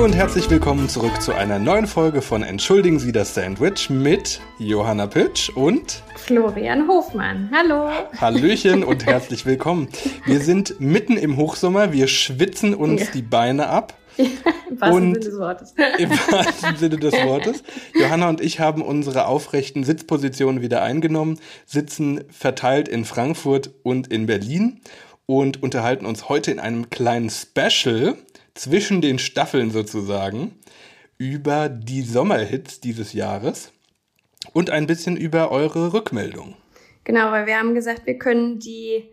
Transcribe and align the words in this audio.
Hallo 0.00 0.08
und 0.08 0.16
herzlich 0.16 0.48
willkommen 0.48 0.88
zurück 0.88 1.20
zu 1.20 1.34
einer 1.34 1.58
neuen 1.58 1.86
Folge 1.86 2.22
von 2.22 2.42
Entschuldigen 2.42 2.98
Sie 2.98 3.12
das 3.12 3.34
Sandwich 3.34 3.90
mit 3.90 4.40
Johanna 4.58 5.06
Pitsch 5.06 5.50
und 5.50 6.02
Florian 6.16 6.88
Hofmann. 6.88 7.50
Hallo. 7.54 7.90
Hallöchen 8.18 8.82
und 8.82 9.04
herzlich 9.06 9.44
willkommen. 9.44 9.90
Wir 10.24 10.40
sind 10.40 10.80
mitten 10.80 11.18
im 11.18 11.36
Hochsommer, 11.36 11.92
wir 11.92 12.08
schwitzen 12.08 12.72
uns 12.72 13.02
ja. 13.02 13.06
die 13.12 13.20
Beine 13.20 13.68
ab. 13.68 13.92
Im 14.16 14.30
wahrsten 14.80 15.12
Sinne 15.12 15.20
des 15.20 15.38
Wortes. 15.38 15.74
Im 15.98 16.10
wahrsten 16.10 16.76
Sinne 16.76 16.96
des 16.96 17.12
Wortes. 17.12 17.62
Johanna 17.94 18.30
und 18.30 18.40
ich 18.40 18.58
haben 18.58 18.80
unsere 18.80 19.26
aufrechten 19.26 19.84
Sitzpositionen 19.84 20.62
wieder 20.62 20.80
eingenommen, 20.80 21.38
sitzen 21.66 22.24
verteilt 22.30 22.88
in 22.88 23.04
Frankfurt 23.04 23.70
und 23.82 24.10
in 24.10 24.24
Berlin 24.24 24.80
und 25.26 25.62
unterhalten 25.62 26.06
uns 26.06 26.30
heute 26.30 26.50
in 26.52 26.58
einem 26.58 26.88
kleinen 26.88 27.28
Special 27.28 28.16
zwischen 28.54 29.00
den 29.00 29.18
Staffeln 29.18 29.70
sozusagen 29.70 30.58
über 31.18 31.68
die 31.68 32.02
Sommerhits 32.02 32.80
dieses 32.80 33.12
Jahres 33.12 33.72
und 34.52 34.70
ein 34.70 34.86
bisschen 34.86 35.16
über 35.16 35.50
eure 35.50 35.92
Rückmeldung. 35.92 36.56
Genau, 37.04 37.30
weil 37.30 37.46
wir 37.46 37.58
haben 37.58 37.74
gesagt, 37.74 38.06
wir 38.06 38.18
können 38.18 38.58
die 38.58 39.10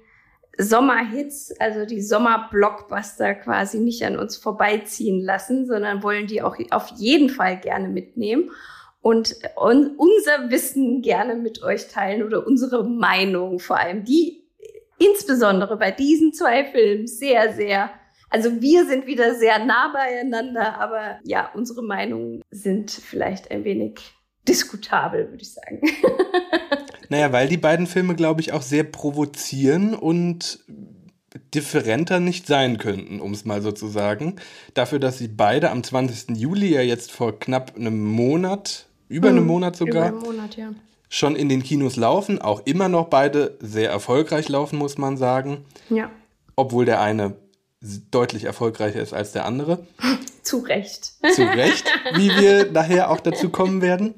Sommerhits, 0.57 1.53
also 1.59 1.85
die 1.85 2.01
Sommerblockbuster 2.01 3.35
quasi 3.35 3.79
nicht 3.79 4.03
an 4.03 4.17
uns 4.17 4.37
vorbeiziehen 4.37 5.21
lassen, 5.21 5.67
sondern 5.67 6.01
wollen 6.01 6.27
die 6.27 6.41
auch 6.41 6.57
auf 6.71 6.91
jeden 6.97 7.29
Fall 7.29 7.59
gerne 7.59 7.87
mitnehmen 7.89 8.51
und 9.01 9.35
unser 9.55 10.49
Wissen 10.49 11.01
gerne 11.01 11.35
mit 11.35 11.63
euch 11.63 11.87
teilen 11.87 12.23
oder 12.23 12.45
unsere 12.45 12.83
Meinung 12.83 13.59
vor 13.59 13.77
allem, 13.77 14.03
die 14.03 14.43
insbesondere 14.97 15.77
bei 15.77 15.91
diesen 15.91 16.33
zwei 16.33 16.65
Filmen 16.65 17.07
sehr, 17.07 17.53
sehr, 17.53 17.91
also 18.29 18.61
wir 18.61 18.85
sind 18.85 19.07
wieder 19.07 19.35
sehr 19.35 19.63
nah 19.63 19.91
beieinander, 19.93 20.79
aber 20.79 21.19
ja, 21.23 21.49
unsere 21.53 21.81
Meinungen 21.81 22.41
sind 22.51 22.91
vielleicht 22.91 23.51
ein 23.51 23.63
wenig 23.63 23.99
diskutabel, 24.47 25.29
würde 25.29 25.43
ich 25.43 25.53
sagen. 25.53 25.81
naja, 27.09 27.31
weil 27.31 27.47
die 27.47 27.57
beiden 27.57 27.87
Filme, 27.87 28.15
glaube 28.15 28.41
ich, 28.41 28.53
auch 28.53 28.61
sehr 28.61 28.83
provozieren 28.83 29.93
und 29.93 30.59
differenter 31.53 32.19
nicht 32.19 32.47
sein 32.47 32.77
könnten, 32.77 33.19
um 33.19 33.33
es 33.33 33.45
mal 33.45 33.61
so 33.61 33.71
zu 33.71 33.87
sagen. 33.87 34.37
Dafür, 34.73 34.99
dass 34.99 35.17
sie 35.17 35.27
beide 35.27 35.69
am 35.71 35.83
20. 35.83 36.37
Juli 36.37 36.73
ja 36.73 36.81
jetzt 36.81 37.11
vor 37.11 37.39
knapp 37.39 37.75
einem 37.75 38.03
Monat, 38.03 38.87
über 39.09 39.29
hm, 39.29 39.37
einem 39.37 39.47
Monat 39.47 39.75
sogar, 39.75 40.09
über 40.09 40.17
einen 40.17 40.25
Monat, 40.25 40.57
ja 40.57 40.73
schon 41.09 41.35
in 41.35 41.49
den 41.49 41.63
Kinos 41.63 41.95
laufen, 41.95 42.41
auch 42.41 42.61
immer 42.65 42.89
noch 42.89 43.07
beide 43.07 43.57
sehr 43.59 43.89
erfolgreich 43.89 44.49
laufen, 44.49 44.77
muss 44.77 44.97
man 44.97 45.17
sagen. 45.17 45.65
Ja. 45.89 46.11
Obwohl 46.55 46.85
der 46.85 47.01
eine 47.01 47.35
deutlich 47.81 48.45
erfolgreicher 48.45 49.01
ist 49.01 49.13
als 49.13 49.31
der 49.31 49.45
andere. 49.45 49.85
Zu 50.41 50.59
Recht. 50.59 51.13
Zu 51.33 51.43
Recht, 51.43 51.85
wie 52.15 52.29
wir 52.29 52.71
nachher 52.71 53.11
auch 53.11 53.19
dazu 53.19 53.49
kommen 53.49 53.81
werden. 53.81 54.15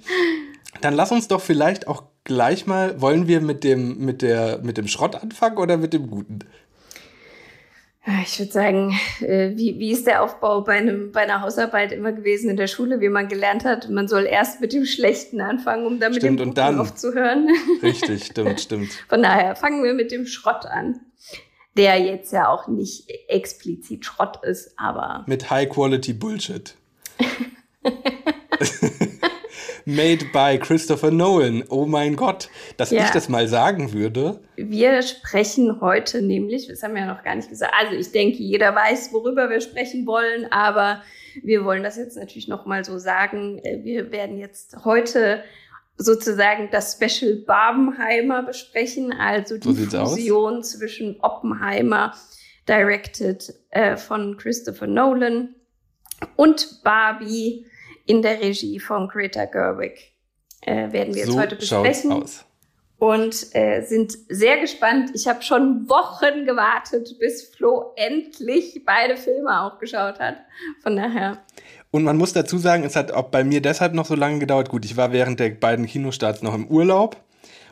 Dann 0.82 0.94
lass 0.94 1.12
uns 1.12 1.28
doch 1.28 1.42
vielleicht 1.42 1.88
auch 1.88 2.04
gleich 2.24 2.68
mal, 2.68 3.02
wollen 3.02 3.28
wir 3.28 3.42
mit 3.42 3.64
dem, 3.64 3.98
mit 4.06 4.22
der, 4.22 4.60
mit 4.60 4.78
dem 4.78 4.88
Schrott 4.88 5.16
anfangen 5.16 5.58
oder 5.58 5.78
mit 5.78 5.94
dem 5.94 6.10
Guten? 6.10 6.40
Ich 8.24 8.40
würde 8.40 8.52
sagen, 8.52 9.00
äh, 9.20 9.52
wie, 9.56 9.78
wie 9.78 9.92
ist 9.92 10.08
der 10.08 10.24
Aufbau 10.24 10.62
bei, 10.62 10.78
einem, 10.78 11.12
bei 11.12 11.22
einer 11.22 11.42
Hausarbeit 11.42 11.92
immer 11.92 12.12
gewesen 12.12 12.50
in 12.50 12.58
der 12.58 12.68
Schule, 12.68 13.02
wie 13.02 13.10
man 13.10 13.28
gelernt 13.28 13.66
hat, 13.66 13.90
man 13.90 14.08
soll 14.08 14.26
erst 14.26 14.62
mit 14.62 14.74
dem 14.74 14.86
Schlechten 14.86 15.42
anfangen, 15.42 15.86
um 15.86 16.00
dann 16.00 16.14
mit 16.14 16.22
stimmt, 16.22 16.40
dem 16.40 16.46
Guten 16.46 16.56
dann, 16.56 16.80
aufzuhören. 16.80 17.50
Richtig, 17.84 18.26
stimmt, 18.26 18.62
stimmt. 18.62 18.90
Von 19.10 19.22
daher 19.22 19.56
fangen 19.56 19.84
wir 19.84 19.94
mit 19.94 20.12
dem 20.12 20.26
Schrott 20.26 20.66
an, 20.66 21.02
der 21.78 22.00
jetzt 22.00 22.34
ja 22.34 22.50
auch 22.50 22.68
nicht 22.68 23.10
explizit 23.28 24.06
Schrott 24.06 24.44
ist, 24.44 24.74
aber... 24.78 25.24
Mit 25.28 25.50
High-Quality 25.50 26.14
Bullshit. 26.14 26.76
Made 29.86 30.26
by 30.32 30.60
Christopher 30.60 31.10
Nolan. 31.10 31.64
Oh 31.70 31.86
mein 31.86 32.16
Gott, 32.16 32.50
dass 32.78 32.92
ja. 32.92 33.04
ich 33.04 33.10
das 33.10 33.28
mal 33.30 33.48
sagen 33.48 33.92
würde. 33.94 34.40
Wir 34.56 35.02
sprechen 35.02 35.82
heute 35.82 36.22
nämlich, 36.22 36.68
das 36.68 36.84
haben 36.84 36.94
wir 36.94 37.02
ja 37.02 37.14
noch 37.14 37.24
gar 37.24 37.36
nicht 37.36 37.50
gesagt. 37.50 37.74
Also 37.80 37.96
ich 37.96 38.12
denke, 38.12 38.38
jeder 38.38 38.76
weiß, 38.76 39.12
worüber 39.14 39.50
wir 39.50 39.62
sprechen 39.62 40.06
wollen, 40.06 40.52
aber 40.52 41.02
wir 41.44 41.66
wollen 41.66 41.84
das 41.84 41.98
jetzt 41.98 42.18
natürlich 42.18 42.48
noch 42.48 42.66
mal 42.66 42.84
so 42.86 43.00
sagen. 43.00 43.60
Äh, 43.60 43.84
wir 43.84 44.12
werden 44.12 44.38
jetzt 44.38 44.86
heute 44.86 45.44
sozusagen 46.00 46.70
das 46.72 46.94
Special 46.94 47.36
Barbenheimer 47.36 48.42
besprechen, 48.44 49.14
also 49.14 49.58
die 49.58 49.74
so 49.74 50.06
Fusion 50.06 50.58
aus. 50.60 50.72
zwischen 50.72 51.20
Oppenheimer, 51.22 52.16
directed 52.68 53.54
äh, 53.70 53.98
von 53.98 54.38
Christopher 54.38 54.88
Nolan, 54.88 55.56
und 56.36 56.82
Barbie, 56.84 57.66
in 58.06 58.24
der 58.24 58.42
Regie 58.42 58.80
von 58.80 59.08
Greta 59.08 59.46
Gerwig. 59.46 60.16
Äh, 60.62 60.92
werden 60.92 61.14
wir 61.14 61.22
jetzt 61.22 61.32
so 61.32 61.40
heute 61.40 61.56
besprechen. 61.56 62.12
Aus. 62.12 62.46
Und 62.98 63.56
äh, 63.56 63.82
sind 63.82 64.18
sehr 64.28 64.60
gespannt. 64.60 65.12
Ich 65.14 65.28
habe 65.28 65.42
schon 65.42 65.88
Wochen 65.88 66.46
gewartet, 66.46 67.16
bis 67.20 67.50
Flo 67.56 67.94
endlich 67.96 68.84
beide 68.86 69.16
Filme 69.16 69.62
auch 69.62 69.80
geschaut 69.80 70.20
hat. 70.20 70.38
Von 70.82 70.98
daher. 70.98 71.38
Und 71.92 72.04
man 72.04 72.18
muss 72.18 72.34
dazu 72.34 72.58
sagen, 72.58 72.84
es 72.84 72.96
hat 72.96 73.12
auch 73.12 73.30
bei 73.30 73.44
mir 73.44 73.62
deshalb 73.62 73.94
noch 73.94 74.06
so 74.06 74.16
lange 74.16 74.40
gedauert. 74.40 74.70
Gut, 74.70 74.86
ich 74.86 74.96
war 74.96 75.12
während 75.12 75.40
der 75.40 75.50
beiden 75.50 75.88
Kinostarts 75.88 76.44
noch 76.44 76.54
im 76.54 76.68
Urlaub. 76.68 77.18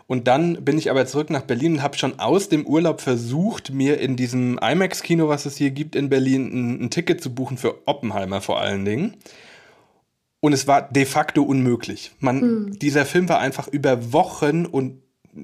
Und 0.07 0.27
dann 0.27 0.63
bin 0.63 0.77
ich 0.77 0.89
aber 0.89 1.05
zurück 1.05 1.29
nach 1.29 1.41
Berlin 1.41 1.73
und 1.73 1.83
habe 1.83 1.97
schon 1.97 2.17
aus 2.17 2.47
dem 2.47 2.65
Urlaub 2.65 3.01
versucht, 3.01 3.71
mir 3.71 3.99
in 3.99 4.15
diesem 4.15 4.57
IMAX-Kino, 4.57 5.27
was 5.27 5.45
es 5.45 5.57
hier 5.57 5.71
gibt 5.71 5.95
in 5.95 6.09
Berlin, 6.09 6.47
ein, 6.47 6.85
ein 6.85 6.89
Ticket 6.89 7.21
zu 7.21 7.35
buchen 7.35 7.57
für 7.57 7.87
Oppenheimer 7.87 8.39
vor 8.39 8.59
allen 8.61 8.85
Dingen. 8.85 9.17
Und 10.39 10.53
es 10.53 10.65
war 10.65 10.81
de 10.81 11.05
facto 11.05 11.43
unmöglich. 11.43 12.11
Man, 12.19 12.39
mhm. 12.39 12.79
Dieser 12.79 13.05
Film 13.05 13.27
war 13.27 13.39
einfach 13.39 13.67
über 13.67 14.13
Wochen 14.13 14.65
und 14.65 15.01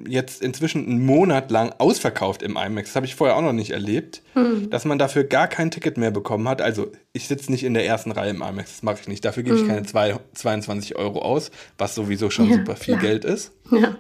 jetzt 0.07 0.41
inzwischen 0.41 0.85
einen 0.85 1.05
Monat 1.05 1.51
lang 1.51 1.73
ausverkauft 1.77 2.41
im 2.41 2.57
IMAX. 2.57 2.89
Das 2.89 2.95
habe 2.95 3.05
ich 3.05 3.15
vorher 3.15 3.35
auch 3.35 3.41
noch 3.41 3.53
nicht 3.53 3.71
erlebt, 3.71 4.21
mhm. 4.35 4.69
dass 4.69 4.85
man 4.85 4.97
dafür 4.97 5.23
gar 5.23 5.47
kein 5.47 5.71
Ticket 5.71 5.97
mehr 5.97 6.11
bekommen 6.11 6.47
hat. 6.47 6.61
Also 6.61 6.91
ich 7.13 7.27
sitze 7.27 7.51
nicht 7.51 7.63
in 7.63 7.73
der 7.73 7.85
ersten 7.85 8.11
Reihe 8.11 8.31
im 8.31 8.41
IMAX, 8.41 8.71
das 8.71 8.83
mache 8.83 8.99
ich 9.01 9.07
nicht. 9.07 9.23
Dafür 9.25 9.43
gebe 9.43 9.55
ich 9.55 9.63
mhm. 9.63 9.67
keine 9.67 9.83
zwei, 9.83 10.19
22 10.33 10.95
Euro 10.95 11.21
aus, 11.21 11.51
was 11.77 11.95
sowieso 11.95 12.29
schon 12.29 12.49
ja, 12.49 12.57
super 12.57 12.75
viel 12.75 12.97
klar. 12.97 13.01
Geld 13.01 13.25
ist. 13.25 13.51
Ja. 13.71 13.95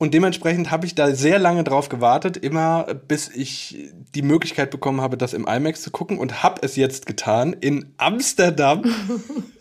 Und 0.00 0.14
dementsprechend 0.14 0.70
habe 0.70 0.86
ich 0.86 0.94
da 0.94 1.14
sehr 1.14 1.38
lange 1.38 1.62
drauf 1.62 1.90
gewartet, 1.90 2.38
immer 2.38 2.86
bis 3.06 3.28
ich 3.28 3.90
die 4.14 4.22
Möglichkeit 4.22 4.70
bekommen 4.70 5.02
habe, 5.02 5.18
das 5.18 5.34
im 5.34 5.46
IMAX 5.46 5.82
zu 5.82 5.90
gucken 5.90 6.18
und 6.18 6.42
habe 6.42 6.62
es 6.62 6.74
jetzt 6.76 7.04
getan 7.04 7.52
in 7.52 7.92
Amsterdam, 7.98 8.82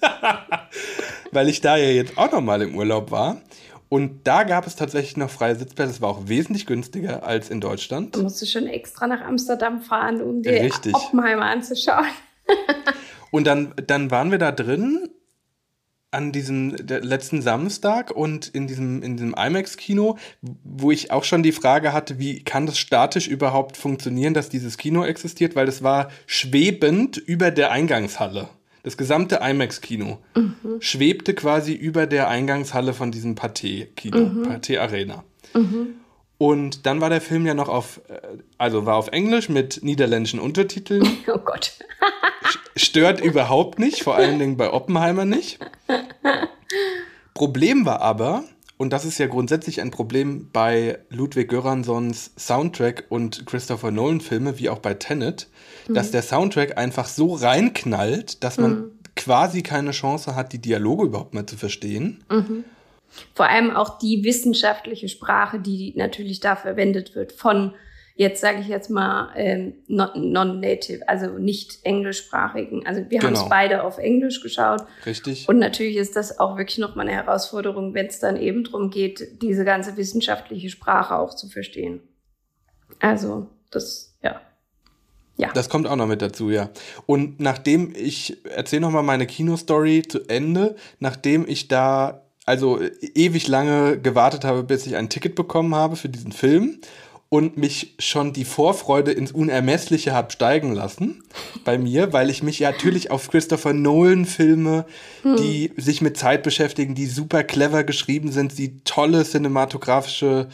weil 1.33 1.49
ich 1.49 1.59
da 1.59 1.75
ja 1.75 1.89
jetzt 1.89 2.17
auch 2.17 2.31
noch 2.31 2.39
mal 2.39 2.61
im 2.61 2.73
Urlaub 2.73 3.11
war. 3.11 3.41
Und 3.89 4.27
da 4.27 4.43
gab 4.43 4.67
es 4.67 4.75
tatsächlich 4.75 5.17
noch 5.17 5.31
freie 5.31 5.55
Sitzplätze. 5.55 5.91
Es 5.91 6.01
war 6.01 6.09
auch 6.09 6.27
wesentlich 6.27 6.67
günstiger 6.67 7.23
als 7.23 7.49
in 7.49 7.59
Deutschland. 7.59 8.15
Du 8.15 8.21
musst 8.21 8.47
schon 8.49 8.67
extra 8.67 9.07
nach 9.07 9.21
Amsterdam 9.21 9.81
fahren, 9.81 10.21
um 10.21 10.43
dir 10.43 10.61
Richtig. 10.61 10.93
Oppenheimer 10.93 11.45
anzuschauen. 11.45 12.05
und 13.31 13.47
dann, 13.47 13.73
dann 13.87 14.11
waren 14.11 14.29
wir 14.29 14.37
da 14.37 14.51
drin 14.51 15.09
an 16.11 16.31
diesem 16.31 16.75
letzten 16.75 17.41
Samstag 17.41 18.11
und 18.11 18.47
in 18.47 18.67
diesem, 18.67 19.03
in 19.03 19.15
diesem 19.15 19.35
IMAX-Kino, 19.35 20.17
wo 20.41 20.91
ich 20.91 21.11
auch 21.11 21.23
schon 21.23 21.43
die 21.43 21.51
Frage 21.51 21.93
hatte, 21.93 22.17
wie 22.17 22.43
kann 22.43 22.65
das 22.65 22.79
statisch 22.79 23.27
überhaupt 23.27 23.77
funktionieren, 23.77 24.33
dass 24.33 24.49
dieses 24.49 24.77
Kino 24.77 25.03
existiert, 25.03 25.55
weil 25.55 25.67
es 25.67 25.83
war 25.83 26.09
schwebend 26.25 27.17
über 27.17 27.51
der 27.51 27.71
Eingangshalle. 27.71 28.49
Das 28.83 28.97
gesamte 28.97 29.39
IMAX-Kino 29.41 30.19
mhm. 30.35 30.55
schwebte 30.79 31.33
quasi 31.33 31.73
über 31.73 32.07
der 32.07 32.29
Eingangshalle 32.29 32.93
von 32.93 33.11
diesem 33.11 33.35
Pathé-Kino, 33.35 34.17
mhm. 34.17 34.43
Pathé-Arena. 34.43 35.23
Mhm. 35.53 35.95
Und 36.37 36.85
dann 36.85 37.01
war 37.01 37.09
der 37.09 37.19
Film 37.19 37.45
ja 37.45 37.53
noch 37.53 37.67
auf, 37.67 37.99
äh, 38.07 38.19
also 38.57 38.85
war 38.85 38.95
auf 38.95 39.09
Englisch 39.09 39.49
mit 39.49 39.83
niederländischen 39.83 40.39
Untertiteln. 40.39 41.05
Oh 41.27 41.37
Gott. 41.37 41.73
Stört 42.75 43.21
überhaupt 43.21 43.77
nicht, 43.77 44.03
vor 44.03 44.15
allen 44.15 44.39
Dingen 44.39 44.57
bei 44.57 44.71
Oppenheimer 44.71 45.25
nicht. 45.25 45.59
Problem 47.33 47.85
war 47.85 48.01
aber, 48.01 48.45
und 48.77 48.93
das 48.93 49.03
ist 49.03 49.19
ja 49.19 49.27
grundsätzlich 49.27 49.81
ein 49.81 49.91
Problem 49.91 50.49
bei 50.53 50.99
Ludwig 51.09 51.49
Göranssons 51.49 52.31
Soundtrack 52.37 53.05
und 53.09 53.45
Christopher 53.45 53.91
Nolan 53.91 54.21
Filme, 54.21 54.57
wie 54.57 54.69
auch 54.69 54.79
bei 54.79 54.93
Tenet, 54.93 55.48
mhm. 55.89 55.93
dass 55.93 56.11
der 56.11 56.21
Soundtrack 56.21 56.77
einfach 56.77 57.07
so 57.07 57.33
reinknallt, 57.33 58.43
dass 58.43 58.57
man 58.57 58.71
mhm. 58.71 58.91
quasi 59.15 59.61
keine 59.61 59.91
Chance 59.91 60.35
hat, 60.35 60.53
die 60.53 60.61
Dialoge 60.61 61.05
überhaupt 61.05 61.33
mal 61.33 61.45
zu 61.45 61.57
verstehen. 61.57 62.23
Mhm. 62.31 62.63
Vor 63.33 63.47
allem 63.47 63.71
auch 63.71 63.97
die 63.97 64.23
wissenschaftliche 64.23 65.09
Sprache, 65.09 65.59
die 65.59 65.93
natürlich 65.97 66.39
da 66.39 66.55
verwendet 66.55 67.15
wird 67.15 67.31
von 67.31 67.73
jetzt 68.19 68.41
sage 68.41 68.59
ich 68.59 68.67
jetzt 68.67 68.89
mal 68.89 69.31
ähm, 69.37 69.75
non-native, 69.87 71.07
also 71.07 71.37
nicht 71.37 71.79
englischsprachigen. 71.83 72.85
Also 72.85 73.09
wir 73.09 73.19
genau. 73.19 73.27
haben 73.27 73.45
es 73.45 73.49
beide 73.49 73.83
auf 73.85 73.97
Englisch 73.97 74.41
geschaut. 74.41 74.83
Richtig. 75.05 75.47
Und 75.47 75.57
natürlich 75.57 75.95
ist 75.95 76.17
das 76.17 76.37
auch 76.37 76.57
wirklich 76.57 76.79
nochmal 76.79 77.07
eine 77.07 77.15
Herausforderung, 77.15 77.93
wenn 77.93 78.07
es 78.07 78.19
dann 78.19 78.35
eben 78.35 78.65
darum 78.65 78.89
geht, 78.89 79.41
diese 79.41 79.63
ganze 79.63 79.95
wissenschaftliche 79.95 80.69
Sprache 80.69 81.17
auch 81.17 81.33
zu 81.33 81.47
verstehen. 81.47 82.01
Also 82.99 83.47
das, 83.71 84.08
ja. 85.39 85.51
Das 85.53 85.69
kommt 85.69 85.87
auch 85.87 85.95
noch 85.95 86.07
mit 86.07 86.21
dazu, 86.21 86.49
ja. 86.49 86.69
Und 87.05 87.39
nachdem 87.39 87.93
ich 87.95 88.37
erzähle 88.43 88.81
noch 88.81 88.91
mal 88.91 89.03
meine 89.03 89.25
Kinostory 89.25 90.03
zu 90.07 90.27
Ende, 90.27 90.75
nachdem 90.99 91.47
ich 91.47 91.69
da 91.69 92.21
also 92.45 92.79
ewig 93.15 93.47
lange 93.47 93.99
gewartet 93.99 94.43
habe, 94.43 94.63
bis 94.63 94.85
ich 94.85 94.95
ein 94.97 95.07
Ticket 95.07 95.35
bekommen 95.35 95.75
habe 95.75 95.95
für 95.95 96.09
diesen 96.09 96.33
Film 96.33 96.79
und 97.29 97.57
mich 97.57 97.93
schon 97.99 98.33
die 98.33 98.43
Vorfreude 98.43 99.11
ins 99.11 99.31
Unermessliche 99.31 100.13
hat 100.13 100.33
steigen 100.33 100.73
lassen 100.73 101.23
bei 101.63 101.77
mir, 101.77 102.11
weil 102.11 102.29
ich 102.29 102.43
mich 102.43 102.59
ja 102.59 102.71
natürlich 102.71 103.11
auf 103.11 103.29
Christopher 103.29 103.73
Nolan 103.73 104.25
Filme, 104.25 104.85
die 105.23 105.71
sich 105.77 106.01
mit 106.01 106.17
Zeit 106.17 106.43
beschäftigen, 106.43 106.95
die 106.95 107.05
super 107.05 107.43
clever 107.43 107.83
geschrieben 107.83 108.31
sind, 108.31 108.57
die 108.57 108.83
tolle 108.83 109.23
cinematografische 109.23 110.49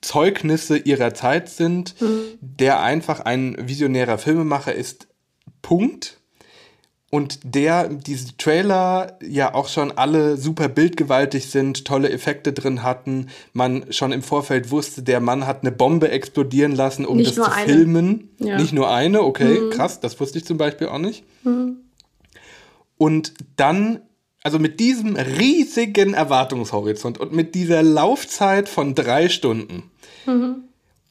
Zeugnisse 0.00 0.78
ihrer 0.78 1.12
Zeit 1.14 1.48
sind, 1.48 1.94
der 2.40 2.80
einfach 2.82 3.20
ein 3.20 3.56
visionärer 3.60 4.18
Filmemacher 4.18 4.74
ist. 4.74 5.08
Punkt. 5.62 6.18
Und 7.10 7.40
der, 7.42 7.88
diese 7.88 8.36
Trailer 8.36 9.18
ja 9.26 9.54
auch 9.54 9.68
schon 9.68 9.92
alle 9.92 10.36
super 10.36 10.68
bildgewaltig 10.68 11.50
sind, 11.50 11.86
tolle 11.86 12.10
Effekte 12.10 12.52
drin 12.52 12.82
hatten, 12.82 13.28
man 13.54 13.90
schon 13.92 14.12
im 14.12 14.22
Vorfeld 14.22 14.70
wusste, 14.70 15.02
der 15.02 15.20
Mann 15.20 15.46
hat 15.46 15.62
eine 15.62 15.72
Bombe 15.72 16.10
explodieren 16.10 16.72
lassen, 16.74 17.06
um 17.06 17.16
Nicht 17.16 17.38
das 17.38 17.46
zu 17.46 17.50
eine. 17.50 17.72
filmen. 17.72 18.30
Ja. 18.38 18.58
Nicht 18.58 18.74
nur 18.74 18.90
eine, 18.90 19.22
okay, 19.22 19.70
krass, 19.70 20.00
das 20.00 20.20
wusste 20.20 20.36
ich 20.36 20.44
zum 20.44 20.58
Beispiel 20.58 20.88
auch 20.88 20.98
nicht. 20.98 21.24
Und 22.98 23.32
dann, 23.56 24.00
also 24.48 24.58
mit 24.58 24.80
diesem 24.80 25.14
riesigen 25.16 26.14
Erwartungshorizont 26.14 27.18
und 27.18 27.34
mit 27.34 27.54
dieser 27.54 27.82
Laufzeit 27.82 28.66
von 28.66 28.94
drei 28.94 29.28
Stunden 29.28 29.90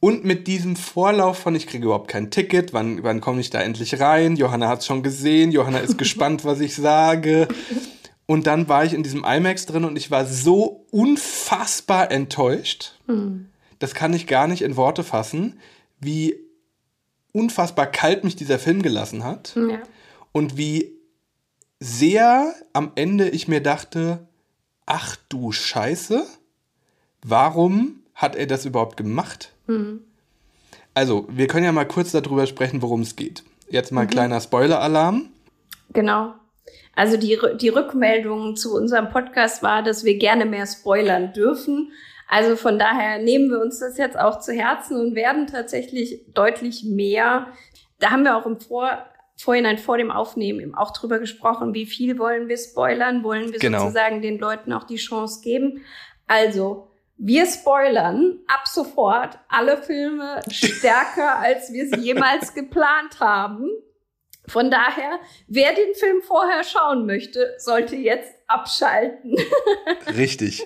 und 0.00 0.24
mit 0.24 0.48
diesem 0.48 0.74
Vorlauf 0.74 1.38
von, 1.38 1.54
ich 1.54 1.68
kriege 1.68 1.84
überhaupt 1.84 2.08
kein 2.08 2.32
Ticket, 2.32 2.72
wann, 2.72 3.04
wann 3.04 3.20
komme 3.20 3.40
ich 3.40 3.50
da 3.50 3.60
endlich 3.60 4.00
rein? 4.00 4.34
Johanna 4.34 4.66
hat 4.66 4.80
es 4.80 4.86
schon 4.86 5.04
gesehen, 5.04 5.52
Johanna 5.52 5.78
ist 5.78 5.96
gespannt, 6.04 6.44
was 6.44 6.58
ich 6.58 6.74
sage. 6.74 7.46
Und 8.26 8.48
dann 8.48 8.68
war 8.68 8.84
ich 8.84 8.92
in 8.92 9.04
diesem 9.04 9.24
IMAX 9.24 9.66
drin 9.66 9.84
und 9.84 9.96
ich 9.96 10.10
war 10.10 10.26
so 10.26 10.84
unfassbar 10.90 12.10
enttäuscht. 12.10 12.98
Das 13.78 13.94
kann 13.94 14.12
ich 14.14 14.26
gar 14.26 14.48
nicht 14.48 14.62
in 14.62 14.76
Worte 14.76 15.04
fassen, 15.04 15.60
wie 16.00 16.34
unfassbar 17.30 17.86
kalt 17.86 18.24
mich 18.24 18.34
dieser 18.34 18.58
Film 18.58 18.82
gelassen 18.82 19.22
hat 19.22 19.54
Ja. 19.54 19.78
und 20.32 20.56
wie 20.56 20.97
sehr 21.80 22.54
am 22.72 22.92
Ende 22.94 23.28
ich 23.28 23.48
mir 23.48 23.62
dachte, 23.62 24.26
ach 24.86 25.16
du 25.28 25.52
Scheiße, 25.52 26.24
warum 27.22 28.02
hat 28.14 28.36
er 28.36 28.46
das 28.46 28.64
überhaupt 28.64 28.96
gemacht? 28.96 29.52
Also, 30.94 31.26
wir 31.30 31.46
können 31.46 31.64
ja 31.64 31.72
mal 31.72 31.86
kurz 31.86 32.10
darüber 32.12 32.46
sprechen, 32.46 32.82
worum 32.82 33.02
es 33.02 33.14
geht. 33.14 33.44
Jetzt 33.68 33.92
mal 33.92 34.06
kleiner 34.06 34.40
Spoiler-Alarm. 34.40 35.30
Genau. 35.92 36.34
Also 36.94 37.16
die, 37.16 37.38
die 37.60 37.68
Rückmeldung 37.68 38.56
zu 38.56 38.74
unserem 38.74 39.10
Podcast 39.10 39.62
war, 39.62 39.84
dass 39.84 40.04
wir 40.04 40.18
gerne 40.18 40.46
mehr 40.46 40.66
spoilern 40.66 41.32
dürfen. 41.32 41.92
Also 42.26 42.56
von 42.56 42.78
daher 42.78 43.22
nehmen 43.22 43.50
wir 43.50 43.60
uns 43.60 43.78
das 43.78 43.98
jetzt 43.98 44.18
auch 44.18 44.40
zu 44.40 44.52
Herzen 44.52 44.98
und 44.98 45.14
werden 45.14 45.46
tatsächlich 45.46 46.24
deutlich 46.34 46.82
mehr. 46.82 47.46
Da 48.00 48.10
haben 48.10 48.24
wir 48.24 48.36
auch 48.36 48.46
im 48.46 48.58
Vor 48.58 48.98
Vorhinein 49.38 49.78
vor 49.78 49.96
dem 49.98 50.10
Aufnehmen 50.10 50.60
eben 50.60 50.74
auch 50.74 50.92
drüber 50.92 51.18
gesprochen, 51.20 51.72
wie 51.72 51.86
viel 51.86 52.18
wollen 52.18 52.48
wir 52.48 52.56
spoilern, 52.58 53.22
wollen 53.22 53.52
wir 53.52 53.58
Genau. 53.60 53.80
sozusagen 53.80 54.20
den 54.20 54.38
Leuten 54.38 54.72
auch 54.72 54.84
die 54.84 54.96
Chance 54.96 55.40
geben. 55.42 55.84
Also, 56.26 56.90
wir 57.16 57.46
spoilern 57.46 58.38
ab 58.48 58.66
sofort 58.66 59.38
alle 59.48 59.76
Filme 59.78 60.40
stärker, 60.50 61.38
als 61.38 61.72
wir 61.72 61.88
sie 61.88 62.00
jemals 62.00 62.54
geplant 62.54 63.20
haben. 63.20 63.68
Von 64.48 64.70
daher, 64.70 65.18
wer 65.46 65.74
den 65.74 65.94
Film 65.94 66.22
vorher 66.22 66.64
schauen 66.64 67.06
möchte, 67.06 67.54
sollte 67.58 67.96
jetzt 67.96 68.32
abschalten. 68.46 69.36
Richtig. 70.16 70.64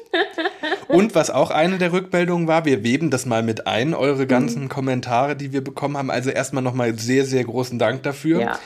Und 0.88 1.14
was 1.14 1.30
auch 1.30 1.50
eine 1.50 1.78
der 1.78 1.92
Rückmeldungen 1.92 2.46
war, 2.46 2.64
wir 2.64 2.84
weben 2.84 3.10
das 3.10 3.26
mal 3.26 3.42
mit 3.42 3.66
ein, 3.66 3.94
eure 3.94 4.26
ganzen 4.26 4.68
Kommentare, 4.68 5.36
die 5.36 5.52
wir 5.52 5.62
bekommen 5.62 5.96
haben. 5.96 6.10
Also 6.10 6.30
erstmal 6.30 6.62
nochmal 6.62 6.98
sehr, 6.98 7.24
sehr 7.24 7.44
großen 7.44 7.78
Dank 7.78 8.02
dafür. 8.02 8.40
Ja. 8.40 8.58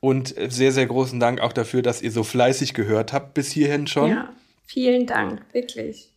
Und 0.00 0.34
sehr, 0.48 0.72
sehr 0.72 0.86
großen 0.86 1.18
Dank 1.18 1.40
auch 1.40 1.52
dafür, 1.52 1.80
dass 1.80 2.02
ihr 2.02 2.10
so 2.10 2.24
fleißig 2.24 2.74
gehört 2.74 3.14
habt 3.14 3.32
bis 3.32 3.50
hierhin 3.50 3.86
schon. 3.86 4.10
Ja, 4.10 4.34
vielen 4.66 5.06
Dank, 5.06 5.40
wirklich. 5.52 6.13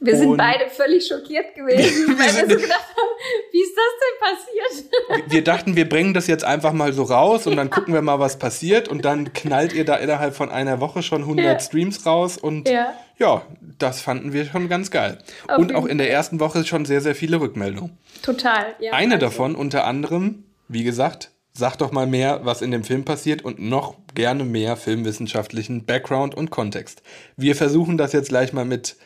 Wir 0.00 0.16
sind 0.16 0.36
beide 0.36 0.68
völlig 0.70 1.06
schockiert 1.06 1.54
gewesen, 1.54 2.08
weil 2.18 2.26
wir 2.48 2.54
so 2.56 2.60
gedacht 2.62 2.88
haben, 2.96 3.50
wie 3.52 3.60
ist 3.60 3.74
das 3.76 3.94
denn 4.00 5.16
passiert? 5.18 5.32
Wir 5.32 5.42
dachten, 5.44 5.74
wir 5.76 5.88
bringen 5.88 6.14
das 6.14 6.26
jetzt 6.28 6.44
einfach 6.44 6.72
mal 6.72 6.92
so 6.92 7.02
raus 7.02 7.46
und 7.46 7.56
dann 7.56 7.68
gucken 7.70 7.94
wir 7.94 8.02
mal, 8.02 8.20
was 8.20 8.38
passiert. 8.38 8.88
Und 8.88 9.04
dann 9.04 9.32
knallt 9.32 9.72
ihr 9.72 9.84
da 9.84 9.96
innerhalb 9.96 10.36
von 10.36 10.50
einer 10.50 10.80
Woche 10.80 11.02
schon 11.02 11.22
100 11.22 11.44
Ja. 11.44 11.58
Streams 11.60 12.06
raus. 12.06 12.38
Und 12.38 12.68
Ja. 12.68 12.94
ja, 13.18 13.42
das 13.78 14.00
fanden 14.00 14.32
wir 14.32 14.44
schon 14.44 14.68
ganz 14.68 14.90
geil. 14.90 15.18
Auf 15.48 15.58
und 15.58 15.74
auch 15.74 15.86
in 15.86 15.98
der 15.98 16.10
ersten 16.10 16.38
Woche 16.38 16.64
schon 16.64 16.84
sehr, 16.84 17.00
sehr 17.00 17.14
viele 17.16 17.40
Rückmeldungen. 17.40 17.98
Total. 18.22 18.74
Ja, 18.78 18.92
Eine 18.92 19.14
also, 19.14 19.26
davon 19.26 19.56
unter 19.56 19.84
anderem, 19.84 20.44
wie 20.68 20.84
gesagt, 20.84 21.30
sag 21.54 21.76
doch 21.78 21.90
mal 21.90 22.06
mehr, 22.06 22.40
was 22.44 22.62
in 22.62 22.70
dem 22.70 22.84
Film 22.84 23.04
passiert 23.04 23.42
und 23.42 23.58
noch 23.58 23.96
gerne 24.14 24.44
mehr 24.44 24.76
filmwissenschaftlichen 24.76 25.84
Background 25.86 26.36
und 26.36 26.50
Kontext. 26.50 27.02
Wir 27.36 27.56
versuchen 27.56 27.98
das 27.98 28.12
jetzt 28.12 28.28
gleich 28.28 28.52
mal 28.52 28.64
mit 28.64 28.96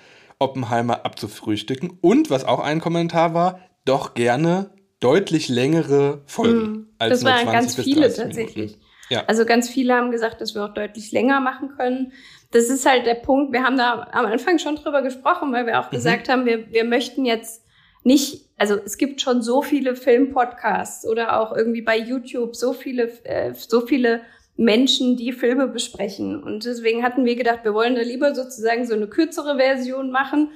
Oppenheimer 0.43 1.05
abzufrühstücken. 1.05 1.99
Und 2.01 2.31
was 2.31 2.45
auch 2.45 2.61
ein 2.61 2.81
Kommentar 2.81 3.35
war, 3.35 3.61
doch 3.85 4.15
gerne 4.15 4.71
deutlich 5.01 5.49
längere 5.49 6.23
Folgen. 6.27 6.89
als 6.99 7.23
Mhm. 7.23 7.25
Das 7.25 7.25
waren 7.25 7.49
20 7.49 7.53
ganz 7.53 7.75
viele 7.85 8.01
30 8.09 8.25
tatsächlich. 8.25 8.79
Ja. 9.11 9.25
Also 9.27 9.45
ganz 9.45 9.69
viele 9.69 9.95
haben 9.95 10.11
gesagt, 10.11 10.41
dass 10.41 10.55
wir 10.55 10.65
auch 10.65 10.75
deutlich 10.75 11.13
länger 11.13 11.41
machen 11.41 11.71
können. 11.77 12.13
Das 12.51 12.65
ist 12.71 12.87
halt 12.87 13.05
der 13.07 13.15
Punkt. 13.15 13.53
Wir 13.53 13.63
haben 13.63 13.77
da 13.77 14.09
am 14.13 14.27
Anfang 14.27 14.59
schon 14.59 14.77
drüber 14.77 15.03
gesprochen, 15.03 15.53
weil 15.53 15.67
wir 15.67 15.75
Mhm. 15.75 15.79
auch 15.81 15.91
gesagt 15.91 16.29
haben, 16.29 16.47
wir, 16.47 16.71
wir 16.71 16.85
möchten 16.85 17.25
jetzt 17.25 17.63
nicht, 18.05 18.49
also 18.57 18.77
es 18.85 18.97
gibt 18.99 19.21
schon 19.21 19.43
so 19.43 19.63
viele 19.63 19.97
Filmpodcasts 19.97 21.07
oder 21.07 21.41
auch 21.41 21.55
irgendwie 21.55 21.83
bei 21.83 21.99
YouTube 21.99 22.57
so 22.57 22.73
viele, 22.73 23.05
äh, 23.25 23.53
so 23.55 23.83
viele 23.83 24.23
Menschen, 24.57 25.17
die 25.17 25.33
Filme 25.33 25.67
besprechen. 25.69 26.43
Und 26.43 26.65
deswegen 26.65 27.03
hatten 27.03 27.25
wir 27.25 27.37
gedacht, 27.37 27.61
wir 27.65 27.75
wollen 27.75 27.95
da 27.95 28.03
lieber 28.03 28.35
sozusagen 28.35 28.87
so 28.87 28.95
eine 28.95 29.09
kürzere 29.09 29.57
Version 29.57 30.11
machen. 30.11 30.51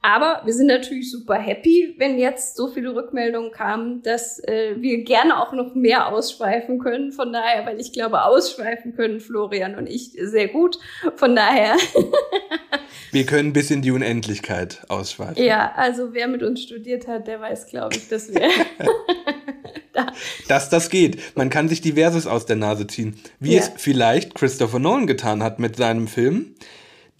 Aber 0.00 0.42
wir 0.44 0.52
sind 0.54 0.68
natürlich 0.68 1.10
super 1.10 1.34
happy, 1.34 1.94
wenn 1.98 2.18
jetzt 2.18 2.56
so 2.56 2.68
viele 2.68 2.94
Rückmeldungen 2.94 3.50
kamen, 3.50 4.00
dass 4.02 4.38
äh, 4.44 4.76
wir 4.78 5.02
gerne 5.02 5.42
auch 5.42 5.52
noch 5.52 5.74
mehr 5.74 6.08
ausschweifen 6.12 6.78
können. 6.78 7.10
Von 7.12 7.32
daher, 7.32 7.66
weil 7.66 7.80
ich 7.80 7.92
glaube, 7.92 8.22
ausschweifen 8.24 8.94
können 8.94 9.18
Florian 9.20 9.74
und 9.74 9.88
ich 9.88 10.12
sehr 10.20 10.48
gut. 10.48 10.78
Von 11.16 11.34
daher, 11.34 11.76
Wir 13.10 13.24
können 13.24 13.54
bis 13.54 13.70
in 13.70 13.80
die 13.80 13.90
Unendlichkeit 13.90 14.82
ausschweifen. 14.88 15.42
ja, 15.42 15.72
also 15.76 16.12
wer 16.12 16.28
mit 16.28 16.42
uns 16.42 16.62
studiert 16.62 17.08
hat, 17.08 17.26
der 17.26 17.40
weiß, 17.40 17.66
glaube 17.68 17.96
ich, 17.96 18.08
dass 18.08 18.32
wir. 18.32 18.42
Dass 20.46 20.70
das 20.70 20.90
geht. 20.90 21.36
Man 21.36 21.50
kann 21.50 21.68
sich 21.68 21.80
diverses 21.80 22.26
aus 22.28 22.46
der 22.46 22.54
Nase 22.56 22.86
ziehen. 22.86 23.18
Wie 23.40 23.54
Ja. 23.54 23.60
es 23.60 23.72
vielleicht 23.76 24.34
Christopher 24.36 24.78
Nolan 24.78 25.06
getan 25.08 25.42
hat 25.42 25.58
mit 25.58 25.74
seinem 25.76 26.06
Film. 26.06 26.54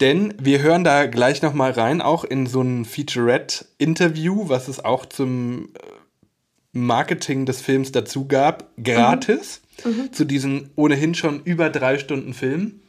Denn 0.01 0.33
wir 0.41 0.61
hören 0.61 0.83
da 0.83 1.05
gleich 1.07 1.41
noch 1.41 1.53
mal 1.53 1.71
rein, 1.71 2.01
auch 2.01 2.23
in 2.23 2.45
so 2.47 2.61
ein 2.61 2.85
Featurette-Interview, 2.85 4.47
was 4.47 4.67
es 4.67 4.83
auch 4.83 5.05
zum 5.05 5.69
äh, 5.73 5.79
Marketing 6.71 7.45
des 7.45 7.61
Films 7.61 7.91
dazu 7.91 8.27
gab, 8.27 8.69
gratis, 8.81 9.61
zu 10.11 10.25
diesem 10.25 10.69
ohnehin 10.75 11.15
schon 11.15 11.41
über 11.43 11.69
drei 11.69 11.97
Stunden 11.97 12.33
Film. 12.33 12.81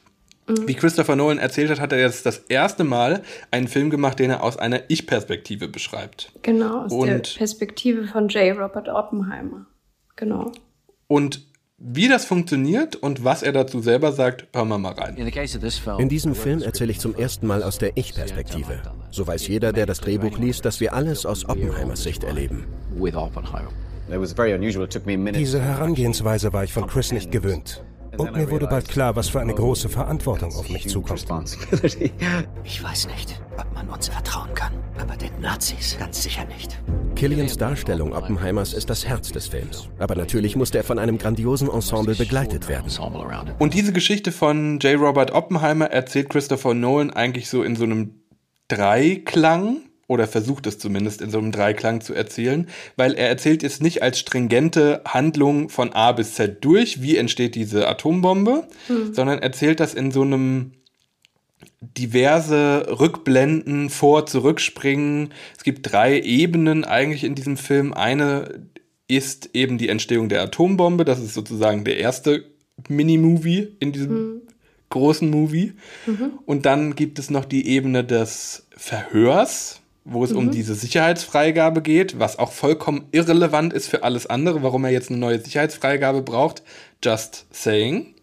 Wie 0.66 0.74
Christopher 0.74 1.14
Nolan 1.14 1.38
erzählt 1.38 1.70
hat, 1.70 1.78
hat 1.78 1.92
er 1.92 2.00
jetzt 2.00 2.26
das 2.26 2.38
erste 2.48 2.82
Mal 2.82 3.22
einen 3.52 3.68
Film 3.68 3.88
gemacht, 3.88 4.18
den 4.18 4.30
er 4.30 4.42
aus 4.42 4.56
einer 4.56 4.80
Ich-Perspektive 4.88 5.68
beschreibt. 5.68 6.32
genau, 6.42 6.82
aus 6.84 6.90
der 6.90 6.98
Und- 7.16 7.36
Perspektive 7.36 8.08
von 8.08 8.28
J. 8.28 8.56
Robert 8.58 8.88
Oppenheimer. 8.88 9.66
Genau. 10.16 10.50
Und 11.06 11.46
wie 11.80 12.08
das 12.08 12.26
funktioniert 12.26 12.94
und 12.94 13.24
was 13.24 13.42
er 13.42 13.52
dazu 13.52 13.80
selber 13.80 14.12
sagt, 14.12 14.46
hören 14.54 14.68
wir 14.68 14.78
mal 14.78 14.92
rein. 14.92 15.16
In 15.16 16.08
diesem 16.10 16.34
Film 16.34 16.62
erzähle 16.62 16.92
ich 16.92 17.00
zum 17.00 17.14
ersten 17.14 17.46
Mal 17.46 17.62
aus 17.62 17.78
der 17.78 17.96
Ich-Perspektive. 17.96 18.82
So 19.10 19.26
weiß 19.26 19.48
jeder, 19.48 19.72
der 19.72 19.86
das 19.86 20.00
Drehbuch 20.00 20.36
liest, 20.38 20.66
dass 20.66 20.80
wir 20.80 20.92
alles 20.92 21.24
aus 21.24 21.48
Oppenheimers 21.48 22.02
Sicht 22.02 22.22
erleben. 22.22 22.66
Diese 25.32 25.60
Herangehensweise 25.60 26.52
war 26.52 26.64
ich 26.64 26.72
von 26.72 26.86
Chris 26.86 27.12
nicht 27.12 27.32
gewöhnt. 27.32 27.82
Und 28.20 28.36
mir 28.36 28.50
wurde 28.50 28.66
bald 28.66 28.88
klar, 28.88 29.16
was 29.16 29.28
für 29.28 29.40
eine 29.40 29.54
große 29.54 29.88
Verantwortung 29.88 30.54
auf 30.54 30.68
mich 30.68 30.88
zukommt. 30.88 31.26
Ich 32.64 32.82
weiß 32.82 33.08
nicht, 33.08 33.40
ob 33.58 33.72
man 33.74 33.88
uns 33.88 34.08
vertrauen 34.08 34.52
kann, 34.54 34.72
aber 34.98 35.16
den 35.16 35.40
Nazis 35.40 35.96
ganz 35.98 36.22
sicher 36.22 36.44
nicht. 36.44 36.80
Killians 37.16 37.56
Darstellung 37.56 38.12
Oppenheimers 38.12 38.72
ist 38.72 38.90
das 38.90 39.06
Herz 39.06 39.32
des 39.32 39.48
Films. 39.48 39.88
Aber 39.98 40.14
natürlich 40.14 40.56
musste 40.56 40.78
er 40.78 40.84
von 40.84 40.98
einem 40.98 41.18
grandiosen 41.18 41.70
Ensemble 41.70 42.14
begleitet 42.14 42.68
werden. 42.68 42.90
Und 43.58 43.74
diese 43.74 43.92
Geschichte 43.92 44.32
von 44.32 44.78
J. 44.78 44.98
Robert 45.00 45.32
Oppenheimer 45.32 45.86
erzählt 45.86 46.30
Christopher 46.30 46.74
Nolan 46.74 47.10
eigentlich 47.10 47.48
so 47.48 47.62
in 47.62 47.76
so 47.76 47.84
einem 47.84 48.22
Dreiklang 48.68 49.89
oder 50.10 50.26
versucht 50.26 50.66
es 50.66 50.80
zumindest 50.80 51.22
in 51.22 51.30
so 51.30 51.38
einem 51.38 51.52
Dreiklang 51.52 52.00
zu 52.00 52.14
erzählen, 52.14 52.66
weil 52.96 53.14
er 53.14 53.28
erzählt 53.28 53.62
es 53.62 53.80
nicht 53.80 54.02
als 54.02 54.18
stringente 54.18 55.02
Handlung 55.06 55.68
von 55.68 55.92
A 55.92 56.10
bis 56.10 56.34
Z 56.34 56.64
durch, 56.64 57.00
wie 57.00 57.16
entsteht 57.16 57.54
diese 57.54 57.86
Atombombe, 57.86 58.66
hm. 58.88 59.14
sondern 59.14 59.38
erzählt 59.38 59.78
das 59.78 59.94
in 59.94 60.10
so 60.10 60.22
einem 60.22 60.72
diverse 61.80 62.88
Rückblenden, 62.98 63.88
vor, 63.88 64.26
zurückspringen. 64.26 65.32
Es 65.56 65.62
gibt 65.62 65.92
drei 65.92 66.20
Ebenen 66.20 66.84
eigentlich 66.84 67.22
in 67.22 67.36
diesem 67.36 67.56
Film. 67.56 67.94
Eine 67.94 68.66
ist 69.06 69.50
eben 69.54 69.78
die 69.78 69.88
Entstehung 69.88 70.28
der 70.28 70.42
Atombombe. 70.42 71.04
Das 71.04 71.20
ist 71.20 71.34
sozusagen 71.34 71.84
der 71.84 71.98
erste 71.98 72.46
Mini-Movie 72.88 73.76
in 73.78 73.92
diesem 73.92 74.12
mhm. 74.12 74.40
großen 74.88 75.30
Movie. 75.30 75.74
Mhm. 76.06 76.32
Und 76.46 76.66
dann 76.66 76.96
gibt 76.96 77.20
es 77.20 77.30
noch 77.30 77.44
die 77.44 77.68
Ebene 77.68 78.02
des 78.02 78.66
Verhörs, 78.76 79.79
wo 80.04 80.24
es 80.24 80.30
mhm. 80.32 80.38
um 80.38 80.50
diese 80.50 80.74
Sicherheitsfreigabe 80.74 81.82
geht, 81.82 82.18
was 82.18 82.38
auch 82.38 82.52
vollkommen 82.52 83.06
irrelevant 83.12 83.72
ist 83.72 83.88
für 83.88 84.02
alles 84.02 84.26
andere, 84.26 84.62
warum 84.62 84.84
er 84.84 84.90
jetzt 84.90 85.10
eine 85.10 85.18
neue 85.18 85.38
Sicherheitsfreigabe 85.38 86.22
braucht. 86.22 86.62
Just 87.02 87.46
saying. 87.50 88.14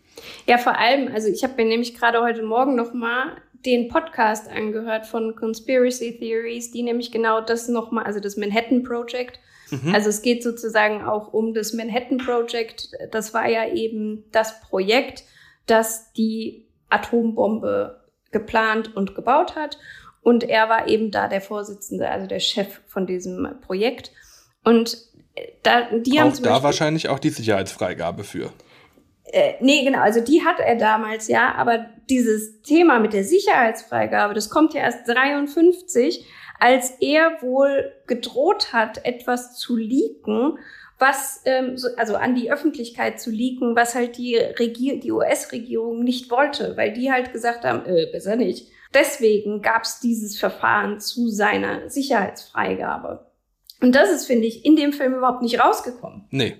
Ja, 0.48 0.58
vor 0.58 0.78
allem, 0.78 1.14
also 1.14 1.28
ich 1.28 1.44
habe 1.44 1.54
mir 1.58 1.66
nämlich 1.66 1.96
gerade 1.96 2.22
heute 2.22 2.44
Morgen 2.44 2.76
noch 2.76 2.94
mal 2.94 3.38
den 3.66 3.88
Podcast 3.88 4.50
angehört 4.50 5.06
von 5.06 5.36
Conspiracy 5.36 6.18
Theories, 6.18 6.72
die 6.72 6.84
nämlich 6.84 7.12
genau 7.12 7.42
das 7.42 7.68
nochmal, 7.68 8.06
also 8.06 8.20
das 8.20 8.38
Manhattan 8.38 8.84
Project. 8.84 9.40
Mhm. 9.70 9.94
Also 9.94 10.10
es 10.10 10.22
geht 10.22 10.44
sozusagen 10.44 11.04
auch 11.04 11.34
um 11.34 11.54
das 11.54 11.74
Manhattan 11.74 12.18
Project. 12.18 12.92
Das 13.12 13.34
war 13.34 13.48
ja 13.48 13.68
eben 13.68 14.24
das 14.32 14.62
Projekt, 14.62 15.24
das 15.66 16.14
die 16.14 16.68
Atombombe 16.90 18.02
geplant 18.32 18.96
und 18.96 19.16
gebaut 19.16 19.56
hat. 19.56 19.78
Und 20.22 20.44
er 20.44 20.70
war 20.70 20.88
eben 20.88 21.12
da 21.12 21.28
der 21.28 21.42
Vorsitzende, 21.42 22.10
also 22.10 22.28
der 22.28 22.40
Chef 22.40 22.82
von 22.88 23.08
diesem 23.08 23.48
Projekt. 23.62 24.12
Und 24.64 24.98
da, 25.64 25.88
die 25.92 26.20
auch 26.20 26.26
haben 26.26 26.44
da 26.44 26.64
wahrscheinlich 26.64 27.10
auch 27.10 27.20
die 27.20 27.30
Sicherheitsfreigabe 27.30 28.24
für. 28.24 28.52
Äh, 29.26 29.54
nee, 29.60 29.84
genau, 29.84 30.00
also 30.00 30.22
die 30.22 30.44
hat 30.44 30.60
er 30.60 30.76
damals, 30.76 31.28
ja, 31.28 31.54
aber 31.56 31.86
dieses 32.10 32.62
Thema 32.62 33.00
mit 33.00 33.14
der 33.14 33.26
Sicherheitsfreigabe, 33.26 34.34
das 34.34 34.50
kommt 34.50 34.74
ja 34.74 34.82
erst 34.82 35.08
53, 35.08 36.26
als 36.60 36.92
er 37.02 37.42
wohl 37.42 37.92
gedroht 38.08 38.72
hat, 38.72 39.06
etwas 39.06 39.58
zu 39.58 39.76
leaken, 39.76 40.58
was, 40.98 41.42
ähm, 41.46 41.78
so, 41.78 41.90
also 41.98 42.16
an 42.16 42.36
die 42.36 42.52
Öffentlichkeit 42.52 43.20
zu 43.20 43.30
leaken, 43.30 43.76
was 43.76 43.96
halt 43.96 44.18
die, 44.18 44.36
Regier 44.36 45.00
die 45.00 45.12
US-Regierung 45.12 46.04
nicht 46.04 46.32
wollte, 46.32 46.76
weil 46.78 46.94
die 46.94 47.12
halt 47.12 47.34
gesagt 47.34 47.66
haben, 47.66 47.86
äh, 47.86 48.08
besser 48.12 48.36
nicht. 48.36 48.72
Deswegen 48.98 49.62
gab 49.62 49.84
es 49.84 50.00
dieses 50.00 50.40
Verfahren 50.40 51.00
zu 51.00 51.30
seiner 51.30 51.88
Sicherheitsfreigabe. 51.88 53.28
Und 53.80 53.94
das 53.94 54.10
ist, 54.10 54.26
finde 54.26 54.48
ich, 54.48 54.66
in 54.66 54.76
dem 54.76 54.92
Film 54.92 55.14
überhaupt 55.14 55.44
nicht 55.44 55.60
rausgekommen. 55.60 56.26
Nee. 56.32 56.56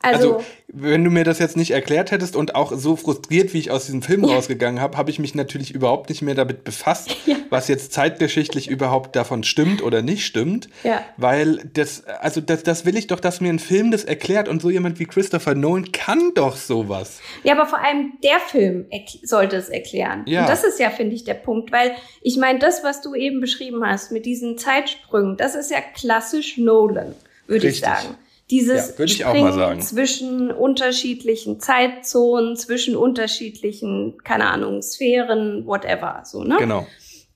Also, 0.00 0.36
also, 0.36 0.44
wenn 0.68 1.02
du 1.02 1.10
mir 1.10 1.24
das 1.24 1.40
jetzt 1.40 1.56
nicht 1.56 1.72
erklärt 1.72 2.12
hättest 2.12 2.36
und 2.36 2.54
auch 2.54 2.70
so 2.72 2.94
frustriert, 2.94 3.52
wie 3.52 3.58
ich 3.58 3.72
aus 3.72 3.86
diesem 3.86 4.00
Film 4.00 4.24
ja. 4.24 4.34
rausgegangen 4.34 4.80
habe, 4.80 4.96
habe 4.96 5.10
ich 5.10 5.18
mich 5.18 5.34
natürlich 5.34 5.74
überhaupt 5.74 6.08
nicht 6.08 6.22
mehr 6.22 6.36
damit 6.36 6.62
befasst, 6.62 7.16
ja. 7.26 7.34
was 7.50 7.66
jetzt 7.66 7.92
zeitgeschichtlich 7.92 8.68
überhaupt 8.68 9.16
davon 9.16 9.42
stimmt 9.42 9.82
oder 9.82 10.02
nicht 10.02 10.24
stimmt. 10.24 10.68
Ja. 10.84 11.04
Weil 11.16 11.68
das, 11.74 12.04
also 12.06 12.40
das, 12.40 12.62
das 12.62 12.86
will 12.86 12.96
ich 12.96 13.08
doch, 13.08 13.18
dass 13.18 13.40
mir 13.40 13.52
ein 13.52 13.58
Film 13.58 13.90
das 13.90 14.04
erklärt 14.04 14.48
und 14.48 14.62
so 14.62 14.70
jemand 14.70 15.00
wie 15.00 15.06
Christopher 15.06 15.56
Nolan 15.56 15.90
kann 15.90 16.32
doch 16.34 16.54
sowas. 16.54 17.20
Ja, 17.42 17.54
aber 17.54 17.66
vor 17.66 17.80
allem 17.80 18.12
der 18.22 18.38
Film 18.38 18.86
sollte 19.24 19.56
es 19.56 19.68
erklären. 19.68 20.22
Ja. 20.26 20.42
Und 20.42 20.48
das 20.48 20.62
ist 20.62 20.78
ja, 20.78 20.90
finde 20.90 21.16
ich, 21.16 21.24
der 21.24 21.34
Punkt, 21.34 21.72
weil 21.72 21.90
ich 22.22 22.36
meine, 22.36 22.60
das, 22.60 22.84
was 22.84 23.00
du 23.00 23.16
eben 23.16 23.40
beschrieben 23.40 23.84
hast 23.84 24.12
mit 24.12 24.26
diesen 24.26 24.58
Zeitsprüngen, 24.58 25.36
das 25.36 25.56
ist 25.56 25.72
ja 25.72 25.78
klassisch 25.80 26.56
Nolan, 26.56 27.16
würde 27.48 27.66
ich 27.66 27.80
sagen. 27.80 28.14
Dieses 28.50 28.96
ja, 28.98 29.28
Springen 29.28 29.80
zwischen 29.82 30.50
unterschiedlichen 30.50 31.60
Zeitzonen, 31.60 32.56
zwischen 32.56 32.96
unterschiedlichen, 32.96 34.18
keine 34.24 34.46
Ahnung, 34.46 34.80
Sphären, 34.80 35.66
whatever, 35.66 36.22
so, 36.24 36.44
ne? 36.44 36.56
Genau. 36.58 36.86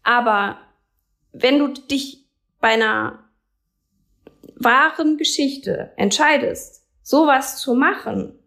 Aber 0.02 0.58
wenn 1.32 1.58
du 1.58 1.68
dich 1.68 2.24
bei 2.60 2.68
einer 2.68 3.18
wahren 4.54 5.18
Geschichte 5.18 5.92
entscheidest, 5.96 6.86
sowas 7.02 7.58
zu 7.58 7.74
machen, 7.74 8.38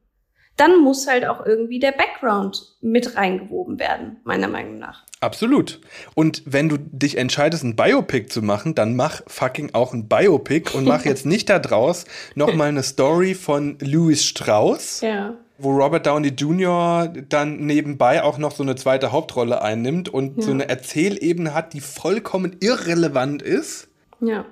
dann 0.57 0.79
muss 0.79 1.07
halt 1.07 1.25
auch 1.25 1.45
irgendwie 1.45 1.79
der 1.79 1.91
Background 1.91 2.77
mit 2.81 3.15
reingewoben 3.15 3.77
werden, 3.79 4.17
meiner 4.23 4.47
Meinung 4.47 4.79
nach. 4.79 5.05
Absolut. 5.25 5.81
Und 6.13 6.43
wenn 6.45 6.69
du 6.69 6.77
dich 6.77 7.17
entscheidest, 7.17 7.63
ein 7.63 7.75
Biopic 7.75 8.27
zu 8.29 8.43
machen, 8.43 8.75
dann 8.75 8.95
mach 8.95 9.23
fucking 9.25 9.71
auch 9.73 9.91
ein 9.91 10.07
Biopic 10.07 10.75
und 10.77 10.85
mach 10.85 11.03
jetzt 11.03 11.25
nicht 11.25 11.49
da 11.49 11.57
draus 11.57 12.05
nochmal 12.35 12.67
eine 12.67 12.83
Story 12.83 13.33
von 13.33 13.77
Louis 13.81 14.23
Strauss. 14.23 15.01
Ja. 15.01 15.33
Wo 15.57 15.71
Robert 15.71 16.05
Downey 16.05 16.27
Jr. 16.27 17.11
dann 17.29 17.65
nebenbei 17.65 18.21
auch 18.21 18.37
noch 18.37 18.51
so 18.51 18.61
eine 18.61 18.75
zweite 18.75 19.11
Hauptrolle 19.11 19.63
einnimmt 19.63 20.09
und 20.09 20.37
ja. 20.37 20.43
so 20.43 20.51
eine 20.51 20.69
Erzählebene 20.69 21.55
hat, 21.55 21.73
die 21.73 21.81
vollkommen 21.81 22.57
irrelevant 22.59 23.41
ist. 23.41 23.87
Ja 24.19 24.45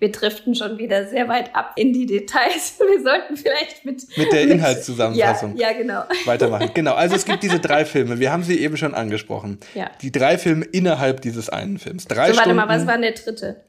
wir 0.00 0.10
driften 0.10 0.54
schon 0.54 0.78
wieder 0.78 1.06
sehr 1.06 1.28
weit 1.28 1.54
ab 1.54 1.72
in 1.76 1.92
die 1.92 2.06
Details. 2.06 2.78
Wir 2.80 3.02
sollten 3.02 3.36
vielleicht 3.36 3.84
mit. 3.84 4.04
Mit 4.16 4.32
der 4.32 4.42
Inhaltszusammenfassung. 4.42 5.56
Ja, 5.56 5.70
ja, 5.70 5.78
genau. 5.78 6.02
Weitermachen. 6.24 6.70
Genau. 6.80 6.94
Also 6.94 7.16
es 7.16 7.24
gibt 7.24 7.42
diese 7.42 7.58
drei 7.60 7.84
Filme. 7.84 8.18
Wir 8.18 8.32
haben 8.32 8.42
sie 8.42 8.58
eben 8.58 8.76
schon 8.76 8.94
angesprochen. 8.94 9.58
Ja. 9.74 9.90
Die 10.00 10.10
drei 10.10 10.38
Filme 10.38 10.64
innerhalb 10.64 11.20
dieses 11.20 11.48
einen 11.48 11.78
Films. 11.78 12.06
Drei 12.06 12.32
so, 12.32 12.38
warte 12.38 12.54
mal, 12.54 12.68
was 12.68 12.86
war 12.86 12.94
denn 12.94 13.02
der 13.02 13.12
dritte? 13.12 13.64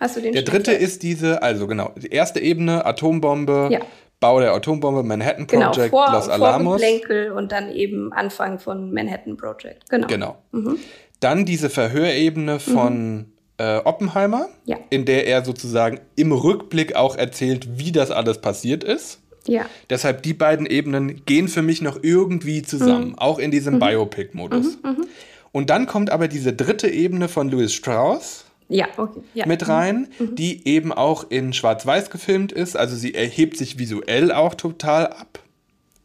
Hast 0.00 0.16
du 0.16 0.20
den 0.20 0.32
Der 0.32 0.42
dritte 0.42 0.72
gehört? 0.72 0.82
ist 0.82 1.02
diese, 1.02 1.42
also 1.42 1.66
genau, 1.66 1.92
die 1.96 2.08
erste 2.08 2.40
Ebene, 2.40 2.84
Atombombe. 2.84 3.68
Ja. 3.70 3.80
Bau 4.20 4.40
der 4.40 4.52
Atombombe, 4.52 5.02
Manhattan 5.02 5.46
genau, 5.46 5.70
Project, 5.70 5.90
genau, 5.90 6.06
vor, 6.06 6.14
Los 6.14 6.28
Alamos. 6.28 6.80
Vorgeplänkel 6.80 7.32
und 7.32 7.52
dann 7.52 7.70
eben 7.70 8.12
Anfang 8.12 8.58
von 8.58 8.92
Manhattan 8.92 9.36
Project. 9.36 9.88
Genau. 9.90 10.06
Genau. 10.06 10.36
Mhm. 10.52 10.78
Dann 11.20 11.44
diese 11.44 11.70
Verhörebene 11.70 12.58
von 12.58 13.16
mhm 13.16 13.33
äh, 13.58 13.78
Oppenheimer, 13.78 14.48
ja. 14.64 14.78
in 14.90 15.04
der 15.04 15.26
er 15.26 15.44
sozusagen 15.44 16.00
im 16.16 16.32
Rückblick 16.32 16.96
auch 16.96 17.16
erzählt, 17.16 17.78
wie 17.78 17.92
das 17.92 18.10
alles 18.10 18.40
passiert 18.40 18.84
ist. 18.84 19.20
Ja. 19.46 19.66
Deshalb 19.90 20.22
die 20.22 20.34
beiden 20.34 20.66
Ebenen 20.66 21.24
gehen 21.26 21.48
für 21.48 21.62
mich 21.62 21.82
noch 21.82 21.98
irgendwie 22.02 22.62
zusammen, 22.62 23.10
mhm. 23.10 23.18
auch 23.18 23.38
in 23.38 23.50
diesem 23.50 23.74
mhm. 23.74 23.80
Biopic-Modus. 23.80 24.78
Mhm, 24.82 24.90
mhm. 24.90 25.06
Und 25.52 25.70
dann 25.70 25.86
kommt 25.86 26.10
aber 26.10 26.28
diese 26.28 26.52
dritte 26.52 26.88
Ebene 26.88 27.28
von 27.28 27.48
Louis 27.48 27.72
Strauss 27.72 28.46
ja, 28.68 28.88
okay. 28.96 29.20
ja. 29.34 29.46
mit 29.46 29.68
rein, 29.68 30.08
mhm. 30.18 30.26
Mhm. 30.26 30.34
die 30.36 30.66
eben 30.66 30.92
auch 30.92 31.30
in 31.30 31.52
Schwarz-Weiß 31.52 32.10
gefilmt 32.10 32.52
ist. 32.52 32.76
Also 32.76 32.96
sie 32.96 33.14
erhebt 33.14 33.56
sich 33.56 33.78
visuell 33.78 34.32
auch 34.32 34.54
total 34.54 35.08
ab. 35.08 35.38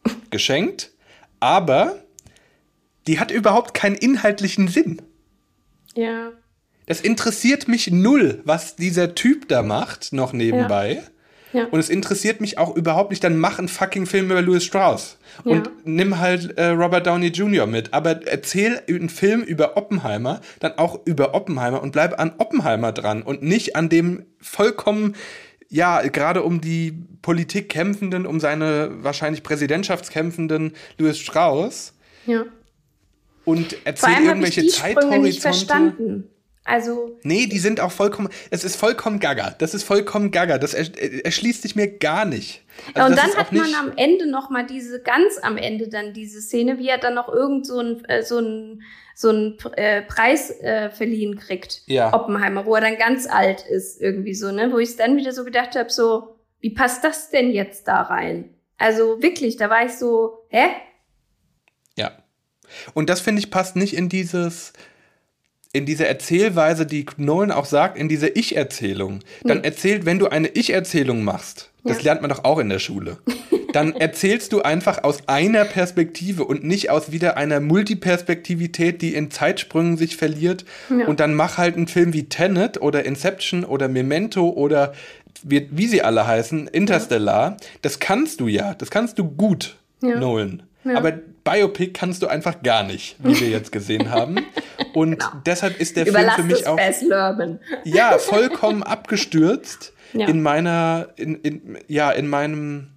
Geschenkt. 0.30 0.92
Aber 1.40 1.96
die 3.06 3.18
hat 3.18 3.30
überhaupt 3.30 3.74
keinen 3.74 3.96
inhaltlichen 3.96 4.68
Sinn. 4.68 5.00
Ja. 5.94 6.32
Es 6.90 7.00
interessiert 7.00 7.68
mich 7.68 7.88
null, 7.92 8.40
was 8.44 8.74
dieser 8.74 9.14
Typ 9.14 9.46
da 9.46 9.62
macht, 9.62 10.12
noch 10.12 10.32
nebenbei. 10.32 10.94
Ja. 10.94 11.02
Ja. 11.60 11.66
Und 11.66 11.78
es 11.78 11.88
interessiert 11.88 12.40
mich 12.40 12.58
auch 12.58 12.74
überhaupt 12.74 13.10
nicht, 13.10 13.22
dann 13.22 13.38
mach 13.38 13.60
einen 13.60 13.68
fucking 13.68 14.06
Film 14.06 14.26
über 14.26 14.42
Louis 14.42 14.64
Strauss. 14.64 15.16
Ja. 15.44 15.52
Und 15.52 15.70
nimm 15.84 16.18
halt 16.18 16.58
äh, 16.58 16.70
Robert 16.70 17.06
Downey 17.06 17.28
Jr. 17.28 17.68
mit. 17.68 17.94
Aber 17.94 18.26
erzähl 18.26 18.82
einen 18.88 19.08
Film 19.08 19.42
über 19.42 19.76
Oppenheimer, 19.76 20.40
dann 20.58 20.78
auch 20.78 20.98
über 21.04 21.32
Oppenheimer 21.32 21.80
und 21.80 21.92
bleib 21.92 22.18
an 22.18 22.32
Oppenheimer 22.38 22.90
dran 22.90 23.22
und 23.22 23.40
nicht 23.40 23.76
an 23.76 23.88
dem 23.88 24.26
vollkommen, 24.40 25.14
ja, 25.68 26.02
gerade 26.02 26.42
um 26.42 26.60
die 26.60 27.04
Politik 27.22 27.68
kämpfenden, 27.68 28.26
um 28.26 28.40
seine 28.40 28.90
wahrscheinlich 29.04 29.44
Präsidentschaftskämpfenden 29.44 30.72
Louis 30.98 31.18
Strauss. 31.20 31.94
Ja. 32.26 32.46
Und 33.44 33.76
erzähl 33.84 34.24
irgendwelche 34.24 34.66
Zeithorizonte. 34.66 35.20
Nicht 35.20 35.40
verstanden. 35.40 36.30
Also. 36.70 37.18
Nee, 37.24 37.46
die 37.46 37.58
sind 37.58 37.80
auch 37.80 37.90
vollkommen. 37.90 38.28
Es 38.50 38.62
ist 38.62 38.76
vollkommen 38.76 39.18
gaga. 39.18 39.56
Das 39.58 39.74
ist 39.74 39.82
vollkommen 39.82 40.30
gaga. 40.30 40.56
Das 40.58 40.72
erschließt 40.72 41.62
sich 41.62 41.74
mir 41.74 41.98
gar 41.98 42.24
nicht. 42.24 42.62
Also 42.94 43.10
und 43.10 43.18
dann 43.18 43.34
hat 43.34 43.50
man 43.50 43.74
am 43.74 43.92
Ende 43.96 44.30
noch 44.30 44.50
mal 44.50 44.64
diese, 44.64 45.02
ganz 45.02 45.36
am 45.42 45.56
Ende 45.56 45.88
dann 45.88 46.12
diese 46.12 46.40
Szene, 46.40 46.78
wie 46.78 46.88
er 46.88 46.98
dann 46.98 47.14
noch 47.14 47.28
irgend 47.28 47.66
so 47.66 47.80
ein, 47.80 48.04
äh, 48.04 48.22
so 48.22 48.38
ein, 48.38 48.82
so 49.16 49.30
ein 49.30 49.58
äh, 49.76 50.02
Preis 50.02 50.50
äh, 50.60 50.90
verliehen 50.90 51.36
kriegt. 51.36 51.82
Ja. 51.86 52.14
Oppenheimer, 52.14 52.64
wo 52.66 52.76
er 52.76 52.80
dann 52.82 52.96
ganz 52.96 53.26
alt 53.26 53.64
ist, 53.68 54.00
irgendwie 54.00 54.34
so, 54.34 54.52
ne? 54.52 54.70
Wo 54.70 54.78
ich 54.78 54.96
dann 54.96 55.16
wieder 55.16 55.32
so 55.32 55.44
gedacht 55.44 55.74
habe, 55.74 55.90
so, 55.90 56.36
wie 56.60 56.70
passt 56.70 57.02
das 57.02 57.30
denn 57.30 57.50
jetzt 57.50 57.88
da 57.88 58.02
rein? 58.02 58.54
Also 58.78 59.20
wirklich, 59.20 59.56
da 59.56 59.70
war 59.70 59.84
ich 59.84 59.92
so, 59.92 60.46
hä? 60.50 60.68
Ja. 61.96 62.12
Und 62.94 63.10
das 63.10 63.20
finde 63.20 63.40
ich 63.40 63.50
passt 63.50 63.74
nicht 63.74 63.94
in 63.94 64.08
dieses, 64.08 64.72
in 65.72 65.86
diese 65.86 66.06
Erzählweise, 66.06 66.86
die 66.86 67.06
Nolan 67.16 67.52
auch 67.52 67.64
sagt, 67.64 67.96
in 67.96 68.08
diese 68.08 68.28
Ich-Erzählung. 68.28 69.20
Dann 69.44 69.58
hm. 69.58 69.64
erzählt, 69.64 70.04
wenn 70.04 70.18
du 70.18 70.28
eine 70.28 70.48
Ich-Erzählung 70.48 71.22
machst, 71.22 71.70
das 71.84 71.98
ja. 71.98 72.04
lernt 72.04 72.22
man 72.22 72.30
doch 72.30 72.44
auch 72.44 72.58
in 72.58 72.68
der 72.68 72.80
Schule. 72.80 73.18
dann 73.72 73.94
erzählst 73.94 74.52
du 74.52 74.62
einfach 74.62 75.04
aus 75.04 75.28
einer 75.28 75.64
Perspektive 75.64 76.44
und 76.44 76.64
nicht 76.64 76.90
aus 76.90 77.12
wieder 77.12 77.36
einer 77.36 77.60
Multiperspektivität, 77.60 79.00
die 79.02 79.14
in 79.14 79.30
Zeitsprüngen 79.30 79.96
sich 79.96 80.16
verliert. 80.16 80.64
Ja. 80.90 81.06
Und 81.06 81.20
dann 81.20 81.34
mach 81.34 81.58
halt 81.58 81.76
einen 81.76 81.86
Film 81.86 82.12
wie 82.12 82.28
Tenet 82.28 82.80
oder 82.80 83.04
Inception 83.04 83.64
oder 83.64 83.88
Memento 83.88 84.48
oder 84.48 84.92
wie, 85.42 85.68
wie 85.70 85.86
sie 85.86 86.02
alle 86.02 86.26
heißen, 86.26 86.66
Interstellar. 86.68 87.50
Ja. 87.50 87.56
Das 87.82 87.98
kannst 87.98 88.40
du 88.40 88.48
ja, 88.48 88.74
das 88.74 88.90
kannst 88.90 89.18
du 89.18 89.24
gut, 89.24 89.76
ja. 90.84 90.96
Aber 90.96 91.12
Biopic 91.12 91.92
kannst 91.92 92.22
du 92.22 92.26
einfach 92.26 92.62
gar 92.62 92.82
nicht, 92.82 93.16
wie 93.18 93.38
wir 93.40 93.48
jetzt 93.48 93.72
gesehen 93.72 94.10
haben. 94.10 94.38
Und 94.94 95.18
genau. 95.18 95.30
deshalb 95.46 95.78
ist 95.80 95.96
der 95.96 96.06
Film 96.06 96.30
für 96.30 96.42
mich 96.42 96.66
auch 96.66 96.78
ja 97.84 98.18
vollkommen 98.18 98.82
abgestürzt 98.82 99.92
ja. 100.12 100.26
in 100.26 100.42
meiner 100.42 101.08
in, 101.16 101.36
in, 101.36 101.78
ja 101.86 102.10
in 102.10 102.28
meinem 102.28 102.88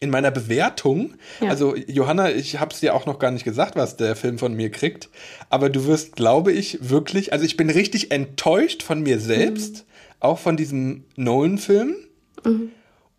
in 0.00 0.10
meiner 0.10 0.32
Bewertung. 0.32 1.14
Also 1.40 1.76
Johanna, 1.76 2.30
ich 2.32 2.58
habe 2.58 2.72
es 2.72 2.80
dir 2.80 2.92
auch 2.92 3.06
noch 3.06 3.20
gar 3.20 3.30
nicht 3.30 3.44
gesagt, 3.44 3.76
was 3.76 3.96
der 3.96 4.16
Film 4.16 4.36
von 4.36 4.52
mir 4.52 4.68
kriegt, 4.68 5.08
aber 5.48 5.70
du 5.70 5.86
wirst, 5.86 6.16
glaube 6.16 6.50
ich, 6.50 6.90
wirklich, 6.90 7.32
also 7.32 7.44
ich 7.44 7.56
bin 7.56 7.70
richtig 7.70 8.10
enttäuscht 8.10 8.82
von 8.82 9.04
mir 9.04 9.20
selbst, 9.20 9.76
mhm. 9.76 9.82
auch 10.18 10.40
von 10.40 10.56
diesem 10.56 11.04
Nolan-Film. 11.14 11.94
Mhm 12.44 12.72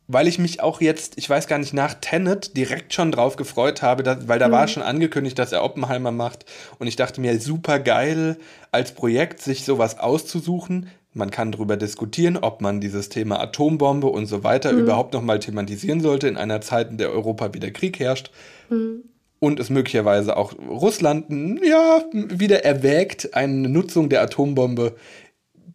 weil 0.07 0.27
ich 0.27 0.37
mich 0.37 0.61
auch 0.61 0.81
jetzt, 0.81 1.17
ich 1.17 1.29
weiß 1.29 1.47
gar 1.47 1.57
nicht, 1.57 1.73
nach 1.73 1.93
Tenet 1.95 2.57
direkt 2.57 2.93
schon 2.93 3.11
drauf 3.11 3.35
gefreut 3.35 3.81
habe, 3.81 4.03
dass, 4.03 4.27
weil 4.27 4.39
da 4.39 4.49
mhm. 4.49 4.51
war 4.51 4.67
schon 4.67 4.83
angekündigt, 4.83 5.39
dass 5.39 5.51
er 5.51 5.63
Oppenheimer 5.63 6.11
macht. 6.11 6.45
Und 6.79 6.87
ich 6.87 6.95
dachte 6.95 7.21
mir, 7.21 7.39
super 7.39 7.79
geil, 7.79 8.37
als 8.71 8.93
Projekt 8.93 9.41
sich 9.41 9.63
sowas 9.63 9.99
auszusuchen. 9.99 10.89
Man 11.13 11.31
kann 11.31 11.51
darüber 11.51 11.77
diskutieren, 11.77 12.37
ob 12.37 12.59
man 12.61 12.81
dieses 12.81 13.09
Thema 13.09 13.39
Atombombe 13.39 14.07
und 14.07 14.25
so 14.25 14.43
weiter 14.43 14.73
mhm. 14.73 14.79
überhaupt 14.79 15.13
nochmal 15.13 15.39
thematisieren 15.39 16.01
sollte 16.01 16.27
in 16.27 16.37
einer 16.37 16.59
Zeit, 16.61 16.89
in 16.89 16.97
der 16.97 17.11
Europa 17.11 17.53
wieder 17.53 17.71
Krieg 17.71 17.99
herrscht. 17.99 18.31
Mhm. 18.69 19.03
Und 19.39 19.59
es 19.59 19.69
möglicherweise 19.69 20.37
auch 20.37 20.53
Russland 20.57 21.27
ja, 21.63 22.03
wieder 22.11 22.63
erwägt, 22.63 23.33
eine 23.35 23.67
Nutzung 23.69 24.09
der 24.09 24.21
Atombombe 24.21 24.95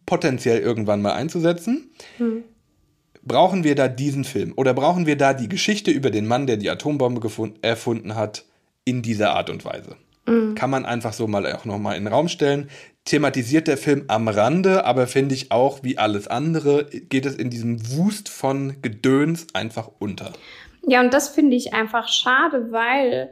potenziell 0.07 0.59
irgendwann 0.59 1.03
mal 1.03 1.13
einzusetzen. 1.13 1.91
Mhm 2.17 2.43
brauchen 3.29 3.63
wir 3.63 3.75
da 3.75 3.87
diesen 3.87 4.25
Film 4.25 4.51
oder 4.57 4.73
brauchen 4.73 5.05
wir 5.05 5.15
da 5.15 5.33
die 5.33 5.47
Geschichte 5.47 5.91
über 5.91 6.09
den 6.09 6.27
Mann, 6.27 6.47
der 6.47 6.57
die 6.57 6.69
Atombombe 6.69 7.21
erfunden 7.61 8.15
hat, 8.15 8.43
in 8.83 9.01
dieser 9.01 9.33
Art 9.35 9.49
und 9.49 9.63
Weise? 9.63 9.95
Mhm. 10.25 10.55
Kann 10.55 10.69
man 10.69 10.85
einfach 10.85 11.13
so 11.13 11.27
mal 11.27 11.49
auch 11.53 11.63
nochmal 11.63 11.95
in 11.95 12.03
den 12.03 12.13
Raum 12.13 12.27
stellen. 12.27 12.69
Thematisiert 13.05 13.67
der 13.67 13.77
Film 13.77 14.03
am 14.07 14.27
Rande, 14.27 14.83
aber 14.83 15.07
finde 15.07 15.35
ich 15.35 15.51
auch, 15.51 15.83
wie 15.83 15.97
alles 15.97 16.27
andere, 16.27 16.85
geht 16.85 17.25
es 17.25 17.35
in 17.35 17.49
diesem 17.49 17.95
Wust 17.95 18.27
von 18.27 18.81
Gedöns 18.81 19.47
einfach 19.53 19.89
unter. 19.99 20.33
Ja, 20.85 20.99
und 20.99 21.13
das 21.13 21.29
finde 21.29 21.55
ich 21.55 21.73
einfach 21.73 22.09
schade, 22.09 22.71
weil 22.71 23.29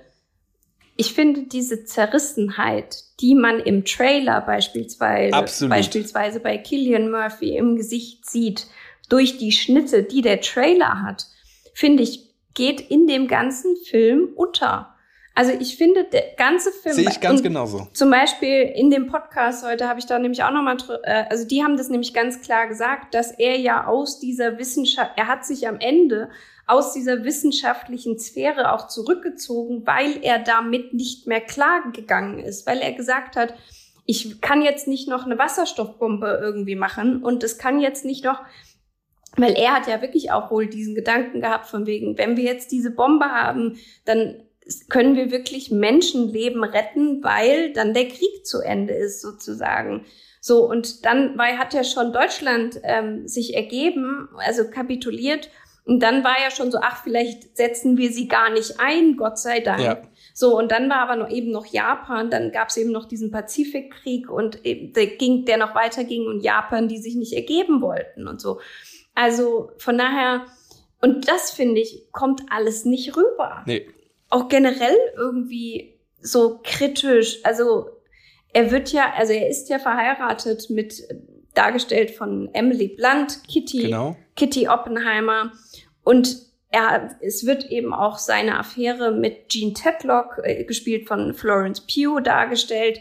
ich 0.96 1.14
finde 1.14 1.44
diese 1.44 1.86
Zerrissenheit, 1.86 3.04
die 3.20 3.36
man 3.36 3.60
im 3.60 3.86
Trailer 3.86 4.42
beispielsweise, 4.42 5.68
beispielsweise 5.68 6.40
bei 6.40 6.58
Killian 6.58 7.12
Murphy 7.12 7.56
im 7.56 7.76
Gesicht 7.76 8.30
sieht, 8.30 8.68
durch 9.10 9.38
die 9.38 9.52
Schnitte, 9.52 10.04
die 10.04 10.22
der 10.22 10.42
Trailer 10.42 11.02
hat, 11.02 11.28
finde 11.74 12.04
ich, 12.04 12.28
geht 12.54 12.82
in 12.82 13.08
dem 13.08 13.28
ganzen 13.28 13.76
Film 13.76 14.30
unter. 14.36 14.96
Also 15.36 15.52
ich 15.52 15.78
finde, 15.78 16.06
der 16.06 16.34
ganze 16.36 16.72
Film. 16.72 16.96
Sehe 16.96 17.08
ich 17.08 17.22
ganz 17.22 17.44
genauso. 17.44 17.88
Zum 17.94 18.10
Beispiel 18.10 18.74
in 18.76 18.90
dem 18.90 19.06
Podcast 19.06 19.64
heute 19.64 19.88
habe 19.88 20.00
ich 20.00 20.08
da 20.08 20.18
nämlich 20.18 20.44
auch 20.44 20.50
nochmal, 20.50 20.78
äh, 21.04 21.26
also 21.30 21.46
die 21.46 21.64
haben 21.64 21.78
das 21.78 21.90
nämlich 21.90 22.16
ganz 22.16 22.42
klar 22.42 22.68
gesagt, 22.68 23.14
dass 23.14 23.32
er 23.32 23.56
ja 23.56 23.86
aus 23.86 24.20
dieser 24.20 24.58
Wissenschaft, 24.58 25.12
er 25.16 25.28
hat 25.28 25.46
sich 25.46 25.68
am 25.68 25.80
Ende 25.80 26.30
aus 26.66 26.92
dieser 26.92 27.24
wissenschaftlichen 27.24 28.18
Sphäre 28.18 28.74
auch 28.74 28.88
zurückgezogen, 28.88 29.86
weil 29.86 30.18
er 30.24 30.40
damit 30.40 30.96
nicht 30.96 31.28
mehr 31.28 31.42
klar 31.42 31.84
gegangen 31.94 32.40
ist, 32.40 32.66
weil 32.66 32.80
er 32.80 32.94
gesagt 32.94 33.36
hat, 33.36 33.54
ich 34.08 34.42
kann 34.42 34.64
jetzt 34.64 34.88
nicht 34.88 35.08
noch 35.08 35.26
eine 35.26 35.38
Wasserstoffbombe 35.38 36.40
irgendwie 36.42 36.76
machen 36.76 37.22
und 37.22 37.44
es 37.44 37.60
kann 37.60 37.80
jetzt 37.80 38.06
nicht 38.06 38.24
noch 38.24 38.42
weil 39.38 39.54
er 39.54 39.74
hat 39.76 39.88
ja 39.88 40.02
wirklich 40.02 40.32
auch 40.32 40.52
wohl 40.52 40.68
diesen 40.68 40.96
Gedanken 40.96 41.42
gehabt 41.42 41.68
von 41.68 41.86
wegen, 41.86 42.18
wenn 42.18 42.36
wir 42.38 42.44
jetzt 42.44 42.72
diese 42.72 42.92
Bombe 42.92 43.26
haben, 43.26 43.78
dann 44.06 44.36
können 44.90 45.16
wir 45.16 45.32
wirklich 45.32 45.72
Menschenleben 45.72 46.64
retten, 46.64 47.24
weil 47.24 47.72
dann 47.74 47.94
der 47.94 48.08
Krieg 48.08 48.46
zu 48.46 48.60
Ende 48.60 48.94
ist 48.94 49.22
sozusagen. 49.22 50.06
So, 50.42 50.70
und 50.70 51.06
dann 51.06 51.38
war, 51.38 51.58
hat 51.58 51.74
ja 51.74 51.84
schon 51.84 52.14
Deutschland 52.14 52.80
ähm, 52.84 53.28
sich 53.28 53.56
ergeben, 53.56 54.30
also 54.38 54.70
kapituliert. 54.70 55.50
Und 55.86 56.04
dann 56.04 56.24
war 56.24 56.36
ja 56.44 56.52
schon 56.52 56.70
so, 56.70 56.80
ach, 56.82 57.04
vielleicht 57.04 57.56
setzen 57.56 57.98
wir 57.98 58.12
sie 58.12 58.28
gar 58.28 58.50
nicht 58.50 58.76
ein, 58.78 59.16
Gott 59.16 59.40
sei 59.40 59.62
Dank. 59.62 59.82
Ja. 59.82 60.02
So, 60.34 60.58
und 60.58 60.72
dann 60.72 60.90
war 60.90 60.98
aber 60.98 61.16
noch 61.16 61.30
eben 61.30 61.50
noch 61.50 61.66
Japan, 61.66 62.30
dann 62.30 62.52
gab 62.52 62.70
es 62.70 62.78
eben 62.78 62.92
noch 62.92 63.06
diesen 63.06 63.32
Pazifikkrieg 63.32 64.30
und 64.30 64.66
eben, 64.66 64.94
der, 64.94 65.08
ging, 65.08 65.46
der 65.46 65.58
noch 65.58 65.76
weiterging 65.76 66.28
und 66.28 66.42
Japan, 66.42 66.88
die 66.88 67.00
sich 67.00 67.16
nicht 67.16 67.34
ergeben 67.34 67.82
wollten 67.82 68.28
und 68.28 68.40
so. 68.40 68.60
Also 69.18 69.72
von 69.80 69.98
daher, 69.98 70.46
und 71.02 71.28
das 71.28 71.50
finde 71.50 71.82
ich, 71.82 72.04
kommt 72.12 72.44
alles 72.52 72.86
nicht 72.86 73.18
rüber. 73.18 73.64
Nee. 73.66 73.90
Auch 74.30 74.48
generell 74.48 74.96
irgendwie 75.16 76.00
so 76.22 76.60
kritisch. 76.64 77.40
Also 77.44 77.90
er 78.54 78.70
wird 78.70 78.92
ja, 78.92 79.12
also 79.16 79.34
er 79.34 79.50
ist 79.50 79.70
ja 79.70 79.80
verheiratet 79.80 80.70
mit, 80.70 81.02
dargestellt 81.56 82.12
von 82.12 82.54
Emily 82.54 82.90
Blunt, 82.90 83.42
Kitty, 83.48 83.86
genau. 83.86 84.16
Kitty 84.36 84.68
Oppenheimer. 84.68 85.52
Und 86.04 86.38
er, 86.70 87.18
es 87.20 87.44
wird 87.44 87.72
eben 87.72 87.96
auch 87.96 88.20
seine 88.20 88.60
Affäre 88.60 89.12
mit 89.12 89.50
Jean 89.50 89.74
Tedlock, 89.74 90.42
äh, 90.44 90.64
gespielt 90.64 91.08
von 91.08 91.34
Florence 91.34 91.82
Pugh, 91.82 92.20
dargestellt. 92.22 93.00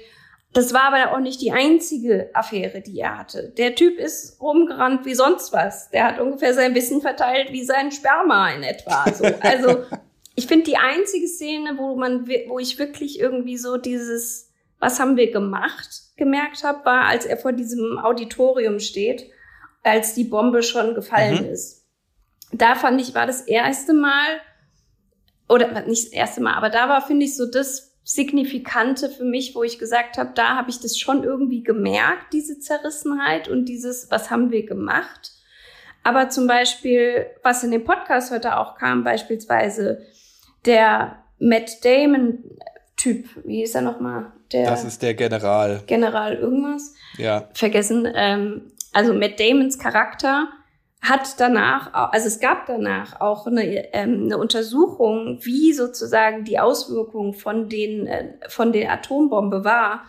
Das 0.57 0.73
war 0.73 0.85
aber 0.85 1.13
auch 1.13 1.21
nicht 1.21 1.43
die 1.43 1.53
einzige 1.53 2.31
Affäre, 2.33 2.81
die 2.81 2.99
er 2.99 3.19
hatte. 3.19 3.53
Der 3.59 3.75
Typ 3.75 3.99
ist 3.99 4.41
rumgerannt 4.41 5.05
wie 5.05 5.15
sonst 5.15 5.53
was. 5.53 5.91
Der 5.91 6.05
hat 6.05 6.19
ungefähr 6.19 6.55
sein 6.55 6.75
Wissen 6.75 7.03
verteilt 7.03 7.53
wie 7.53 7.63
sein 7.63 7.93
Sperma 7.93 8.51
in 8.53 8.63
etwa. 8.63 9.05
So. 9.13 9.27
Also 9.41 9.85
ich 10.35 10.47
finde 10.47 10.65
die 10.65 10.79
einzige 10.79 11.29
Szene, 11.29 11.77
wo 11.77 11.95
man, 11.97 12.27
wo 12.49 12.59
ich 12.59 12.79
wirklich 12.79 13.21
irgendwie 13.21 13.59
so 13.59 13.77
dieses, 13.77 14.51
was 14.79 14.99
haben 14.99 15.19
wir 15.19 15.31
gemacht, 15.31 16.17
gemerkt 16.17 16.65
habe, 16.65 16.87
war, 16.87 17.05
als 17.05 17.27
er 17.27 17.37
vor 17.37 17.53
diesem 17.53 17.99
Auditorium 17.99 18.81
steht, 18.81 19.31
als 19.83 20.15
die 20.15 20.25
Bombe 20.25 20.63
schon 20.63 20.95
gefallen 20.95 21.45
mhm. 21.45 21.51
ist. 21.51 21.85
Da 22.53 22.77
fand 22.77 22.99
ich, 22.99 23.15
war 23.15 23.27
das 23.27 23.43
erste 23.43 23.93
Mal, 23.93 24.41
oder 25.51 25.83
nicht 25.83 26.07
das 26.07 26.13
erste 26.13 26.41
Mal, 26.41 26.55
aber 26.55 26.71
da 26.71 26.89
war, 26.89 27.07
finde 27.07 27.27
ich, 27.27 27.37
so 27.37 27.45
das, 27.45 27.95
Signifikante 28.09 29.11
für 29.11 29.25
mich, 29.25 29.57
wo 29.57 29.65
ich 29.65 29.81
gesagt 29.81 30.17
habe, 30.17 30.31
da 30.33 30.55
habe 30.55 30.71
ich 30.71 30.79
das 30.79 30.97
schon 30.97 31.25
irgendwie 31.25 31.65
gemerkt, 31.65 32.33
diese 32.33 32.61
Zerrissenheit 32.61 33.49
und 33.49 33.65
dieses, 33.65 34.13
was 34.13 34.31
haben 34.31 34.53
wir 34.53 34.65
gemacht. 34.65 35.33
Aber 36.05 36.29
zum 36.29 36.47
Beispiel, 36.47 37.27
was 37.43 37.65
in 37.65 37.73
dem 37.73 37.83
Podcast 37.83 38.31
heute 38.31 38.59
auch 38.59 38.77
kam, 38.77 39.03
beispielsweise 39.03 40.07
der 40.67 41.25
Matt 41.41 41.85
Damon-Typ, 41.85 43.27
wie 43.45 43.65
ist 43.65 43.75
er 43.75 43.83
nochmal? 43.83 44.31
Der 44.53 44.71
das 44.71 44.85
ist 44.85 45.03
der 45.03 45.15
General. 45.15 45.83
General 45.89 46.37
irgendwas. 46.37 46.95
Ja. 47.19 47.49
Vergessen. 47.55 48.07
Ähm, 48.15 48.71
also 48.93 49.15
Matt 49.15 49.41
Damons 49.41 49.81
Charakter 49.81 50.47
hat 51.09 51.39
danach, 51.39 51.93
also 52.13 52.27
es 52.27 52.41
gab 52.41 52.67
danach 52.67 53.21
auch 53.21 53.47
eine, 53.47 53.93
ähm, 53.95 54.25
eine 54.25 54.39
Untersuchung, 54.39 55.39
wie 55.43 55.73
sozusagen 55.73 56.45
die 56.45 56.59
Auswirkung 56.59 57.35
von 57.35 57.69
den 57.69 58.07
äh, 58.07 58.35
von 58.49 58.73
der 58.73 58.93
Atombombe 58.93 59.65
war. 59.65 60.05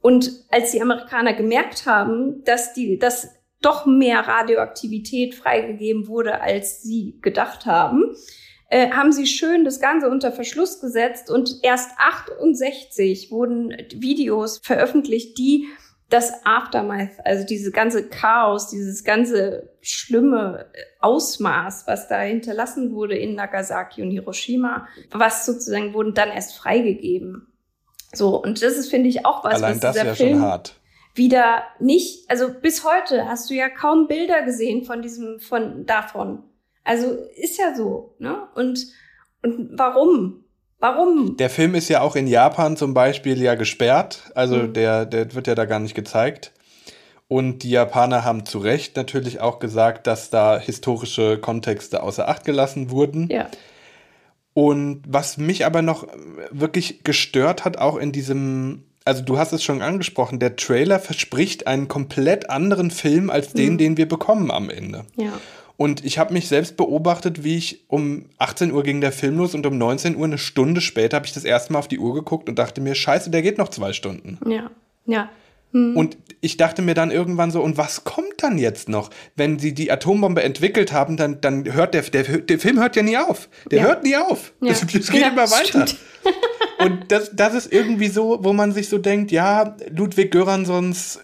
Und 0.00 0.30
als 0.50 0.72
die 0.72 0.82
Amerikaner 0.82 1.32
gemerkt 1.32 1.86
haben, 1.86 2.42
dass 2.44 2.72
die, 2.74 2.98
dass 2.98 3.28
doch 3.60 3.86
mehr 3.86 4.20
Radioaktivität 4.20 5.34
freigegeben 5.34 6.08
wurde, 6.08 6.40
als 6.40 6.82
sie 6.82 7.18
gedacht 7.22 7.66
haben, 7.66 8.16
äh, 8.68 8.90
haben 8.90 9.12
sie 9.12 9.26
schön 9.26 9.64
das 9.64 9.80
Ganze 9.80 10.08
unter 10.08 10.32
Verschluss 10.32 10.80
gesetzt 10.80 11.30
und 11.30 11.60
erst 11.62 11.90
68 11.98 13.30
wurden 13.30 13.76
Videos 13.94 14.58
veröffentlicht, 14.62 15.38
die 15.38 15.68
das 16.12 16.44
Aftermath, 16.44 17.24
also 17.24 17.46
diese 17.46 17.70
ganze 17.70 18.06
Chaos, 18.08 18.68
dieses 18.68 19.02
ganze 19.02 19.70
schlimme 19.80 20.66
Ausmaß, 21.00 21.86
was 21.86 22.06
da 22.08 22.20
hinterlassen 22.20 22.92
wurde 22.94 23.16
in 23.16 23.34
Nagasaki 23.34 24.02
und 24.02 24.10
Hiroshima, 24.10 24.86
was 25.10 25.46
sozusagen 25.46 25.94
wurden 25.94 26.12
dann 26.12 26.28
erst 26.28 26.54
freigegeben. 26.58 27.46
So, 28.12 28.42
und 28.42 28.62
das 28.62 28.76
ist, 28.76 28.90
finde 28.90 29.08
ich, 29.08 29.24
auch 29.24 29.42
was, 29.42 29.54
Allein 29.54 29.76
was 29.76 29.80
das 29.80 29.92
dieser 29.94 30.06
ja 30.06 30.14
Film 30.14 30.38
schon 30.40 30.42
hart. 30.42 30.74
wieder 31.14 31.62
nicht, 31.80 32.30
also 32.30 32.52
bis 32.52 32.84
heute 32.84 33.26
hast 33.26 33.48
du 33.48 33.54
ja 33.54 33.70
kaum 33.70 34.06
Bilder 34.06 34.42
gesehen 34.42 34.84
von 34.84 35.00
diesem, 35.00 35.40
von 35.40 35.86
davon. 35.86 36.42
Also 36.84 37.16
ist 37.36 37.58
ja 37.58 37.74
so, 37.74 38.16
ne? 38.18 38.48
Und, 38.54 38.86
und 39.42 39.70
warum? 39.78 40.41
Warum? 40.82 41.36
Der 41.36 41.48
Film 41.48 41.76
ist 41.76 41.88
ja 41.88 42.00
auch 42.00 42.16
in 42.16 42.26
Japan 42.26 42.76
zum 42.76 42.92
Beispiel 42.92 43.40
ja 43.40 43.54
gesperrt. 43.54 44.32
Also 44.34 44.56
mhm. 44.56 44.72
der, 44.72 45.06
der 45.06 45.32
wird 45.32 45.46
ja 45.46 45.54
da 45.54 45.64
gar 45.64 45.78
nicht 45.78 45.94
gezeigt. 45.94 46.50
Und 47.28 47.62
die 47.62 47.70
Japaner 47.70 48.24
haben 48.24 48.44
zu 48.46 48.58
Recht 48.58 48.96
natürlich 48.96 49.40
auch 49.40 49.60
gesagt, 49.60 50.08
dass 50.08 50.28
da 50.28 50.58
historische 50.58 51.38
Kontexte 51.38 52.02
außer 52.02 52.28
Acht 52.28 52.44
gelassen 52.44 52.90
wurden. 52.90 53.28
Ja. 53.30 53.46
Und 54.54 55.02
was 55.06 55.38
mich 55.38 55.64
aber 55.64 55.82
noch 55.82 56.08
wirklich 56.50 57.04
gestört 57.04 57.64
hat, 57.64 57.78
auch 57.78 57.96
in 57.96 58.10
diesem, 58.10 58.82
also 59.04 59.22
du 59.22 59.38
hast 59.38 59.52
es 59.52 59.62
schon 59.62 59.82
angesprochen, 59.82 60.40
der 60.40 60.56
Trailer 60.56 60.98
verspricht 60.98 61.68
einen 61.68 61.86
komplett 61.86 62.50
anderen 62.50 62.90
Film 62.90 63.30
als 63.30 63.52
den, 63.52 63.74
mhm. 63.74 63.78
den 63.78 63.96
wir 63.98 64.08
bekommen 64.08 64.50
am 64.50 64.68
Ende. 64.68 65.04
Ja. 65.14 65.32
Und 65.82 66.04
ich 66.04 66.16
habe 66.16 66.32
mich 66.32 66.46
selbst 66.46 66.76
beobachtet, 66.76 67.42
wie 67.42 67.56
ich 67.56 67.80
um 67.88 68.26
18 68.38 68.70
Uhr 68.70 68.84
ging 68.84 69.00
der 69.00 69.10
Film 69.10 69.38
los 69.38 69.52
und 69.52 69.66
um 69.66 69.76
19 69.76 70.14
Uhr, 70.14 70.26
eine 70.26 70.38
Stunde 70.38 70.80
später, 70.80 71.16
habe 71.16 71.26
ich 71.26 71.32
das 71.32 71.42
erste 71.42 71.72
Mal 71.72 71.80
auf 71.80 71.88
die 71.88 71.98
Uhr 71.98 72.14
geguckt 72.14 72.48
und 72.48 72.56
dachte 72.56 72.80
mir, 72.80 72.94
scheiße, 72.94 73.30
der 73.30 73.42
geht 73.42 73.58
noch 73.58 73.68
zwei 73.68 73.92
Stunden. 73.92 74.38
Ja, 74.48 74.70
ja. 75.06 75.28
Hm. 75.72 75.96
Und 75.96 76.18
ich 76.40 76.56
dachte 76.56 76.82
mir 76.82 76.94
dann 76.94 77.10
irgendwann 77.10 77.50
so, 77.50 77.60
und 77.60 77.78
was 77.78 78.04
kommt 78.04 78.44
dann 78.44 78.58
jetzt 78.58 78.88
noch? 78.88 79.10
Wenn 79.34 79.58
sie 79.58 79.74
die 79.74 79.90
Atombombe 79.90 80.44
entwickelt 80.44 80.92
haben, 80.92 81.16
dann, 81.16 81.40
dann 81.40 81.64
hört 81.72 81.94
der, 81.94 82.02
der, 82.02 82.22
der 82.22 82.58
Film 82.60 82.78
hört 82.78 82.94
ja 82.94 83.02
nie 83.02 83.16
auf. 83.16 83.48
Der 83.68 83.80
ja. 83.80 83.84
hört 83.86 84.04
nie 84.04 84.14
auf. 84.14 84.52
Ja. 84.60 84.68
Das, 84.68 84.82
das 84.82 85.10
geht 85.10 85.20
ja, 85.20 85.30
immer 85.30 85.50
weiter. 85.50 85.86
Und 86.78 87.10
das, 87.10 87.32
das 87.34 87.54
ist 87.54 87.72
irgendwie 87.72 88.08
so, 88.08 88.38
wo 88.42 88.52
man 88.52 88.70
sich 88.70 88.88
so 88.88 88.98
denkt, 88.98 89.32
ja, 89.32 89.74
Ludwig 89.90 90.30
Göranssons 90.30 91.18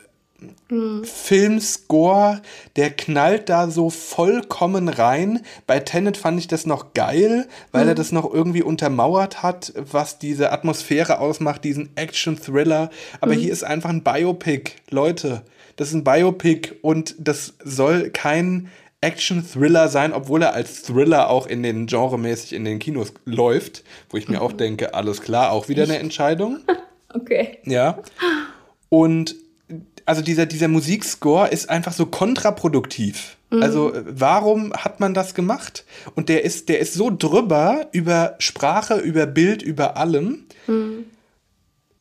Mhm. 0.70 1.04
Filmscore, 1.04 2.42
der 2.76 2.90
knallt 2.90 3.48
da 3.48 3.70
so 3.70 3.90
vollkommen 3.90 4.88
rein. 4.88 5.44
Bei 5.66 5.80
Tenet 5.80 6.16
fand 6.16 6.38
ich 6.38 6.46
das 6.46 6.66
noch 6.66 6.94
geil, 6.94 7.48
weil 7.72 7.84
mhm. 7.84 7.88
er 7.88 7.94
das 7.94 8.12
noch 8.12 8.32
irgendwie 8.32 8.62
untermauert 8.62 9.42
hat, 9.42 9.72
was 9.76 10.18
diese 10.18 10.52
Atmosphäre 10.52 11.18
ausmacht, 11.18 11.64
diesen 11.64 11.90
Action-Thriller. 11.96 12.90
Aber 13.20 13.34
mhm. 13.34 13.38
hier 13.38 13.52
ist 13.52 13.64
einfach 13.64 13.90
ein 13.90 14.04
Biopic, 14.04 14.72
Leute. 14.90 15.42
Das 15.76 15.88
ist 15.88 15.94
ein 15.94 16.04
Biopic 16.04 16.76
und 16.82 17.16
das 17.18 17.54
soll 17.64 18.10
kein 18.10 18.68
Action-Thriller 19.00 19.88
sein, 19.88 20.12
obwohl 20.12 20.42
er 20.42 20.54
als 20.54 20.82
Thriller 20.82 21.30
auch 21.30 21.46
in 21.46 21.62
den 21.62 21.86
genremäßig 21.86 22.52
in 22.52 22.64
den 22.64 22.78
Kinos 22.78 23.12
läuft, 23.24 23.84
wo 24.10 24.16
ich 24.16 24.28
mir 24.28 24.40
auch 24.40 24.52
mhm. 24.52 24.58
denke, 24.58 24.94
alles 24.94 25.20
klar, 25.20 25.50
auch 25.50 25.68
wieder 25.68 25.84
eine 25.84 25.98
Entscheidung. 25.98 26.60
okay. 27.14 27.58
Ja. 27.64 27.98
Und 28.88 29.36
also 30.08 30.22
dieser, 30.22 30.46
dieser 30.46 30.68
Musikscore 30.68 31.48
ist 31.48 31.68
einfach 31.68 31.92
so 31.92 32.06
kontraproduktiv. 32.06 33.36
Mhm. 33.50 33.62
Also 33.62 33.92
warum 34.06 34.72
hat 34.72 35.00
man 35.00 35.12
das 35.12 35.34
gemacht? 35.34 35.84
Und 36.14 36.30
der 36.30 36.44
ist, 36.44 36.70
der 36.70 36.78
ist 36.78 36.94
so 36.94 37.10
drüber 37.14 37.88
über 37.92 38.34
Sprache, 38.38 38.96
über 38.96 39.26
Bild, 39.26 39.62
über 39.62 39.98
allem. 39.98 40.46
Mhm. 40.66 41.04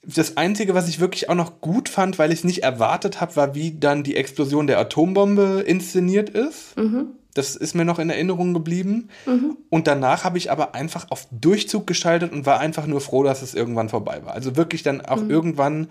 Das 0.03 0.37
Einzige, 0.37 0.73
was 0.73 0.87
ich 0.87 1.01
wirklich 1.01 1.29
auch 1.29 1.35
noch 1.35 1.59
gut 1.59 1.89
fand, 1.89 2.17
weil 2.17 2.31
ich 2.31 2.39
es 2.39 2.45
nicht 2.45 2.63
erwartet 2.63 3.19
habe, 3.19 3.35
war, 3.35 3.55
wie 3.55 3.77
dann 3.77 4.03
die 4.03 4.15
Explosion 4.15 4.67
der 4.67 4.79
Atombombe 4.79 5.65
inszeniert 5.67 6.29
ist. 6.29 6.77
Mhm. 6.77 7.07
Das 7.33 7.57
ist 7.57 7.75
mir 7.75 7.83
noch 7.83 7.99
in 7.99 8.09
Erinnerung 8.09 8.53
geblieben. 8.53 9.09
Mhm. 9.25 9.57
Und 9.69 9.85
danach 9.85 10.23
habe 10.23 10.37
ich 10.37 10.49
aber 10.49 10.75
einfach 10.75 11.11
auf 11.11 11.27
Durchzug 11.31 11.85
geschaltet 11.85 12.31
und 12.31 12.45
war 12.45 12.61
einfach 12.61 12.87
nur 12.87 13.01
froh, 13.01 13.23
dass 13.23 13.41
es 13.41 13.53
irgendwann 13.53 13.89
vorbei 13.89 14.21
war. 14.23 14.33
Also 14.33 14.55
wirklich 14.55 14.81
dann 14.81 15.01
auch 15.01 15.21
mhm. 15.21 15.29
irgendwann 15.29 15.87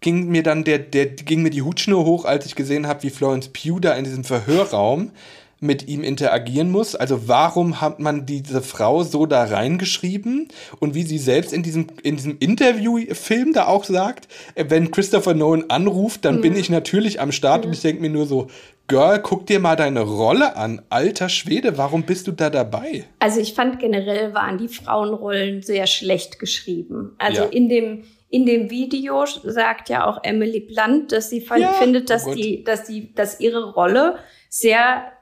ging 0.00 0.28
mir 0.28 0.42
dann 0.42 0.64
der, 0.64 0.78
der 0.78 1.06
ging 1.06 1.42
mir 1.42 1.50
die 1.50 1.62
Hutschnur 1.62 2.04
hoch, 2.04 2.24
als 2.24 2.46
ich 2.46 2.54
gesehen 2.54 2.86
habe, 2.86 3.02
wie 3.02 3.10
Florence 3.10 3.48
Pugh 3.48 3.80
da 3.80 3.92
in 3.94 4.04
diesem 4.04 4.24
Verhörraum 4.24 5.10
mit 5.58 5.88
ihm 5.88 6.02
interagieren 6.02 6.70
muss. 6.70 6.94
Also 6.94 7.28
warum 7.28 7.80
hat 7.80 7.98
man 7.98 8.26
diese 8.26 8.60
Frau 8.60 9.02
so 9.02 9.26
da 9.26 9.44
reingeschrieben 9.44 10.48
und 10.80 10.94
wie 10.94 11.02
sie 11.02 11.18
selbst 11.18 11.52
in 11.52 11.62
diesem, 11.62 11.86
in 12.02 12.16
diesem 12.16 12.36
Interviewfilm 12.38 13.52
da 13.52 13.66
auch 13.66 13.84
sagt, 13.84 14.28
wenn 14.54 14.90
Christopher 14.90 15.34
Nolan 15.34 15.64
anruft, 15.68 16.24
dann 16.24 16.36
mhm. 16.36 16.40
bin 16.42 16.56
ich 16.56 16.68
natürlich 16.68 17.20
am 17.20 17.32
Start 17.32 17.62
mhm. 17.62 17.68
und 17.68 17.74
ich 17.74 17.82
denke 17.82 18.02
mir 18.02 18.10
nur 18.10 18.26
so, 18.26 18.48
Girl, 18.88 19.20
guck 19.20 19.46
dir 19.46 19.58
mal 19.58 19.74
deine 19.74 20.02
Rolle 20.02 20.54
an. 20.56 20.80
Alter 20.90 21.28
Schwede, 21.28 21.76
warum 21.76 22.04
bist 22.04 22.28
du 22.28 22.32
da 22.32 22.50
dabei? 22.50 23.04
Also 23.18 23.40
ich 23.40 23.52
fand 23.54 23.80
generell 23.80 24.32
waren 24.32 24.58
die 24.58 24.68
Frauenrollen 24.68 25.62
sehr 25.62 25.88
schlecht 25.88 26.38
geschrieben. 26.38 27.16
Also 27.18 27.42
ja. 27.42 27.48
in 27.48 27.68
dem 27.68 28.04
in 28.28 28.44
dem 28.44 28.70
Video 28.70 29.24
sagt 29.26 29.88
ja 29.88 30.06
auch 30.06 30.18
Emily 30.22 30.60
Blunt, 30.60 31.12
dass 31.12 31.30
sie 31.30 31.44
ja, 31.56 31.72
findet, 31.74 32.10
dass 32.10 32.26
oh 32.26 32.34
die, 32.34 32.64
dass 32.64 32.84
die, 32.84 33.14
dass 33.14 33.40
ihre 33.40 33.72
Rolle 33.72 34.18
sehr 34.48 35.12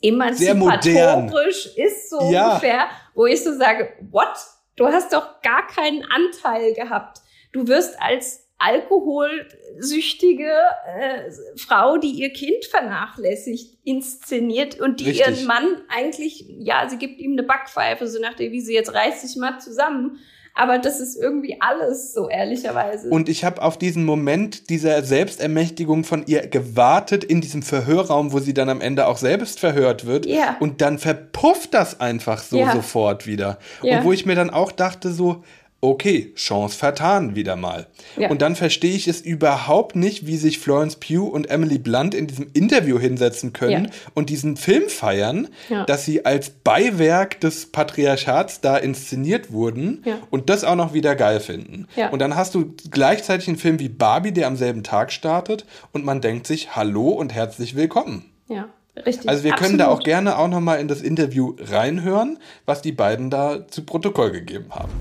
emanzipatorisch 0.00 1.74
sehr 1.74 1.86
ist, 1.86 2.10
so 2.10 2.30
ja. 2.30 2.48
ungefähr, 2.48 2.88
wo 3.14 3.26
ich 3.26 3.42
so 3.42 3.52
sage, 3.52 3.92
what? 4.10 4.34
Du 4.76 4.86
hast 4.86 5.12
doch 5.12 5.40
gar 5.42 5.66
keinen 5.68 6.04
Anteil 6.04 6.74
gehabt. 6.74 7.18
Du 7.52 7.68
wirst 7.68 8.00
als 8.00 8.44
alkoholsüchtige 8.58 10.50
äh, 10.86 11.30
Frau, 11.56 11.96
die 11.98 12.10
ihr 12.10 12.30
Kind 12.30 12.64
vernachlässigt, 12.64 13.78
inszeniert 13.84 14.80
und 14.80 15.00
die 15.00 15.10
Richtig. 15.10 15.26
ihren 15.26 15.46
Mann 15.46 15.82
eigentlich, 15.88 16.46
ja, 16.48 16.88
sie 16.88 16.98
gibt 16.98 17.20
ihm 17.20 17.32
eine 17.32 17.42
Backpfeife, 17.42 18.06
so 18.06 18.20
nach 18.20 18.34
der 18.34 18.52
Wiese, 18.52 18.72
jetzt 18.72 18.94
reiß 18.94 19.22
dich 19.22 19.36
mal 19.36 19.58
zusammen. 19.58 20.18
Aber 20.56 20.78
das 20.78 21.00
ist 21.00 21.16
irgendwie 21.16 21.56
alles 21.60 22.14
so, 22.14 22.28
ehrlicherweise. 22.28 23.08
Und 23.08 23.28
ich 23.28 23.44
habe 23.44 23.60
auf 23.60 23.76
diesen 23.76 24.04
Moment 24.04 24.70
dieser 24.70 25.02
Selbstermächtigung 25.02 26.04
von 26.04 26.24
ihr 26.26 26.46
gewartet 26.46 27.24
in 27.24 27.40
diesem 27.40 27.62
Verhörraum, 27.62 28.32
wo 28.32 28.38
sie 28.38 28.54
dann 28.54 28.68
am 28.68 28.80
Ende 28.80 29.08
auch 29.08 29.18
selbst 29.18 29.58
verhört 29.58 30.06
wird. 30.06 30.26
Ja. 30.26 30.56
Und 30.60 30.80
dann 30.80 30.98
verpufft 30.98 31.74
das 31.74 32.00
einfach 32.00 32.40
so 32.40 32.58
ja. 32.58 32.72
sofort 32.72 33.26
wieder. 33.26 33.58
Ja. 33.82 33.98
Und 33.98 34.04
wo 34.04 34.12
ich 34.12 34.26
mir 34.26 34.36
dann 34.36 34.50
auch 34.50 34.70
dachte, 34.70 35.12
so, 35.12 35.42
okay, 35.90 36.32
Chance 36.34 36.76
vertan 36.76 37.34
wieder 37.34 37.56
mal. 37.56 37.86
Ja. 38.16 38.30
Und 38.30 38.42
dann 38.42 38.56
verstehe 38.56 38.94
ich 38.94 39.08
es 39.08 39.20
überhaupt 39.20 39.96
nicht, 39.96 40.26
wie 40.26 40.36
sich 40.36 40.58
Florence 40.58 40.96
Pugh 40.96 41.30
und 41.30 41.50
Emily 41.50 41.78
Blunt 41.78 42.14
in 42.14 42.26
diesem 42.26 42.48
Interview 42.52 42.98
hinsetzen 42.98 43.52
können 43.52 43.86
ja. 43.86 43.90
und 44.14 44.30
diesen 44.30 44.56
Film 44.56 44.88
feiern, 44.88 45.48
ja. 45.68 45.84
dass 45.84 46.04
sie 46.04 46.24
als 46.24 46.50
Beiwerk 46.50 47.40
des 47.40 47.66
Patriarchats 47.66 48.60
da 48.60 48.76
inszeniert 48.76 49.52
wurden 49.52 50.04
und 50.30 50.50
das 50.50 50.64
auch 50.64 50.76
noch 50.76 50.94
wieder 50.94 51.14
geil 51.14 51.40
finden. 51.40 51.86
Und 52.10 52.18
dann 52.20 52.36
hast 52.36 52.54
du 52.54 52.74
gleichzeitig 52.90 53.48
einen 53.48 53.56
Film 53.56 53.78
wie 53.78 53.88
Barbie, 53.88 54.32
der 54.32 54.46
am 54.46 54.56
selben 54.56 54.82
Tag 54.82 55.12
startet 55.12 55.66
und 55.92 56.04
man 56.04 56.20
denkt 56.20 56.46
sich, 56.46 56.74
hallo 56.76 57.08
und 57.10 57.34
herzlich 57.34 57.76
willkommen. 57.76 58.24
Ja. 58.48 58.68
Richtig. 58.96 59.28
Also 59.28 59.42
wir 59.42 59.52
Absolut. 59.52 59.68
können 59.68 59.78
da 59.78 59.88
auch 59.88 60.00
gerne 60.00 60.38
auch 60.38 60.46
nochmal 60.46 60.78
in 60.78 60.86
das 60.86 61.00
Interview 61.00 61.56
reinhören, 61.58 62.38
was 62.64 62.80
die 62.80 62.92
beiden 62.92 63.28
da 63.28 63.66
zu 63.66 63.84
Protokoll 63.84 64.30
gegeben 64.30 64.66
haben. 64.70 64.92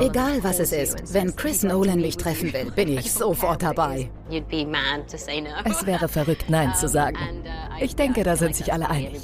Egal 0.00 0.42
was 0.42 0.58
es 0.58 0.72
ist, 0.72 1.14
wenn 1.14 1.36
Chris 1.36 1.62
Nolan 1.62 2.00
mich 2.00 2.16
treffen 2.16 2.52
will, 2.52 2.72
bin 2.72 2.88
ich 2.88 3.12
sofort 3.12 3.62
dabei. 3.62 4.10
Es 4.30 5.86
wäre 5.86 6.08
verrückt, 6.08 6.46
Nein 6.48 6.74
zu 6.74 6.88
sagen. 6.88 7.16
Uh, 7.44 7.84
ich 7.84 7.94
denke, 7.94 8.24
da 8.24 8.36
sind 8.36 8.56
sich 8.56 8.72
alle 8.72 8.88
einig. 8.88 9.20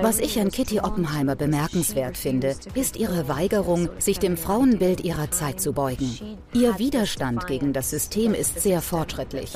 Was 0.00 0.20
ich 0.20 0.40
an 0.40 0.50
Kitty 0.50 0.80
Oppenheimer 0.80 1.36
bemerkenswert 1.36 2.16
finde, 2.16 2.54
ist 2.74 2.96
ihre 2.96 3.28
Weigerung, 3.28 3.90
sich 3.98 4.18
dem 4.20 4.36
Frauenbild 4.36 5.00
ihrer 5.00 5.30
Zeit 5.30 5.60
zu 5.60 5.72
beugen. 5.72 6.38
Ihr 6.54 6.78
Widerstand 6.78 7.46
gegen 7.46 7.72
das 7.72 7.90
System 7.90 8.32
ist 8.32 8.60
sehr 8.60 8.80
fortschrittlich. 8.80 9.52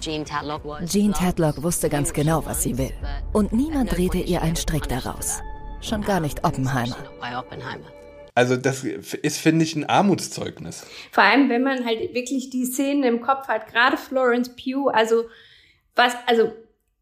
Jean 0.00 0.24
Tadlock 0.24 1.62
wusste 1.62 1.88
ganz 1.88 2.12
genau, 2.12 2.44
was 2.46 2.62
sie 2.62 2.78
will. 2.78 2.92
Und 3.32 3.52
niemand 3.52 3.96
drehte 3.96 4.18
ihr 4.18 4.42
einen 4.42 4.56
Strick 4.56 4.88
daraus. 4.88 5.40
Schon 5.80 6.02
gar 6.02 6.20
nicht 6.20 6.44
Oppenheimer. 6.44 6.96
Also 8.34 8.56
das 8.56 8.84
ist, 8.84 9.38
finde 9.38 9.64
ich, 9.64 9.76
ein 9.76 9.84
Armutszeugnis. 9.84 10.86
Vor 11.10 11.24
allem, 11.24 11.48
wenn 11.48 11.62
man 11.62 11.84
halt 11.84 12.14
wirklich 12.14 12.50
die 12.50 12.64
Szenen 12.64 13.02
im 13.02 13.20
Kopf 13.20 13.48
hat, 13.48 13.66
gerade 13.66 13.96
Florence 13.96 14.50
Pugh, 14.56 14.90
also 14.90 15.24
was, 15.94 16.14
also 16.26 16.52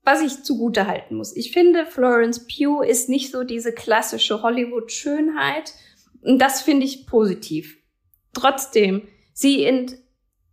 was 0.03 0.23
ich 0.23 0.43
zugute 0.43 0.87
halten 0.87 1.17
muss. 1.17 1.37
Ich 1.37 1.53
finde, 1.53 1.87
Florence 1.87 2.47
Pugh 2.47 2.83
ist 2.83 3.09
nicht 3.09 3.31
so 3.31 3.45
diese 3.45 3.73
klassische 3.73 4.43
Hollywood-Schönheit. 4.43 5.75
Und 6.23 6.39
das 6.39 6.63
finde 6.63 6.87
ich 6.87 7.07
positiv. 7.07 7.79
Trotzdem, 8.33 9.07
sie 9.33 9.65
in, 9.65 9.93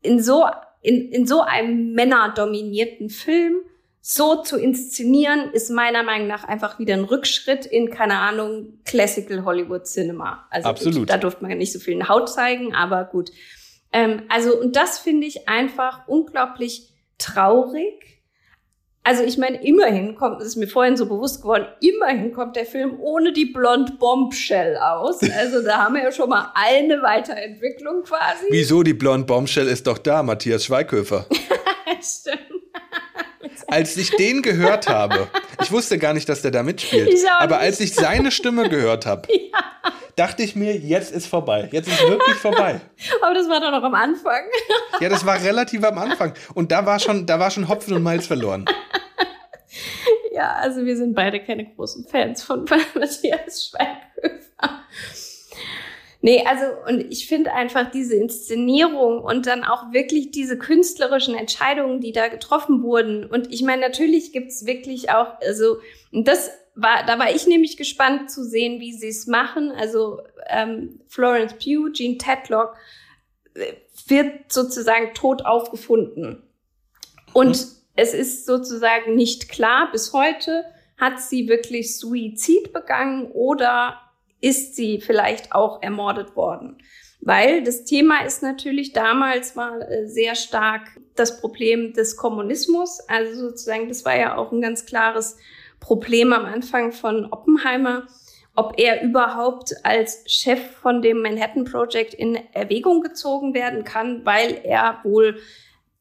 in 0.02 0.22
so 0.22 0.46
in, 0.86 1.10
in 1.10 1.26
so 1.26 1.42
einem 1.42 1.94
männerdominierten 1.94 3.10
Film 3.10 3.56
so 4.02 4.44
zu 4.44 4.60
inszenieren, 4.60 5.50
ist 5.52 5.72
meiner 5.72 6.04
Meinung 6.04 6.28
nach 6.28 6.44
einfach 6.44 6.78
wieder 6.78 6.94
ein 6.94 7.06
Rückschritt 7.06 7.66
in, 7.66 7.90
keine 7.90 8.20
Ahnung, 8.20 8.80
Classical 8.86 9.44
Hollywood 9.46 9.88
Cinema. 9.88 10.46
Also 10.52 10.70
Absolut. 10.70 11.00
Gut, 11.00 11.10
da 11.10 11.18
durfte 11.18 11.42
man 11.42 11.50
ja 11.50 11.58
nicht 11.58 11.74
so 11.74 11.80
viel 11.80 11.96
in 11.96 12.08
Haut 12.08 12.30
zeigen, 12.30 12.76
aber 12.76 13.04
gut. 13.06 13.32
Ähm, 13.92 14.22
also, 14.30 14.60
und 14.60 14.76
das 14.76 15.00
finde 15.00 15.26
ich 15.26 15.48
einfach 15.48 16.08
unglaublich 16.08 16.94
traurig, 17.18 18.05
also 19.06 19.22
ich 19.24 19.38
meine, 19.38 19.64
immerhin 19.64 20.16
kommt, 20.16 20.42
es 20.42 20.48
ist 20.48 20.56
mir 20.56 20.68
vorhin 20.68 20.98
so 20.98 21.06
bewusst 21.06 21.44
geworden, 21.44 21.68
immerhin 21.80 22.34
kommt 22.34 22.56
der 22.56 22.66
Film 22.66 23.00
ohne 23.00 23.34
die 23.34 23.46
Blond 23.46 24.00
Bombshell 24.00 24.78
aus. 24.78 25.22
Also 25.38 25.62
da 25.62 25.84
haben 25.84 25.94
wir 25.94 26.04
ja 26.04 26.12
schon 26.12 26.28
mal 26.28 26.52
eine 26.56 27.04
Weiterentwicklung 27.04 28.02
quasi. 28.02 28.46
Wieso 28.50 28.82
die 28.82 28.96
Blond 28.96 29.28
Bombshell 29.28 29.68
ist 29.68 29.86
doch 29.86 30.00
da, 30.00 30.24
Matthias 30.24 30.66
Schweighöfer. 30.66 31.28
Stimmt. 32.02 32.45
Als 33.68 33.98
ich 33.98 34.12
den 34.12 34.42
gehört 34.42 34.88
habe, 34.88 35.28
ich 35.62 35.72
wusste 35.72 35.98
gar 35.98 36.14
nicht, 36.14 36.30
dass 36.30 36.42
der 36.42 36.52
da 36.52 36.64
mitspielt, 36.64 37.14
aber 37.40 37.60
als 37.60 37.80
ich 37.80 37.94
seine 37.94 38.32
Stimme 38.32 38.70
gehört 38.70 39.06
habe, 39.06 39.28
ja. 39.32 39.60
dachte 40.16 40.44
ich 40.44 40.56
mir, 40.56 40.76
jetzt 40.76 41.12
ist 41.12 41.28
vorbei. 41.28 41.70
Jetzt 41.72 41.88
ist 41.88 42.02
wirklich 42.02 42.36
vorbei. 42.36 42.82
Aber 43.22 43.34
das 43.34 43.50
war 43.50 43.60
doch 43.60 43.72
noch 43.72 43.84
am 43.84 43.96
Anfang. 43.96 44.44
Ja, 45.02 45.10
das 45.10 45.26
war 45.26 45.42
relativ 45.42 45.84
am 45.84 45.98
Anfang. 45.98 46.34
Und 46.54 46.72
da 46.72 46.86
war 46.86 47.00
schon, 47.00 47.26
da 47.26 47.38
war 47.38 47.52
schon 47.52 47.68
Hopfen 47.68 47.94
und 47.96 48.02
Malz 48.02 48.28
verloren. 48.28 48.64
ja, 50.32 50.54
also 50.54 50.86
wir 50.86 50.96
sind 50.96 51.16
beide 51.16 51.44
keine 51.44 51.66
großen 51.66 52.06
Fans 52.08 52.42
von 52.44 52.64
Matthias 52.64 53.70
Schweighöfer. 53.70 54.86
Nee, 56.26 56.44
also 56.44 56.66
und 56.88 57.12
ich 57.12 57.28
finde 57.28 57.54
einfach 57.54 57.92
diese 57.92 58.16
Inszenierung 58.16 59.24
und 59.24 59.46
dann 59.46 59.64
auch 59.64 59.94
wirklich 59.94 60.32
diese 60.32 60.58
künstlerischen 60.58 61.36
Entscheidungen, 61.36 62.02
die 62.02 62.14
da 62.14 62.30
getroffen 62.30 62.82
wurden. 62.82 63.28
Und 63.28 63.54
ich 63.54 63.62
meine, 63.62 63.84
natürlich 63.84 64.32
gibt's 64.32 64.66
wirklich 64.66 65.12
auch, 65.12 65.40
also 65.42 65.78
das 66.12 66.50
war, 66.74 67.06
da 67.06 67.20
war 67.20 67.30
ich 67.30 67.46
nämlich 67.46 67.78
gespannt 67.78 68.32
zu 68.32 68.44
sehen, 68.44 68.80
wie 68.80 68.92
sie 68.92 69.10
es 69.10 69.28
machen. 69.28 69.72
Also 69.72 70.24
ähm, 70.48 71.00
Florence 71.10 71.54
Pugh, 71.64 71.92
Jean 71.94 72.18
Tedlock 72.18 72.76
äh, 73.54 73.74
wird 74.08 74.52
sozusagen 74.52 75.14
tot 75.14 75.46
aufgefunden. 75.46 76.42
Und 77.34 77.50
mhm. 77.50 77.72
es 77.98 78.16
ist 78.16 78.48
sozusagen 78.48 79.14
nicht 79.14 79.48
klar 79.48 79.92
bis 79.92 80.12
heute, 80.12 80.66
hat 80.98 81.22
sie 81.22 81.48
wirklich 81.48 82.00
Suizid 82.00 82.74
begangen 82.74 83.30
oder 83.32 84.02
ist 84.46 84.76
sie 84.76 85.02
vielleicht 85.02 85.54
auch 85.54 85.82
ermordet 85.82 86.36
worden. 86.36 86.78
Weil 87.20 87.64
das 87.64 87.84
Thema 87.84 88.24
ist 88.24 88.44
natürlich 88.44 88.94
damals 88.94 89.56
war 89.56 89.82
äh, 89.82 90.08
sehr 90.08 90.36
stark 90.36 91.00
das 91.16 91.42
Problem 91.42 91.94
des 91.94 92.16
Kommunismus. 92.16 93.00
Also 93.08 93.50
sozusagen, 93.50 93.88
das 93.88 94.06
war 94.06 94.16
ja 94.16 94.38
auch 94.38 94.52
ein 94.52 94.62
ganz 94.62 94.86
klares 94.86 95.38
Problem 95.80 96.32
am 96.32 96.46
Anfang 96.46 96.92
von 96.92 97.26
Oppenheimer, 97.32 98.06
ob 98.54 98.76
er 98.78 99.02
überhaupt 99.02 99.74
als 99.84 100.24
Chef 100.28 100.60
von 100.80 101.02
dem 101.02 101.24
Manhattan 101.24 101.66
Project 101.66 102.14
in 102.14 102.36
Erwägung 102.54 103.02
gezogen 103.02 103.56
werden 103.56 103.84
kann, 103.84 104.24
weil 104.28 104.62
er 104.64 105.00
wohl 105.04 105.40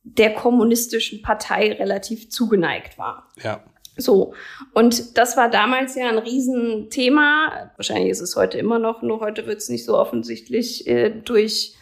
der 0.02 0.34
kommunistischen 0.34 1.22
Partei 1.22 1.72
relativ 1.72 2.28
zugeneigt 2.28 2.98
war. 2.98 3.30
Ja. 3.42 3.64
So, 3.96 4.34
und 4.72 5.16
das 5.16 5.36
war 5.36 5.50
damals 5.50 5.94
ja 5.94 6.08
ein 6.08 6.18
Riesenthema. 6.18 7.70
Wahrscheinlich 7.76 8.10
ist 8.10 8.20
es 8.20 8.34
heute 8.36 8.58
immer 8.58 8.78
noch, 8.78 9.02
nur 9.02 9.20
heute 9.20 9.46
wird 9.46 9.58
es 9.58 9.68
nicht 9.68 9.84
so 9.84 9.96
offensichtlich 9.96 10.86
äh, 10.86 11.10
durch 11.10 11.76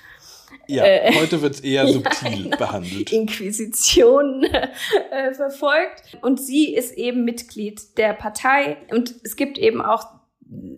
ja, 0.67 0.85
äh, 0.85 1.13
heute 1.15 1.43
wird 1.43 1.55
es 1.55 1.61
eher 1.61 1.87
subtil 1.93 2.49
ja, 2.51 2.57
behandelt. 2.57 3.13
Inquisition 3.13 4.45
äh, 4.45 5.35
verfolgt. 5.35 6.19
Und 6.21 6.41
sie 6.41 6.75
ist 6.75 6.93
eben 6.97 7.25
Mitglied 7.25 7.99
der 7.99 8.13
Partei. 8.13 8.77
Und 8.91 9.15
es 9.25 9.37
gibt 9.37 9.59
eben 9.59 9.81
auch 9.81 10.05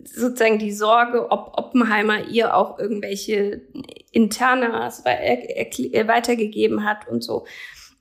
sozusagen 0.05 0.59
die 0.59 0.71
Sorge, 0.71 1.31
ob 1.31 1.57
Oppenheimer 1.57 2.27
ihr 2.27 2.55
auch 2.55 2.79
irgendwelche 2.79 3.61
Internas 4.11 5.03
weitergegeben 5.03 6.85
hat 6.85 7.07
und 7.07 7.23
so. 7.23 7.45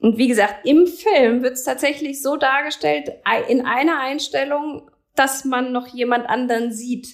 Und 0.00 0.18
wie 0.18 0.28
gesagt, 0.28 0.66
im 0.66 0.86
Film 0.86 1.42
wird 1.42 1.54
es 1.54 1.64
tatsächlich 1.64 2.22
so 2.22 2.36
dargestellt, 2.36 3.10
in 3.48 3.64
einer 3.64 4.00
Einstellung, 4.00 4.90
dass 5.14 5.44
man 5.44 5.72
noch 5.72 5.86
jemand 5.86 6.28
anderen 6.28 6.72
sieht, 6.72 7.08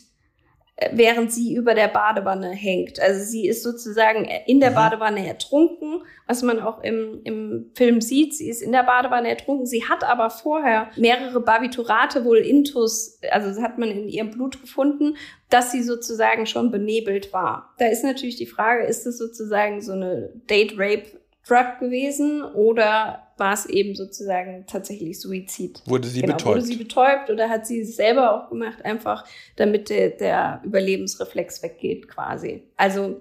äh, 0.76 0.90
während 0.92 1.30
sie 1.30 1.54
über 1.54 1.74
der 1.74 1.88
Badewanne 1.88 2.50
hängt. 2.50 2.98
Also 3.00 3.22
sie 3.22 3.46
ist 3.46 3.62
sozusagen 3.62 4.26
in 4.46 4.60
der 4.60 4.70
mhm. 4.70 4.76
Badewanne 4.76 5.26
ertrunken, 5.26 6.02
was 6.26 6.42
man 6.42 6.60
auch 6.60 6.82
im, 6.82 7.20
im 7.24 7.70
Film 7.74 8.00
sieht. 8.00 8.34
Sie 8.34 8.48
ist 8.48 8.62
in 8.62 8.72
der 8.72 8.84
Badewanne 8.84 9.28
ertrunken. 9.28 9.66
Sie 9.66 9.84
hat 9.84 10.02
aber 10.02 10.30
vorher 10.30 10.90
mehrere 10.96 11.40
Barbiturate, 11.40 12.24
wohl 12.24 12.38
Intus, 12.38 13.20
also 13.30 13.60
hat 13.60 13.78
man 13.78 13.90
in 13.90 14.08
ihrem 14.08 14.30
Blut 14.30 14.60
gefunden, 14.60 15.16
dass 15.50 15.72
sie 15.72 15.82
sozusagen 15.82 16.46
schon 16.46 16.70
benebelt 16.70 17.32
war. 17.32 17.74
Da 17.78 17.86
ist 17.86 18.04
natürlich 18.04 18.36
die 18.36 18.46
Frage, 18.46 18.84
ist 18.84 19.06
es 19.06 19.18
sozusagen 19.18 19.82
so 19.82 19.92
eine 19.92 20.32
Date-Rape 20.48 21.19
Drug 21.50 21.80
gewesen 21.80 22.42
oder 22.42 23.26
war 23.36 23.54
es 23.54 23.66
eben 23.66 23.96
sozusagen 23.96 24.64
tatsächlich 24.66 25.18
Suizid? 25.18 25.82
Wurde 25.86 26.06
sie 26.06 26.20
genau, 26.20 26.34
betäubt? 26.36 26.56
Wurde 26.56 26.66
sie 26.66 26.76
betäubt 26.76 27.30
oder 27.30 27.48
hat 27.48 27.66
sie 27.66 27.80
es 27.80 27.96
selber 27.96 28.32
auch 28.34 28.50
gemacht, 28.50 28.84
einfach 28.84 29.24
damit 29.56 29.90
der, 29.90 30.10
der 30.10 30.60
Überlebensreflex 30.64 31.62
weggeht 31.62 32.06
quasi. 32.08 32.62
Also 32.76 33.20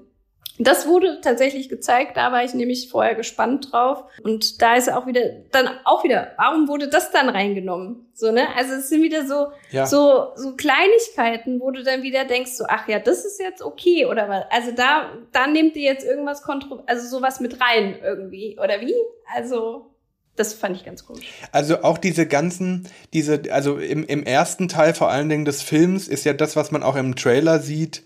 das 0.67 0.87
wurde 0.87 1.21
tatsächlich 1.21 1.69
gezeigt, 1.69 2.17
da 2.17 2.33
war 2.33 2.43
ich 2.43 2.53
nämlich 2.53 2.89
vorher 2.89 3.15
gespannt 3.15 3.71
drauf. 3.71 4.03
Und 4.21 4.61
da 4.61 4.75
ist 4.75 4.91
auch 4.91 5.07
wieder, 5.07 5.21
dann 5.51 5.69
auch 5.85 6.03
wieder, 6.03 6.33
warum 6.37 6.67
wurde 6.67 6.89
das 6.89 7.11
dann 7.11 7.29
reingenommen? 7.29 8.09
So, 8.13 8.31
ne? 8.31 8.47
Also 8.57 8.73
es 8.73 8.89
sind 8.89 9.01
wieder 9.01 9.25
so, 9.25 9.47
ja. 9.71 9.85
so, 9.85 10.33
so 10.35 10.57
Kleinigkeiten, 10.57 11.61
wo 11.61 11.71
du 11.71 11.83
dann 11.83 12.03
wieder 12.03 12.25
denkst, 12.25 12.51
so, 12.51 12.65
ach 12.67 12.89
ja, 12.89 12.99
das 12.99 13.23
ist 13.23 13.39
jetzt 13.39 13.61
okay, 13.61 14.05
oder 14.05 14.27
was? 14.27 14.43
Also 14.49 14.71
da, 14.71 15.11
da 15.31 15.47
nimmt 15.47 15.77
ihr 15.77 15.83
jetzt 15.83 16.05
irgendwas 16.05 16.41
kontro, 16.41 16.83
also 16.87 17.07
sowas 17.07 17.39
mit 17.39 17.61
rein 17.61 17.97
irgendwie, 18.03 18.59
oder 18.61 18.81
wie? 18.81 18.95
Also, 19.33 19.95
das 20.35 20.53
fand 20.53 20.75
ich 20.75 20.83
ganz 20.83 21.05
komisch. 21.05 21.27
Also 21.53 21.83
auch 21.83 21.97
diese 21.97 22.25
ganzen, 22.25 22.89
diese, 23.13 23.41
also 23.51 23.77
im, 23.77 24.03
im 24.03 24.23
ersten 24.23 24.67
Teil 24.67 24.93
vor 24.93 25.09
allen 25.09 25.29
Dingen 25.29 25.45
des 25.45 25.61
Films 25.61 26.09
ist 26.09 26.25
ja 26.25 26.33
das, 26.33 26.57
was 26.57 26.71
man 26.71 26.83
auch 26.83 26.97
im 26.97 27.15
Trailer 27.15 27.59
sieht, 27.59 28.03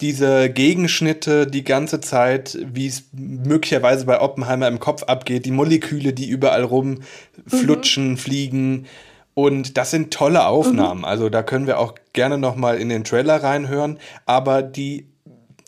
diese 0.00 0.50
Gegenschnitte 0.50 1.46
die 1.46 1.64
ganze 1.64 2.00
Zeit, 2.00 2.58
wie 2.62 2.86
es 2.86 3.04
möglicherweise 3.12 4.06
bei 4.06 4.20
Oppenheimer 4.20 4.68
im 4.68 4.80
Kopf 4.80 5.02
abgeht, 5.04 5.44
die 5.44 5.50
Moleküle, 5.50 6.12
die 6.12 6.28
überall 6.28 6.64
rumflutschen, 6.64 8.10
mhm. 8.10 8.16
fliegen. 8.16 8.86
Und 9.34 9.76
das 9.76 9.90
sind 9.90 10.12
tolle 10.12 10.46
Aufnahmen. 10.46 11.00
Mhm. 11.00 11.04
Also 11.04 11.28
da 11.28 11.42
können 11.42 11.66
wir 11.66 11.78
auch 11.78 11.94
gerne 12.12 12.38
noch 12.38 12.56
mal 12.56 12.78
in 12.78 12.88
den 12.88 13.04
Trailer 13.04 13.42
reinhören. 13.42 13.98
Aber 14.26 14.62
die 14.62 15.06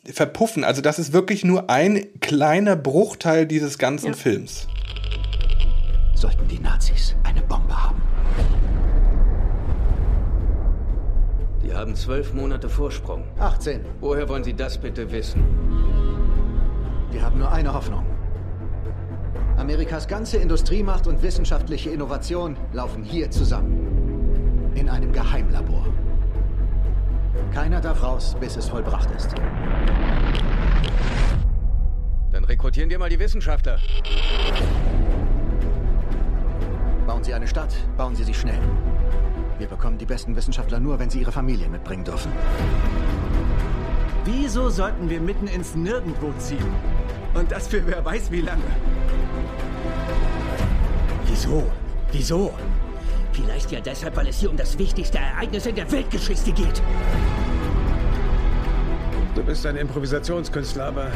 verpuffen. 0.04 0.64
Also 0.64 0.82
das 0.82 0.98
ist 0.98 1.12
wirklich 1.12 1.44
nur 1.44 1.70
ein 1.70 2.06
kleiner 2.20 2.76
Bruchteil 2.76 3.46
dieses 3.46 3.78
ganzen 3.78 4.08
ja. 4.08 4.12
Films. 4.14 4.66
Sollten 6.14 6.46
die 6.48 6.58
Nazis 6.58 7.14
eine 7.24 7.42
Bombe 7.42 7.74
haben, 7.74 8.00
Sie 11.72 11.78
haben 11.78 11.96
zwölf 11.96 12.34
Monate 12.34 12.68
Vorsprung. 12.68 13.24
18. 13.38 13.80
Woher 14.00 14.28
wollen 14.28 14.44
Sie 14.44 14.52
das 14.52 14.76
bitte 14.76 15.10
wissen? 15.10 15.42
Wir 17.10 17.22
haben 17.22 17.38
nur 17.38 17.50
eine 17.50 17.72
Hoffnung. 17.72 18.04
Amerikas 19.56 20.06
ganze 20.06 20.36
Industriemacht 20.36 21.06
und 21.06 21.22
wissenschaftliche 21.22 21.88
Innovation 21.88 22.58
laufen 22.74 23.02
hier 23.02 23.30
zusammen. 23.30 24.70
In 24.74 24.90
einem 24.90 25.12
Geheimlabor. 25.12 25.86
Keiner 27.54 27.80
darf 27.80 28.02
raus, 28.02 28.36
bis 28.38 28.58
es 28.58 28.68
vollbracht 28.68 29.10
ist. 29.12 29.34
Dann 32.32 32.44
rekrutieren 32.44 32.90
wir 32.90 32.98
mal 32.98 33.08
die 33.08 33.18
Wissenschaftler. 33.18 33.78
Bauen 37.06 37.24
Sie 37.24 37.32
eine 37.32 37.48
Stadt, 37.48 37.74
bauen 37.96 38.14
Sie 38.14 38.24
sie 38.24 38.34
schnell. 38.34 38.60
Wir 39.62 39.68
bekommen 39.68 39.96
die 39.96 40.06
besten 40.06 40.34
Wissenschaftler 40.34 40.80
nur, 40.80 40.98
wenn 40.98 41.08
sie 41.08 41.20
ihre 41.20 41.30
Familie 41.30 41.68
mitbringen 41.68 42.02
dürfen. 42.02 42.32
Wieso 44.24 44.70
sollten 44.70 45.08
wir 45.08 45.20
mitten 45.20 45.46
ins 45.46 45.76
Nirgendwo 45.76 46.32
ziehen? 46.38 46.66
Und 47.32 47.52
das 47.52 47.68
für 47.68 47.86
wer 47.86 48.04
weiß 48.04 48.32
wie 48.32 48.40
lange. 48.40 48.64
Wieso? 51.26 51.70
Wieso? 52.10 52.52
Vielleicht 53.30 53.70
ja 53.70 53.80
deshalb, 53.80 54.16
weil 54.16 54.26
es 54.26 54.40
hier 54.40 54.50
um 54.50 54.56
das 54.56 54.76
wichtigste 54.80 55.18
Ereignis 55.18 55.64
in 55.64 55.76
der 55.76 55.88
Weltgeschichte 55.92 56.50
geht. 56.50 56.82
Du 59.36 59.44
bist 59.44 59.64
ein 59.64 59.76
Improvisationskünstler, 59.76 60.86
aber 60.86 61.12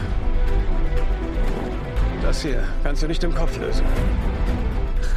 das 2.23 2.43
hier 2.43 2.63
kannst 2.85 3.03
du 3.03 3.09
nicht 3.09 3.25
im 3.25 3.35
Kopf 3.35 3.59
lösen. 3.59 3.85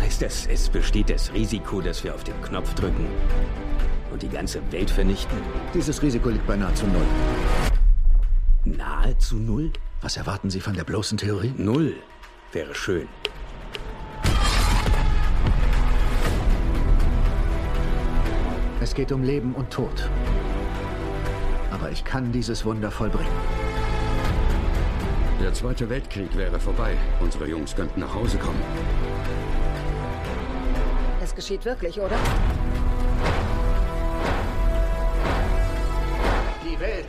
Heißt 0.10 0.24
das, 0.24 0.48
es 0.48 0.70
besteht 0.70 1.12
das 1.12 1.32
Risiko, 1.34 1.82
dass 1.82 2.04
wir 2.04 2.16
auf 2.16 2.24
den 2.24 2.34
Knopf 2.42 2.74
drücken 2.74 3.06
und 4.12 4.24
die 4.24 4.28
ganze 4.28 4.60
Welt 4.72 4.90
vernichten? 4.90 5.38
Dieses 5.72 6.02
Risiko 6.02 6.30
liegt 6.30 6.48
bei 6.48 6.56
nahezu 6.56 6.88
null. 6.88 7.06
Nahezu 8.66 9.36
null? 9.36 9.72
Was 10.02 10.18
erwarten 10.18 10.50
Sie 10.50 10.62
von 10.62 10.74
der 10.74 10.84
bloßen 10.84 11.20
Theorie? 11.20 11.54
Null. 11.58 11.94
Wäre 12.52 12.74
schön. 12.74 13.08
Es 18.82 18.96
geht 18.96 19.12
um 19.12 19.22
Leben 19.22 19.54
und 19.54 19.70
Tod. 19.70 20.10
Aber 21.70 21.92
ich 21.92 22.04
kann 22.04 22.32
dieses 22.32 22.66
Wunder 22.66 22.90
vollbringen. 22.90 23.30
Der 25.40 25.54
Zweite 25.54 25.88
Weltkrieg 25.88 26.36
wäre 26.36 26.60
vorbei. 26.60 26.98
Unsere 27.20 27.48
Jungs 27.48 27.76
könnten 27.76 28.00
nach 28.00 28.16
Hause 28.16 28.40
kommen. 28.40 28.60
Es 31.30 31.36
geschieht 31.36 31.64
wirklich, 31.64 32.02
oder? 32.02 32.18
Die 36.66 36.80
Welt 36.80 37.06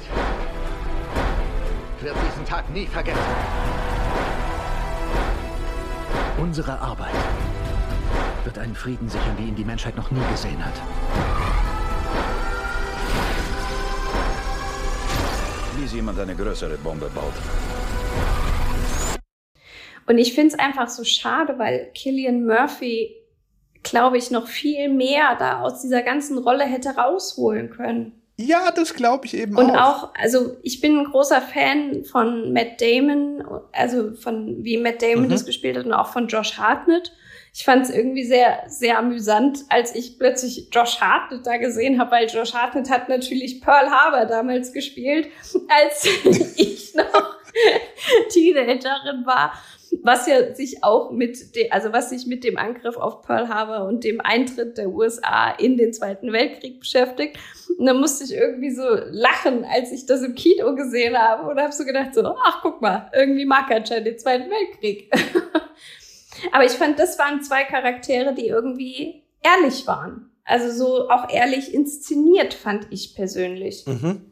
wird 2.02 2.14
diesen 2.28 2.44
Tag 2.44 2.68
nie 2.68 2.86
vergessen. 2.86 3.18
Unsere 6.36 6.78
Arbeit 6.80 7.14
wird 8.44 8.58
einen 8.58 8.74
Frieden 8.74 9.08
sichern, 9.08 9.38
wie 9.38 9.48
ihn 9.48 9.54
die 9.54 9.64
Menschheit 9.64 9.96
noch 9.96 10.10
nie 10.10 10.20
gesehen 10.30 10.62
hat. 10.62 10.74
Wie 15.78 15.96
jemand 15.96 16.20
eine 16.20 16.36
größere 16.36 16.76
Bombe 16.76 17.10
baut. 17.14 17.32
Und 20.06 20.18
ich 20.18 20.34
finde 20.34 20.48
es 20.48 20.58
einfach 20.58 20.88
so 20.88 21.04
schade, 21.04 21.58
weil 21.58 21.90
Killian 21.94 22.44
Murphy 22.44 23.19
glaube 23.82 24.18
ich, 24.18 24.30
noch 24.30 24.46
viel 24.46 24.88
mehr 24.88 25.36
da 25.38 25.60
aus 25.60 25.80
dieser 25.80 26.02
ganzen 26.02 26.38
Rolle 26.38 26.64
hätte 26.64 26.90
rausholen 26.90 27.70
können. 27.70 28.20
Ja, 28.36 28.70
das 28.70 28.94
glaube 28.94 29.26
ich 29.26 29.34
eben 29.34 29.56
und 29.56 29.70
auch. 29.70 29.70
Und 29.70 29.78
auch, 29.78 30.14
also 30.14 30.56
ich 30.62 30.80
bin 30.80 30.98
ein 30.98 31.04
großer 31.04 31.42
Fan 31.42 32.04
von 32.04 32.52
Matt 32.54 32.80
Damon, 32.80 33.44
also 33.72 34.14
von 34.14 34.64
wie 34.64 34.78
Matt 34.78 35.02
Damon 35.02 35.26
mhm. 35.26 35.30
das 35.30 35.44
gespielt 35.44 35.76
hat 35.76 35.84
und 35.84 35.92
auch 35.92 36.10
von 36.10 36.26
Josh 36.26 36.56
Hartnett. 36.56 37.12
Ich 37.52 37.64
fand 37.64 37.84
es 37.84 37.90
irgendwie 37.90 38.24
sehr, 38.24 38.62
sehr 38.68 38.98
amüsant, 38.98 39.64
als 39.68 39.94
ich 39.94 40.18
plötzlich 40.18 40.68
Josh 40.72 41.00
Hartnett 41.00 41.44
da 41.44 41.58
gesehen 41.58 42.00
habe, 42.00 42.12
weil 42.12 42.28
Josh 42.28 42.54
Hartnett 42.54 42.88
hat 42.88 43.08
natürlich 43.08 43.60
Pearl 43.60 43.90
Harbor 43.90 44.24
damals 44.24 44.72
gespielt, 44.72 45.26
als 45.68 46.06
ich 46.56 46.94
noch 46.94 47.40
Teenagerin 48.30 49.26
war 49.26 49.52
was 50.02 50.26
ja 50.26 50.54
sich 50.54 50.84
auch 50.84 51.10
mit 51.10 51.56
dem, 51.56 51.66
also 51.70 51.92
was 51.92 52.10
sich 52.10 52.26
mit 52.26 52.44
dem 52.44 52.56
Angriff 52.56 52.96
auf 52.96 53.22
Pearl 53.22 53.48
Harbor 53.48 53.86
und 53.86 54.04
dem 54.04 54.20
Eintritt 54.20 54.78
der 54.78 54.88
USA 54.90 55.50
in 55.50 55.76
den 55.76 55.92
Zweiten 55.92 56.32
Weltkrieg 56.32 56.80
beschäftigt. 56.80 57.38
Und 57.78 57.86
da 57.86 57.94
musste 57.94 58.24
ich 58.24 58.32
irgendwie 58.32 58.70
so 58.70 58.84
lachen, 59.10 59.64
als 59.64 59.92
ich 59.92 60.06
das 60.06 60.22
im 60.22 60.34
Kino 60.34 60.74
gesehen 60.74 61.16
habe 61.16 61.48
und 61.48 61.60
habe 61.60 61.72
so 61.72 61.84
gedacht 61.84 62.14
so, 62.14 62.24
ach 62.24 62.60
guck 62.62 62.80
mal, 62.80 63.10
irgendwie 63.14 63.44
mag 63.44 63.70
anscheinend 63.70 64.06
den 64.06 64.18
Zweiten 64.18 64.50
Weltkrieg. 64.50 65.10
Aber 66.52 66.64
ich 66.64 66.72
fand, 66.72 66.98
das 66.98 67.18
waren 67.18 67.42
zwei 67.42 67.64
Charaktere, 67.64 68.34
die 68.34 68.46
irgendwie 68.46 69.24
ehrlich 69.42 69.86
waren. 69.86 70.30
Also 70.44 70.70
so 70.70 71.10
auch 71.10 71.30
ehrlich 71.30 71.74
inszeniert, 71.74 72.54
fand 72.54 72.86
ich 72.90 73.14
persönlich. 73.14 73.84
Mhm. 73.86 74.29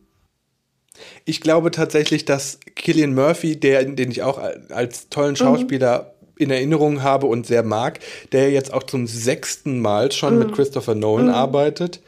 Ich 1.25 1.41
glaube 1.41 1.71
tatsächlich, 1.71 2.25
dass 2.25 2.59
Killian 2.75 3.15
Murphy, 3.15 3.57
der, 3.57 3.85
den 3.85 4.11
ich 4.11 4.23
auch 4.23 4.39
als 4.71 5.09
tollen 5.09 5.33
mhm. 5.33 5.37
Schauspieler 5.37 6.15
mhm. 6.21 6.37
in 6.39 6.51
Erinnerung 6.51 7.03
habe 7.03 7.27
und 7.27 7.47
sehr 7.47 7.63
mag, 7.63 8.01
der 8.33 8.51
jetzt 8.51 8.73
auch 8.73 8.83
zum 8.83 9.07
sechsten 9.07 9.81
Mal 9.81 10.13
schon 10.13 10.35
mhm. 10.35 10.39
mit 10.41 10.53
Christopher 10.53 10.95
Nolan 10.95 11.27
mhm. 11.27 11.35
arbeitet, 11.35 12.01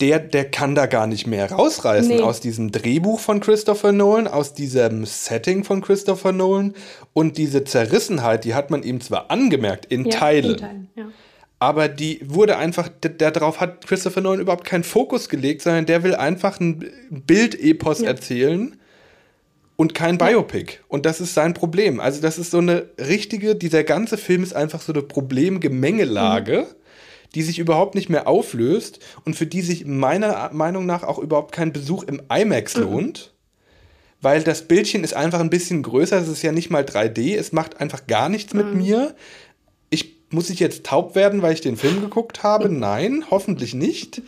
der, 0.00 0.20
der 0.20 0.48
kann 0.48 0.76
da 0.76 0.86
gar 0.86 1.08
nicht 1.08 1.26
mehr 1.26 1.50
rausreißen 1.50 2.16
nee. 2.16 2.22
aus 2.22 2.40
diesem 2.40 2.70
Drehbuch 2.70 3.18
von 3.18 3.40
Christopher 3.40 3.90
Nolan, 3.90 4.28
aus 4.28 4.54
diesem 4.54 5.04
Setting 5.04 5.64
von 5.64 5.80
Christopher 5.80 6.30
Nolan 6.30 6.74
und 7.14 7.36
diese 7.36 7.64
Zerrissenheit, 7.64 8.44
die 8.44 8.54
hat 8.54 8.70
man 8.70 8.84
ihm 8.84 9.00
zwar 9.00 9.30
angemerkt 9.30 9.86
in 9.86 10.04
ja, 10.04 10.16
Teilen. 10.16 10.50
In 10.52 10.56
Teilen 10.58 10.90
ja 10.94 11.04
aber 11.58 11.88
die 11.88 12.20
wurde 12.24 12.56
einfach, 12.56 12.88
darauf 13.00 13.60
hat 13.60 13.86
Christopher 13.86 14.20
Nolan 14.20 14.40
überhaupt 14.40 14.64
keinen 14.64 14.84
Fokus 14.84 15.28
gelegt, 15.28 15.62
sondern 15.62 15.86
der 15.86 16.04
will 16.04 16.14
einfach 16.14 16.60
ein 16.60 16.88
Bildepos 17.10 18.00
ja. 18.00 18.08
erzählen 18.08 18.76
und 19.74 19.94
kein 19.94 20.18
Biopic. 20.18 20.78
Und 20.86 21.04
das 21.04 21.20
ist 21.20 21.34
sein 21.34 21.54
Problem. 21.54 21.98
Also 21.98 22.20
das 22.20 22.38
ist 22.38 22.52
so 22.52 22.58
eine 22.58 22.86
richtige, 22.98 23.56
dieser 23.56 23.82
ganze 23.82 24.18
Film 24.18 24.42
ist 24.42 24.54
einfach 24.54 24.80
so 24.80 24.92
eine 24.92 25.02
Problemgemengelage, 25.02 26.66
mhm. 26.68 26.74
die 27.34 27.42
sich 27.42 27.58
überhaupt 27.58 27.96
nicht 27.96 28.08
mehr 28.08 28.28
auflöst 28.28 29.00
und 29.24 29.34
für 29.34 29.46
die 29.46 29.62
sich 29.62 29.84
meiner 29.84 30.50
Meinung 30.52 30.86
nach 30.86 31.02
auch 31.02 31.18
überhaupt 31.18 31.52
kein 31.52 31.72
Besuch 31.72 32.04
im 32.04 32.22
IMAX 32.32 32.76
mhm. 32.76 32.82
lohnt. 32.82 33.34
Weil 34.20 34.42
das 34.42 34.66
Bildchen 34.66 35.04
ist 35.04 35.14
einfach 35.14 35.38
ein 35.38 35.50
bisschen 35.50 35.84
größer, 35.84 36.18
es 36.18 36.26
ist 36.26 36.42
ja 36.42 36.50
nicht 36.50 36.70
mal 36.70 36.82
3D, 36.82 37.36
es 37.36 37.52
macht 37.52 37.80
einfach 37.80 38.08
gar 38.08 38.28
nichts 38.28 38.52
mhm. 38.52 38.60
mit 38.60 38.74
mir 38.74 39.14
muss 40.30 40.50
ich 40.50 40.60
jetzt 40.60 40.84
taub 40.84 41.14
werden, 41.14 41.42
weil 41.42 41.54
ich 41.54 41.60
den 41.60 41.76
Film 41.76 42.00
geguckt 42.00 42.42
habe? 42.42 42.68
Nein, 42.70 43.24
hoffentlich 43.30 43.74
nicht. 43.74 44.22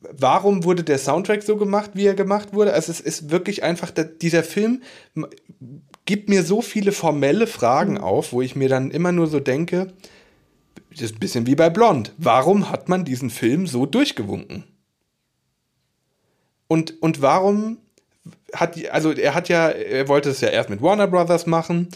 Warum 0.00 0.64
wurde 0.64 0.84
der 0.84 0.98
Soundtrack 0.98 1.42
so 1.42 1.56
gemacht, 1.56 1.90
wie 1.94 2.06
er 2.06 2.14
gemacht 2.14 2.54
wurde? 2.54 2.72
Also 2.72 2.92
es 2.92 3.00
ist 3.00 3.30
wirklich 3.30 3.62
einfach, 3.62 3.90
dieser 3.90 4.44
Film 4.44 4.82
gibt 6.04 6.28
mir 6.28 6.42
so 6.42 6.62
viele 6.62 6.92
formelle 6.92 7.46
Fragen 7.46 7.94
mhm. 7.94 8.00
auf, 8.00 8.32
wo 8.32 8.40
ich 8.40 8.56
mir 8.56 8.68
dann 8.68 8.90
immer 8.90 9.12
nur 9.12 9.26
so 9.26 9.40
denke, 9.40 9.92
das 10.90 11.02
ist 11.02 11.16
ein 11.16 11.20
bisschen 11.20 11.46
wie 11.46 11.54
bei 11.54 11.68
Blond. 11.68 12.14
Warum 12.16 12.70
hat 12.70 12.88
man 12.88 13.04
diesen 13.04 13.30
Film 13.30 13.66
so 13.66 13.86
durchgewunken? 13.86 14.64
Und, 16.66 17.02
und 17.02 17.22
warum 17.22 17.78
hat, 18.52 18.78
also 18.90 19.12
er 19.12 19.34
hat 19.34 19.48
ja, 19.48 19.68
er 19.68 20.08
wollte 20.08 20.30
es 20.30 20.40
ja 20.40 20.48
erst 20.48 20.70
mit 20.70 20.82
Warner 20.82 21.06
Brothers 21.06 21.46
machen. 21.46 21.88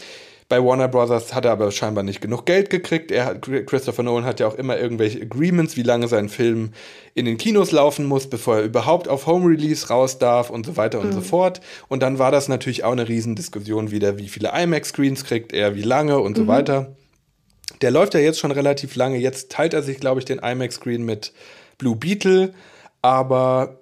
Bei 0.53 0.63
Warner 0.63 0.87
Brothers 0.87 1.33
hat 1.33 1.45
er 1.45 1.51
aber 1.51 1.71
scheinbar 1.71 2.03
nicht 2.03 2.21
genug 2.21 2.45
Geld 2.45 2.69
gekriegt. 2.69 3.09
Er 3.09 3.33
Christopher 3.39 4.03
Nolan 4.03 4.23
hat 4.23 4.39
ja 4.39 4.45
auch 4.45 4.53
immer 4.53 4.77
irgendwelche 4.77 5.19
Agreements, 5.19 5.77
wie 5.77 5.81
lange 5.81 6.07
sein 6.07 6.29
Film 6.29 6.73
in 7.15 7.25
den 7.25 7.39
Kinos 7.39 7.71
laufen 7.71 8.05
muss, 8.05 8.29
bevor 8.29 8.57
er 8.57 8.63
überhaupt 8.63 9.07
auf 9.07 9.25
Home 9.25 9.49
Release 9.49 9.87
raus 9.87 10.19
darf 10.19 10.51
und 10.51 10.67
so 10.67 10.77
weiter 10.77 10.99
und 10.99 11.07
mhm. 11.07 11.13
so 11.13 11.21
fort. 11.21 11.59
Und 11.87 12.03
dann 12.03 12.19
war 12.19 12.29
das 12.29 12.49
natürlich 12.49 12.83
auch 12.83 12.91
eine 12.91 13.09
Riesendiskussion 13.09 13.89
wieder, 13.89 14.19
wie 14.19 14.27
viele 14.27 14.51
IMAX-Screens 14.55 15.25
kriegt 15.25 15.53
er, 15.53 15.73
wie 15.73 15.81
lange 15.81 16.19
und 16.19 16.37
mhm. 16.37 16.41
so 16.43 16.47
weiter. 16.47 16.95
Der 17.81 17.89
läuft 17.89 18.13
ja 18.13 18.19
jetzt 18.19 18.37
schon 18.37 18.51
relativ 18.51 18.95
lange. 18.95 19.17
Jetzt 19.17 19.49
teilt 19.51 19.73
er 19.73 19.81
sich, 19.81 19.99
glaube 19.99 20.19
ich, 20.19 20.25
den 20.25 20.37
IMAX-Screen 20.37 21.03
mit 21.03 21.33
Blue 21.79 21.95
Beetle. 21.95 22.53
Aber 23.01 23.79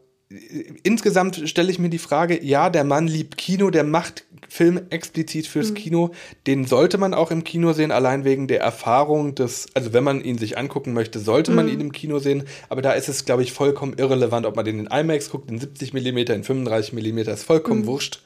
insgesamt 0.84 1.50
stelle 1.50 1.70
ich 1.70 1.80
mir 1.80 1.90
die 1.90 1.98
Frage, 1.98 2.42
ja, 2.42 2.70
der 2.70 2.86
Mann 2.86 3.08
liebt 3.08 3.38
Kino, 3.38 3.72
der 3.72 3.84
macht 3.84 4.24
Film 4.48 4.82
explizit 4.90 5.48
fürs 5.48 5.72
mhm. 5.72 5.76
Kino. 5.76 6.12
Den 6.48 6.66
sollte 6.66 6.98
man 6.98 7.14
auch 7.14 7.32
im 7.32 7.44
Kino 7.44 7.74
sehen, 7.74 7.92
allein 7.92 8.26
wegen 8.26 8.48
der 8.48 8.62
Erfahrung 8.62 9.36
des, 9.36 9.68
also 9.74 9.94
wenn 9.94 10.04
man 10.04 10.24
ihn 10.24 10.38
sich 10.38 10.58
angucken 10.58 10.94
möchte, 10.94 11.20
sollte 11.20 11.52
man 11.52 11.68
mhm. 11.68 11.74
ihn 11.74 11.82
im 11.82 11.92
Kino 11.92 12.20
sehen. 12.20 12.44
Aber 12.70 12.82
da 12.82 12.92
ist 12.94 13.10
es, 13.10 13.26
glaube 13.26 13.44
ich, 13.44 13.54
vollkommen 13.54 13.94
irrelevant, 13.98 14.46
ob 14.46 14.56
man 14.56 14.66
den 14.66 14.80
in 14.80 14.88
IMAX 14.88 15.30
guckt, 15.30 15.50
in 15.50 15.60
70 15.60 15.94
mm, 15.94 16.18
in 16.18 16.44
35 16.44 16.94
mm, 16.94 17.18
ist 17.20 17.44
vollkommen 17.44 17.82
mhm. 17.82 17.88
wurscht, 17.88 18.22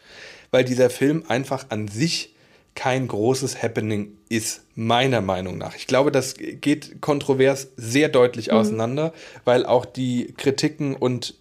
weil 0.51 0.63
dieser 0.63 0.89
Film 0.89 1.23
einfach 1.27 1.67
an 1.69 1.87
sich 1.87 2.35
kein 2.75 3.07
großes 3.07 3.63
Happening 3.63 4.17
ist, 4.27 4.63
meiner 4.75 5.21
Meinung 5.21 5.57
nach. 5.57 5.75
Ich 5.75 5.87
glaube, 5.87 6.11
das 6.11 6.35
geht 6.35 7.01
kontrovers 7.01 7.69
sehr 7.77 8.09
deutlich 8.09 8.47
mhm. 8.47 8.57
auseinander, 8.57 9.13
weil 9.45 9.65
auch 9.65 9.85
die 9.85 10.33
Kritiken 10.37 10.95
und 10.95 11.35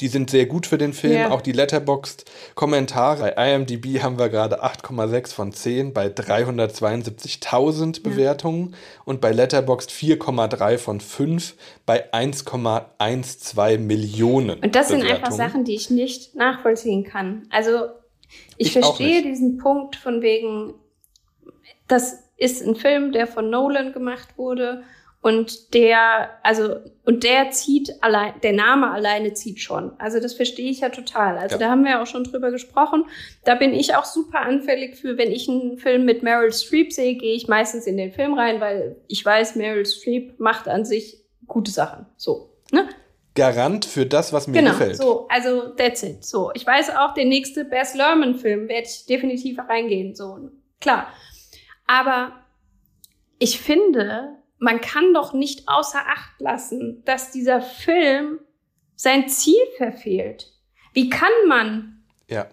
die 0.00 0.08
sind 0.08 0.30
sehr 0.30 0.46
gut 0.46 0.66
für 0.66 0.78
den 0.78 0.92
Film. 0.92 1.14
Yeah. 1.14 1.30
Auch 1.30 1.40
die 1.40 1.52
Letterboxd-Kommentare. 1.52 3.32
Bei 3.34 3.54
IMDb 3.54 4.02
haben 4.02 4.18
wir 4.18 4.28
gerade 4.28 4.64
8,6 4.64 5.34
von 5.34 5.52
10 5.52 5.92
bei 5.92 6.06
372.000 6.06 8.02
Bewertungen 8.02 8.70
ja. 8.70 8.76
und 9.04 9.20
bei 9.20 9.32
Letterboxd 9.32 9.90
4,3 9.90 10.78
von 10.78 11.00
5 11.00 11.54
bei 11.86 12.12
1,12 12.12 13.78
Millionen. 13.78 14.60
Und 14.60 14.74
das 14.74 14.88
sind 14.88 15.04
einfach 15.04 15.32
Sachen, 15.32 15.64
die 15.64 15.74
ich 15.74 15.90
nicht 15.90 16.34
nachvollziehen 16.34 17.04
kann. 17.04 17.46
Also 17.50 17.86
ich, 18.56 18.68
ich 18.68 18.72
verstehe 18.72 19.22
diesen 19.22 19.58
Punkt 19.58 19.96
von 19.96 20.22
wegen, 20.22 20.74
das 21.88 22.18
ist 22.36 22.62
ein 22.62 22.74
Film, 22.74 23.12
der 23.12 23.26
von 23.26 23.50
Nolan 23.50 23.92
gemacht 23.92 24.36
wurde 24.36 24.82
und 25.24 25.72
der, 25.72 26.28
also, 26.42 26.76
und 27.06 27.24
der 27.24 27.50
zieht 27.50 27.90
allein, 28.02 28.34
der 28.42 28.52
Name 28.52 28.90
alleine 28.90 29.32
zieht 29.32 29.58
schon. 29.58 29.98
Also 29.98 30.20
das 30.20 30.34
verstehe 30.34 30.70
ich 30.70 30.80
ja 30.80 30.90
total. 30.90 31.38
Also 31.38 31.54
ja. 31.54 31.60
da 31.60 31.70
haben 31.70 31.82
wir 31.82 32.02
auch 32.02 32.06
schon 32.06 32.24
drüber 32.24 32.50
gesprochen. 32.50 33.06
Da 33.42 33.54
bin 33.54 33.72
ich 33.72 33.94
auch 33.94 34.04
super 34.04 34.40
anfällig 34.40 34.96
für, 34.96 35.16
wenn 35.16 35.32
ich 35.32 35.48
einen 35.48 35.78
Film 35.78 36.04
mit 36.04 36.22
Meryl 36.22 36.52
Streep 36.52 36.92
sehe, 36.92 37.14
gehe 37.14 37.34
ich 37.34 37.48
meistens 37.48 37.86
in 37.86 37.96
den 37.96 38.12
Film 38.12 38.34
rein, 38.34 38.60
weil 38.60 38.96
ich 39.08 39.24
weiß, 39.24 39.56
Meryl 39.56 39.86
Streep 39.86 40.38
macht 40.40 40.68
an 40.68 40.84
sich 40.84 41.24
gute 41.46 41.70
Sachen. 41.70 42.04
So, 42.18 42.50
ne? 42.70 42.86
Garant 43.34 43.86
für 43.86 44.04
das, 44.04 44.34
was 44.34 44.46
mir 44.46 44.58
genau, 44.58 44.72
gefällt. 44.72 44.98
So, 44.98 45.26
also 45.28 45.70
that's 45.70 46.02
it. 46.02 46.22
So, 46.22 46.50
ich 46.52 46.66
weiß 46.66 46.90
auch, 46.96 47.14
der 47.14 47.24
nächste 47.24 47.64
Bess 47.64 47.94
Lerman-Film 47.94 48.68
werde 48.68 48.88
ich 48.88 49.06
definitiv 49.06 49.58
reingehen. 49.58 50.14
So, 50.14 50.50
klar. 50.82 51.08
Aber 51.86 52.32
ich 53.38 53.58
finde, 53.58 54.43
man 54.58 54.80
kann 54.80 55.12
doch 55.14 55.32
nicht 55.32 55.68
außer 55.68 56.00
Acht 56.00 56.40
lassen, 56.40 57.02
dass 57.04 57.30
dieser 57.30 57.60
Film 57.60 58.40
sein 58.96 59.28
Ziel 59.28 59.60
verfehlt. 59.76 60.52
Wie 60.92 61.10
kann 61.10 61.32
man 61.48 62.04
ja. 62.28 62.46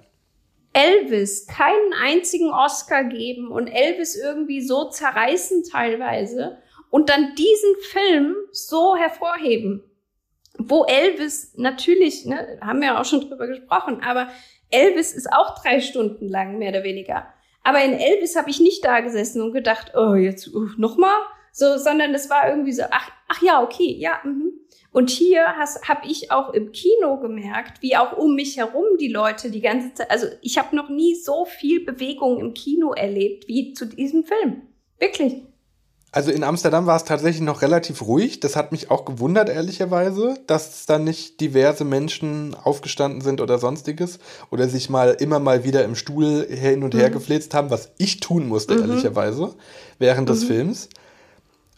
Elvis 0.74 1.48
keinen 1.48 1.94
einzigen 1.94 2.52
Oscar 2.52 3.04
geben 3.04 3.52
und 3.52 3.68
Elvis 3.68 4.16
irgendwie 4.16 4.62
so 4.62 4.90
zerreißen 4.90 5.64
teilweise 5.72 6.58
und 6.90 7.10
dann 7.10 7.36
diesen 7.36 7.76
Film 7.92 8.36
so 8.52 8.96
hervorheben? 8.96 9.84
Wo 10.58 10.84
Elvis 10.86 11.54
natürlich, 11.56 12.26
ne, 12.26 12.60
haben 12.62 12.82
wir 12.82 12.90
ja 12.90 13.02
auch 13.02 13.06
schon 13.06 13.22
drüber 13.22 13.48
gesprochen, 13.48 14.02
aber 14.04 14.30
Elvis 14.70 15.14
ist 15.14 15.32
auch 15.32 15.62
drei 15.62 15.82
Stunden 15.82 16.28
lang, 16.28 16.58
mehr 16.58 16.70
oder 16.70 16.84
weniger. 16.84 17.28
Aber 17.64 17.84
in 17.84 17.94
Elvis 17.94 18.36
habe 18.36 18.50
ich 18.50 18.60
nicht 18.60 18.84
da 18.84 19.02
gesessen 19.02 19.42
und 19.42 19.54
gedacht, 19.54 19.94
oh, 19.96 20.16
jetzt 20.16 20.48
uh, 20.54 20.70
noch 20.78 20.98
mal 20.98 21.16
so, 21.52 21.78
sondern 21.78 22.14
es 22.14 22.30
war 22.30 22.50
irgendwie 22.50 22.74
so, 22.74 22.84
ach, 22.92 23.10
ach 23.28 23.42
ja, 23.42 23.62
okay, 23.62 23.96
ja, 23.98 24.20
mhm. 24.24 24.54
Und 24.94 25.10
hier 25.10 25.46
habe 25.48 26.06
ich 26.06 26.32
auch 26.32 26.54
im 26.54 26.74
Kino 26.74 27.18
gemerkt, 27.22 27.82
wie 27.82 27.96
auch 27.96 28.18
um 28.18 28.36
mich 28.36 28.58
herum 28.58 28.98
die 29.00 29.08
Leute 29.08 29.50
die 29.50 29.62
ganze 29.62 29.94
Zeit, 29.94 30.12
also 30.12 30.28
ich 30.42 30.58
habe 30.58 30.76
noch 30.76 30.90
nie 30.90 31.16
so 31.16 31.46
viel 31.46 31.86
Bewegung 31.86 32.42
im 32.42 32.54
Kino 32.54 32.92
erlebt 32.92 33.48
wie 33.48 33.74
zu 33.74 33.86
diesem 33.86 34.26
Film. 34.26 34.64
Wirklich. 35.00 35.44
Also 36.14 36.30
in 36.30 36.44
Amsterdam 36.44 36.88
war 36.88 36.98
es 36.98 37.06
tatsächlich 37.06 37.42
noch 37.42 37.62
relativ 37.62 38.02
ruhig. 38.02 38.42
Das 38.42 38.58
hat 38.58 38.74
mich 38.74 38.92
auch 38.92 39.06
gewundert, 39.06 39.48
ehrlicherweise, 39.48 40.36
dass 40.46 40.86
da 40.86 41.00
nicht 41.00 41.40
diverse 41.40 41.86
Menschen 41.86 42.54
aufgestanden 42.54 43.22
sind 43.22 43.40
oder 43.40 43.60
sonstiges 43.60 44.20
oder 44.50 44.68
sich 44.68 44.90
mal 44.90 45.12
immer 45.12 45.40
mal 45.40 45.64
wieder 45.64 45.86
im 45.86 45.96
Stuhl 45.96 46.46
hin 46.50 46.84
und 46.84 46.94
her 46.94 47.08
mhm. 47.08 47.14
gefläzt 47.14 47.54
haben, 47.54 47.70
was 47.70 47.92
ich 47.98 48.20
tun 48.20 48.50
musste, 48.50 48.76
mhm. 48.76 48.82
ehrlicherweise, 48.82 49.56
während 50.00 50.28
mhm. 50.28 50.34
des 50.34 50.44
Films. 50.44 50.90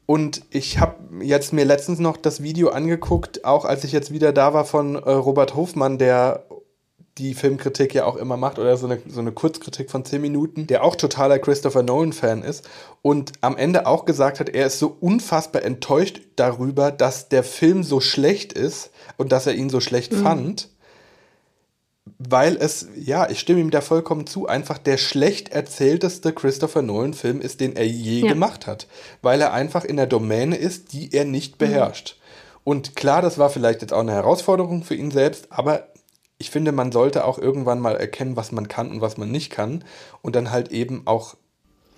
Und 0.05 0.43
ich 0.49 0.79
habe 0.79 0.95
jetzt 1.21 1.53
mir 1.53 1.65
letztens 1.65 1.99
noch 1.99 2.17
das 2.17 2.43
Video 2.43 2.69
angeguckt, 2.69 3.45
auch 3.45 3.65
als 3.65 3.83
ich 3.83 3.91
jetzt 3.91 4.11
wieder 4.11 4.33
da 4.33 4.53
war 4.53 4.65
von 4.65 4.95
äh, 4.95 5.11
Robert 5.11 5.55
Hofmann, 5.55 5.97
der 5.97 6.45
die 7.17 7.35
Filmkritik 7.35 7.93
ja 7.93 8.05
auch 8.05 8.15
immer 8.15 8.37
macht 8.37 8.57
oder 8.57 8.75
so 8.75 8.87
eine, 8.87 8.99
so 9.07 9.19
eine 9.19 9.31
Kurzkritik 9.31 9.91
von 9.91 10.03
10 10.03 10.19
Minuten, 10.19 10.65
der 10.65 10.83
auch 10.83 10.95
totaler 10.95 11.37
Christopher 11.37 11.83
Nolan-Fan 11.83 12.41
ist 12.41 12.67
und 13.03 13.33
am 13.41 13.55
Ende 13.55 13.85
auch 13.85 14.05
gesagt 14.05 14.39
hat, 14.39 14.49
er 14.49 14.65
ist 14.65 14.79
so 14.79 14.97
unfassbar 14.99 15.61
enttäuscht 15.61 16.21
darüber, 16.35 16.91
dass 16.91 17.29
der 17.29 17.43
Film 17.43 17.83
so 17.83 17.99
schlecht 17.99 18.53
ist 18.53 18.89
und 19.17 19.31
dass 19.31 19.45
er 19.45 19.53
ihn 19.53 19.69
so 19.69 19.79
schlecht 19.79 20.11
mhm. 20.11 20.23
fand, 20.23 20.69
weil 22.05 22.57
es, 22.57 22.89
ja, 22.95 23.29
ich 23.29 23.39
stimme 23.39 23.61
ihm 23.61 23.71
da 23.71 23.81
vollkommen 23.81 24.27
zu, 24.27 24.47
einfach 24.47 24.77
der 24.77 24.97
schlecht 24.97 25.49
erzählteste 25.49 26.33
Christopher 26.33 26.81
Nolan-Film 26.81 27.39
ist, 27.39 27.61
den 27.61 27.75
er 27.75 27.85
je 27.85 28.21
ja. 28.21 28.27
gemacht 28.27 28.67
hat, 28.67 28.87
weil 29.21 29.39
er 29.39 29.53
einfach 29.53 29.85
in 29.85 29.95
der 29.95 30.07
Domäne 30.07 30.57
ist, 30.57 30.91
die 30.91 31.13
er 31.13 31.25
nicht 31.25 31.57
beherrscht. 31.57 32.17
Mhm. 32.17 32.23
Und 32.65 32.95
klar, 32.95 33.21
das 33.21 33.37
war 33.37 33.49
vielleicht 33.49 33.81
jetzt 33.81 33.93
auch 33.93 33.99
eine 33.99 34.13
Herausforderung 34.13 34.83
für 34.83 34.95
ihn 34.95 35.11
selbst, 35.11 35.51
aber 35.51 35.87
ich 36.37 36.49
finde, 36.49 36.73
man 36.73 36.91
sollte 36.91 37.25
auch 37.25 37.37
irgendwann 37.37 37.79
mal 37.79 37.95
erkennen, 37.95 38.35
was 38.35 38.51
man 38.51 38.67
kann 38.67 38.91
und 38.91 39.01
was 39.01 39.17
man 39.17 39.31
nicht 39.31 39.49
kann 39.49 39.85
und 40.21 40.35
dann 40.35 40.51
halt 40.51 40.71
eben 40.71 41.03
auch, 41.05 41.35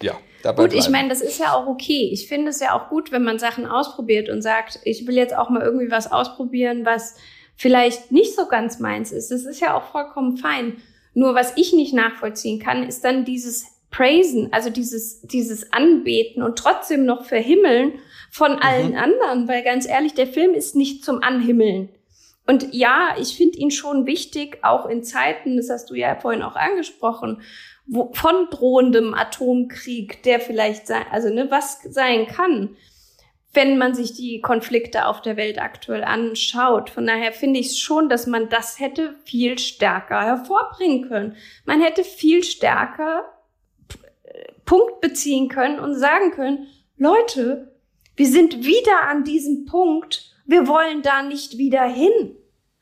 ja, 0.02 0.14
dabei 0.44 0.64
Gut, 0.64 0.72
bleiben. 0.72 0.86
ich 0.86 0.92
meine, 0.92 1.10
das 1.10 1.22
ist 1.22 1.40
ja 1.40 1.54
auch 1.54 1.66
okay. 1.66 2.10
Ich 2.12 2.28
finde 2.28 2.50
es 2.50 2.60
ja 2.60 2.74
auch 2.74 2.90
gut, 2.90 3.12
wenn 3.12 3.24
man 3.24 3.40
Sachen 3.40 3.66
ausprobiert 3.66 4.30
und 4.30 4.44
sagt, 4.44 4.80
ich 4.84 5.08
will 5.08 5.16
jetzt 5.16 5.36
auch 5.36 5.50
mal 5.50 5.64
irgendwie 5.64 5.90
was 5.90 6.12
ausprobieren, 6.12 6.86
was 6.86 7.16
vielleicht 7.56 8.12
nicht 8.12 8.36
so 8.36 8.48
ganz 8.48 8.80
meins 8.80 9.12
ist. 9.12 9.32
Das 9.32 9.46
ist 9.46 9.62
ja 9.62 9.76
auch 9.76 9.92
vollkommen 9.92 10.38
fein. 10.38 10.78
Nur 11.14 11.36
was 11.36 11.54
ich 11.56 11.74
nicht 11.74 11.94
nachvollziehen 11.94 12.60
kann, 12.60 12.84
ist 12.84 13.04
dann 13.04 13.26
dieses 13.26 13.66
Praisen, 13.90 14.52
also 14.52 14.70
dieses, 14.70 15.22
dieses 15.22 15.72
Anbeten 15.72 16.44
und 16.44 16.58
trotzdem 16.58 17.06
noch 17.06 17.26
verhimmeln 17.26 17.94
von 18.30 18.60
allen 18.60 18.92
mhm. 18.92 18.98
anderen, 18.98 19.48
weil 19.48 19.64
ganz 19.64 19.88
ehrlich, 19.88 20.14
der 20.14 20.28
Film 20.28 20.54
ist 20.54 20.76
nicht 20.76 21.06
zum 21.06 21.24
Anhimmeln. 21.24 21.90
Und 22.46 22.74
ja, 22.74 23.16
ich 23.20 23.38
finde 23.38 23.58
ihn 23.58 23.72
schon 23.72 24.06
wichtig, 24.06 24.60
auch 24.62 24.86
in 24.86 25.04
Zeiten, 25.04 25.56
das 25.58 25.70
hast 25.70 25.90
du 25.90 25.96
ja 25.96 26.16
vorhin 26.16 26.44
auch 26.44 26.56
angesprochen, 26.56 27.42
wo, 27.88 28.12
von 28.14 28.50
drohendem 28.52 29.14
Atomkrieg, 29.14 30.22
der 30.24 30.40
vielleicht 30.40 30.88
sein, 30.88 31.06
also 31.12 31.34
ne, 31.34 31.48
was 31.50 31.82
sein 31.84 32.28
kann, 32.28 32.76
wenn 33.56 33.78
man 33.78 33.96
sich 33.96 34.14
die 34.14 34.42
Konflikte 34.42 35.08
auf 35.08 35.22
der 35.22 35.38
Welt 35.38 35.60
aktuell 35.60 36.04
anschaut. 36.04 36.90
Von 36.90 37.08
daher 37.08 37.32
finde 37.32 37.60
ich 37.60 37.80
schon, 37.80 38.10
dass 38.10 38.28
man 38.28 38.50
das 38.50 38.80
hätte 38.80 39.16
viel 39.24 39.58
stärker 39.58 40.22
hervorbringen 40.22 41.08
können. 41.08 41.36
Man 41.66 41.82
hätte 41.82 42.04
viel 42.04 42.44
stärker 42.44 43.26
Punkt 44.66 45.00
beziehen 45.02 45.48
können 45.48 45.80
und 45.80 45.96
sagen 45.96 46.32
können, 46.32 46.68
Leute, 46.98 47.76
wir 48.16 48.28
sind 48.28 48.66
wieder 48.66 49.08
an 49.08 49.24
diesem 49.24 49.66
Punkt, 49.66 50.34
wir 50.46 50.68
wollen 50.68 51.02
da 51.02 51.22
nicht 51.22 51.58
wieder 51.58 51.84
hin. 51.84 52.36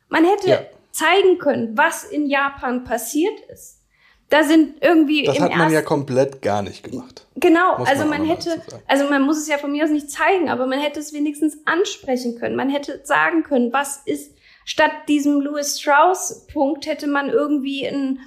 Man 0.08 0.26
hätte 0.26 0.50
ja. 0.50 0.62
zeigen 0.92 1.38
können, 1.38 1.78
was 1.78 2.04
in 2.04 2.28
Japan 2.28 2.84
passiert 2.84 3.40
ist. 3.52 3.83
Da 4.34 4.44
sind 4.44 4.82
irgendwie. 4.82 5.26
Das 5.26 5.40
hat 5.40 5.56
man 5.56 5.72
ja 5.72 5.84
komplett 5.84 6.42
gar 6.42 6.64
nicht 6.64 6.84
gemacht. 6.84 7.28
Genau, 7.36 7.78
muss 7.78 7.88
also 7.88 8.06
man, 8.06 8.22
man 8.22 8.28
hätte, 8.28 8.64
also 8.88 9.08
man 9.08 9.22
muss 9.22 9.38
es 9.38 9.48
ja 9.48 9.60
von 9.60 9.72
mir 9.72 9.84
aus 9.84 9.92
nicht 9.92 10.10
zeigen, 10.10 10.50
aber 10.50 10.66
man 10.66 10.80
hätte 10.80 11.00
es 11.00 11.14
wenigstens 11.14 11.60
ansprechen 11.66 12.40
können. 12.40 12.56
Man 12.56 12.72
hätte 12.72 13.02
sagen 13.04 13.44
können, 13.44 13.72
was 13.72 14.02
ist, 14.08 14.36
statt 14.66 14.90
diesem 15.08 15.40
Louis 15.40 15.80
Strauss-Punkt 15.80 16.88
hätte 16.88 17.06
man 17.06 17.30
irgendwie 17.30 17.86
ein 17.86 18.22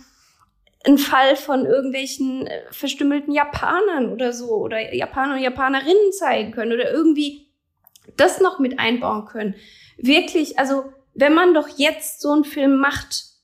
einen 0.85 0.99
Fall 0.99 1.35
von 1.35 1.67
irgendwelchen 1.67 2.47
äh, 2.47 2.63
verstümmelten 2.71 3.35
Japanern 3.35 4.13
oder 4.13 4.33
so 4.33 4.51
oder 4.51 4.95
Japaner 4.95 5.35
und 5.35 5.43
Japanerinnen 5.43 6.13
zeigen 6.13 6.53
können 6.53 6.73
oder 6.73 6.93
irgendwie 6.93 7.49
das 8.17 8.41
noch 8.41 8.61
mit 8.61 8.79
einbauen 8.79 9.25
können. 9.25 9.57
Wirklich, 9.97 10.57
also 10.57 10.85
wenn 11.15 11.35
man 11.35 11.53
doch 11.53 11.67
jetzt 11.67 12.21
so 12.21 12.31
einen 12.31 12.45
Film 12.45 12.77
macht, 12.77 13.36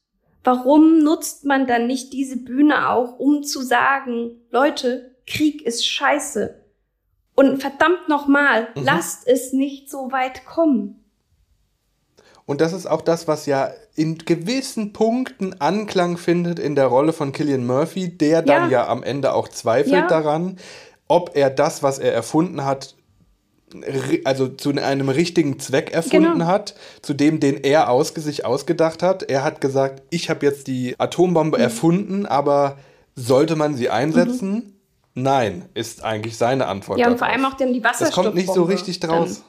warum 0.44 0.98
nutzt 0.98 1.44
man 1.44 1.66
dann 1.66 1.86
nicht 1.86 2.12
diese 2.12 2.36
Bühne 2.36 2.90
auch, 2.90 3.18
um 3.18 3.42
zu 3.42 3.62
sagen, 3.62 4.40
Leute, 4.50 5.14
Krieg 5.26 5.62
ist 5.62 5.86
scheiße. 5.86 6.60
Und 7.34 7.60
verdammt 7.60 8.08
nochmal, 8.08 8.68
mhm. 8.74 8.84
lasst 8.84 9.26
es 9.26 9.52
nicht 9.52 9.90
so 9.90 10.12
weit 10.12 10.44
kommen. 10.44 11.02
Und 12.44 12.60
das 12.60 12.72
ist 12.72 12.86
auch 12.86 13.02
das, 13.02 13.28
was 13.28 13.46
ja 13.46 13.70
in 13.94 14.18
gewissen 14.18 14.92
Punkten 14.92 15.60
Anklang 15.60 16.16
findet 16.16 16.58
in 16.58 16.74
der 16.74 16.86
Rolle 16.86 17.12
von 17.12 17.32
Killian 17.32 17.64
Murphy, 17.64 18.16
der 18.16 18.42
dann 18.42 18.70
ja, 18.70 18.82
ja 18.82 18.88
am 18.88 19.02
Ende 19.02 19.32
auch 19.32 19.48
zweifelt 19.48 19.94
ja. 19.94 20.06
daran, 20.06 20.58
ob 21.08 21.30
er 21.34 21.50
das, 21.50 21.82
was 21.82 21.98
er 21.98 22.12
erfunden 22.12 22.64
hat, 22.64 22.96
also 24.24 24.48
zu 24.48 24.70
einem 24.70 25.08
richtigen 25.08 25.58
Zweck 25.58 25.92
erfunden 25.92 26.34
genau. 26.34 26.46
hat, 26.46 26.74
zu 27.02 27.14
dem, 27.14 27.40
den 27.40 27.62
er 27.62 27.90
ausge 27.90 28.20
sich 28.20 28.44
ausgedacht 28.44 29.02
hat. 29.02 29.22
Er 29.24 29.44
hat 29.44 29.60
gesagt, 29.60 30.02
ich 30.10 30.30
habe 30.30 30.44
jetzt 30.46 30.66
die 30.66 30.98
Atombombe 30.98 31.58
mhm. 31.58 31.64
erfunden, 31.64 32.26
aber 32.26 32.78
sollte 33.14 33.56
man 33.56 33.74
sie 33.74 33.90
einsetzen? 33.90 34.52
Mhm. 34.52 34.72
Nein, 35.14 35.66
ist 35.74 36.02
eigentlich 36.04 36.36
seine 36.36 36.66
Antwort. 36.66 36.98
Ja, 36.98 37.08
und 37.08 37.18
vor 37.18 37.28
allem 37.28 37.44
auch 37.44 37.54
dann 37.54 37.72
die 37.72 37.84
Wasserstoffbombe. 37.84 38.06
Das 38.06 38.24
kommt 38.24 38.34
nicht 38.34 38.54
so 38.54 38.62
richtig 38.62 39.00
draus. 39.00 39.44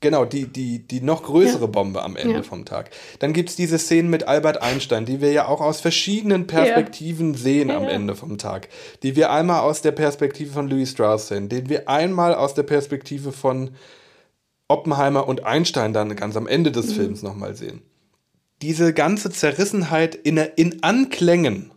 Genau, 0.00 0.24
die, 0.24 0.46
die, 0.46 0.78
die 0.86 1.00
noch 1.00 1.24
größere 1.24 1.62
ja. 1.62 1.66
Bombe 1.66 2.02
am 2.02 2.14
Ende 2.14 2.36
ja. 2.36 2.42
vom 2.42 2.64
Tag. 2.64 2.90
Dann 3.18 3.32
gibt 3.32 3.50
es 3.50 3.56
diese 3.56 3.78
Szenen 3.78 4.10
mit 4.10 4.28
Albert 4.28 4.62
Einstein, 4.62 5.04
die 5.04 5.20
wir 5.20 5.32
ja 5.32 5.48
auch 5.48 5.60
aus 5.60 5.80
verschiedenen 5.80 6.46
Perspektiven 6.46 7.32
ja. 7.32 7.38
sehen 7.38 7.70
am 7.72 7.84
Ende 7.84 8.14
vom 8.14 8.38
Tag. 8.38 8.68
Die 9.02 9.16
wir 9.16 9.32
einmal 9.32 9.60
aus 9.60 9.82
der 9.82 9.90
Perspektive 9.90 10.52
von 10.52 10.68
Louis 10.68 10.92
Strauss 10.92 11.28
sehen, 11.28 11.48
den 11.48 11.68
wir 11.68 11.88
einmal 11.88 12.34
aus 12.34 12.54
der 12.54 12.62
Perspektive 12.62 13.32
von 13.32 13.70
Oppenheimer 14.68 15.26
und 15.26 15.44
Einstein 15.44 15.92
dann 15.92 16.14
ganz 16.14 16.36
am 16.36 16.46
Ende 16.46 16.70
des 16.70 16.88
mhm. 16.88 16.92
Films 16.92 17.22
nochmal 17.22 17.56
sehen. 17.56 17.82
Diese 18.62 18.92
ganze 18.92 19.30
Zerrissenheit 19.30 20.14
in, 20.14 20.36
in 20.36 20.82
Anklängen 20.82 21.72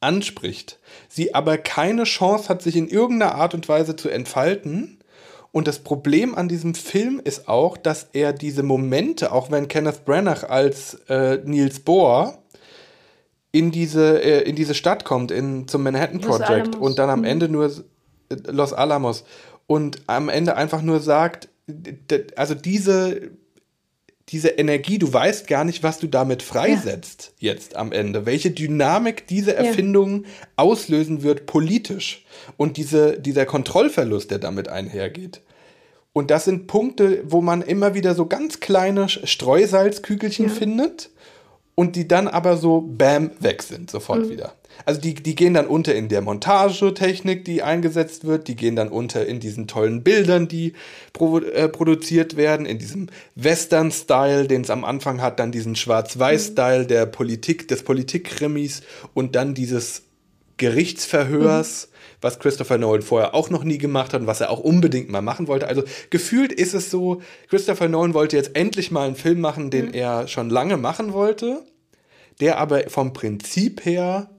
anspricht, 0.00 0.78
sie 1.08 1.34
aber 1.34 1.58
keine 1.58 2.04
Chance 2.04 2.48
hat, 2.48 2.62
sich 2.62 2.76
in 2.76 2.88
irgendeiner 2.88 3.34
Art 3.34 3.52
und 3.54 3.68
Weise 3.68 3.96
zu 3.96 4.08
entfalten 4.08 4.97
und 5.50 5.66
das 5.66 5.78
Problem 5.78 6.34
an 6.34 6.48
diesem 6.48 6.74
Film 6.74 7.20
ist 7.22 7.48
auch, 7.48 7.76
dass 7.76 8.08
er 8.12 8.32
diese 8.32 8.62
Momente, 8.62 9.32
auch 9.32 9.50
wenn 9.50 9.68
Kenneth 9.68 10.04
Branagh 10.04 10.46
als 10.46 10.94
äh, 11.08 11.38
Niels 11.44 11.80
Bohr 11.80 12.42
in 13.50 13.70
diese, 13.70 14.22
äh, 14.22 14.42
in 14.42 14.56
diese 14.56 14.74
Stadt 14.74 15.04
kommt, 15.04 15.30
in, 15.30 15.66
zum 15.66 15.82
Manhattan 15.82 16.20
Project 16.20 16.76
und 16.76 16.98
dann 16.98 17.08
am 17.08 17.20
mhm. 17.20 17.24
Ende 17.24 17.48
nur 17.48 17.66
äh, 17.66 18.36
Los 18.50 18.72
Alamos 18.72 19.24
und 19.66 20.02
am 20.06 20.28
Ende 20.28 20.56
einfach 20.56 20.82
nur 20.82 21.00
sagt, 21.00 21.48
also 22.36 22.54
diese, 22.54 23.30
diese 24.28 24.48
Energie, 24.48 24.98
du 24.98 25.12
weißt 25.12 25.46
gar 25.46 25.64
nicht, 25.64 25.82
was 25.82 25.98
du 25.98 26.06
damit 26.06 26.42
freisetzt 26.42 27.32
ja. 27.38 27.52
jetzt 27.52 27.76
am 27.76 27.92
Ende, 27.92 28.26
welche 28.26 28.50
Dynamik 28.50 29.26
diese 29.26 29.54
Erfindung 29.54 30.24
ja. 30.24 30.30
auslösen 30.56 31.22
wird 31.22 31.46
politisch 31.46 32.24
und 32.56 32.76
diese, 32.76 33.18
dieser 33.18 33.46
Kontrollverlust, 33.46 34.30
der 34.30 34.38
damit 34.38 34.68
einhergeht. 34.68 35.40
Und 36.12 36.30
das 36.30 36.44
sind 36.44 36.66
Punkte, 36.66 37.22
wo 37.24 37.40
man 37.40 37.62
immer 37.62 37.94
wieder 37.94 38.14
so 38.14 38.26
ganz 38.26 38.60
kleine 38.60 39.08
Streusalzkügelchen 39.08 40.48
ja. 40.48 40.52
findet 40.52 41.10
und 41.74 41.96
die 41.96 42.08
dann 42.08 42.28
aber 42.28 42.56
so 42.56 42.80
bam 42.80 43.30
weg 43.40 43.62
sind, 43.62 43.90
sofort 43.90 44.26
mhm. 44.26 44.30
wieder. 44.30 44.54
Also 44.84 45.00
die, 45.00 45.14
die 45.14 45.34
gehen 45.34 45.54
dann 45.54 45.66
unter 45.66 45.94
in 45.94 46.08
der 46.08 46.20
Montagetechnik, 46.20 47.44
die 47.44 47.62
eingesetzt 47.62 48.24
wird, 48.24 48.48
die 48.48 48.56
gehen 48.56 48.76
dann 48.76 48.88
unter 48.88 49.26
in 49.26 49.40
diesen 49.40 49.66
tollen 49.66 50.02
Bildern, 50.02 50.48
die 50.48 50.74
pro, 51.12 51.38
äh, 51.38 51.68
produziert 51.68 52.36
werden, 52.36 52.66
in 52.66 52.78
diesem 52.78 53.08
Western-Style, 53.34 54.46
den 54.46 54.62
es 54.62 54.70
am 54.70 54.84
Anfang 54.84 55.20
hat, 55.20 55.40
dann 55.40 55.52
diesen 55.52 55.76
Schwarz-Weiß-Style 55.76 56.86
der 56.86 57.06
Politik, 57.06 57.68
des 57.68 57.82
Politikkrimis 57.82 58.82
und 59.14 59.34
dann 59.34 59.54
dieses 59.54 60.02
Gerichtsverhörs, 60.58 61.88
mhm. 61.90 61.96
was 62.20 62.38
Christopher 62.38 62.78
Nolan 62.78 63.02
vorher 63.02 63.34
auch 63.34 63.48
noch 63.48 63.64
nie 63.64 63.78
gemacht 63.78 64.12
hat 64.12 64.20
und 64.20 64.26
was 64.26 64.40
er 64.40 64.50
auch 64.50 64.60
unbedingt 64.60 65.08
mal 65.08 65.22
machen 65.22 65.48
wollte. 65.48 65.68
Also 65.68 65.82
gefühlt 66.10 66.52
ist 66.52 66.74
es 66.74 66.90
so, 66.90 67.22
Christopher 67.48 67.88
Nolan 67.88 68.14
wollte 68.14 68.36
jetzt 68.36 68.54
endlich 68.54 68.90
mal 68.90 69.06
einen 69.06 69.16
Film 69.16 69.40
machen, 69.40 69.70
den 69.70 69.86
mhm. 69.86 69.94
er 69.94 70.28
schon 70.28 70.50
lange 70.50 70.76
machen 70.76 71.12
wollte, 71.12 71.62
der 72.40 72.58
aber 72.58 72.88
vom 72.90 73.12
Prinzip 73.12 73.84
her 73.84 74.30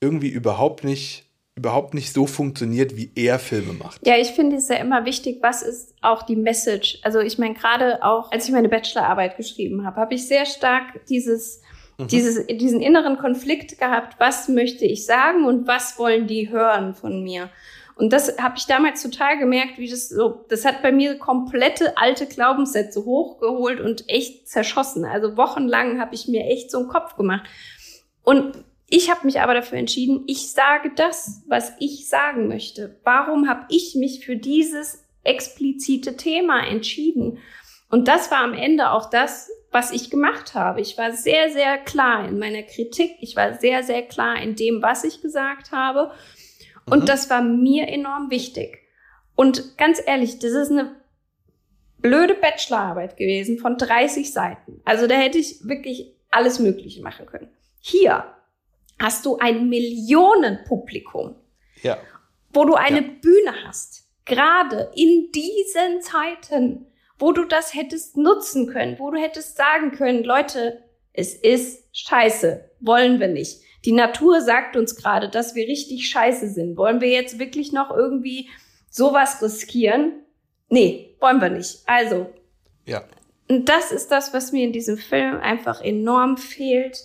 irgendwie 0.00 0.28
überhaupt 0.28 0.84
nicht 0.84 1.26
überhaupt 1.56 1.94
nicht 1.94 2.12
so 2.12 2.26
funktioniert, 2.26 2.96
wie 2.96 3.10
er 3.14 3.38
Filme 3.38 3.72
macht. 3.72 4.06
Ja, 4.06 4.16
ich 4.16 4.28
finde 4.28 4.56
es 4.56 4.68
ja 4.68 4.76
immer 4.76 5.06
wichtig, 5.06 5.38
was 5.40 5.62
ist 5.62 5.94
auch 6.02 6.22
die 6.22 6.36
Message. 6.36 6.98
Also 7.02 7.20
ich 7.20 7.38
meine, 7.38 7.54
gerade 7.54 8.02
auch, 8.04 8.30
als 8.30 8.46
ich 8.46 8.52
meine 8.52 8.68
Bachelorarbeit 8.68 9.38
geschrieben 9.38 9.86
habe, 9.86 9.96
habe 9.96 10.14
ich 10.14 10.28
sehr 10.28 10.44
stark 10.44 11.06
dieses, 11.08 11.62
mhm. 11.96 12.08
dieses, 12.08 12.46
diesen 12.46 12.82
inneren 12.82 13.16
Konflikt 13.16 13.78
gehabt, 13.78 14.16
was 14.20 14.48
möchte 14.48 14.84
ich 14.84 15.06
sagen 15.06 15.46
und 15.46 15.66
was 15.66 15.98
wollen 15.98 16.26
die 16.26 16.50
hören 16.50 16.94
von 16.94 17.22
mir. 17.22 17.48
Und 17.94 18.12
das 18.12 18.36
habe 18.36 18.58
ich 18.58 18.66
damals 18.66 19.02
total 19.02 19.38
gemerkt, 19.38 19.78
wie 19.78 19.88
das 19.88 20.10
so, 20.10 20.44
das 20.50 20.66
hat 20.66 20.82
bei 20.82 20.92
mir 20.92 21.18
komplette 21.18 21.96
alte 21.96 22.26
Glaubenssätze 22.26 23.06
hochgeholt 23.06 23.80
und 23.80 24.10
echt 24.10 24.46
zerschossen. 24.46 25.06
Also 25.06 25.38
wochenlang 25.38 25.98
habe 25.98 26.14
ich 26.14 26.28
mir 26.28 26.44
echt 26.44 26.70
so 26.70 26.80
einen 26.80 26.88
Kopf 26.88 27.16
gemacht. 27.16 27.48
Und 28.22 28.65
ich 28.88 29.10
habe 29.10 29.26
mich 29.26 29.40
aber 29.40 29.54
dafür 29.54 29.78
entschieden, 29.78 30.24
ich 30.26 30.52
sage 30.52 30.92
das, 30.94 31.42
was 31.48 31.72
ich 31.80 32.08
sagen 32.08 32.48
möchte. 32.48 33.00
Warum 33.02 33.48
habe 33.48 33.66
ich 33.68 33.94
mich 33.94 34.24
für 34.24 34.36
dieses 34.36 35.06
explizite 35.26 36.16
Thema 36.16 36.66
entschieden. 36.66 37.38
Und 37.90 38.08
das 38.08 38.30
war 38.30 38.38
am 38.38 38.54
Ende 38.54 38.90
auch 38.90 39.10
das, 39.10 39.50
was 39.70 39.92
ich 39.92 40.10
gemacht 40.10 40.54
habe. 40.54 40.80
Ich 40.80 40.96
war 40.96 41.12
sehr, 41.12 41.50
sehr 41.50 41.78
klar 41.78 42.26
in 42.28 42.38
meiner 42.38 42.62
Kritik. 42.62 43.16
Ich 43.20 43.36
war 43.36 43.54
sehr, 43.54 43.82
sehr 43.82 44.02
klar 44.02 44.40
in 44.40 44.56
dem, 44.56 44.82
was 44.82 45.04
ich 45.04 45.20
gesagt 45.20 45.72
habe. 45.72 46.12
Und 46.86 47.00
mhm. 47.02 47.06
das 47.06 47.28
war 47.30 47.42
mir 47.42 47.88
enorm 47.88 48.30
wichtig. 48.30 48.78
Und 49.34 49.76
ganz 49.76 50.00
ehrlich, 50.04 50.38
das 50.38 50.52
ist 50.52 50.70
eine 50.70 50.96
blöde 51.98 52.34
Bachelorarbeit 52.34 53.16
gewesen 53.16 53.58
von 53.58 53.76
30 53.76 54.32
Seiten. 54.32 54.80
Also 54.84 55.06
da 55.06 55.16
hätte 55.16 55.38
ich 55.38 55.66
wirklich 55.66 56.14
alles 56.30 56.58
Mögliche 56.58 57.02
machen 57.02 57.26
können. 57.26 57.48
Hier 57.80 58.24
hast 58.98 59.26
du 59.26 59.38
ein 59.38 59.68
Millionenpublikum, 59.68 61.36
ja. 61.82 61.98
wo 62.52 62.64
du 62.64 62.74
eine 62.74 63.02
ja. 63.02 63.12
Bühne 63.20 63.54
hast. 63.66 64.04
Gerade 64.24 64.90
in 64.96 65.30
diesen 65.32 66.02
Zeiten, 66.02 66.86
wo 67.18 67.32
du 67.32 67.44
das 67.44 67.74
hättest 67.74 68.16
nutzen 68.16 68.66
können, 68.68 68.98
wo 68.98 69.10
du 69.10 69.18
hättest 69.18 69.56
sagen 69.56 69.92
können, 69.92 70.24
Leute, 70.24 70.82
es 71.12 71.34
ist 71.34 71.84
scheiße, 71.92 72.70
wollen 72.80 73.20
wir 73.20 73.28
nicht. 73.28 73.60
Die 73.84 73.92
Natur 73.92 74.40
sagt 74.40 74.76
uns 74.76 74.96
gerade, 74.96 75.28
dass 75.28 75.54
wir 75.54 75.68
richtig 75.68 76.08
scheiße 76.08 76.48
sind. 76.48 76.76
Wollen 76.76 77.00
wir 77.00 77.08
jetzt 77.08 77.38
wirklich 77.38 77.72
noch 77.72 77.90
irgendwie 77.90 78.48
sowas 78.90 79.40
riskieren? 79.40 80.24
Nee, 80.68 81.14
wollen 81.20 81.40
wir 81.40 81.50
nicht. 81.50 81.82
Also. 81.86 82.26
Ja. 82.84 83.04
Und 83.48 83.68
das 83.68 83.92
ist 83.92 84.10
das, 84.10 84.34
was 84.34 84.50
mir 84.50 84.64
in 84.64 84.72
diesem 84.72 84.98
Film 84.98 85.38
einfach 85.38 85.80
enorm 85.80 86.36
fehlt. 86.36 86.98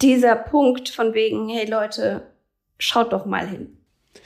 Dieser 0.00 0.36
Punkt 0.36 0.88
von 0.88 1.14
wegen, 1.14 1.48
hey 1.48 1.68
Leute, 1.68 2.22
schaut 2.78 3.12
doch 3.12 3.26
mal 3.26 3.46
hin. 3.46 3.76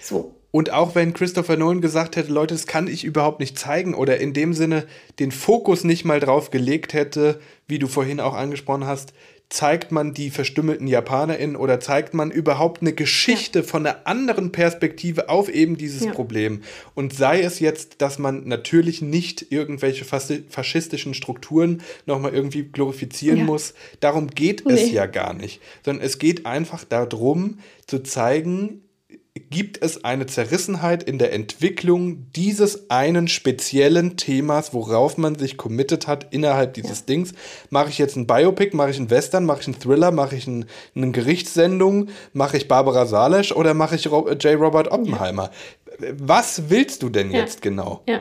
So. 0.01 0.35
Und 0.51 0.70
auch 0.70 0.95
wenn 0.95 1.14
Christopher 1.14 1.57
Nolan 1.57 1.81
gesagt 1.81 2.16
hätte, 2.16 2.31
Leute, 2.31 2.55
das 2.55 2.66
kann 2.66 2.87
ich 2.87 3.05
überhaupt 3.05 3.41
nicht 3.41 3.59
zeigen 3.59 3.95
oder 3.95 4.18
in 4.18 4.35
dem 4.35 4.53
Sinne 4.53 4.87
den 5.18 5.33
Fokus 5.33 5.83
nicht 5.83 6.05
mal 6.05 6.20
drauf 6.20 6.51
gelegt 6.51 6.93
hätte, 6.93 7.41
wie 7.66 7.79
du 7.79 7.87
vorhin 7.87 8.20
auch 8.20 8.35
angesprochen 8.35 8.87
hast, 8.87 9.14
zeigt 9.53 9.92
man 9.92 10.14
die 10.14 10.30
verstümmelten 10.30 10.86
JapanerInnen 10.86 11.57
oder 11.57 11.78
zeigt 11.78 12.14
man 12.14 12.30
überhaupt 12.30 12.80
eine 12.80 12.94
Geschichte 12.94 13.59
ja. 13.61 13.64
von 13.64 13.86
einer 13.86 14.07
anderen 14.07 14.50
Perspektive 14.50 15.28
auf 15.28 15.50
eben 15.50 15.76
dieses 15.76 16.05
ja. 16.05 16.12
Problem? 16.12 16.62
Und 16.94 17.12
sei 17.12 17.42
es 17.42 17.61
jetzt, 17.61 18.00
dass 18.00 18.18
man 18.18 18.48
natürlich 18.48 19.03
nicht 19.03 19.53
irgendwelche 19.53 20.05
faschistischen 20.05 21.12
Strukturen 21.12 21.82
nochmal 22.07 22.32
irgendwie 22.32 22.62
glorifizieren 22.62 23.40
ja. 23.40 23.44
muss, 23.44 23.74
darum 24.00 24.28
geht 24.28 24.64
nee. 24.66 24.72
es 24.72 24.90
ja 24.90 25.05
gar 25.07 25.34
nicht, 25.34 25.61
sondern 25.84 26.05
es 26.05 26.18
geht 26.18 26.46
einfach 26.46 26.84
darum 26.84 27.59
zu 27.86 28.03
zeigen, 28.03 28.80
gibt 29.53 29.82
es 29.82 30.03
eine 30.03 30.26
Zerrissenheit 30.26 31.03
in 31.03 31.18
der 31.18 31.32
Entwicklung 31.32 32.26
dieses 32.32 32.90
einen 32.90 33.28
speziellen 33.28 34.16
Themas, 34.16 34.72
worauf 34.74 35.18
man 35.18 35.38
sich 35.38 35.57
committed 35.57 36.09
hat 36.09 36.32
innerhalb 36.32 36.74
dieses 36.74 37.00
ja. 37.00 37.07
Dings. 37.07 37.32
Mache 37.70 37.90
ich 37.90 37.98
jetzt 37.98 38.16
ein 38.16 38.26
Biopic, 38.26 38.74
mache 38.74 38.90
ich 38.90 38.96
einen 38.96 39.11
Western, 39.11 39.44
mache 39.44 39.61
ich 39.61 39.68
einen 39.68 39.78
Thriller, 39.78 40.11
mache 40.11 40.34
ich 40.34 40.46
ein, 40.46 40.64
eine 40.96 41.12
Gerichtssendung, 41.12 42.09
mache 42.32 42.57
ich 42.57 42.66
Barbara 42.66 43.07
Salesch 43.07 43.53
oder 43.53 43.74
mache 43.74 43.94
ich 43.96 44.07
J. 44.07 44.44
Robert 44.59 44.90
Oppenheimer? 44.90 45.50
Ja. 46.00 46.09
Was 46.18 46.70
willst 46.70 47.03
du 47.03 47.11
denn 47.11 47.30
ja. 47.30 47.40
jetzt 47.40 47.62
genau? 47.62 48.03
Ja. 48.09 48.20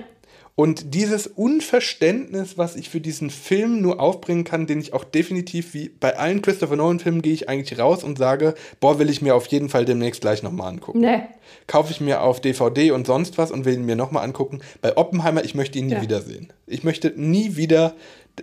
Und 0.55 0.93
dieses 0.93 1.27
Unverständnis, 1.27 2.57
was 2.57 2.75
ich 2.75 2.89
für 2.89 2.99
diesen 2.99 3.29
Film 3.29 3.81
nur 3.81 3.99
aufbringen 3.99 4.43
kann, 4.43 4.67
den 4.67 4.79
ich 4.79 4.93
auch 4.93 5.03
definitiv, 5.03 5.73
wie 5.73 5.89
bei 5.89 6.17
allen 6.17 6.41
Christopher 6.41 6.75
Nolan-Filmen, 6.75 7.21
gehe 7.21 7.33
ich 7.33 7.47
eigentlich 7.47 7.79
raus 7.79 8.03
und 8.03 8.17
sage, 8.17 8.53
boah, 8.79 8.99
will 8.99 9.09
ich 9.09 9.21
mir 9.21 9.35
auf 9.35 9.47
jeden 9.47 9.69
Fall 9.69 9.85
demnächst 9.85 10.21
gleich 10.21 10.43
nochmal 10.43 10.67
angucken. 10.67 10.99
Nee. 10.99 11.21
Kaufe 11.67 11.91
ich 11.91 12.01
mir 12.01 12.21
auf 12.21 12.41
DVD 12.41 12.91
und 12.91 13.07
sonst 13.07 13.37
was 13.37 13.51
und 13.51 13.65
will 13.65 13.75
ihn 13.75 13.85
mir 13.85 13.95
nochmal 13.95 14.23
angucken. 14.23 14.59
Bei 14.81 14.97
Oppenheimer, 14.97 15.43
ich 15.43 15.55
möchte 15.55 15.79
ihn 15.79 15.87
nie 15.87 15.93
ja. 15.93 16.01
wiedersehen. 16.01 16.51
Ich 16.67 16.83
möchte 16.83 17.13
nie 17.15 17.55
wieder 17.55 17.95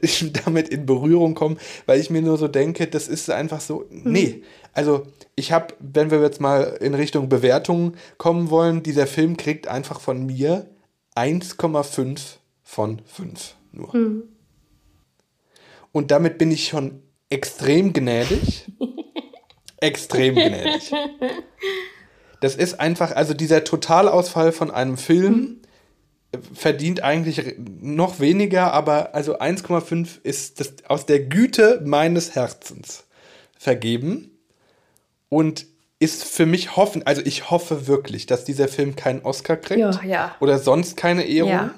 damit 0.45 0.69
in 0.69 0.87
Berührung 0.87 1.35
kommen, 1.35 1.59
weil 1.87 2.01
ich 2.01 2.11
mir 2.11 2.23
nur 2.23 2.39
so 2.39 2.49
denke, 2.49 2.87
das 2.87 3.09
ist 3.09 3.31
einfach 3.31 3.61
so, 3.61 3.85
mhm. 3.91 4.13
nee. 4.13 4.43
Also 4.73 5.07
ich 5.35 5.53
habe, 5.53 5.75
wenn 5.79 6.11
wir 6.11 6.21
jetzt 6.21 6.41
mal 6.41 6.79
in 6.81 6.95
Richtung 6.95 7.29
Bewertungen 7.29 7.97
kommen 8.17 8.51
wollen, 8.51 8.83
dieser 8.83 9.07
Film 9.07 9.37
kriegt 9.37 9.69
einfach 9.69 10.01
von 10.01 10.27
mir 10.27 10.67
1,5 11.19 12.21
von 12.63 13.03
5 13.05 13.55
nur. 13.73 13.97
Mhm. 13.97 14.23
Und 15.91 16.11
damit 16.11 16.39
bin 16.39 16.51
ich 16.51 16.69
schon 16.69 17.03
extrem 17.29 17.93
gnädig. 17.93 18.67
extrem 19.79 20.35
gnädig. 20.35 20.93
Das 22.41 22.55
ist 22.55 22.79
einfach, 22.79 23.13
also 23.17 23.35
dieser 23.35 23.65
Totalausfall 23.65 24.53
von 24.53 24.71
einem 24.71 24.97
Film 24.97 25.61
mhm. 26.33 26.43
verdient 26.55 27.03
eigentlich 27.03 27.57
noch 27.59 28.21
weniger, 28.21 28.73
aber 28.73 29.15
also 29.15 29.39
1,5 29.39 30.23
ist 30.23 30.61
das 30.61 30.85
aus 30.87 31.07
der 31.07 31.21
Güte 31.21 31.83
meines 31.85 32.35
Herzens 32.37 33.07
vergeben. 33.59 34.39
Und 35.29 35.67
ist 36.01 36.25
für 36.25 36.47
mich 36.47 36.77
hoffen, 36.77 37.03
also 37.07 37.23
ich 37.25 37.51
hoffe 37.51 37.87
wirklich, 37.87 38.27
dass 38.27 38.45
dieser 38.45 38.69
Film 38.69 38.95
keinen 38.95 39.23
Oscar 39.23 39.57
kriegt. 39.57 39.81
Ja, 39.81 40.01
ja. 40.05 40.37
Oder 40.41 40.59
sonst 40.59 40.97
keine 40.97 41.25
Ehrung. 41.25 41.51
Ja, 41.51 41.75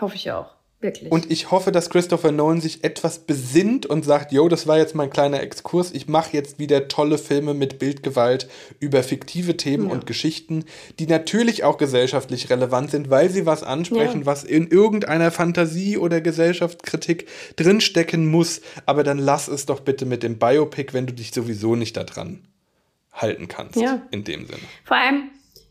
hoffe 0.00 0.16
ich 0.16 0.30
auch. 0.32 0.56
Wirklich. 0.78 1.10
Und 1.10 1.30
ich 1.30 1.50
hoffe, 1.50 1.72
dass 1.72 1.88
Christopher 1.88 2.32
Nolan 2.32 2.60
sich 2.60 2.84
etwas 2.84 3.20
besinnt 3.20 3.86
und 3.86 4.04
sagt, 4.04 4.30
yo, 4.30 4.46
das 4.48 4.66
war 4.66 4.76
jetzt 4.76 4.94
mein 4.94 5.08
kleiner 5.08 5.40
Exkurs, 5.40 5.90
ich 5.90 6.06
mache 6.06 6.36
jetzt 6.36 6.58
wieder 6.58 6.86
tolle 6.86 7.16
Filme 7.16 7.54
mit 7.54 7.78
Bildgewalt 7.78 8.46
über 8.78 9.02
fiktive 9.02 9.56
Themen 9.56 9.86
ja. 9.86 9.92
und 9.94 10.06
Geschichten, 10.06 10.64
die 10.98 11.06
natürlich 11.06 11.64
auch 11.64 11.78
gesellschaftlich 11.78 12.50
relevant 12.50 12.90
sind, 12.90 13.08
weil 13.08 13.30
sie 13.30 13.46
was 13.46 13.62
ansprechen, 13.62 14.20
ja. 14.20 14.26
was 14.26 14.44
in 14.44 14.68
irgendeiner 14.68 15.30
Fantasie 15.30 15.96
oder 15.96 16.20
Gesellschaftskritik 16.20 17.26
drinstecken 17.56 18.26
muss. 18.26 18.60
Aber 18.84 19.02
dann 19.02 19.18
lass 19.18 19.48
es 19.48 19.64
doch 19.64 19.80
bitte 19.80 20.04
mit 20.04 20.22
dem 20.22 20.38
Biopic, 20.38 20.92
wenn 20.92 21.06
du 21.06 21.14
dich 21.14 21.32
sowieso 21.32 21.74
nicht 21.74 21.96
daran 21.96 22.45
halten 23.16 23.48
kannst. 23.48 23.76
Ja. 23.76 24.02
In 24.10 24.24
dem 24.24 24.46
Sinne. 24.46 24.60
Vor 24.84 24.96
allem, 24.96 25.30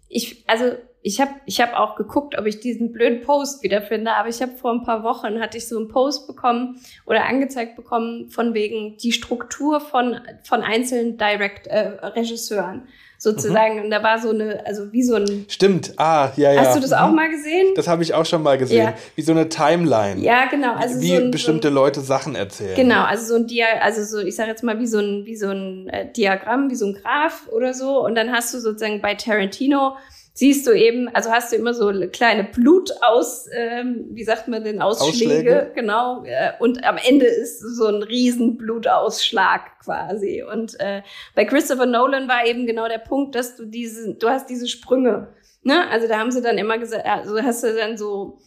ich, 0.09 0.43
also 0.47 0.73
ich 1.01 1.21
habe 1.21 1.35
ich 1.45 1.61
hab 1.61 1.73
auch 1.75 1.95
geguckt, 1.95 2.35
ob 2.35 2.47
ich 2.47 2.59
diesen 2.59 2.91
blöden 2.91 3.21
Post 3.21 3.61
wiederfinde, 3.61 4.11
aber 4.13 4.27
ich 4.27 4.41
habe 4.41 4.53
vor 4.53 4.71
ein 4.71 4.83
paar 4.83 5.03
Wochen 5.03 5.39
hatte 5.39 5.57
ich 5.57 5.67
so 5.67 5.77
einen 5.77 5.87
Post 5.87 6.25
bekommen 6.25 6.79
oder 7.05 7.25
angezeigt 7.25 7.75
bekommen 7.75 8.31
von 8.31 8.55
wegen 8.55 8.97
die 8.97 9.11
Struktur 9.11 9.79
von, 9.79 10.19
von 10.43 10.63
einzelnen 10.63 11.17
Direct-Regisseuren. 11.17 12.87
Äh, 12.87 12.87
sozusagen. 13.17 13.77
Mhm. 13.77 13.83
Und 13.85 13.91
da 13.91 14.03
war 14.03 14.19
so 14.19 14.29
eine, 14.29 14.65
also 14.65 14.91
wie 14.91 15.03
so 15.03 15.15
ein. 15.15 15.45
Stimmt, 15.47 15.93
ah, 15.97 16.31
ja, 16.35 16.53
ja. 16.53 16.61
Hast 16.61 16.75
du 16.75 16.79
das 16.79 16.93
auch 16.93 17.09
mhm. 17.09 17.15
mal 17.15 17.29
gesehen? 17.29 17.73
Das 17.75 17.87
habe 17.87 18.03
ich 18.03 18.13
auch 18.13 18.25
schon 18.25 18.43
mal 18.43 18.57
gesehen. 18.57 18.85
Ja. 18.85 18.93
Wie 19.15 19.21
so 19.21 19.31
eine 19.31 19.49
Timeline. 19.49 20.21
Ja, 20.21 20.45
genau. 20.45 20.73
Also 20.75 21.01
wie 21.01 21.09
so 21.09 21.15
ein, 21.15 21.31
bestimmte 21.31 21.67
so 21.67 21.71
ein, 21.71 21.75
Leute 21.75 22.01
Sachen 22.01 22.35
erzählen. 22.35 22.75
Genau, 22.75 23.03
also 23.03 23.25
so 23.25 23.35
ein 23.35 23.47
Dia, 23.47 23.65
also 23.81 24.03
so, 24.03 24.25
ich 24.25 24.35
sage 24.35 24.49
jetzt 24.49 24.63
mal 24.63 24.79
wie 24.79 24.87
so 24.87 24.99
ein, 24.99 25.25
wie 25.25 25.35
so 25.35 25.49
ein 25.49 25.87
äh, 25.89 26.11
Diagramm, 26.11 26.69
wie 26.69 26.75
so 26.75 26.87
ein 26.87 26.93
Graph 26.93 27.47
oder 27.51 27.73
so. 27.73 28.03
Und 28.05 28.15
dann 28.15 28.31
hast 28.31 28.53
du 28.53 28.59
sozusagen 28.59 29.01
bei 29.01 29.15
Tarantino 29.15 29.95
siehst 30.35 30.67
du 30.67 30.73
eben, 30.73 31.07
also 31.15 31.31
hast 31.31 31.51
du 31.51 31.55
immer 31.55 31.73
so 31.73 31.91
kleine 32.11 32.43
Blutaus, 32.43 33.47
ähm, 33.53 34.05
wie 34.11 34.25
sagt 34.25 34.49
man 34.49 34.65
denn, 34.65 34.81
Ausschläge, 34.81 35.31
Ausschläge. 35.31 35.71
genau. 35.73 36.25
Äh, 36.25 36.51
und 36.59 36.83
am 36.83 36.97
Ende 36.97 37.25
ist 37.25 37.61
so 37.61 37.87
ein 37.87 38.03
riesen 38.03 38.57
Blutausschlag 38.57 39.79
quasi. 39.81 40.43
Und 40.43 40.77
äh, 40.81 41.03
bei 41.35 41.45
Christopher 41.45 41.85
Nolan 41.85 42.27
war 42.27 42.45
eben 42.45 42.67
genau 42.67 42.89
der 42.89 42.97
Punkt, 42.97 43.33
dass 43.33 43.55
du 43.55 43.65
diese, 43.65 44.13
du 44.13 44.27
hast 44.27 44.49
diese 44.49 44.67
Sprünge. 44.67 45.29
Ne? 45.63 45.89
Also 45.89 46.09
da 46.09 46.19
haben 46.19 46.31
sie 46.31 46.41
dann 46.41 46.57
immer 46.57 46.77
gesagt, 46.77 47.05
also 47.05 47.41
hast 47.41 47.63
du 47.63 47.73
dann 47.73 47.97
so 47.97 48.37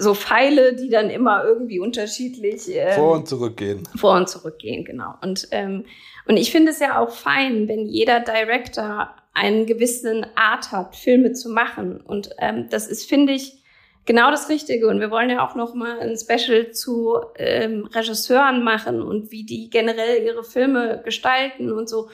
so 0.00 0.14
Pfeile, 0.14 0.74
die 0.74 0.90
dann 0.90 1.10
immer 1.10 1.42
irgendwie 1.44 1.80
unterschiedlich 1.80 2.68
ähm, 2.68 2.92
vor 2.92 3.16
und 3.16 3.28
zurückgehen. 3.28 3.82
Vor 3.96 4.14
und 4.14 4.28
zurückgehen, 4.28 4.84
genau. 4.84 5.14
Und 5.22 5.48
ähm, 5.50 5.84
und 6.26 6.36
ich 6.36 6.52
finde 6.52 6.70
es 6.70 6.78
ja 6.78 7.00
auch 7.00 7.10
fein, 7.10 7.66
wenn 7.68 7.86
jeder 7.86 8.20
Director 8.20 9.10
einen 9.38 9.66
gewissen 9.66 10.26
Art 10.34 10.72
hat, 10.72 10.96
Filme 10.96 11.32
zu 11.32 11.48
machen. 11.48 12.00
Und 12.00 12.30
ähm, 12.38 12.68
das 12.70 12.88
ist, 12.88 13.08
finde 13.08 13.32
ich, 13.32 13.62
genau 14.04 14.30
das 14.30 14.48
Richtige. 14.48 14.88
Und 14.88 15.00
wir 15.00 15.10
wollen 15.10 15.30
ja 15.30 15.46
auch 15.46 15.54
noch 15.54 15.74
mal 15.74 16.00
ein 16.00 16.16
Special 16.16 16.72
zu 16.72 17.16
ähm, 17.36 17.86
Regisseuren 17.86 18.64
machen 18.64 19.00
und 19.00 19.30
wie 19.30 19.44
die 19.44 19.70
generell 19.70 20.24
ihre 20.24 20.42
Filme 20.42 21.02
gestalten 21.04 21.70
und 21.70 21.88
so. 21.88 22.08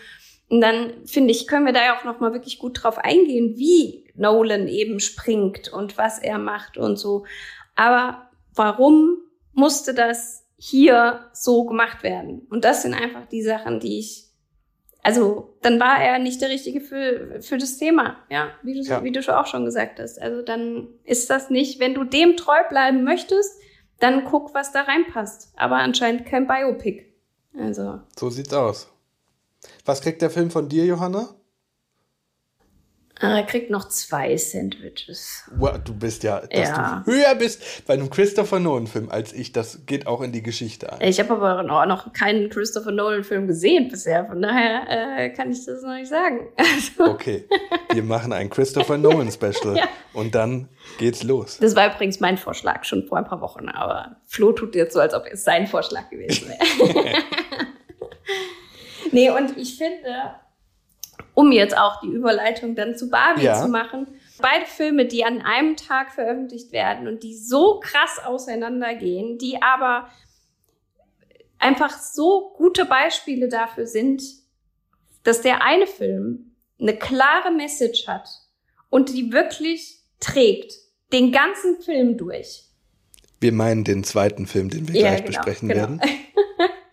Und 0.51 0.61
dann 0.61 1.07
finde 1.07 1.31
ich, 1.31 1.47
können 1.47 1.65
wir 1.65 1.73
da 1.73 1.83
ja 1.83 1.99
auch 1.99 2.05
noch 2.05 2.21
mal 2.21 2.35
wirklich 2.35 2.59
gut 2.59 2.83
drauf 2.83 2.99
eingehen, 2.99 3.55
wie 3.57 4.05
Nolan 4.15 4.69
eben 4.69 5.01
springt 5.01 5.73
und 5.73 5.97
was 5.97 6.19
er 6.19 6.39
macht 6.39 6.77
und 6.77 6.97
so. 6.97 7.25
Aber 7.75 8.29
warum 8.55 9.17
musste 9.53 9.95
das 9.95 10.47
hier 10.59 11.31
so 11.33 11.65
gemacht 11.65 12.03
werden? 12.03 12.47
Und 12.51 12.65
das 12.65 12.83
sind 12.83 12.93
einfach 12.93 13.27
die 13.29 13.43
Sachen, 13.43 13.81
die 13.81 13.99
ich 13.99 14.25
also 15.05 15.55
dann 15.61 15.79
war 15.79 16.03
er 16.03 16.19
nicht 16.19 16.41
der 16.41 16.49
Richtige 16.49 16.81
für, 16.81 17.41
für 17.43 17.59
das 17.59 17.77
Thema, 17.77 18.17
ja 18.31 18.49
wie, 18.63 18.73
du, 18.73 18.81
ja. 18.81 19.05
wie 19.05 19.13
du 19.13 19.23
schon 19.23 19.35
auch 19.35 19.47
schon 19.47 19.67
gesagt 19.67 20.01
hast. 20.01 20.21
Also 20.21 20.41
dann 20.41 20.89
ist 21.05 21.29
das 21.29 21.51
nicht, 21.51 21.79
wenn 21.79 21.95
du 21.95 22.05
dem 22.05 22.37
treu 22.39 22.57
bleiben 22.71 23.05
möchtest, 23.05 23.61
dann 24.01 24.25
guck, 24.25 24.55
was 24.55 24.73
da 24.73 24.81
reinpasst. 24.81 25.53
Aber 25.57 25.77
anscheinend 25.77 26.25
kein 26.25 26.47
Biopic. 26.47 27.05
Also. 27.57 28.01
So 28.19 28.31
sieht's 28.31 28.53
aus. 28.53 28.89
Was 29.85 30.01
kriegt 30.01 30.23
der 30.23 30.31
Film 30.31 30.51
von 30.51 30.69
dir, 30.71 30.87
Johanna? 30.87 31.35
Ah, 33.21 33.37
er 33.39 33.43
kriegt 33.45 33.71
noch 33.71 33.89
zwei 33.89 34.37
Sandwiches. 34.37 35.45
Wow, 35.57 35.79
du 35.85 35.95
bist 35.95 36.25
ja, 36.25 36.41
dass 36.41 36.69
Ja. 36.69 37.03
du 37.07 37.13
höher 37.13 37.35
bist 37.37 37.87
bei 37.87 37.95
einem 37.95 38.11
Christopher 38.11 38.59
Nolan-Film 38.59 39.09
als 39.09 39.33
ich. 39.33 39.53
Das 39.53 39.87
geht 39.87 40.09
auch 40.09 40.21
in 40.21 40.33
die 40.33 40.43
Geschichte 40.43 40.93
ein. 40.93 41.01
Ich 41.09 41.21
habe 41.21 41.33
aber 41.35 41.63
noch, 41.63 41.87
noch 41.87 42.13
keinen 42.13 42.51
Christopher 42.51 42.91
Nolan-Film 42.91 43.47
gesehen 43.47 43.89
bisher, 43.89 44.27
von 44.27 44.43
daher 44.43 44.83
äh, 44.89 45.31
kann 45.31 45.53
ich 45.53 45.65
das 45.65 45.83
noch 45.83 45.95
nicht 45.95 46.09
sagen. 46.09 46.41
Also, 46.57 47.13
Okay, 47.13 47.45
wir 47.93 48.03
machen 48.03 48.33
ein 48.33 48.51
Christopher 48.51 48.99
Nolan-Special 48.99 49.77
Ja. 49.77 49.89
und 50.13 50.35
dann 50.35 50.69
geht's 50.99 51.23
los. 51.23 51.59
Das 51.61 51.77
war 51.77 51.95
übrigens 51.95 52.19
mein 52.19 52.37
Vorschlag 52.37 52.83
schon 52.85 53.07
vor 53.07 53.19
ein 53.19 53.25
paar 53.27 53.41
Wochen, 53.41 53.69
aber 53.69 54.17
Flo 54.27 54.51
tut 54.53 54.75
jetzt 54.75 54.93
so, 54.93 54.99
als 54.99 55.15
ob 55.15 55.25
es 55.31 55.45
sein 55.45 55.69
Vorschlag 55.69 56.11
gewesen 56.11 56.49
wäre. 56.49 57.15
nee, 59.13 59.31
und 59.31 59.57
ich 59.57 59.79
finde, 59.79 60.35
um 61.35 61.53
jetzt 61.53 61.77
auch 61.77 62.01
die 62.01 62.09
Überleitung 62.09 62.75
dann 62.75 62.97
zu 62.97 63.11
Barbie 63.11 63.43
Ja. 63.45 63.61
zu 63.61 63.69
machen, 63.69 64.07
beide 64.41 64.67
Filme, 64.67 65.07
die 65.07 65.25
an 65.25 65.43
einem 65.43 65.77
Tag 65.77 66.13
veröffentlicht 66.13 66.73
werden 66.73 67.09
und 67.09 67.23
die 67.23 67.37
so 67.37 67.81
krass 67.81 68.21
auseinandergehen, 68.25 69.39
die 69.39 69.63
aber 69.63 70.09
einfach 71.59 71.91
so 71.99 72.53
gute 72.57 72.85
Beispiele 72.85 73.49
dafür 73.49 73.87
sind, 73.87 74.23
dass 75.23 75.41
der 75.41 75.63
eine 75.63 75.87
Film 75.87 76.53
eine 76.81 76.97
klare 76.97 77.51
Message 77.53 78.07
hat 78.09 78.29
und 78.91 79.09
die 79.11 79.33
wirklich 79.33 80.01
trägt, 80.21 80.75
den 81.13 81.33
ganzen 81.33 81.81
Film 81.81 82.17
durch. 82.19 82.65
Wir 83.41 83.53
meinen 83.53 83.85
den 83.85 84.05
zweiten 84.05 84.47
Film, 84.47 84.69
den 84.71 84.89
wir 84.89 84.95
Ja, 85.01 85.09
gleich 85.09 85.25
genau, 85.25 85.29
besprechen 85.29 85.69
genau. 85.69 85.81
werden. 85.81 86.01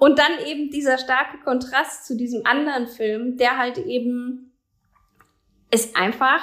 Und 0.00 0.18
dann 0.18 0.32
eben 0.46 0.70
dieser 0.70 0.96
starke 0.96 1.36
Kontrast 1.44 2.06
zu 2.06 2.16
diesem 2.16 2.46
anderen 2.46 2.88
Film, 2.88 3.36
der 3.36 3.58
halt 3.58 3.76
eben 3.76 4.50
es 5.70 5.94
einfach 5.94 6.42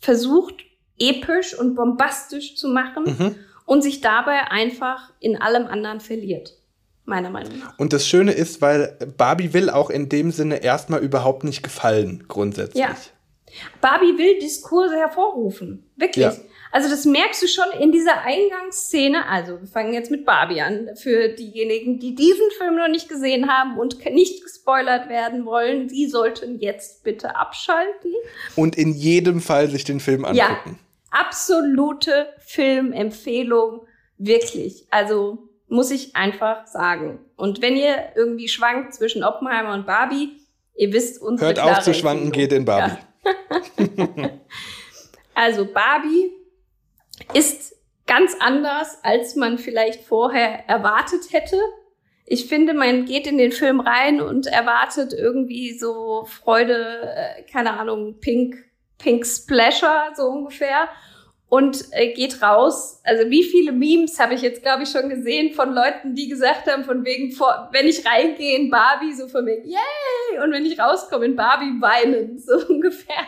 versucht, 0.00 0.56
episch 0.98 1.56
und 1.56 1.76
bombastisch 1.76 2.56
zu 2.56 2.66
machen 2.68 3.04
Mhm. 3.04 3.34
und 3.66 3.82
sich 3.82 4.00
dabei 4.00 4.50
einfach 4.50 5.12
in 5.20 5.40
allem 5.40 5.68
anderen 5.68 6.00
verliert. 6.00 6.58
Meiner 7.04 7.30
Meinung 7.30 7.56
nach. 7.60 7.78
Und 7.78 7.92
das 7.92 8.06
Schöne 8.06 8.32
ist, 8.32 8.60
weil 8.60 8.98
Barbie 9.16 9.52
will 9.54 9.70
auch 9.70 9.88
in 9.88 10.08
dem 10.08 10.32
Sinne 10.32 10.62
erstmal 10.62 11.00
überhaupt 11.02 11.44
nicht 11.44 11.62
gefallen, 11.62 12.24
grundsätzlich. 12.26 12.82
Ja. 12.82 12.96
Barbie 13.80 14.18
will 14.18 14.40
Diskurse 14.40 14.96
hervorrufen. 14.96 15.88
Wirklich. 15.96 16.24
Ja. 16.24 16.34
Also 16.72 16.88
das 16.88 17.04
merkst 17.04 17.42
du 17.42 17.46
schon 17.48 17.66
in 17.78 17.92
dieser 17.92 18.22
Eingangsszene. 18.22 19.26
Also 19.28 19.60
wir 19.60 19.68
fangen 19.68 19.92
jetzt 19.92 20.10
mit 20.10 20.24
Barbie 20.24 20.62
an. 20.62 20.88
Für 20.96 21.28
diejenigen, 21.28 21.98
die 22.00 22.14
diesen 22.14 22.50
Film 22.56 22.76
noch 22.76 22.88
nicht 22.88 23.08
gesehen 23.10 23.48
haben 23.50 23.78
und 23.78 24.02
nicht 24.06 24.42
gespoilert 24.42 25.08
werden 25.10 25.44
wollen, 25.44 25.88
die 25.88 26.06
sollten 26.08 26.58
jetzt 26.60 27.04
bitte 27.04 27.36
abschalten. 27.36 28.12
Und 28.56 28.76
in 28.76 28.94
jedem 28.94 29.40
Fall 29.42 29.68
sich 29.68 29.84
den 29.84 30.00
Film 30.00 30.26
Ja, 30.32 30.46
angucken. 30.46 30.78
absolute 31.10 32.28
Filmempfehlung. 32.38 33.86
Wirklich. 34.16 34.86
Also 34.90 35.48
muss 35.68 35.90
ich 35.90 36.16
einfach 36.16 36.66
sagen. 36.66 37.18
Und 37.36 37.60
wenn 37.60 37.76
ihr 37.76 37.96
irgendwie 38.16 38.48
schwankt 38.48 38.94
zwischen 38.94 39.24
Oppenheimer 39.24 39.74
und 39.74 39.86
Barbie, 39.86 40.38
ihr 40.74 40.92
wisst 40.92 41.20
unsere 41.20 41.48
Hört 41.48 41.60
auf 41.60 41.80
zu 41.80 41.92
schwanken, 41.92 42.28
Empfehlung. 42.28 42.48
geht 42.48 42.56
in 42.56 42.64
Barbie. 42.64 42.96
Also 45.34 45.64
Barbie 45.64 46.30
ist 47.34 47.74
ganz 48.06 48.36
anders, 48.40 48.98
als 49.02 49.36
man 49.36 49.58
vielleicht 49.58 50.02
vorher 50.02 50.68
erwartet 50.68 51.32
hätte. 51.32 51.56
Ich 52.24 52.46
finde, 52.46 52.74
man 52.74 53.04
geht 53.04 53.26
in 53.26 53.38
den 53.38 53.52
Film 53.52 53.80
rein 53.80 54.20
und 54.20 54.46
erwartet 54.46 55.12
irgendwie 55.12 55.76
so 55.78 56.24
Freude, 56.24 57.14
äh, 57.14 57.42
keine 57.50 57.78
Ahnung, 57.78 58.18
Pink, 58.20 58.56
Pink 58.98 59.26
Splasher, 59.26 60.12
so 60.14 60.24
ungefähr. 60.24 60.88
Und 61.48 61.84
äh, 61.90 62.14
geht 62.14 62.40
raus. 62.40 63.02
Also 63.04 63.28
wie 63.28 63.42
viele 63.42 63.72
Memes 63.72 64.18
habe 64.18 64.32
ich 64.32 64.40
jetzt, 64.40 64.62
glaube 64.62 64.84
ich, 64.84 64.88
schon 64.88 65.10
gesehen 65.10 65.52
von 65.52 65.74
Leuten, 65.74 66.14
die 66.14 66.28
gesagt 66.28 66.66
haben, 66.66 66.84
von 66.84 67.04
wegen, 67.04 67.32
vor, 67.32 67.68
wenn 67.72 67.86
ich 67.86 68.06
reingehe 68.06 68.56
in 68.56 68.70
Barbie, 68.70 69.12
so 69.12 69.28
von 69.28 69.44
wegen, 69.44 69.68
yay! 69.68 70.42
Und 70.42 70.52
wenn 70.52 70.64
ich 70.64 70.80
rauskomme 70.80 71.26
in 71.26 71.36
Barbie, 71.36 71.78
weinen, 71.78 72.38
so 72.38 72.54
ungefähr. 72.68 73.26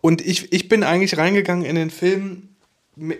Und 0.00 0.20
ich, 0.24 0.52
ich 0.52 0.68
bin 0.68 0.82
eigentlich 0.84 1.16
reingegangen 1.18 1.64
in 1.64 1.76
den 1.76 1.90
Film 1.90 2.44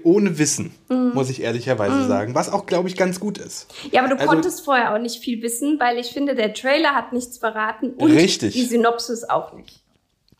ohne 0.03 0.39
Wissen, 0.39 0.75
Mhm. 0.89 1.13
muss 1.15 1.31
ich 1.31 1.41
ehrlicherweise 1.43 1.95
Mhm. 2.05 2.09
sagen. 2.09 2.35
Was 2.35 2.51
auch, 2.53 2.67
glaube 2.67 2.89
ich, 2.89 2.97
ganz 2.97 3.21
gut 3.21 3.39
ist. 3.39 3.69
Ja, 3.93 4.01
aber 4.01 4.09
du 4.09 4.17
Also- 4.21 4.27
konntest 4.27 4.65
vorher 4.65 4.93
auch 4.93 4.99
nicht 4.99 5.23
viel 5.23 5.41
wissen, 5.43 5.79
weil 5.79 5.99
ich 5.99 6.09
finde, 6.09 6.35
der 6.35 6.53
Trailer 6.53 6.95
hat 6.97 7.13
nichts 7.13 7.39
verraten 7.39 7.91
und 7.91 8.11
Richtig. 8.11 8.55
die 8.55 8.65
Synopsis 8.65 9.23
auch 9.25 9.53
nicht. 9.53 9.81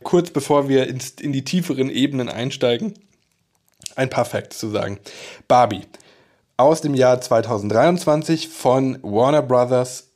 Kurz 0.03 0.31
bevor 0.31 0.69
wir 0.69 0.89
ins, 0.89 1.11
in 1.21 1.33
die 1.33 1.45
tieferen 1.45 1.89
Ebenen 1.91 2.29
einsteigen, 2.29 2.95
ein 3.97 4.11
paar 4.11 4.25
Facts 4.25 4.59
zu 4.59 4.71
sagen. 4.71 4.99
Barbie 5.47 5.83
aus 6.57 6.81
dem 6.81 6.95
Jahr 6.95 7.21
2023 7.21 8.49
von 8.49 8.99
Warner 9.03 9.43
Brothers, 9.43 10.09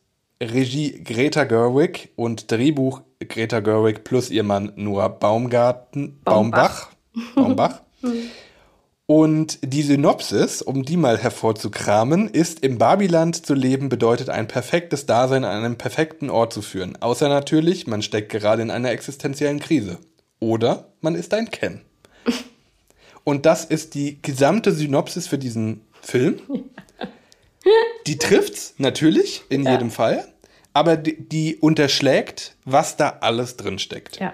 Regie 0.42 1.02
Greta 1.04 1.44
Gerwig 1.44 2.10
und 2.16 2.50
Drehbuch 2.50 3.02
Greta 3.26 3.60
Gerwig 3.60 4.04
plus 4.04 4.30
ihr 4.30 4.42
Mann 4.42 4.72
Noah 4.76 5.08
Baumgarten, 5.08 6.18
Baumbach. 6.24 6.88
Baumbach. 7.34 7.80
Und 9.06 9.58
die 9.62 9.82
Synopsis, 9.82 10.62
um 10.62 10.84
die 10.84 10.96
mal 10.96 11.18
hervorzukramen, 11.18 12.28
ist, 12.28 12.60
im 12.60 12.78
Barbiland 12.78 13.44
zu 13.44 13.52
leben 13.52 13.88
bedeutet 13.88 14.30
ein 14.30 14.48
perfektes 14.48 15.06
Dasein 15.06 15.44
an 15.44 15.64
einem 15.64 15.76
perfekten 15.76 16.30
Ort 16.30 16.52
zu 16.52 16.62
führen. 16.62 16.96
Außer 17.00 17.28
natürlich, 17.28 17.86
man 17.86 18.00
steckt 18.02 18.30
gerade 18.30 18.62
in 18.62 18.70
einer 18.70 18.90
existenziellen 18.90 19.58
Krise. 19.60 19.98
Oder 20.40 20.86
man 21.00 21.14
ist 21.14 21.34
ein 21.34 21.50
Ken. 21.50 21.82
Und 23.24 23.44
das 23.44 23.64
ist 23.64 23.94
die 23.94 24.22
gesamte 24.22 24.72
Synopsis 24.72 25.26
für 25.26 25.38
diesen 25.38 25.82
Film. 26.00 26.40
Die 28.08 28.18
trifft's 28.18 28.74
natürlich 28.78 29.42
in 29.48 29.62
Ja. 29.62 29.72
jedem 29.72 29.92
Fall, 29.92 30.26
aber 30.72 30.96
die, 30.96 31.16
die 31.18 31.56
unterschlägt, 31.56 32.54
was 32.64 32.96
da 32.96 33.18
alles 33.20 33.56
drin 33.56 33.78
steckt. 33.78 34.18
Ja. 34.18 34.32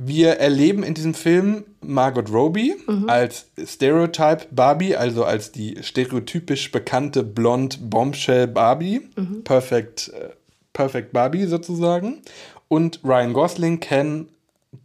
Wir 0.00 0.34
erleben 0.38 0.84
in 0.84 0.94
diesem 0.94 1.12
Film 1.14 1.64
Margot 1.80 2.30
Robbie 2.32 2.76
Mhm. 2.86 3.08
als 3.10 3.46
Stereotype 3.64 4.46
Barbie, 4.52 4.94
also 4.94 5.24
als 5.24 5.50
die 5.50 5.76
stereotypisch 5.82 6.70
bekannte 6.70 7.24
blond 7.24 7.90
Bombshell 7.90 8.46
Barbie, 8.46 9.00
Mhm. 9.16 9.42
Perfect, 9.42 10.08
äh, 10.14 10.28
Perfect 10.72 11.12
Barbie 11.12 11.46
sozusagen. 11.46 12.22
Und 12.68 13.00
Ryan 13.02 13.32
Gosling, 13.32 13.80
Ken, 13.80 14.28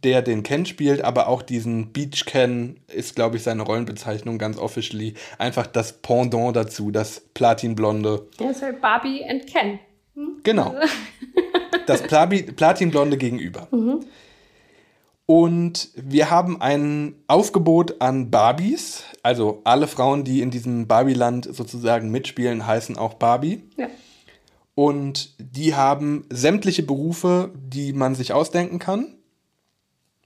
der 0.02 0.22
den 0.22 0.42
Ken 0.42 0.66
spielt, 0.66 1.02
aber 1.04 1.28
auch 1.28 1.42
diesen 1.42 1.92
Beach 1.92 2.24
Ken 2.24 2.80
ist, 2.92 3.14
glaube 3.14 3.36
ich, 3.36 3.44
seine 3.44 3.62
Rollenbezeichnung 3.62 4.38
ganz 4.38 4.56
officially. 4.58 5.14
Einfach 5.38 5.66
das 5.68 5.92
Pendant 5.92 6.56
dazu, 6.56 6.90
das 6.90 7.20
Platinblonde. 7.34 8.26
Der 8.40 8.50
ist 8.50 8.62
halt 8.62 8.80
Barbie 8.80 9.24
and 9.28 9.46
Ken. 9.46 9.78
Hm? 10.14 10.40
Genau. 10.42 10.74
Das 11.86 12.02
Platinblonde 12.02 13.18
gegenüber. 13.18 13.68
Mhm. 13.70 14.06
Und 15.26 15.90
wir 15.96 16.30
haben 16.30 16.60
ein 16.60 17.14
Aufgebot 17.26 18.00
an 18.00 18.30
Barbies. 18.30 19.04
Also 19.22 19.62
alle 19.64 19.86
Frauen, 19.86 20.24
die 20.24 20.42
in 20.42 20.50
diesem 20.50 20.86
Barbieland 20.86 21.48
sozusagen 21.50 22.10
mitspielen, 22.10 22.66
heißen 22.66 22.98
auch 22.98 23.14
Barbie. 23.14 23.64
Ja. 23.76 23.88
Und 24.74 25.34
die 25.38 25.74
haben 25.74 26.26
sämtliche 26.30 26.82
Berufe, 26.82 27.52
die 27.54 27.92
man 27.92 28.14
sich 28.14 28.32
ausdenken 28.32 28.78
kann. 28.78 29.14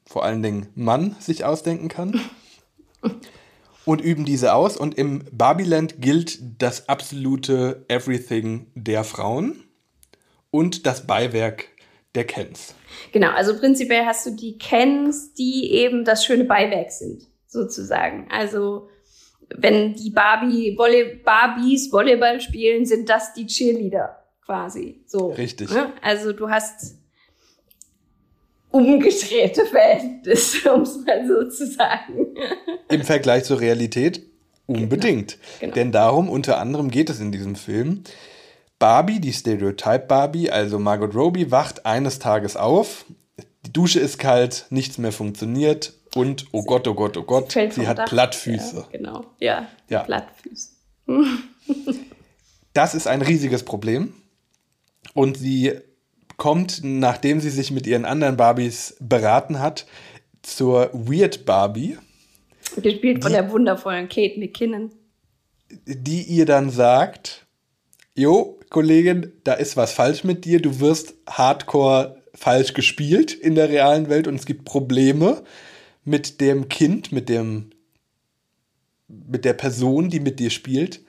Vor 0.05 0.25
allen 0.25 0.43
Dingen 0.43 0.69
Mann 0.75 1.17
sich 1.21 1.45
ausdenken 1.45 1.89
kann. 1.89 2.21
und 3.85 4.01
üben 4.01 4.25
diese 4.25 4.55
aus. 4.55 4.77
Und 4.77 4.99
im 4.99 5.25
Barbieland 5.31 6.01
gilt 6.01 6.41
das 6.61 6.89
absolute 6.89 7.85
Everything 7.89 8.67
der 8.75 9.05
Frauen 9.05 9.65
und 10.51 10.87
das 10.87 11.07
Beiwerk 11.07 11.67
der 12.15 12.25
Kens. 12.25 12.75
Genau, 13.13 13.31
also 13.31 13.59
prinzipiell 13.59 14.05
hast 14.05 14.27
du 14.27 14.31
die 14.31 14.59
Kens, 14.59 15.35
die 15.35 15.73
eben 15.73 16.05
das 16.05 16.25
schöne 16.25 16.45
Beiwerk 16.45 16.91
sind, 16.91 17.23
sozusagen. 17.47 18.27
Also 18.31 18.89
wenn 19.57 19.95
die 19.95 20.11
Barbie, 20.11 20.75
Volley 20.77 21.21
Barbies 21.25 21.93
Volleyball 21.93 22.41
spielen, 22.41 22.85
sind 22.87 23.09
das 23.09 23.33
die 23.35 23.47
Cheerleader 23.47 24.25
quasi. 24.45 25.03
So. 25.07 25.29
Richtig. 25.29 25.71
Ne? 25.71 25.93
Also 26.03 26.33
du 26.33 26.49
hast 26.49 26.97
umgedrehte 28.71 29.65
Verhältnisse, 29.67 30.73
um 30.75 30.83
es 30.83 30.97
mal 31.05 31.27
so 31.27 31.49
zu 31.49 31.67
sagen. 31.67 32.27
Im 32.89 33.03
Vergleich 33.03 33.45
zur 33.45 33.61
Realität 33.61 34.23
unbedingt. 34.67 35.39
Genau. 35.61 35.75
Denn 35.75 35.93
darum 35.93 36.29
unter 36.29 36.59
anderem 36.59 36.91
geht 36.91 37.11
es 37.11 37.21
in 37.21 37.33
diesem 37.33 37.57
Film. 37.57 38.05
Barbie, 38.79 39.21
die 39.21 39.33
Stereotype 39.33 40.07
Barbie, 40.07 40.51
also 40.51 40.79
Margot 40.79 41.15
Robbie, 41.15 41.51
wacht 41.51 41.85
eines 41.85 42.19
Tages 42.19 42.57
auf. 42.57 43.07
Die 43.67 43.73
Dusche 43.73 44.01
ist 44.01 44.19
kalt, 44.19 44.67
nichts 44.71 44.99
mehr 44.99 45.13
funktioniert 45.13 45.95
und 46.15 46.47
oh 46.53 46.63
Gott, 46.63 46.87
oh 46.89 46.95
Gott, 46.95 47.17
oh 47.17 47.23
Gott, 47.23 47.53
sie 47.53 47.71
vom 47.71 47.87
hat 47.87 47.99
Dach. 47.99 48.09
Plattfüße. 48.09 48.77
Ja, 48.77 48.87
genau, 48.91 49.25
ja, 49.41 49.69
Ja. 49.89 50.01
Plattfüße. 50.05 50.71
Das 52.73 52.95
ist 52.95 53.07
ein 53.07 53.23
riesiges 53.23 53.65
Problem. 53.65 54.15
Und 55.15 55.37
sie 55.37 55.73
kommt, 56.37 56.81
nachdem 56.85 57.41
sie 57.41 57.51
sich 57.51 57.71
mit 57.71 57.87
ihren 57.87 58.05
anderen 58.05 58.37
Barbies 58.37 58.97
beraten 59.01 59.59
hat, 59.59 59.87
zur 60.43 60.91
Weird 60.93 61.45
Barbie. 61.45 61.99
Gespielt 62.77 63.23
von 63.23 63.33
der 63.33 63.51
wundervollen 63.51 64.09
Kate 64.09 64.39
McKinnon. 64.39 64.93
Die 65.87 66.23
ihr 66.23 66.47
dann 66.47 66.71
sagt, 66.71 67.47
Jo, 68.15 68.58
Kollegin, 68.71 69.33
da 69.45 69.55
ist 69.55 69.77
was 69.77 69.93
falsch 69.93 70.25
mit 70.25 70.45
dir. 70.45 70.61
Du 70.61 70.81
wirst 70.81 71.15
hardcore 71.29 72.23
falsch 72.35 72.75
gespielt 72.75 73.33
in 73.33 73.55
der 73.55 73.69
realen 73.69 74.09
Welt 74.09 74.29
und 74.29 74.37
es 74.37 74.47
gibt 74.47 74.65
Probleme 74.65 75.43
mit 76.05 76.41
dem 76.41 76.69
Kind, 76.69 77.13
mit 77.13 77.29
dem 77.29 77.71
mit 79.09 79.45
der 79.45 79.55
Person, 79.55 80.11
die 80.11 80.21
mit 80.21 80.39
dir 80.39 80.51
spielt, 80.51 81.01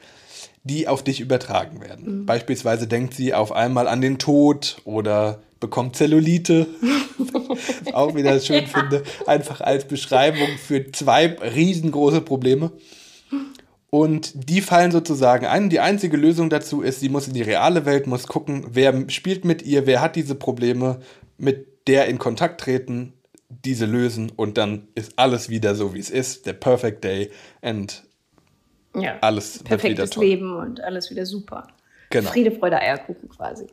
die 0.63 0.87
auf 0.87 1.03
dich 1.03 1.19
übertragen 1.19 1.81
werden. 1.81 2.21
Mhm. 2.21 2.25
Beispielsweise 2.25 2.87
denkt 2.87 3.13
sie 3.13 3.33
auf 3.33 3.51
einmal 3.51 3.87
an 3.87 4.01
den 4.01 4.19
Tod 4.19 4.81
oder 4.85 5.41
bekommt 5.59 5.95
Zellulite. 5.95 6.67
Was 7.17 7.59
auch 7.93 8.15
wieder 8.15 8.39
schön 8.39 8.63
ja. 8.63 8.67
finde. 8.67 9.03
Einfach 9.27 9.61
als 9.61 9.85
Beschreibung 9.85 10.47
für 10.65 10.91
zwei 10.91 11.27
riesengroße 11.27 12.21
Probleme. 12.21 12.71
Und 13.91 14.49
die 14.49 14.61
fallen 14.61 14.91
sozusagen 14.91 15.47
ein. 15.47 15.69
Die 15.69 15.79
einzige 15.79 16.15
Lösung 16.15 16.49
dazu 16.49 16.81
ist, 16.81 16.99
sie 16.99 17.09
muss 17.09 17.27
in 17.27 17.33
die 17.33 17.41
reale 17.41 17.85
Welt, 17.85 18.05
muss 18.05 18.27
gucken, 18.27 18.65
wer 18.69 19.09
spielt 19.09 19.45
mit 19.45 19.63
ihr, 19.63 19.87
wer 19.87 20.01
hat 20.01 20.15
diese 20.15 20.35
Probleme, 20.35 20.99
mit 21.37 21.87
der 21.87 22.07
in 22.07 22.19
Kontakt 22.19 22.61
treten, 22.61 23.13
diese 23.49 23.85
lösen 23.85 24.31
und 24.35 24.57
dann 24.57 24.87
ist 24.93 25.13
alles 25.15 25.49
wieder 25.49 25.73
so, 25.73 25.95
wie 25.95 25.99
es 25.99 26.11
ist. 26.11 26.45
Der 26.45 26.53
Perfect 26.53 27.03
Day 27.03 27.31
and 27.61 28.03
ja, 28.95 29.17
alles 29.21 29.63
toll. 29.63 30.23
Leben 30.23 30.55
und 30.55 30.81
alles 30.81 31.09
wieder 31.09 31.25
super. 31.25 31.67
Genau. 32.09 32.29
Friede, 32.29 32.51
Freude, 32.51 32.79
Eierkuchen 32.79 33.29
quasi. 33.29 33.67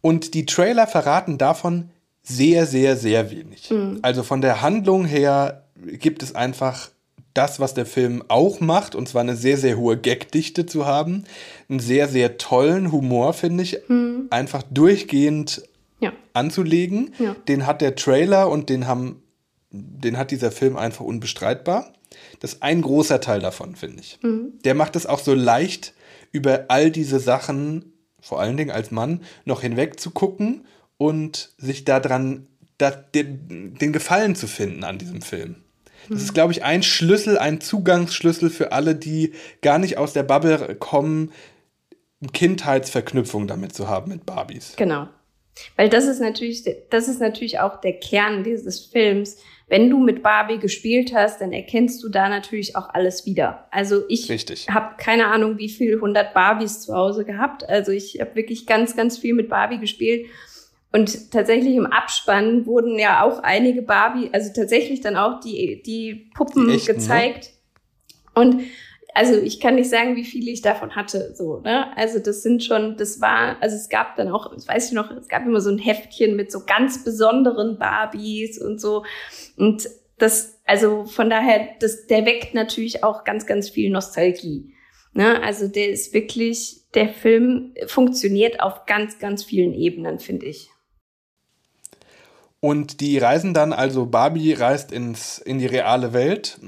Und 0.00 0.34
die 0.34 0.46
Trailer 0.46 0.86
verraten 0.86 1.38
davon 1.38 1.90
sehr, 2.22 2.66
sehr, 2.66 2.96
sehr 2.96 3.30
wenig. 3.30 3.70
Mhm. 3.70 3.98
Also 4.02 4.22
von 4.22 4.40
der 4.40 4.62
Handlung 4.62 5.04
her 5.04 5.64
gibt 5.76 6.22
es 6.22 6.34
einfach 6.34 6.90
das, 7.34 7.58
was 7.58 7.74
der 7.74 7.84
Film 7.84 8.22
auch 8.28 8.60
macht, 8.60 8.94
und 8.94 9.08
zwar 9.08 9.22
eine 9.22 9.36
sehr, 9.36 9.58
sehr 9.58 9.76
hohe 9.76 9.98
Gagdichte 9.98 10.66
zu 10.66 10.86
haben. 10.86 11.24
Einen 11.68 11.80
sehr, 11.80 12.08
sehr 12.08 12.38
tollen 12.38 12.92
Humor, 12.92 13.32
finde 13.32 13.64
ich. 13.64 13.78
Mhm. 13.88 14.28
Einfach 14.30 14.62
durchgehend 14.62 15.62
ja. 16.00 16.12
anzulegen. 16.32 17.12
Ja. 17.18 17.34
Den 17.48 17.66
hat 17.66 17.80
der 17.80 17.96
Trailer 17.96 18.48
und 18.48 18.70
den 18.70 18.86
haben, 18.86 19.22
den 19.70 20.16
hat 20.16 20.30
dieser 20.30 20.52
Film 20.52 20.76
einfach 20.76 21.04
unbestreitbar. 21.04 21.92
Das 22.38 22.54
ist 22.54 22.62
ein 22.62 22.82
großer 22.82 23.20
Teil 23.20 23.40
davon, 23.40 23.74
finde 23.74 24.00
ich. 24.00 24.18
Mhm. 24.22 24.52
Der 24.64 24.74
macht 24.74 24.94
es 24.94 25.06
auch 25.06 25.18
so 25.18 25.34
leicht, 25.34 25.92
über 26.30 26.66
all 26.68 26.90
diese 26.90 27.18
Sachen, 27.18 27.92
vor 28.20 28.40
allen 28.40 28.56
Dingen 28.56 28.70
als 28.70 28.90
Mann, 28.90 29.22
noch 29.44 29.60
hinweg 29.60 29.98
zu 29.98 30.10
gucken 30.10 30.66
und 30.98 31.52
sich 31.58 31.84
daran 31.84 32.46
da, 32.78 32.90
den, 32.90 33.74
den 33.74 33.92
Gefallen 33.92 34.34
zu 34.34 34.46
finden 34.46 34.84
an 34.84 34.98
diesem 34.98 35.22
Film. 35.22 35.63
Das 36.08 36.22
ist, 36.22 36.34
glaube 36.34 36.52
ich, 36.52 36.64
ein 36.64 36.82
Schlüssel, 36.82 37.38
ein 37.38 37.60
Zugangsschlüssel 37.60 38.50
für 38.50 38.72
alle, 38.72 38.94
die 38.94 39.32
gar 39.62 39.78
nicht 39.78 39.98
aus 39.98 40.12
der 40.12 40.22
Bubble 40.22 40.74
kommen, 40.76 41.32
Kindheitsverknüpfung 42.32 43.46
damit 43.46 43.74
zu 43.74 43.88
haben 43.88 44.10
mit 44.10 44.26
Barbies. 44.26 44.74
Genau. 44.76 45.08
Weil 45.76 45.88
das 45.88 46.06
ist 46.06 46.20
natürlich, 46.20 46.64
das 46.90 47.08
ist 47.08 47.20
natürlich 47.20 47.60
auch 47.60 47.80
der 47.80 47.94
Kern 47.94 48.42
dieses 48.42 48.86
Films. 48.86 49.36
Wenn 49.66 49.88
du 49.88 49.98
mit 49.98 50.22
Barbie 50.22 50.58
gespielt 50.58 51.14
hast, 51.14 51.40
dann 51.40 51.52
erkennst 51.52 52.02
du 52.02 52.08
da 52.08 52.28
natürlich 52.28 52.76
auch 52.76 52.90
alles 52.90 53.24
wieder. 53.24 53.66
Also 53.70 54.02
ich 54.08 54.28
habe 54.68 54.96
keine 54.98 55.28
Ahnung, 55.28 55.58
wie 55.58 55.70
viel 55.70 55.94
100 55.94 56.34
Barbies 56.34 56.80
zu 56.80 56.94
Hause 56.94 57.24
gehabt. 57.24 57.68
Also 57.68 57.92
ich 57.92 58.20
habe 58.20 58.34
wirklich 58.34 58.66
ganz, 58.66 58.94
ganz 58.96 59.16
viel 59.16 59.34
mit 59.34 59.48
Barbie 59.48 59.78
gespielt. 59.78 60.26
Und 60.94 61.32
tatsächlich 61.32 61.74
im 61.74 61.86
Abspann 61.86 62.66
wurden 62.66 63.00
ja 63.00 63.24
auch 63.24 63.42
einige 63.42 63.82
Barbie, 63.82 64.30
also 64.32 64.52
tatsächlich 64.54 65.00
dann 65.00 65.16
auch 65.16 65.40
die, 65.40 65.82
die 65.84 66.30
Puppen 66.36 66.68
die 66.68 66.76
echten, 66.76 66.92
ne? 66.92 66.98
gezeigt. 66.98 67.50
Ne? 68.36 68.42
Und 68.42 68.60
also 69.12 69.34
ich 69.34 69.58
kann 69.58 69.74
nicht 69.74 69.90
sagen, 69.90 70.14
wie 70.14 70.24
viele 70.24 70.52
ich 70.52 70.62
davon 70.62 70.94
hatte, 70.94 71.34
so, 71.34 71.58
ne? 71.62 71.96
Also 71.96 72.20
das 72.20 72.44
sind 72.44 72.62
schon, 72.62 72.96
das 72.96 73.20
war, 73.20 73.56
also 73.60 73.74
es 73.74 73.88
gab 73.88 74.14
dann 74.14 74.28
auch, 74.28 74.54
das 74.54 74.68
weiß 74.68 74.86
ich 74.86 74.92
noch, 74.92 75.10
es 75.10 75.26
gab 75.26 75.44
immer 75.44 75.60
so 75.60 75.70
ein 75.70 75.78
Heftchen 75.78 76.36
mit 76.36 76.52
so 76.52 76.60
ganz 76.64 77.02
besonderen 77.02 77.76
Barbies 77.76 78.62
und 78.62 78.80
so. 78.80 79.04
Und 79.56 79.88
das, 80.18 80.60
also 80.64 81.06
von 81.06 81.28
daher, 81.28 81.70
das, 81.80 82.06
der 82.06 82.24
weckt 82.24 82.54
natürlich 82.54 83.02
auch 83.02 83.24
ganz, 83.24 83.46
ganz 83.46 83.68
viel 83.68 83.90
Nostalgie. 83.90 84.72
Ne? 85.12 85.42
Also 85.42 85.66
der 85.66 85.90
ist 85.90 86.14
wirklich, 86.14 86.82
der 86.94 87.08
Film 87.08 87.74
funktioniert 87.88 88.60
auf 88.60 88.86
ganz, 88.86 89.18
ganz 89.18 89.42
vielen 89.42 89.74
Ebenen, 89.74 90.20
finde 90.20 90.46
ich. 90.46 90.70
Und 92.64 93.02
die 93.02 93.18
reisen 93.18 93.52
dann, 93.52 93.74
also 93.74 94.06
Barbie 94.06 94.54
reist 94.54 94.90
ins, 94.90 95.36
in 95.36 95.58
die 95.58 95.66
reale 95.66 96.14
Welt, 96.14 96.58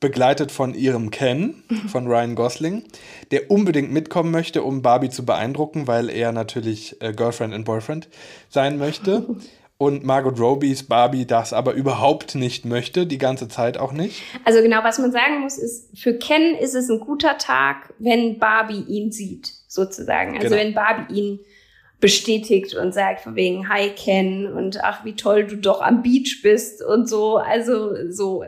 begleitet 0.00 0.50
von 0.50 0.72
ihrem 0.72 1.10
Ken, 1.10 1.64
von 1.88 2.06
Ryan 2.06 2.34
Gosling, 2.34 2.84
der 3.30 3.50
unbedingt 3.50 3.92
mitkommen 3.92 4.30
möchte, 4.30 4.62
um 4.62 4.80
Barbie 4.80 5.10
zu 5.10 5.26
beeindrucken, 5.26 5.86
weil 5.86 6.08
er 6.08 6.32
natürlich 6.32 6.96
äh, 7.02 7.12
Girlfriend 7.12 7.52
and 7.52 7.66
Boyfriend 7.66 8.08
sein 8.48 8.78
möchte. 8.78 9.36
Und 9.76 10.02
Margot 10.02 10.40
Robbys 10.40 10.84
Barbie 10.84 11.26
das 11.26 11.52
aber 11.52 11.74
überhaupt 11.74 12.36
nicht 12.36 12.64
möchte, 12.64 13.06
die 13.06 13.18
ganze 13.18 13.46
Zeit 13.46 13.76
auch 13.76 13.92
nicht. 13.92 14.22
Also 14.46 14.62
genau, 14.62 14.82
was 14.82 14.98
man 14.98 15.12
sagen 15.12 15.40
muss, 15.40 15.58
ist, 15.58 15.98
für 15.98 16.14
Ken 16.14 16.54
ist 16.54 16.74
es 16.74 16.88
ein 16.88 17.00
guter 17.00 17.36
Tag, 17.36 17.92
wenn 17.98 18.38
Barbie 18.38 18.82
ihn 18.88 19.12
sieht, 19.12 19.52
sozusagen. 19.68 20.38
Also 20.38 20.48
genau. 20.48 20.62
wenn 20.62 20.72
Barbie 20.72 21.14
ihn 21.14 21.40
bestätigt 22.04 22.74
und 22.74 22.92
sagt 22.92 23.22
von 23.22 23.34
wegen 23.34 23.70
Hi 23.70 23.88
Ken 23.88 24.52
und 24.52 24.84
ach 24.84 25.06
wie 25.06 25.16
toll 25.16 25.46
du 25.46 25.56
doch 25.56 25.80
am 25.80 26.02
Beach 26.02 26.40
bist 26.42 26.84
und 26.84 27.08
so 27.08 27.38
also 27.38 28.10
so 28.10 28.44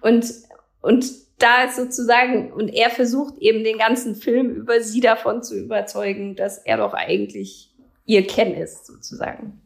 und 0.00 0.32
und 0.80 1.06
da 1.38 1.64
ist 1.64 1.74
sozusagen 1.74 2.52
und 2.52 2.68
er 2.68 2.88
versucht 2.88 3.36
eben 3.38 3.64
den 3.64 3.78
ganzen 3.78 4.14
Film 4.14 4.50
über 4.50 4.80
sie 4.80 5.00
davon 5.00 5.42
zu 5.42 5.58
überzeugen, 5.58 6.36
dass 6.36 6.58
er 6.58 6.76
doch 6.76 6.94
eigentlich 6.94 7.74
ihr 8.06 8.24
Ken 8.28 8.54
ist 8.54 8.86
sozusagen. 8.86 9.60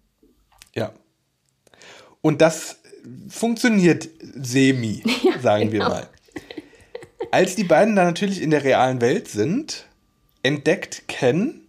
Ja. 0.75 0.95
Und 2.23 2.41
das 2.41 2.81
funktioniert 3.29 4.09
semi, 4.23 5.03
ja, 5.23 5.39
sagen 5.39 5.71
genau. 5.71 5.85
wir 5.85 5.89
mal. 5.91 6.09
Als 7.31 7.57
die 7.57 7.65
beiden 7.65 7.95
dann 7.95 8.07
natürlich 8.07 8.41
in 8.41 8.49
der 8.49 8.65
realen 8.65 9.03
Welt 9.03 9.29
sind, 9.29 9.85
entdeckt 10.43 11.09
Ken 11.09 11.64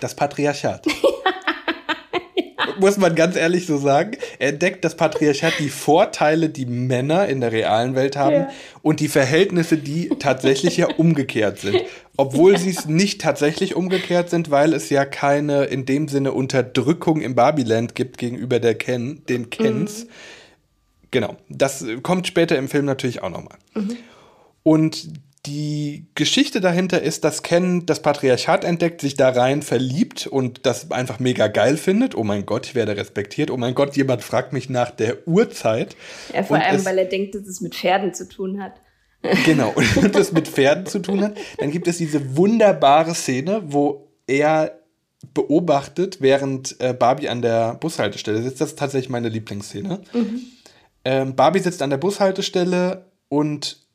das 0.00 0.14
Patriarchat. 0.14 0.86
Muss 2.80 2.96
man 2.96 3.14
ganz 3.16 3.34
ehrlich 3.36 3.66
so 3.66 3.76
sagen. 3.76 4.12
Er 4.38 4.50
entdeckt 4.50 4.84
das 4.84 4.96
Patriarchat 4.96 5.54
die 5.58 5.68
Vorteile, 5.68 6.48
die 6.48 6.66
Männer 6.66 7.26
in 7.26 7.40
der 7.40 7.50
realen 7.50 7.94
Welt 7.96 8.16
haben 8.16 8.34
ja. 8.34 8.48
und 8.82 9.00
die 9.00 9.08
Verhältnisse, 9.08 9.78
die 9.78 10.10
tatsächlich 10.20 10.76
ja 10.76 10.86
umgekehrt 10.96 11.58
sind. 11.58 11.82
Obwohl 12.16 12.52
ja. 12.52 12.58
sie 12.58 12.70
es 12.70 12.86
nicht 12.86 13.20
tatsächlich 13.20 13.74
umgekehrt 13.74 14.30
sind, 14.30 14.50
weil 14.50 14.74
es 14.74 14.90
ja 14.90 15.04
keine 15.04 15.64
in 15.64 15.86
dem 15.86 16.08
Sinne 16.08 16.32
Unterdrückung 16.32 17.20
im 17.20 17.34
Barbieland 17.34 17.94
gibt 17.94 18.18
gegenüber 18.18 18.60
der 18.60 18.76
Ken, 18.76 19.22
den 19.28 19.50
Kens. 19.50 20.04
Mhm. 20.04 20.08
Genau. 21.10 21.36
Das 21.48 21.84
kommt 22.02 22.26
später 22.26 22.56
im 22.56 22.68
Film 22.68 22.84
natürlich 22.84 23.22
auch 23.22 23.30
nochmal. 23.30 23.56
Mhm. 23.74 23.96
Und 24.62 25.08
die 25.46 26.06
Geschichte 26.14 26.60
dahinter 26.60 27.02
ist, 27.02 27.24
dass 27.24 27.42
Ken 27.42 27.86
das 27.86 28.02
Patriarchat 28.02 28.64
entdeckt, 28.64 29.00
sich 29.00 29.14
da 29.14 29.30
rein 29.30 29.62
verliebt 29.62 30.26
und 30.26 30.66
das 30.66 30.90
einfach 30.90 31.20
mega 31.20 31.46
geil 31.48 31.76
findet. 31.76 32.16
Oh 32.16 32.24
mein 32.24 32.44
Gott, 32.44 32.66
ich 32.66 32.74
werde 32.74 32.96
respektiert. 32.96 33.50
Oh 33.50 33.56
mein 33.56 33.74
Gott, 33.74 33.96
jemand 33.96 34.22
fragt 34.22 34.52
mich 34.52 34.68
nach 34.68 34.90
der 34.90 35.26
Uhrzeit. 35.26 35.96
Ja, 36.34 36.42
vor 36.42 36.56
und 36.56 36.62
allem, 36.62 36.84
weil 36.84 36.98
er 36.98 37.04
denkt, 37.04 37.34
dass 37.34 37.46
es 37.46 37.60
mit 37.60 37.74
Pferden 37.74 38.14
zu 38.14 38.28
tun 38.28 38.62
hat. 38.62 38.72
Genau, 39.44 39.72
und 39.74 39.86
das 40.14 40.30
mit 40.30 40.46
Pferden 40.46 40.86
zu 40.86 41.00
tun 41.00 41.22
hat. 41.22 41.36
Dann 41.58 41.72
gibt 41.72 41.88
es 41.88 41.98
diese 41.98 42.36
wunderbare 42.36 43.16
Szene, 43.16 43.62
wo 43.66 44.12
er 44.28 44.78
beobachtet, 45.34 46.20
während 46.20 46.80
äh, 46.80 46.94
Barbie 46.94 47.28
an 47.28 47.42
der 47.42 47.74
Bushaltestelle 47.74 48.40
sitzt. 48.42 48.60
Das 48.60 48.70
ist 48.70 48.78
tatsächlich 48.78 49.10
meine 49.10 49.28
Lieblingsszene. 49.28 50.00
Mhm. 50.12 50.40
Ähm, 51.04 51.34
Barbie 51.34 51.58
sitzt 51.58 51.82
an 51.82 51.90
der 51.90 51.96
Bushaltestelle 51.96 53.06
und 53.28 53.88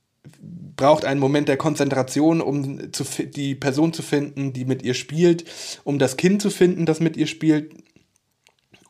braucht 0.75 1.05
einen 1.05 1.19
Moment 1.19 1.47
der 1.47 1.57
Konzentration, 1.57 2.41
um 2.41 2.91
zu, 2.93 3.03
die 3.03 3.55
Person 3.55 3.93
zu 3.93 4.01
finden, 4.01 4.53
die 4.53 4.65
mit 4.65 4.83
ihr 4.83 4.93
spielt, 4.93 5.45
um 5.83 5.99
das 5.99 6.17
Kind 6.17 6.41
zu 6.41 6.49
finden, 6.49 6.85
das 6.85 6.99
mit 6.99 7.17
ihr 7.17 7.27
spielt 7.27 7.73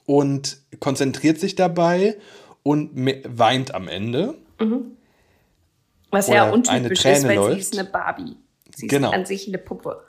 und 0.05 0.57
konzentriert 0.79 1.39
sich 1.39 1.55
dabei 1.55 2.17
und 2.63 2.91
weint 3.25 3.73
am 3.73 3.87
Ende. 3.87 4.35
Mhm. 4.59 4.97
Was 6.11 6.27
ja 6.27 6.49
untypisch 6.49 7.05
ist, 7.05 7.27
weil 7.27 7.35
läuft. 7.35 7.53
sie 7.53 7.59
ist 7.59 7.79
eine 7.79 7.89
Barbie. 7.89 8.37
Sie 8.75 8.87
genau. 8.87 9.09
ist 9.09 9.15
an 9.15 9.25
sich 9.25 9.47
eine 9.47 9.57
Puppe. 9.57 10.03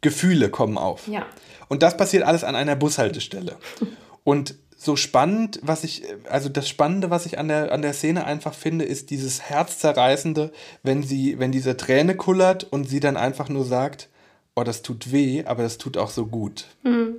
Gefühle 0.00 0.50
kommen 0.50 0.78
auf. 0.78 1.08
Ja. 1.08 1.26
Und 1.68 1.82
das 1.82 1.96
passiert 1.96 2.22
alles 2.22 2.44
an 2.44 2.54
einer 2.54 2.76
Bushaltestelle. 2.76 3.56
Und 4.24 4.56
so 4.80 4.94
spannend, 4.94 5.58
was 5.62 5.82
ich, 5.82 6.04
also 6.30 6.48
das 6.48 6.68
Spannende, 6.68 7.10
was 7.10 7.26
ich 7.26 7.36
an 7.36 7.48
der, 7.48 7.72
an 7.72 7.82
der 7.82 7.92
Szene 7.92 8.24
einfach 8.24 8.54
finde, 8.54 8.84
ist 8.84 9.10
dieses 9.10 9.42
Herzzerreißende, 9.42 10.52
wenn 10.84 11.02
sie, 11.02 11.40
wenn 11.40 11.50
diese 11.50 11.76
Träne 11.76 12.14
kullert 12.14 12.62
und 12.62 12.88
sie 12.88 13.00
dann 13.00 13.16
einfach 13.16 13.48
nur 13.48 13.64
sagt, 13.64 14.08
oh, 14.54 14.62
das 14.62 14.82
tut 14.82 15.10
weh, 15.10 15.44
aber 15.44 15.64
das 15.64 15.78
tut 15.78 15.96
auch 15.96 16.10
so 16.10 16.26
gut. 16.26 16.66
Mhm. 16.84 17.16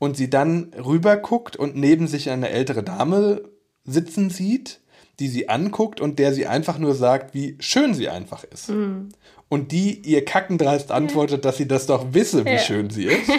und 0.00 0.16
sie 0.16 0.28
dann 0.28 0.72
rüber 0.74 1.16
guckt 1.16 1.54
und 1.54 1.76
neben 1.76 2.08
sich 2.08 2.30
eine 2.30 2.48
ältere 2.48 2.82
Dame 2.82 3.42
sitzen 3.84 4.30
sieht, 4.30 4.80
die 5.20 5.28
sie 5.28 5.48
anguckt 5.48 6.00
und 6.00 6.18
der 6.18 6.34
sie 6.34 6.48
einfach 6.48 6.78
nur 6.78 6.96
sagt, 6.96 7.32
wie 7.32 7.56
schön 7.60 7.94
sie 7.94 8.08
einfach 8.08 8.42
ist. 8.42 8.70
Mhm. 8.70 9.10
Und 9.48 9.70
die 9.70 10.00
ihr 10.00 10.24
kackendreist 10.24 10.90
antwortet, 10.90 11.44
dass 11.44 11.58
sie 11.58 11.68
das 11.68 11.86
doch 11.86 12.12
wisse, 12.14 12.44
wie 12.44 12.50
ja. 12.50 12.58
schön 12.58 12.90
sie 12.90 13.04
ist. 13.04 13.30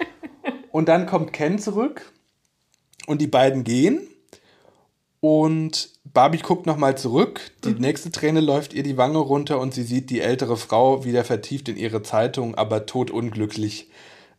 und 0.72 0.90
dann 0.90 1.06
kommt 1.06 1.32
Ken 1.32 1.58
zurück 1.58 2.12
und 3.06 3.20
die 3.20 3.26
beiden 3.26 3.64
gehen 3.64 4.08
und 5.24 5.88
Barbie 6.04 6.36
guckt 6.38 6.66
nochmal 6.66 6.98
zurück. 6.98 7.40
Die 7.64 7.70
mhm. 7.70 7.78
nächste 7.78 8.10
Träne 8.10 8.40
läuft 8.40 8.74
ihr 8.74 8.82
die 8.82 8.98
Wange 8.98 9.16
runter 9.16 9.58
und 9.58 9.72
sie 9.72 9.82
sieht 9.82 10.10
die 10.10 10.20
ältere 10.20 10.58
Frau 10.58 11.06
wieder 11.06 11.24
vertieft 11.24 11.70
in 11.70 11.78
ihre 11.78 12.02
Zeitung, 12.02 12.54
aber 12.56 12.84
totunglücklich 12.84 13.88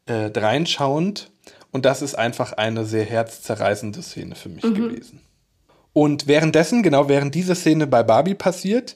äh, 0.05 0.31
reinschauend. 0.35 1.31
Und 1.71 1.85
das 1.85 2.03
ist 2.03 2.13
einfach 2.13 2.53
eine 2.53 2.85
sehr 2.85 3.03
herzzerreißende 3.03 4.03
Szene 4.03 4.35
für 4.35 4.49
mich 4.49 4.63
mhm. 4.63 4.75
gewesen. 4.75 5.21
Und 5.91 6.27
währenddessen, 6.27 6.83
genau 6.83 7.09
während 7.09 7.33
diese 7.33 7.55
Szene 7.55 7.87
bei 7.87 8.03
Barbie 8.03 8.35
passiert, 8.35 8.95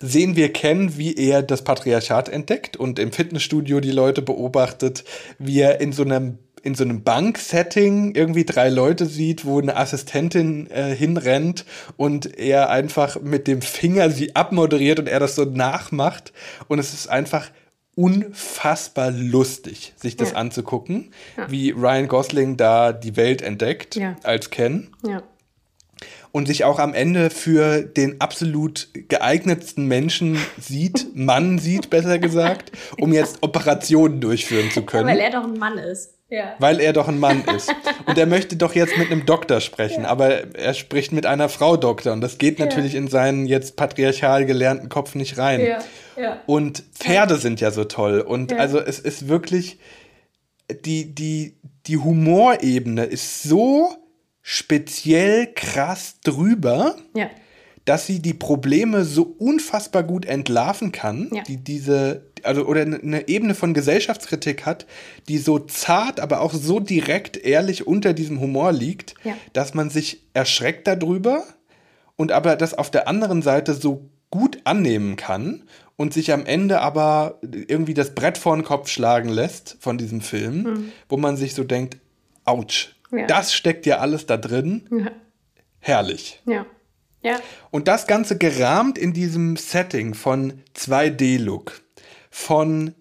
sehen 0.00 0.34
wir 0.34 0.50
Ken, 0.52 0.96
wie 0.96 1.14
er 1.14 1.42
das 1.42 1.62
Patriarchat 1.62 2.30
entdeckt 2.30 2.78
und 2.78 2.98
im 2.98 3.12
Fitnessstudio 3.12 3.80
die 3.80 3.90
Leute 3.90 4.22
beobachtet, 4.22 5.04
wie 5.38 5.60
er 5.60 5.80
in 5.80 5.92
so 5.92 6.04
einem 6.04 6.38
in 6.62 6.74
so 6.74 6.84
einem 6.84 7.02
Banksetting 7.02 8.14
irgendwie 8.14 8.44
drei 8.44 8.68
Leute 8.68 9.06
sieht, 9.06 9.44
wo 9.44 9.60
eine 9.60 9.76
Assistentin 9.76 10.70
äh, 10.70 10.94
hinrennt 10.94 11.64
und 11.96 12.38
er 12.38 12.70
einfach 12.70 13.20
mit 13.20 13.46
dem 13.46 13.62
Finger 13.62 14.10
sie 14.10 14.36
abmoderiert 14.36 14.98
und 14.98 15.08
er 15.08 15.20
das 15.20 15.34
so 15.34 15.44
nachmacht 15.44 16.32
und 16.68 16.78
es 16.78 16.94
ist 16.94 17.08
einfach 17.08 17.50
unfassbar 17.98 19.10
lustig, 19.10 19.92
sich 19.96 20.16
das 20.16 20.30
ja. 20.30 20.36
anzugucken, 20.36 21.10
ja. 21.36 21.50
wie 21.50 21.70
Ryan 21.70 22.06
Gosling 22.06 22.56
da 22.56 22.92
die 22.92 23.16
Welt 23.16 23.42
entdeckt 23.42 23.96
ja. 23.96 24.14
als 24.22 24.50
Ken. 24.50 24.90
Und 26.30 26.46
sich 26.46 26.64
auch 26.64 26.78
am 26.78 26.94
Ende 26.94 27.28
für 27.28 27.82
den 27.82 28.20
absolut 28.20 28.88
geeignetsten 29.08 29.86
Menschen 29.86 30.38
sieht, 30.60 31.08
Mann 31.14 31.58
sieht, 31.58 31.90
besser 31.90 32.20
gesagt, 32.20 32.70
um 33.00 33.12
jetzt 33.12 33.38
Operationen 33.42 34.20
durchführen 34.20 34.70
zu 34.70 34.82
können. 34.82 35.08
weil 35.08 35.18
er 35.18 35.32
doch 35.32 35.42
ein 35.42 35.58
Mann 35.58 35.78
ist. 35.78 36.17
Ja. 36.30 36.54
Weil 36.58 36.80
er 36.80 36.92
doch 36.92 37.08
ein 37.08 37.18
Mann 37.18 37.42
ist. 37.56 37.74
Und 38.04 38.18
er 38.18 38.26
möchte 38.26 38.56
doch 38.56 38.74
jetzt 38.74 38.98
mit 38.98 39.10
einem 39.10 39.24
Doktor 39.24 39.60
sprechen, 39.60 40.02
ja. 40.02 40.10
aber 40.10 40.54
er 40.54 40.74
spricht 40.74 41.10
mit 41.12 41.24
einer 41.24 41.48
Frau 41.48 41.76
Doktor. 41.76 42.12
Und 42.12 42.20
das 42.20 42.36
geht 42.36 42.58
natürlich 42.58 42.92
ja. 42.92 42.98
in 42.98 43.08
seinen 43.08 43.46
jetzt 43.46 43.76
patriarchal 43.76 44.44
gelernten 44.44 44.90
Kopf 44.90 45.14
nicht 45.14 45.38
rein. 45.38 45.76
Und 46.46 46.82
Pferde 46.94 47.36
sind 47.36 47.60
ja 47.60 47.70
so 47.70 47.84
toll. 47.84 48.20
Und 48.20 48.52
also 48.52 48.78
es 48.78 48.98
ist 48.98 49.28
wirklich, 49.28 49.78
die, 50.84 51.14
die, 51.14 51.56
die 51.86 51.96
Humorebene 51.96 53.04
ist 53.04 53.42
so 53.42 53.90
speziell 54.42 55.46
krass 55.54 56.20
drüber, 56.24 56.96
ja. 57.14 57.30
Dass 57.88 58.06
sie 58.06 58.20
die 58.20 58.34
Probleme 58.34 59.06
so 59.06 59.34
unfassbar 59.38 60.02
gut 60.02 60.26
entlarven 60.26 60.92
kann, 60.92 61.30
ja. 61.32 61.42
die 61.42 61.56
diese, 61.56 62.26
also 62.42 62.66
oder 62.66 62.82
eine 62.82 63.28
Ebene 63.28 63.54
von 63.54 63.72
Gesellschaftskritik 63.72 64.66
hat, 64.66 64.84
die 65.28 65.38
so 65.38 65.58
zart, 65.58 66.20
aber 66.20 66.42
auch 66.42 66.52
so 66.52 66.80
direkt 66.80 67.38
ehrlich 67.38 67.86
unter 67.86 68.12
diesem 68.12 68.40
Humor 68.40 68.72
liegt, 68.72 69.14
ja. 69.24 69.32
dass 69.54 69.72
man 69.72 69.88
sich 69.88 70.22
erschreckt 70.34 70.86
darüber 70.86 71.44
und 72.16 72.30
aber 72.30 72.56
das 72.56 72.74
auf 72.74 72.90
der 72.90 73.08
anderen 73.08 73.40
Seite 73.40 73.72
so 73.72 74.10
gut 74.28 74.58
annehmen 74.64 75.16
kann 75.16 75.62
und 75.96 76.12
sich 76.12 76.30
am 76.30 76.44
Ende 76.44 76.82
aber 76.82 77.38
irgendwie 77.40 77.94
das 77.94 78.14
Brett 78.14 78.36
vor 78.36 78.54
den 78.54 78.66
Kopf 78.66 78.90
schlagen 78.90 79.30
lässt 79.30 79.78
von 79.80 79.96
diesem 79.96 80.20
Film, 80.20 80.62
mhm. 80.62 80.92
wo 81.08 81.16
man 81.16 81.38
sich 81.38 81.54
so 81.54 81.64
denkt, 81.64 81.96
ouch, 82.44 82.88
ja. 83.12 83.26
das 83.26 83.54
steckt 83.54 83.86
ja 83.86 83.96
alles 83.96 84.26
da 84.26 84.36
drin. 84.36 84.86
Ja. 84.90 85.10
Herrlich. 85.80 86.42
Ja. 86.44 86.66
Ja. 87.22 87.40
Und 87.70 87.88
das 87.88 88.06
Ganze 88.06 88.38
gerahmt 88.38 88.98
in 88.98 89.12
diesem 89.12 89.56
Setting 89.56 90.14
von 90.14 90.62
2D-Look, 90.76 91.80
von 92.30 92.94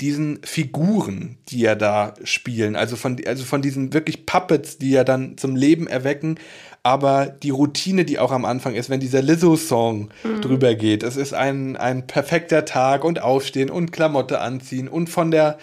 diesen 0.00 0.40
Figuren, 0.42 1.38
die 1.48 1.60
ja 1.60 1.76
da 1.76 2.14
spielen, 2.24 2.74
also 2.74 2.96
von, 2.96 3.20
also 3.24 3.44
von 3.44 3.62
diesen 3.62 3.92
wirklich 3.92 4.26
Puppets, 4.26 4.78
die 4.78 4.90
ja 4.90 5.04
dann 5.04 5.38
zum 5.38 5.54
Leben 5.54 5.86
erwecken, 5.86 6.40
aber 6.82 7.26
die 7.26 7.50
Routine, 7.50 8.04
die 8.04 8.18
auch 8.18 8.32
am 8.32 8.44
Anfang 8.44 8.74
ist, 8.74 8.90
wenn 8.90 8.98
dieser 8.98 9.22
Lizzo-Song 9.22 10.10
mhm. 10.24 10.40
drüber 10.40 10.74
geht, 10.74 11.04
es 11.04 11.16
ist 11.16 11.34
ein, 11.34 11.76
ein 11.76 12.08
perfekter 12.08 12.64
Tag 12.64 13.04
und 13.04 13.22
Aufstehen 13.22 13.70
und 13.70 13.92
Klamotte 13.92 14.40
anziehen 14.40 14.88
und 14.88 15.08
von 15.08 15.30
der 15.30 15.58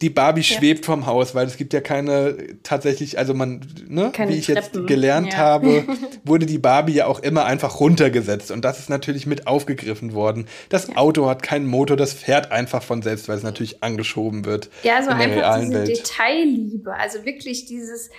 die 0.00 0.10
Barbie 0.10 0.42
ja. 0.42 0.56
schwebt 0.56 0.84
vom 0.84 1.06
Haus, 1.06 1.34
weil 1.34 1.46
es 1.46 1.56
gibt 1.56 1.72
ja 1.72 1.80
keine 1.80 2.36
tatsächlich, 2.62 3.18
also 3.18 3.34
man, 3.34 3.60
ne, 3.88 4.10
keine 4.12 4.32
wie 4.32 4.36
ich 4.36 4.46
Treppen. 4.46 4.62
jetzt 4.62 4.86
gelernt 4.86 5.32
ja. 5.32 5.38
habe, 5.38 5.84
wurde 6.24 6.46
die 6.46 6.58
Barbie 6.58 6.94
ja 6.94 7.06
auch 7.06 7.20
immer 7.20 7.44
einfach 7.44 7.80
runtergesetzt 7.80 8.50
und 8.50 8.64
das 8.64 8.78
ist 8.78 8.90
natürlich 8.90 9.26
mit 9.26 9.46
aufgegriffen 9.46 10.12
worden. 10.12 10.46
Das 10.68 10.88
ja. 10.88 10.96
Auto 10.96 11.28
hat 11.28 11.42
keinen 11.42 11.66
Motor, 11.66 11.96
das 11.96 12.12
fährt 12.12 12.52
einfach 12.52 12.82
von 12.82 13.02
selbst, 13.02 13.28
weil 13.28 13.36
es 13.36 13.42
natürlich 13.42 13.82
angeschoben 13.82 14.44
wird. 14.44 14.70
Ja, 14.82 15.02
so 15.02 15.10
einfach 15.10 15.60
diese 15.60 15.72
Welt. 15.72 15.88
Detailliebe, 15.88 16.94
also 16.94 17.24
wirklich 17.24 17.66
dieses 17.66 18.10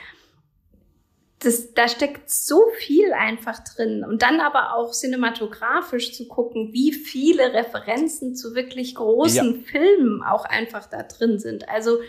das, 1.40 1.74
da 1.74 1.88
steckt 1.88 2.30
so 2.30 2.68
viel 2.78 3.14
einfach 3.14 3.60
drin. 3.64 4.04
Und 4.04 4.22
dann 4.22 4.42
aber 4.42 4.76
auch 4.76 4.92
cinematografisch 4.92 6.14
zu 6.14 6.28
gucken, 6.28 6.74
wie 6.74 6.92
viele 6.92 7.54
Referenzen 7.54 8.36
zu 8.36 8.56
wirklich 8.56 8.96
großen 8.96 9.56
ja. 9.56 9.62
Filmen 9.66 10.22
auch 10.22 10.44
einfach 10.44 10.88
da 10.88 11.04
drin 11.04 11.40
sind. 11.40 11.70
Also 11.70 12.00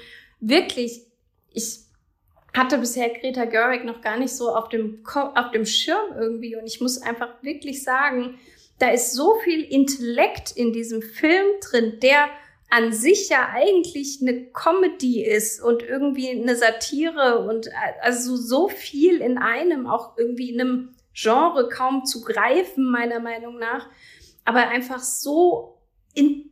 wirklich, 0.41 1.07
ich 1.53 1.79
hatte 2.57 2.79
bisher 2.79 3.09
Greta 3.11 3.45
Gerwig 3.45 3.85
noch 3.85 4.01
gar 4.01 4.19
nicht 4.19 4.35
so 4.35 4.51
auf 4.51 4.69
dem, 4.69 5.05
auf 5.15 5.53
dem 5.53 5.65
Schirm 5.65 6.17
irgendwie. 6.19 6.57
Und 6.57 6.67
ich 6.67 6.81
muss 6.81 7.01
einfach 7.01 7.41
wirklich 7.43 7.85
sagen, 7.85 8.41
da 8.81 8.91
ist 8.91 9.13
so 9.13 9.37
viel 9.45 9.63
Intellekt 9.63 10.51
in 10.53 10.73
diesem 10.73 11.03
Film 11.03 11.47
drin, 11.61 11.99
der 12.03 12.29
an 12.71 12.93
sich 12.93 13.29
ja 13.29 13.49
eigentlich 13.53 14.21
eine 14.23 14.47
Comedy 14.53 15.25
ist 15.25 15.61
und 15.61 15.83
irgendwie 15.83 16.31
eine 16.31 16.55
Satire 16.55 17.41
und 17.41 17.67
äh, 17.67 17.71
also 18.01 18.37
so 18.37 18.69
viel 18.69 19.21
in 19.21 19.39
einem, 19.39 19.87
auch 19.89 20.17
irgendwie 20.17 20.53
in 20.53 20.61
einem 20.61 20.95
Genre 21.13 21.69
kaum 21.69 22.05
zu 22.05 22.23
greifen, 22.23 22.89
meiner 22.89 23.19
Meinung 23.19 23.59
nach, 23.59 23.89
aber 24.45 24.69
einfach 24.69 25.01
so 25.01 25.81
in, 26.15 26.51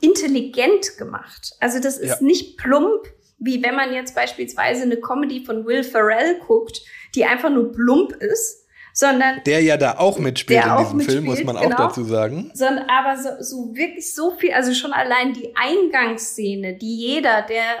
intelligent 0.00 0.98
gemacht. 0.98 1.54
Also 1.60 1.80
das 1.80 1.98
ist 1.98 2.20
ja. 2.20 2.26
nicht 2.26 2.58
plump, 2.58 3.06
wie 3.38 3.62
wenn 3.62 3.76
man 3.76 3.92
jetzt 3.94 4.16
beispielsweise 4.16 4.82
eine 4.82 4.96
Comedy 4.96 5.44
von 5.44 5.64
Will 5.64 5.84
Ferrell 5.84 6.40
guckt, 6.40 6.82
die 7.14 7.24
einfach 7.24 7.50
nur 7.50 7.70
plump 7.70 8.12
ist, 8.16 8.66
sondern 8.98 9.40
der 9.46 9.62
ja 9.62 9.76
da 9.76 9.98
auch 9.98 10.18
mitspielt 10.18 10.64
in 10.64 10.76
diesem 10.78 11.00
Film, 11.00 11.24
muss 11.26 11.44
man 11.44 11.54
genau, 11.54 11.76
auch 11.76 11.78
dazu 11.88 12.02
sagen. 12.02 12.50
Sondern 12.52 12.86
aber 12.88 13.16
so, 13.16 13.28
so 13.38 13.76
wirklich 13.76 14.12
so 14.12 14.32
viel, 14.32 14.52
also 14.52 14.74
schon 14.74 14.92
allein 14.92 15.34
die 15.34 15.54
Eingangsszene, 15.54 16.74
die 16.74 16.96
jeder, 16.96 17.42
der 17.42 17.76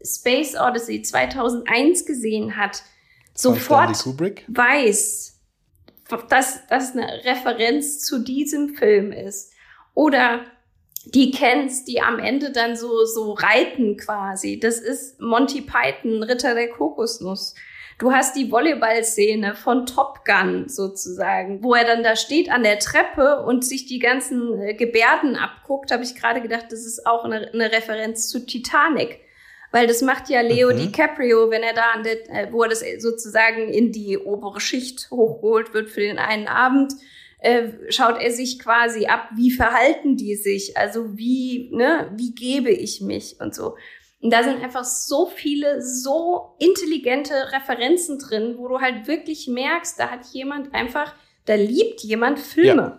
Space 0.00 0.54
Odyssey 0.54 1.02
2001 1.02 2.06
gesehen 2.06 2.56
hat, 2.56 2.84
sofort 3.34 3.96
weiß, 4.46 5.40
dass 6.28 6.66
das 6.68 6.92
eine 6.92 7.24
Referenz 7.24 8.04
zu 8.04 8.20
diesem 8.20 8.76
Film 8.76 9.10
ist. 9.10 9.50
Oder 9.94 10.44
die 11.04 11.32
kennst, 11.32 11.88
die 11.88 12.00
am 12.00 12.20
Ende 12.20 12.52
dann 12.52 12.76
so, 12.76 13.04
so 13.06 13.32
reiten 13.32 13.96
quasi. 13.96 14.60
Das 14.60 14.78
ist 14.78 15.20
Monty 15.20 15.62
Python, 15.62 16.22
Ritter 16.22 16.54
der 16.54 16.70
Kokosnuss. 16.70 17.56
Du 18.00 18.12
hast 18.12 18.34
die 18.34 18.50
Volleyball-Szene 18.50 19.54
von 19.54 19.84
Top 19.84 20.24
Gun 20.24 20.70
sozusagen, 20.70 21.62
wo 21.62 21.74
er 21.74 21.84
dann 21.84 22.02
da 22.02 22.16
steht 22.16 22.50
an 22.50 22.62
der 22.62 22.78
Treppe 22.78 23.42
und 23.42 23.62
sich 23.62 23.84
die 23.84 23.98
ganzen 23.98 24.58
äh, 24.58 24.72
Gebärden 24.72 25.36
abguckt. 25.36 25.90
Habe 25.90 26.02
ich 26.02 26.14
gerade 26.14 26.40
gedacht, 26.40 26.64
das 26.70 26.86
ist 26.86 27.06
auch 27.06 27.26
eine, 27.26 27.52
eine, 27.52 27.70
Referenz 27.70 28.30
zu 28.30 28.46
Titanic. 28.46 29.20
Weil 29.70 29.86
das 29.86 30.00
macht 30.00 30.30
ja 30.30 30.40
Leo 30.40 30.72
mhm. 30.72 30.78
DiCaprio, 30.78 31.50
wenn 31.50 31.62
er 31.62 31.74
da 31.74 31.90
an 31.94 32.02
der, 32.02 32.30
äh, 32.30 32.50
wo 32.50 32.62
er 32.62 32.70
das 32.70 32.82
sozusagen 32.98 33.68
in 33.68 33.92
die 33.92 34.16
obere 34.16 34.60
Schicht 34.60 35.10
hochgeholt 35.10 35.74
wird 35.74 35.90
für 35.90 36.00
den 36.00 36.18
einen 36.18 36.48
Abend, 36.48 36.94
äh, 37.40 37.68
schaut 37.90 38.18
er 38.18 38.30
sich 38.30 38.58
quasi 38.58 39.06
ab, 39.06 39.28
wie 39.36 39.50
verhalten 39.50 40.16
die 40.16 40.36
sich, 40.36 40.78
also 40.78 41.18
wie, 41.18 41.68
ne, 41.70 42.10
wie 42.16 42.34
gebe 42.34 42.70
ich 42.70 43.02
mich 43.02 43.36
und 43.40 43.54
so. 43.54 43.76
Und 44.22 44.30
da 44.30 44.42
sind 44.42 44.62
einfach 44.62 44.84
so 44.84 45.26
viele, 45.34 45.82
so 45.82 46.54
intelligente 46.58 47.32
Referenzen 47.52 48.18
drin, 48.18 48.56
wo 48.58 48.68
du 48.68 48.80
halt 48.80 49.06
wirklich 49.06 49.48
merkst, 49.48 49.98
da 49.98 50.10
hat 50.10 50.26
jemand 50.32 50.74
einfach, 50.74 51.14
da 51.46 51.54
liebt 51.54 52.00
jemand 52.02 52.38
Filme. 52.38 52.82
Ja. 52.82 52.98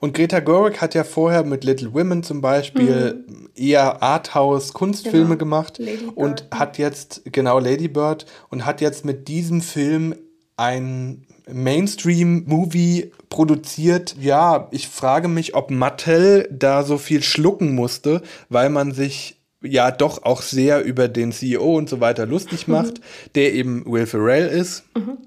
Und 0.00 0.14
Greta 0.14 0.40
Gerwig 0.40 0.80
hat 0.80 0.94
ja 0.94 1.04
vorher 1.04 1.44
mit 1.44 1.64
Little 1.64 1.92
Women 1.94 2.22
zum 2.22 2.40
Beispiel 2.40 3.24
mhm. 3.26 3.48
eher 3.54 4.02
Arthouse-Kunstfilme 4.02 5.36
genau. 5.36 5.38
gemacht 5.38 5.80
und 6.14 6.46
hat 6.52 6.78
jetzt, 6.78 7.22
genau, 7.32 7.58
Lady 7.58 7.88
Bird, 7.88 8.26
und 8.48 8.64
hat 8.64 8.80
jetzt 8.80 9.04
mit 9.04 9.28
diesem 9.28 9.60
Film 9.60 10.14
ein 10.56 11.26
Mainstream-Movie 11.48 13.12
produziert. 13.28 14.16
Ja, 14.20 14.68
ich 14.70 14.88
frage 14.88 15.28
mich, 15.28 15.54
ob 15.54 15.70
Mattel 15.70 16.48
da 16.50 16.82
so 16.82 16.98
viel 16.98 17.22
schlucken 17.22 17.74
musste, 17.74 18.22
weil 18.48 18.70
man 18.70 18.92
sich 18.92 19.35
ja 19.66 19.90
doch 19.90 20.22
auch 20.22 20.42
sehr 20.42 20.84
über 20.84 21.08
den 21.08 21.32
CEO 21.32 21.76
und 21.76 21.88
so 21.88 22.00
weiter 22.00 22.26
lustig 22.26 22.66
mhm. 22.66 22.74
macht, 22.74 23.00
der 23.34 23.54
eben 23.54 23.84
Will 23.86 24.06
Ferrell 24.06 24.48
ist 24.48 24.84
mhm. 24.96 25.18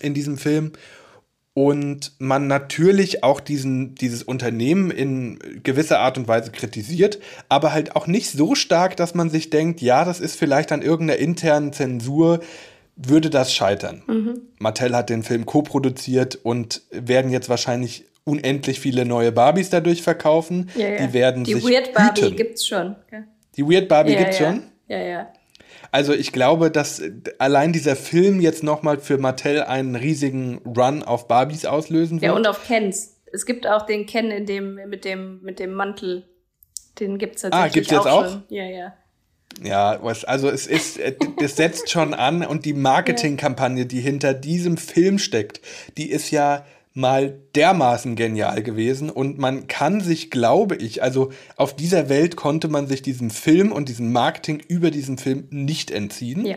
in 0.00 0.14
diesem 0.14 0.38
Film. 0.38 0.72
Und 1.54 2.12
man 2.20 2.46
natürlich 2.46 3.24
auch 3.24 3.40
diesen, 3.40 3.96
dieses 3.96 4.22
Unternehmen 4.22 4.92
in 4.92 5.40
gewisser 5.64 5.98
Art 5.98 6.16
und 6.16 6.28
Weise 6.28 6.52
kritisiert, 6.52 7.18
aber 7.48 7.72
halt 7.72 7.96
auch 7.96 8.06
nicht 8.06 8.30
so 8.30 8.54
stark, 8.54 8.96
dass 8.96 9.14
man 9.14 9.28
sich 9.28 9.50
denkt, 9.50 9.80
ja, 9.80 10.04
das 10.04 10.20
ist 10.20 10.38
vielleicht 10.38 10.70
an 10.70 10.82
irgendeiner 10.82 11.18
internen 11.18 11.72
Zensur, 11.72 12.38
würde 12.94 13.28
das 13.28 13.52
scheitern. 13.52 14.02
Mhm. 14.06 14.40
Mattel 14.58 14.94
hat 14.94 15.10
den 15.10 15.24
Film 15.24 15.46
co-produziert 15.46 16.36
und 16.36 16.82
werden 16.92 17.32
jetzt 17.32 17.48
wahrscheinlich 17.48 18.04
unendlich 18.28 18.78
viele 18.78 19.04
neue 19.04 19.32
Barbies 19.32 19.70
dadurch 19.70 20.02
verkaufen. 20.02 20.70
Ja, 20.76 20.88
ja. 20.88 21.06
Die 21.06 21.12
werden 21.12 21.44
Die 21.44 21.54
sich 21.54 21.64
Weird 21.64 21.94
Barbie 21.94 22.20
hüten. 22.20 22.36
gibt's 22.36 22.66
schon. 22.66 22.94
Ja. 23.10 23.24
Die 23.58 23.68
Weird 23.68 23.88
Barbie 23.88 24.12
ja, 24.12 24.18
gibt's 24.20 24.38
schon? 24.38 24.62
Ja, 24.86 24.98
ja. 24.98 25.32
Also 25.90 26.14
ich 26.14 26.32
glaube, 26.32 26.70
dass 26.70 27.02
allein 27.38 27.72
dieser 27.72 27.96
Film 27.96 28.40
jetzt 28.40 28.62
nochmal 28.62 28.98
für 28.98 29.18
Mattel 29.18 29.62
einen 29.62 29.96
riesigen 29.96 30.58
Run 30.58 31.02
auf 31.02 31.28
Barbies 31.28 31.64
auslösen 31.64 32.20
wird. 32.20 32.30
Ja, 32.30 32.36
und 32.36 32.46
auf 32.46 32.66
Kens. 32.66 33.16
Es 33.32 33.44
gibt 33.44 33.66
auch 33.66 33.84
den 33.84 34.06
Ken 34.06 34.30
in 34.30 34.46
dem, 34.46 34.76
mit 34.88 35.04
dem, 35.04 35.42
mit 35.42 35.58
dem 35.58 35.72
Mantel. 35.74 36.26
Den 37.00 37.18
gibt's 37.18 37.44
ah, 37.44 37.50
tatsächlich 37.50 37.72
ah, 37.72 37.74
gibt's 37.74 37.90
jetzt 37.90 38.12
auch? 38.12 38.24
auch? 38.24 38.30
Schon. 38.30 38.44
Ja, 38.48 38.64
ja. 38.64 38.94
Ja, 39.62 39.98
was, 40.02 40.24
also 40.24 40.48
es 40.48 40.66
ist, 40.66 40.98
äh, 40.98 41.16
es 41.42 41.56
setzt 41.56 41.90
schon 41.90 42.14
an 42.14 42.44
und 42.44 42.64
die 42.64 42.72
Marketingkampagne, 42.74 43.86
die 43.86 44.00
hinter 44.00 44.34
diesem 44.34 44.76
Film 44.76 45.18
steckt, 45.18 45.60
die 45.96 46.10
ist 46.10 46.30
ja 46.30 46.64
mal 46.94 47.38
dermaßen 47.54 48.16
genial 48.16 48.62
gewesen 48.62 49.10
und 49.10 49.38
man 49.38 49.68
kann 49.68 50.00
sich, 50.00 50.30
glaube 50.30 50.76
ich, 50.76 51.02
also 51.02 51.30
auf 51.56 51.76
dieser 51.76 52.08
Welt 52.08 52.36
konnte 52.36 52.68
man 52.68 52.86
sich 52.86 53.02
diesem 53.02 53.30
Film 53.30 53.72
und 53.72 53.88
diesem 53.88 54.12
Marketing 54.12 54.60
über 54.66 54.90
diesen 54.90 55.18
Film 55.18 55.46
nicht 55.50 55.90
entziehen. 55.90 56.44
Ja. 56.44 56.56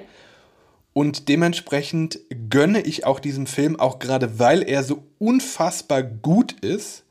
Und 0.93 1.29
dementsprechend 1.29 2.19
gönne 2.49 2.81
ich 2.81 3.05
auch 3.05 3.19
diesem 3.19 3.45
Film, 3.47 3.79
auch 3.79 3.99
gerade 3.99 4.39
weil 4.39 4.61
er 4.61 4.83
so 4.83 5.03
unfassbar 5.19 6.03
gut 6.03 6.53
ist, 6.61 7.03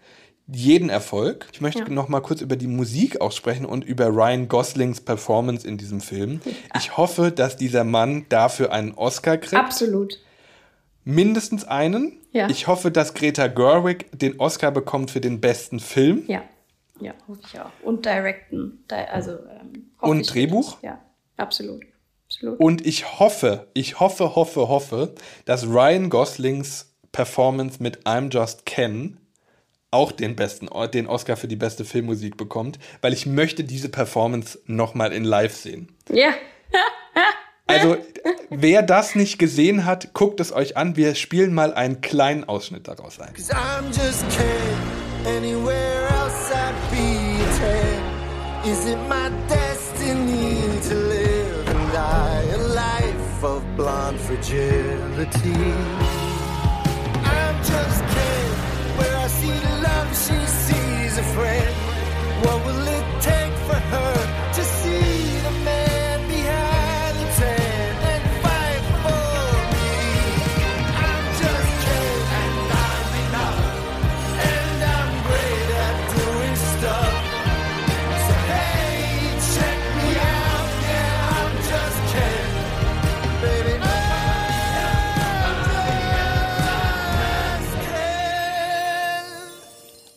jeden 0.52 0.90
Erfolg. 0.90 1.46
Ich 1.52 1.60
möchte 1.60 1.82
ja. 1.82 1.88
noch 1.88 2.08
mal 2.08 2.20
kurz 2.20 2.40
über 2.40 2.56
die 2.56 2.66
Musik 2.66 3.20
aussprechen 3.20 3.64
und 3.64 3.84
über 3.84 4.08
Ryan 4.08 4.48
Goslings 4.48 5.00
Performance 5.00 5.66
in 5.66 5.78
diesem 5.78 6.00
Film. 6.00 6.40
Ich 6.76 6.96
hoffe, 6.96 7.30
dass 7.30 7.56
dieser 7.56 7.84
Mann 7.84 8.26
dafür 8.28 8.72
einen 8.72 8.92
Oscar 8.92 9.38
kriegt. 9.38 9.54
Absolut. 9.54 10.20
Mindestens 11.04 11.64
einen. 11.64 12.19
Ja. 12.32 12.48
Ich 12.48 12.66
hoffe, 12.66 12.90
dass 12.90 13.14
Greta 13.14 13.48
Gerwig 13.48 14.06
den 14.12 14.38
Oscar 14.38 14.70
bekommt 14.70 15.10
für 15.10 15.20
den 15.20 15.40
besten 15.40 15.80
Film. 15.80 16.24
Ja, 16.28 16.42
ja, 17.00 17.14
hoffe 17.26 17.40
ich 17.46 17.60
auch. 17.60 17.70
Und 17.82 18.06
Directen. 18.06 18.84
Also, 18.88 19.32
ähm, 19.32 19.90
Und 20.00 20.32
Drehbuch? 20.32 20.78
Ja, 20.82 21.00
absolut. 21.36 21.82
absolut. 22.26 22.60
Und 22.60 22.86
ich 22.86 23.18
hoffe, 23.18 23.68
ich 23.74 23.98
hoffe, 24.00 24.36
hoffe, 24.36 24.68
hoffe, 24.68 25.14
dass 25.44 25.66
Ryan 25.66 26.10
Goslings 26.10 26.94
Performance 27.12 27.82
mit 27.82 28.06
I'm 28.06 28.32
Just 28.32 28.66
Ken 28.66 29.16
auch 29.90 30.12
den 30.12 30.36
besten, 30.36 30.68
den 30.92 31.08
Oscar 31.08 31.36
für 31.36 31.48
die 31.48 31.56
beste 31.56 31.84
Filmmusik 31.84 32.36
bekommt, 32.36 32.78
weil 33.00 33.12
ich 33.12 33.26
möchte 33.26 33.64
diese 33.64 33.88
Performance 33.88 34.60
nochmal 34.66 35.12
in 35.12 35.24
live 35.24 35.54
sehen. 35.54 35.88
Ja. 36.08 36.32
Also, 37.70 37.96
wer 38.50 38.82
das 38.82 39.14
nicht 39.14 39.38
gesehen 39.38 39.84
hat, 39.84 40.12
guckt 40.12 40.40
es 40.40 40.52
euch 40.52 40.76
an. 40.76 40.96
Wir 40.96 41.14
spielen 41.14 41.54
mal 41.54 41.72
einen 41.72 42.00
kleinen 42.00 42.44
Ausschnitt 42.44 42.88
daraus 42.88 43.20
ein. 43.20 43.32
Is 48.62 48.84
it 48.84 48.98
my 49.08 49.30
destiny 49.48 50.58
to 50.86 50.94
live 50.94 51.66
and 51.66 51.92
die 51.94 52.44
a 52.52 52.58
life 52.74 53.42
of? 53.42 53.62
I'm 53.78 54.18
just 57.62 58.02
kid 58.12 58.52
where 58.98 59.16
I 59.16 59.28
see 59.28 59.48
love, 59.82 60.08
she 60.14 60.46
sees 60.46 61.16
a. 61.16 61.69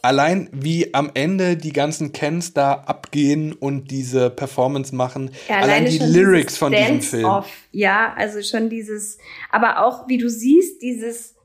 allein 0.03 0.49
wie 0.51 0.93
am 0.93 1.09
Ende 1.13 1.55
die 1.55 1.71
ganzen 1.71 2.11
Kens 2.11 2.53
da 2.53 2.73
abgehen 2.73 3.53
und 3.53 3.89
diese 3.89 4.29
Performance 4.29 4.93
machen, 4.93 5.31
ja, 5.47 5.59
allein 5.59 5.85
die 5.85 5.97
Lyrics 5.97 6.57
von 6.57 6.73
diesem 6.73 7.01
Film. 7.01 7.25
Off. 7.25 7.49
Ja, 7.71 8.13
also 8.15 8.41
schon 8.43 8.69
dieses, 8.69 9.17
aber 9.49 9.83
auch 9.83 10.07
wie 10.09 10.17
du 10.17 10.29
siehst, 10.29 10.81
dieses, 10.81 11.35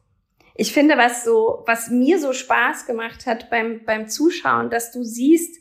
ich 0.57 0.73
finde, 0.73 0.99
was 0.99 1.25
so, 1.25 1.63
was 1.67 1.89
mir 1.89 2.19
so 2.19 2.33
Spaß 2.33 2.87
gemacht 2.87 3.27
hat 3.27 3.49
beim, 3.49 3.85
beim 3.87 4.09
Zuschauen, 4.09 4.71
dass 4.71 4.91
du 4.91 5.05
siehst, 5.05 5.61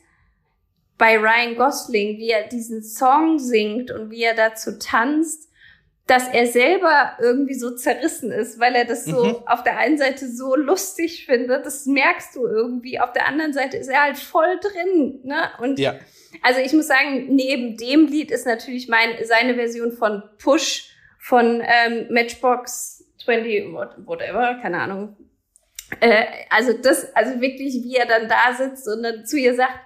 bei 0.98 1.16
Ryan 1.16 1.56
Gosling, 1.56 2.18
wie 2.18 2.32
er 2.32 2.48
diesen 2.48 2.84
Song 2.84 3.38
singt 3.38 3.92
und 3.92 4.10
wie 4.10 4.24
er 4.24 4.34
dazu 4.34 4.80
tanzt, 4.80 5.47
dass 6.08 6.30
er 6.30 6.48
selber 6.48 7.18
irgendwie 7.20 7.54
so 7.54 7.76
zerrissen 7.76 8.32
ist, 8.32 8.60
weil 8.60 8.74
er 8.76 8.86
das 8.86 9.04
so 9.04 9.26
mhm. 9.26 9.36
auf 9.46 9.64
der 9.64 9.78
einen 9.78 9.98
Seite 9.98 10.28
so 10.30 10.56
lustig 10.56 11.26
findet, 11.26 11.66
das 11.66 11.86
merkst 11.86 12.36
du 12.36 12.48
irgendwie. 12.48 13.00
Auf 13.00 13.12
der 13.12 13.28
anderen 13.28 13.52
Seite 13.52 13.76
ist 13.76 13.90
er 13.90 14.04
halt 14.04 14.18
voll 14.18 14.58
drin, 14.62 15.20
ne? 15.24 15.50
Und 15.60 15.80
ja. 15.80 15.96
also 16.42 16.62
ich 16.62 16.72
muss 16.72 16.88
sagen, 16.88 17.36
neben 17.36 17.76
dem 17.76 18.08
Lied 18.08 18.32
ist 18.32 18.46
natürlich 18.46 18.88
mein, 18.88 19.10
seine 19.26 19.56
Version 19.56 19.92
von 19.92 20.24
Push 20.42 20.94
von 21.20 21.62
ähm, 21.62 22.08
Matchbox 22.10 23.06
20, 23.26 23.74
whatever, 24.06 24.60
keine 24.62 24.80
Ahnung. 24.80 25.18
Äh, 26.00 26.24
also 26.50 26.72
das, 26.72 27.14
also 27.16 27.42
wirklich, 27.42 27.74
wie 27.84 27.96
er 27.96 28.06
dann 28.06 28.30
da 28.30 28.54
sitzt 28.58 28.88
und 28.88 29.04
dann 29.04 29.26
zu 29.26 29.38
ihr 29.38 29.56
sagt, 29.56 29.78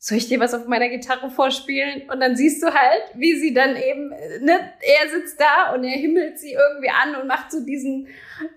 soll 0.00 0.18
ich 0.18 0.28
dir 0.28 0.38
was 0.38 0.54
auf 0.54 0.66
meiner 0.68 0.88
Gitarre 0.88 1.28
vorspielen? 1.28 2.02
Und 2.10 2.20
dann 2.20 2.36
siehst 2.36 2.62
du 2.62 2.68
halt, 2.68 3.02
wie 3.14 3.36
sie 3.36 3.52
dann 3.52 3.76
eben, 3.76 4.10
ne, 4.44 4.72
er 4.80 5.10
sitzt 5.10 5.40
da 5.40 5.74
und 5.74 5.82
er 5.82 5.98
himmelt 5.98 6.38
sie 6.38 6.52
irgendwie 6.52 6.90
an 6.90 7.20
und 7.20 7.26
macht 7.26 7.50
so 7.50 7.64
diesen, 7.64 8.06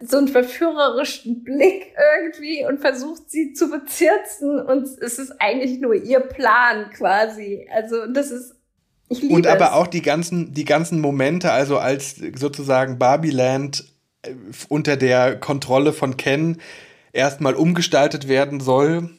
so 0.02 0.18
einen 0.18 0.28
verführerischen 0.28 1.44
Blick 1.44 1.94
irgendwie 2.16 2.66
und 2.66 2.80
versucht 2.80 3.32
sie 3.32 3.54
zu 3.54 3.72
bezirzen 3.72 4.60
und 4.60 4.84
es 4.84 5.18
ist 5.18 5.34
eigentlich 5.42 5.80
nur 5.80 5.96
ihr 5.96 6.20
Plan 6.20 6.92
quasi. 6.92 7.68
Also 7.74 8.06
das 8.06 8.30
ist, 8.30 8.56
ich 9.10 9.24
liebe 9.24 9.34
Und 9.34 9.48
aber 9.48 9.66
es. 9.66 9.72
auch 9.72 9.88
die 9.88 10.04
ganzen, 10.04 10.54
die 10.54 10.66
ganzen 10.66 11.00
Momente, 11.02 11.52
also 11.52 11.80
als 11.80 12.18
sozusagen 12.36 13.00
Barbieland 13.00 13.86
äh, 14.22 14.36
unter 14.70 14.96
der 14.96 15.40
Kontrolle 15.40 15.92
von 15.92 16.18
Ken 16.18 16.62
erstmal 17.14 17.56
umgestaltet 17.56 18.28
werden 18.28 18.60
soll, 18.60 19.10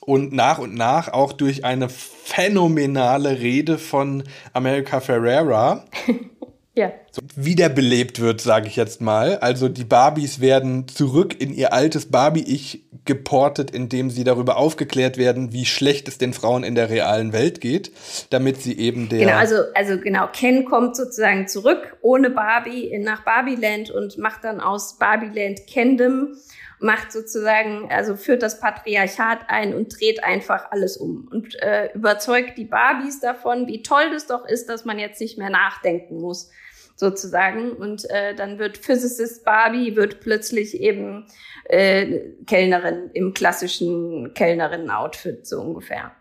und 0.00 0.32
nach 0.32 0.58
und 0.58 0.74
nach 0.74 1.12
auch 1.12 1.32
durch 1.32 1.64
eine 1.64 1.88
phänomenale 1.88 3.40
Rede 3.40 3.78
von 3.78 4.24
America 4.52 5.00
Ferrera 5.00 5.84
ja. 6.78 6.92
so 7.10 7.22
wiederbelebt 7.36 8.20
wird, 8.20 8.40
sage 8.40 8.68
ich 8.68 8.76
jetzt 8.76 9.00
mal. 9.00 9.38
Also 9.38 9.68
die 9.68 9.84
Barbies 9.84 10.40
werden 10.40 10.88
zurück 10.88 11.38
in 11.38 11.52
ihr 11.52 11.72
altes 11.72 12.06
Barbie-Ich 12.06 12.84
geportet, 13.04 13.70
indem 13.70 14.10
sie 14.10 14.22
darüber 14.22 14.56
aufgeklärt 14.56 15.16
werden, 15.16 15.52
wie 15.52 15.64
schlecht 15.64 16.08
es 16.08 16.18
den 16.18 16.32
Frauen 16.32 16.62
in 16.62 16.74
der 16.74 16.90
realen 16.90 17.32
Welt 17.32 17.60
geht, 17.60 17.90
damit 18.30 18.62
sie 18.62 18.78
eben 18.78 19.08
der... 19.08 19.20
Genau, 19.20 19.36
also, 19.36 19.56
also 19.74 19.98
genau, 19.98 20.28
Ken 20.32 20.64
kommt 20.66 20.94
sozusagen 20.94 21.48
zurück 21.48 21.96
ohne 22.02 22.30
Barbie 22.30 22.96
nach 22.98 23.24
Barbieland 23.24 23.90
und 23.90 24.18
macht 24.18 24.44
dann 24.44 24.60
aus 24.60 24.98
Barbieland 24.98 25.66
Kendom 25.66 26.36
macht 26.80 27.12
sozusagen, 27.12 27.90
also 27.90 28.16
führt 28.16 28.42
das 28.42 28.60
Patriarchat 28.60 29.40
ein 29.48 29.74
und 29.74 29.98
dreht 29.98 30.22
einfach 30.22 30.70
alles 30.70 30.96
um 30.96 31.28
und 31.30 31.60
äh, 31.62 31.90
überzeugt 31.94 32.56
die 32.56 32.64
Barbies 32.64 33.20
davon, 33.20 33.66
wie 33.66 33.82
toll 33.82 34.10
das 34.12 34.26
doch 34.26 34.46
ist, 34.46 34.68
dass 34.68 34.84
man 34.84 34.98
jetzt 34.98 35.20
nicht 35.20 35.38
mehr 35.38 35.50
nachdenken 35.50 36.20
muss, 36.20 36.50
sozusagen. 36.98 37.72
Und 37.72 38.08
äh, 38.10 38.34
dann 38.34 38.58
wird 38.58 38.78
Physicist 38.78 39.44
Barbie 39.44 39.96
wird 39.96 40.20
plötzlich 40.20 40.80
eben 40.80 41.26
äh, 41.64 42.20
Kellnerin 42.46 43.10
im 43.14 43.34
klassischen 43.34 44.34
Kellnerinnen-Outfit 44.34 45.46
so 45.46 45.60
ungefähr. 45.60 46.12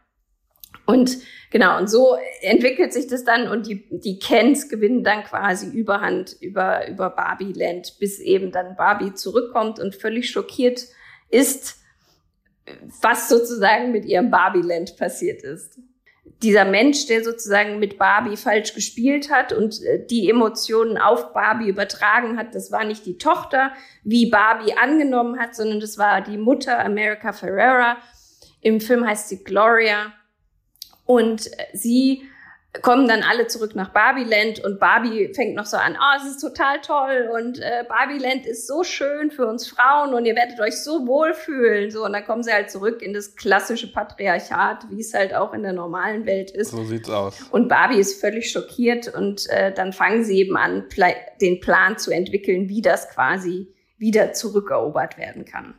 Und 0.88 1.18
genau, 1.52 1.78
und 1.78 1.90
so 1.90 2.18
entwickelt 2.42 2.94
sich 2.94 3.08
das 3.08 3.26
dann 3.26 3.50
und 3.50 3.68
die, 3.68 3.86
die 3.92 4.20
Kens 4.20 4.70
gewinnen 4.70 5.04
dann 5.04 5.24
quasi 5.26 5.68
Überhand 5.68 6.38
über, 6.40 6.88
über 6.88 7.10
Barbie 7.10 7.52
Land, 7.54 7.98
bis 8.00 8.20
eben 8.20 8.52
dann 8.52 8.78
Barbie 8.78 9.14
zurückkommt 9.14 9.80
und 9.80 9.96
völlig 9.96 10.30
schockiert 10.30 10.86
ist, 11.30 11.82
was 13.02 13.28
sozusagen 13.28 13.92
mit 13.92 14.06
ihrem 14.06 14.32
Barbie 14.32 14.62
Land 14.62 14.96
passiert 14.98 15.44
ist. 15.44 15.78
dieser 16.44 16.66
Mensch, 16.66 17.08
der 17.08 17.24
sozusagen 17.24 17.80
mit 17.80 17.98
Barbie 17.98 18.38
falsch 18.38 18.74
gespielt 18.74 19.32
hat 19.32 19.52
und 19.52 19.82
äh, 19.84 20.06
die 20.06 20.30
Emotionen 20.30 20.98
auf 20.98 21.34
Barbie 21.34 21.70
übertragen 21.70 22.38
hat, 22.38 22.54
das 22.56 22.72
war 22.72 22.86
nicht 22.86 23.06
die 23.06 23.18
Tochter, 23.18 23.72
wie 24.04 24.30
Barbie 24.30 24.74
angenommen 24.74 25.40
hat, 25.40 25.56
sondern 25.56 25.80
das 25.80 25.98
war 25.98 26.22
die 26.22 26.38
Mutter 26.38 26.80
America 26.80 27.34
Ferrera. 27.34 27.98
Im 28.62 28.80
Film 28.80 29.06
heißt 29.06 29.30
sie 29.30 29.44
Gloria. 29.44 30.14
Und 31.08 31.50
sie 31.74 32.22
kommen 32.82 33.08
dann 33.08 33.24
alle 33.24 33.48
zurück 33.48 33.76
nach 33.76 33.90
Barbieland 33.90 34.64
und 34.64 34.80
Barbie 34.80 35.32
fängt 35.34 35.56
noch 35.56 35.66
so 35.66 35.78
an, 35.78 35.98
oh, 36.00 36.18
es 36.18 36.30
ist 36.30 36.42
total 36.42 36.80
toll 36.82 37.30
und 37.34 37.60
äh, 37.60 37.84
Barbieland 37.88 38.46
ist 38.46 38.68
so 38.68 38.84
schön 38.84 39.32
für 39.32 39.48
uns 39.48 39.68
Frauen 39.68 40.14
und 40.14 40.26
ihr 40.26 40.36
werdet 40.36 40.60
euch 40.60 40.84
so 40.84 41.08
wohlfühlen. 41.08 41.92
So, 41.92 42.06
und 42.06 42.14
dann 42.14 42.26
kommen 42.26 42.44
sie 42.44 42.52
halt 42.52 42.70
zurück 42.70 43.02
in 43.02 43.14
das 43.14 43.36
klassische 43.36 43.92
Patriarchat, 43.92 44.86
wie 44.90 45.02
es 45.02 45.14
halt 45.14 45.34
auch 45.34 45.54
in 45.54 45.64
der 45.64 45.74
normalen 45.74 46.26
Welt 46.26 46.52
ist. 46.52 46.72
So 46.72 46.84
sieht's 46.84 47.10
aus. 47.10 47.42
Und 47.52 47.68
Barbie 47.68 48.00
ist 48.00 48.20
völlig 48.20 48.52
schockiert 48.52 49.14
und 49.14 49.50
äh, 49.50 49.74
dann 49.74 49.94
fangen 49.94 50.24
sie 50.24 50.38
eben 50.40 50.58
an, 50.58 50.86
den 51.42 51.60
Plan 51.60 51.98
zu 51.98 52.12
entwickeln, 52.12 52.70
wie 52.70 52.82
das 52.82 53.10
quasi 53.10 53.74
wieder 53.98 54.34
zurückerobert 54.34 55.18
werden 55.18 55.46
kann. 55.46 55.74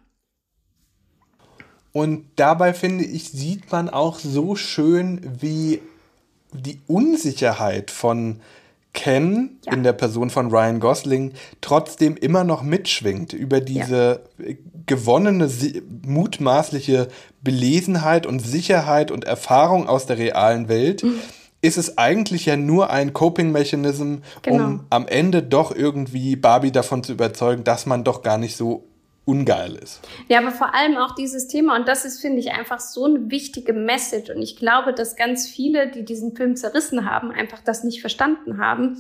Und 1.99 2.27
dabei 2.37 2.75
finde 2.75 3.03
ich, 3.03 3.31
sieht 3.31 3.73
man 3.73 3.91
auch 3.91 4.21
so 4.21 4.55
schön, 4.55 5.21
wie 5.41 5.81
die 6.53 6.79
Unsicherheit 6.87 7.91
von 7.91 8.39
Ken 8.95 9.59
ja. 9.67 9.73
in 9.73 9.83
der 9.83 9.95
Person 9.95 10.31
von 10.31 10.49
Ryan 10.49 10.79
Gosling 10.79 11.33
trotzdem 11.61 12.17
immer 12.17 12.45
noch 12.45 12.63
mitschwingt 12.63 13.33
über 13.33 13.61
diese 13.61 14.21
ja. 14.39 14.55
gewonnene 14.87 15.51
mutmaßliche 16.07 17.09
Belesenheit 17.43 18.27
und 18.27 18.47
Sicherheit 18.47 19.11
und 19.11 19.25
Erfahrung 19.25 19.89
aus 19.89 20.07
der 20.07 20.19
realen 20.19 20.69
Welt. 20.69 21.03
Mhm. 21.03 21.19
Ist 21.63 21.79
es 21.79 21.99
eigentlich 21.99 22.47
ja 22.47 22.57
nur 22.57 22.91
ein 22.91 23.13
Coping-Mechanism, 23.13 24.19
genau. 24.43 24.65
um 24.65 24.85
am 24.91 25.09
Ende 25.09 25.43
doch 25.43 25.75
irgendwie 25.75 26.37
Barbie 26.37 26.71
davon 26.71 27.03
zu 27.03 27.11
überzeugen, 27.11 27.65
dass 27.65 27.87
man 27.87 28.05
doch 28.05 28.23
gar 28.23 28.39
nicht 28.39 28.57
so 28.57 28.85
ungeil 29.29 29.75
ist. 29.75 30.01
Ja, 30.29 30.39
aber 30.39 30.51
vor 30.51 30.75
allem 30.75 30.97
auch 30.97 31.15
dieses 31.15 31.49
Thema, 31.49 31.77
und 31.77 31.87
das 31.87 32.07
ist, 32.07 32.21
finde 32.21 32.39
ich, 32.39 32.53
einfach 32.53 32.81
so 32.81 33.05
eine 33.05 33.31
wichtige 33.31 33.75
Message. 33.75 34.31
Und 34.31 34.41
ich 34.41 34.57
glaube, 34.57 34.95
dass 34.95 35.17
ganz 35.17 35.47
viele, 35.47 35.91
die 35.91 36.03
diesen 36.03 36.35
Film 36.35 36.57
zerrissen 36.57 37.09
haben, 37.09 37.31
einfach 37.31 37.61
das 37.61 37.85
nicht 37.85 38.01
verstanden 38.01 38.57
haben. 38.57 38.97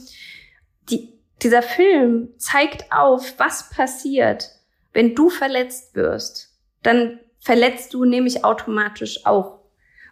Die, 0.91 1.15
dieser 1.41 1.63
Film 1.63 2.29
zeigt 2.37 2.93
auf, 2.93 3.39
was 3.39 3.71
passiert, 3.71 4.51
wenn 4.93 5.15
du 5.15 5.31
verletzt 5.31 5.95
wirst. 5.95 6.55
Dann 6.83 7.19
verletzt 7.41 7.95
du 7.95 8.05
nämlich 8.05 8.45
automatisch 8.45 9.25
auch. 9.25 9.61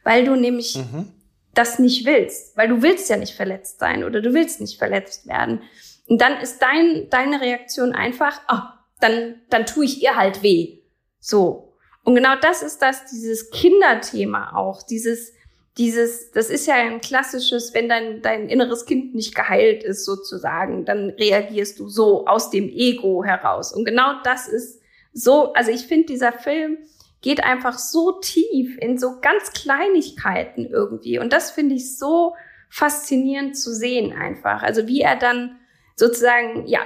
Weil 0.02 0.24
du 0.24 0.34
nämlich 0.34 0.76
mhm. 0.76 1.12
das 1.52 1.78
nicht 1.78 2.06
willst. 2.06 2.56
Weil 2.56 2.68
du 2.68 2.80
willst 2.80 3.10
ja 3.10 3.18
nicht 3.18 3.34
verletzt 3.34 3.80
sein 3.80 4.02
oder 4.02 4.22
du 4.22 4.32
willst 4.32 4.62
nicht 4.62 4.78
verletzt 4.78 5.26
werden. 5.26 5.60
Und 6.08 6.22
dann 6.22 6.38
ist 6.40 6.62
dein, 6.62 7.10
deine 7.10 7.42
Reaktion 7.42 7.92
einfach, 7.92 8.40
oh, 8.50 8.75
dann, 9.00 9.40
dann 9.50 9.66
tue 9.66 9.84
ich 9.84 10.02
ihr 10.02 10.16
halt 10.16 10.42
weh. 10.42 10.78
So. 11.20 11.74
Und 12.04 12.14
genau 12.14 12.36
das 12.40 12.62
ist 12.62 12.82
das, 12.82 13.06
dieses 13.06 13.50
Kinderthema 13.50 14.54
auch, 14.54 14.82
dieses, 14.82 15.32
dieses, 15.76 16.30
das 16.30 16.50
ist 16.50 16.66
ja 16.66 16.74
ein 16.74 17.00
klassisches, 17.00 17.74
wenn 17.74 17.88
dein, 17.88 18.22
dein 18.22 18.48
inneres 18.48 18.86
Kind 18.86 19.14
nicht 19.14 19.34
geheilt 19.34 19.82
ist, 19.82 20.04
sozusagen, 20.04 20.84
dann 20.84 21.10
reagierst 21.10 21.78
du 21.78 21.88
so 21.88 22.26
aus 22.26 22.50
dem 22.50 22.68
Ego 22.68 23.24
heraus. 23.24 23.72
Und 23.72 23.84
genau 23.84 24.22
das 24.22 24.48
ist 24.48 24.80
so, 25.12 25.52
also 25.52 25.70
ich 25.70 25.86
finde, 25.86 26.06
dieser 26.06 26.32
Film 26.32 26.78
geht 27.20 27.42
einfach 27.42 27.78
so 27.78 28.20
tief 28.20 28.78
in 28.78 28.98
so 28.98 29.20
ganz 29.20 29.52
Kleinigkeiten 29.52 30.66
irgendwie. 30.66 31.18
Und 31.18 31.32
das 31.32 31.50
finde 31.50 31.74
ich 31.74 31.98
so 31.98 32.34
faszinierend 32.70 33.56
zu 33.58 33.74
sehen 33.74 34.12
einfach. 34.12 34.62
Also 34.62 34.86
wie 34.86 35.00
er 35.00 35.16
dann 35.16 35.58
sozusagen, 35.96 36.66
ja, 36.66 36.80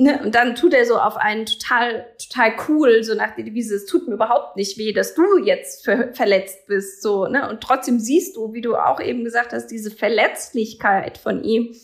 Ne, 0.00 0.20
und 0.22 0.36
dann 0.36 0.54
tut 0.54 0.74
er 0.74 0.86
so 0.86 0.96
auf 0.96 1.16
einen 1.16 1.44
total, 1.44 2.06
total 2.24 2.52
cool, 2.68 3.02
so 3.02 3.16
nach 3.16 3.34
der 3.34 3.44
Devise, 3.44 3.74
es 3.74 3.84
tut 3.84 4.06
mir 4.06 4.14
überhaupt 4.14 4.54
nicht 4.54 4.78
weh, 4.78 4.92
dass 4.92 5.16
du 5.16 5.38
jetzt 5.42 5.84
ver 5.84 6.12
verletzt 6.12 6.68
bist, 6.68 7.02
so, 7.02 7.26
ne? 7.26 7.50
Und 7.50 7.60
trotzdem 7.60 7.98
siehst 7.98 8.36
du, 8.36 8.52
wie 8.52 8.60
du 8.60 8.76
auch 8.76 9.00
eben 9.00 9.24
gesagt 9.24 9.52
hast, 9.52 9.66
diese 9.66 9.90
Verletzlichkeit 9.90 11.18
von 11.18 11.42
ihm, 11.42 11.74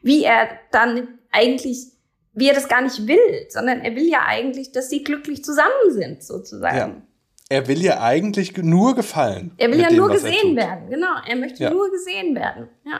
wie 0.00 0.24
er 0.24 0.48
dann 0.70 1.18
eigentlich, 1.30 1.88
wie 2.32 2.48
er 2.48 2.54
das 2.54 2.68
gar 2.68 2.80
nicht 2.80 3.06
will, 3.06 3.46
sondern 3.50 3.82
er 3.82 3.94
will 3.94 4.08
ja 4.08 4.22
eigentlich, 4.26 4.72
dass 4.72 4.88
sie 4.88 5.04
glücklich 5.04 5.44
zusammen 5.44 5.90
sind, 5.90 6.22
sozusagen. 6.22 6.76
Ja. 6.78 7.02
Er 7.50 7.68
will 7.68 7.82
ja 7.82 8.00
eigentlich 8.00 8.56
nur 8.56 8.94
gefallen. 8.94 9.52
Er 9.58 9.70
will 9.70 9.80
ja 9.80 9.88
dem, 9.88 9.98
nur 9.98 10.08
gesehen 10.08 10.56
werden, 10.56 10.88
genau. 10.88 11.16
Er 11.26 11.36
möchte 11.36 11.64
ja. 11.64 11.70
nur 11.70 11.90
gesehen 11.90 12.34
werden, 12.34 12.70
ja. 12.86 12.98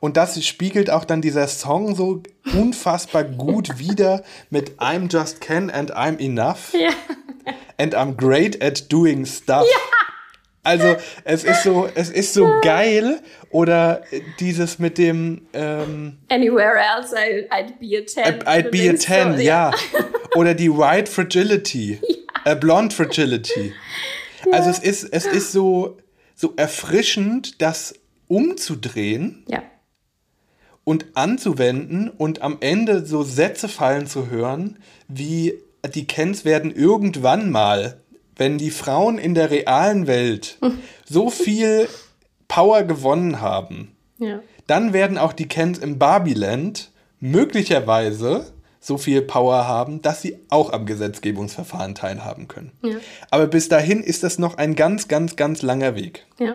Und 0.00 0.16
das 0.16 0.44
spiegelt 0.44 0.90
auch 0.90 1.04
dann 1.04 1.20
dieser 1.20 1.48
Song 1.48 1.94
so 1.94 2.22
unfassbar 2.54 3.24
gut 3.24 3.78
wieder 3.78 4.22
mit 4.50 4.78
I'm 4.78 5.12
just 5.12 5.40
Ken 5.40 5.70
and 5.70 5.94
I'm 5.94 6.18
enough. 6.20 6.72
Ja. 6.72 6.90
And 7.78 7.94
I'm 7.94 8.16
great 8.16 8.62
at 8.62 8.92
doing 8.92 9.24
stuff. 9.24 9.66
Ja. 9.70 9.78
Also 10.64 10.96
es 11.24 11.44
ist 11.44 11.62
so, 11.62 11.88
es 11.94 12.10
ist 12.10 12.34
so 12.34 12.44
ja. 12.44 12.60
geil. 12.60 13.20
Oder 13.50 14.02
dieses 14.38 14.78
mit 14.78 14.98
dem 14.98 15.46
ähm, 15.54 16.18
Anywhere 16.28 16.78
else 16.78 17.16
I'd 17.16 17.78
be 17.80 17.96
a 17.98 18.04
10. 18.04 18.42
I'd 18.42 18.70
be 18.70 18.90
a 18.90 18.94
10, 18.94 19.36
so, 19.36 19.42
ja. 19.42 19.72
Oder 20.34 20.54
die 20.54 20.70
White 20.70 21.10
Fragility. 21.10 22.00
Ja. 22.44 22.52
Uh, 22.52 22.56
blonde 22.60 22.94
Fragility. 22.94 23.72
Also 24.52 24.70
es 24.70 24.78
ist, 24.78 25.04
es 25.04 25.26
ist 25.26 25.52
so, 25.52 25.96
so 26.34 26.52
erfrischend, 26.56 27.62
das 27.62 27.94
umzudrehen. 28.28 29.44
Ja 29.48 29.62
und 30.88 31.04
anzuwenden 31.12 32.08
und 32.08 32.40
am 32.40 32.56
Ende 32.60 33.04
so 33.04 33.22
Sätze 33.22 33.68
fallen 33.68 34.06
zu 34.06 34.30
hören, 34.30 34.78
wie 35.06 35.52
die 35.94 36.06
Kens 36.06 36.46
werden 36.46 36.74
irgendwann 36.74 37.50
mal, 37.50 38.00
wenn 38.36 38.56
die 38.56 38.70
Frauen 38.70 39.18
in 39.18 39.34
der 39.34 39.50
realen 39.50 40.06
Welt 40.06 40.56
so 41.04 41.28
viel 41.28 41.90
Power 42.48 42.84
gewonnen 42.84 43.42
haben, 43.42 43.94
ja. 44.16 44.40
dann 44.66 44.94
werden 44.94 45.18
auch 45.18 45.34
die 45.34 45.46
Kens 45.46 45.76
im 45.76 45.98
Barbieland 45.98 46.90
möglicherweise 47.20 48.46
so 48.80 48.96
viel 48.96 49.20
Power 49.20 49.68
haben, 49.68 50.00
dass 50.00 50.22
sie 50.22 50.38
auch 50.48 50.72
am 50.72 50.86
Gesetzgebungsverfahren 50.86 51.96
teilhaben 51.96 52.48
können. 52.48 52.72
Ja. 52.80 52.96
Aber 53.30 53.46
bis 53.46 53.68
dahin 53.68 54.02
ist 54.02 54.22
das 54.22 54.38
noch 54.38 54.56
ein 54.56 54.74
ganz, 54.74 55.06
ganz, 55.06 55.36
ganz 55.36 55.60
langer 55.60 55.96
Weg. 55.96 56.24
Ja. 56.38 56.54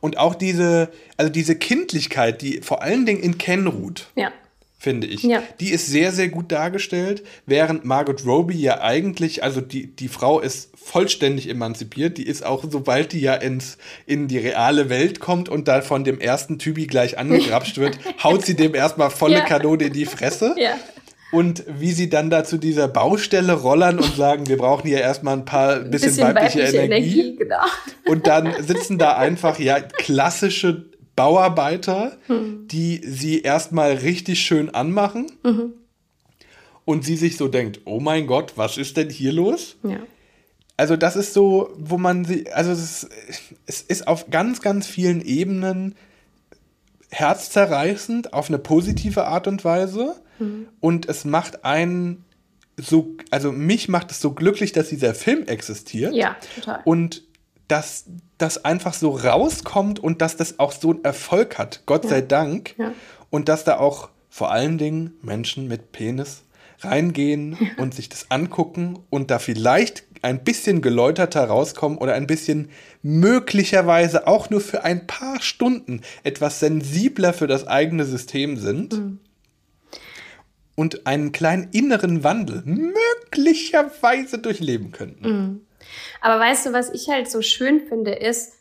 Und 0.00 0.18
auch 0.18 0.34
diese, 0.34 0.90
also 1.16 1.30
diese 1.30 1.56
Kindlichkeit, 1.56 2.42
die 2.42 2.60
vor 2.62 2.82
allen 2.82 3.06
Dingen 3.06 3.22
in 3.22 3.38
Ken 3.38 3.66
ruht. 3.66 4.08
Ja. 4.16 4.32
Finde 4.78 5.06
ich. 5.06 5.22
Ja. 5.24 5.42
Die 5.60 5.72
ist 5.72 5.88
sehr, 5.88 6.10
sehr 6.10 6.28
gut 6.28 6.50
dargestellt, 6.50 7.22
während 7.44 7.84
Margot 7.84 8.24
Robbie 8.24 8.58
ja 8.58 8.80
eigentlich, 8.80 9.44
also 9.44 9.60
die, 9.60 9.88
die 9.94 10.08
Frau 10.08 10.40
ist 10.40 10.70
vollständig 10.74 11.50
emanzipiert. 11.50 12.16
Die 12.16 12.26
ist 12.26 12.46
auch, 12.46 12.64
sobald 12.66 13.12
die 13.12 13.20
ja 13.20 13.34
ins, 13.34 13.76
in 14.06 14.26
die 14.26 14.38
reale 14.38 14.88
Welt 14.88 15.20
kommt 15.20 15.50
und 15.50 15.68
da 15.68 15.82
von 15.82 16.02
dem 16.02 16.18
ersten 16.18 16.58
Typi 16.58 16.86
gleich 16.86 17.18
angegrapscht 17.18 17.76
wird, 17.76 17.98
haut 18.24 18.46
sie 18.46 18.56
dem 18.56 18.74
erstmal 18.74 19.10
volle 19.10 19.34
ja. 19.34 19.44
Kanone 19.44 19.84
in 19.84 19.92
die 19.92 20.06
Fresse. 20.06 20.54
Ja 20.56 20.78
und 21.32 21.64
wie 21.68 21.92
sie 21.92 22.08
dann 22.08 22.30
da 22.30 22.44
zu 22.44 22.58
dieser 22.58 22.88
Baustelle 22.88 23.52
rollern 23.52 23.98
und 23.98 24.16
sagen, 24.16 24.48
wir 24.48 24.56
brauchen 24.56 24.88
hier 24.88 25.00
erstmal 25.00 25.36
ein 25.36 25.44
paar 25.44 25.80
bisschen, 25.80 26.10
bisschen 26.10 26.26
weibliche, 26.28 26.58
weibliche, 26.58 26.76
Energie. 26.78 27.20
Energie 27.20 27.36
genau. 27.36 27.64
Und 28.06 28.26
dann 28.26 28.52
sitzen 28.62 28.98
da 28.98 29.16
einfach 29.16 29.58
ja 29.58 29.80
klassische 29.80 30.90
Bauarbeiter, 31.16 32.16
hm. 32.26 32.66
die 32.68 33.00
sie 33.04 33.42
erstmal 33.42 33.92
richtig 33.92 34.40
schön 34.40 34.70
anmachen. 34.70 35.30
Mhm. 35.42 35.74
Und 36.86 37.04
sie 37.04 37.16
sich 37.16 37.36
so 37.36 37.46
denkt, 37.46 37.82
oh 37.84 38.00
mein 38.00 38.26
Gott, 38.26 38.54
was 38.56 38.76
ist 38.76 38.96
denn 38.96 39.10
hier 39.10 39.32
los? 39.32 39.76
Ja. 39.82 39.98
Also 40.76 40.96
das 40.96 41.14
ist 41.14 41.34
so, 41.34 41.70
wo 41.76 41.98
man 41.98 42.24
sie, 42.24 42.50
also 42.50 42.72
es 42.72 43.06
es 43.66 43.82
ist 43.82 44.08
auf 44.08 44.30
ganz, 44.30 44.62
ganz 44.62 44.86
vielen 44.86 45.20
Ebenen 45.20 45.94
herzzerreißend 47.10 48.32
auf 48.32 48.48
eine 48.48 48.58
positive 48.58 49.26
Art 49.26 49.46
und 49.46 49.64
Weise. 49.64 50.16
Mhm. 50.40 50.68
Und 50.80 51.08
es 51.08 51.24
macht 51.24 51.64
einen 51.64 52.24
so, 52.76 53.16
also 53.30 53.52
mich 53.52 53.88
macht 53.88 54.10
es 54.10 54.20
so 54.20 54.32
glücklich, 54.32 54.72
dass 54.72 54.88
dieser 54.88 55.14
Film 55.14 55.46
existiert. 55.46 56.14
Ja, 56.14 56.36
total. 56.54 56.80
Und 56.84 57.24
dass 57.68 58.06
das 58.38 58.64
einfach 58.64 58.94
so 58.94 59.10
rauskommt 59.10 60.00
und 60.00 60.22
dass 60.22 60.36
das 60.36 60.58
auch 60.58 60.72
so 60.72 60.90
einen 60.90 61.04
Erfolg 61.04 61.58
hat, 61.58 61.82
Gott 61.86 62.04
ja. 62.04 62.10
sei 62.10 62.20
Dank. 62.22 62.74
Ja. 62.78 62.92
Und 63.28 63.48
dass 63.48 63.64
da 63.64 63.78
auch 63.78 64.08
vor 64.28 64.50
allen 64.50 64.78
Dingen 64.78 65.12
Menschen 65.22 65.68
mit 65.68 65.92
Penis 65.92 66.42
reingehen 66.80 67.52
ja. 67.60 67.82
und 67.82 67.94
sich 67.94 68.08
das 68.08 68.30
angucken 68.30 68.98
und 69.10 69.30
da 69.30 69.38
vielleicht 69.38 70.04
ein 70.22 70.42
bisschen 70.42 70.82
geläuterter 70.82 71.44
rauskommen 71.44 71.98
oder 71.98 72.14
ein 72.14 72.26
bisschen 72.26 72.70
möglicherweise 73.02 74.26
auch 74.26 74.50
nur 74.50 74.60
für 74.60 74.84
ein 74.84 75.06
paar 75.06 75.40
Stunden 75.40 76.02
etwas 76.24 76.60
sensibler 76.60 77.32
für 77.32 77.46
das 77.46 77.66
eigene 77.66 78.04
System 78.04 78.56
sind. 78.56 78.94
Mhm 78.94 79.18
und 80.80 81.06
einen 81.06 81.30
kleinen 81.30 81.68
inneren 81.72 82.24
Wandel 82.24 82.62
möglicherweise 82.64 84.38
durchleben 84.38 84.92
könnten. 84.92 85.28
Mhm. 85.28 85.66
Aber 86.22 86.40
weißt 86.40 86.64
du, 86.64 86.72
was 86.72 86.90
ich 86.94 87.10
halt 87.10 87.30
so 87.30 87.42
schön 87.42 87.86
finde, 87.86 88.12
ist, 88.12 88.54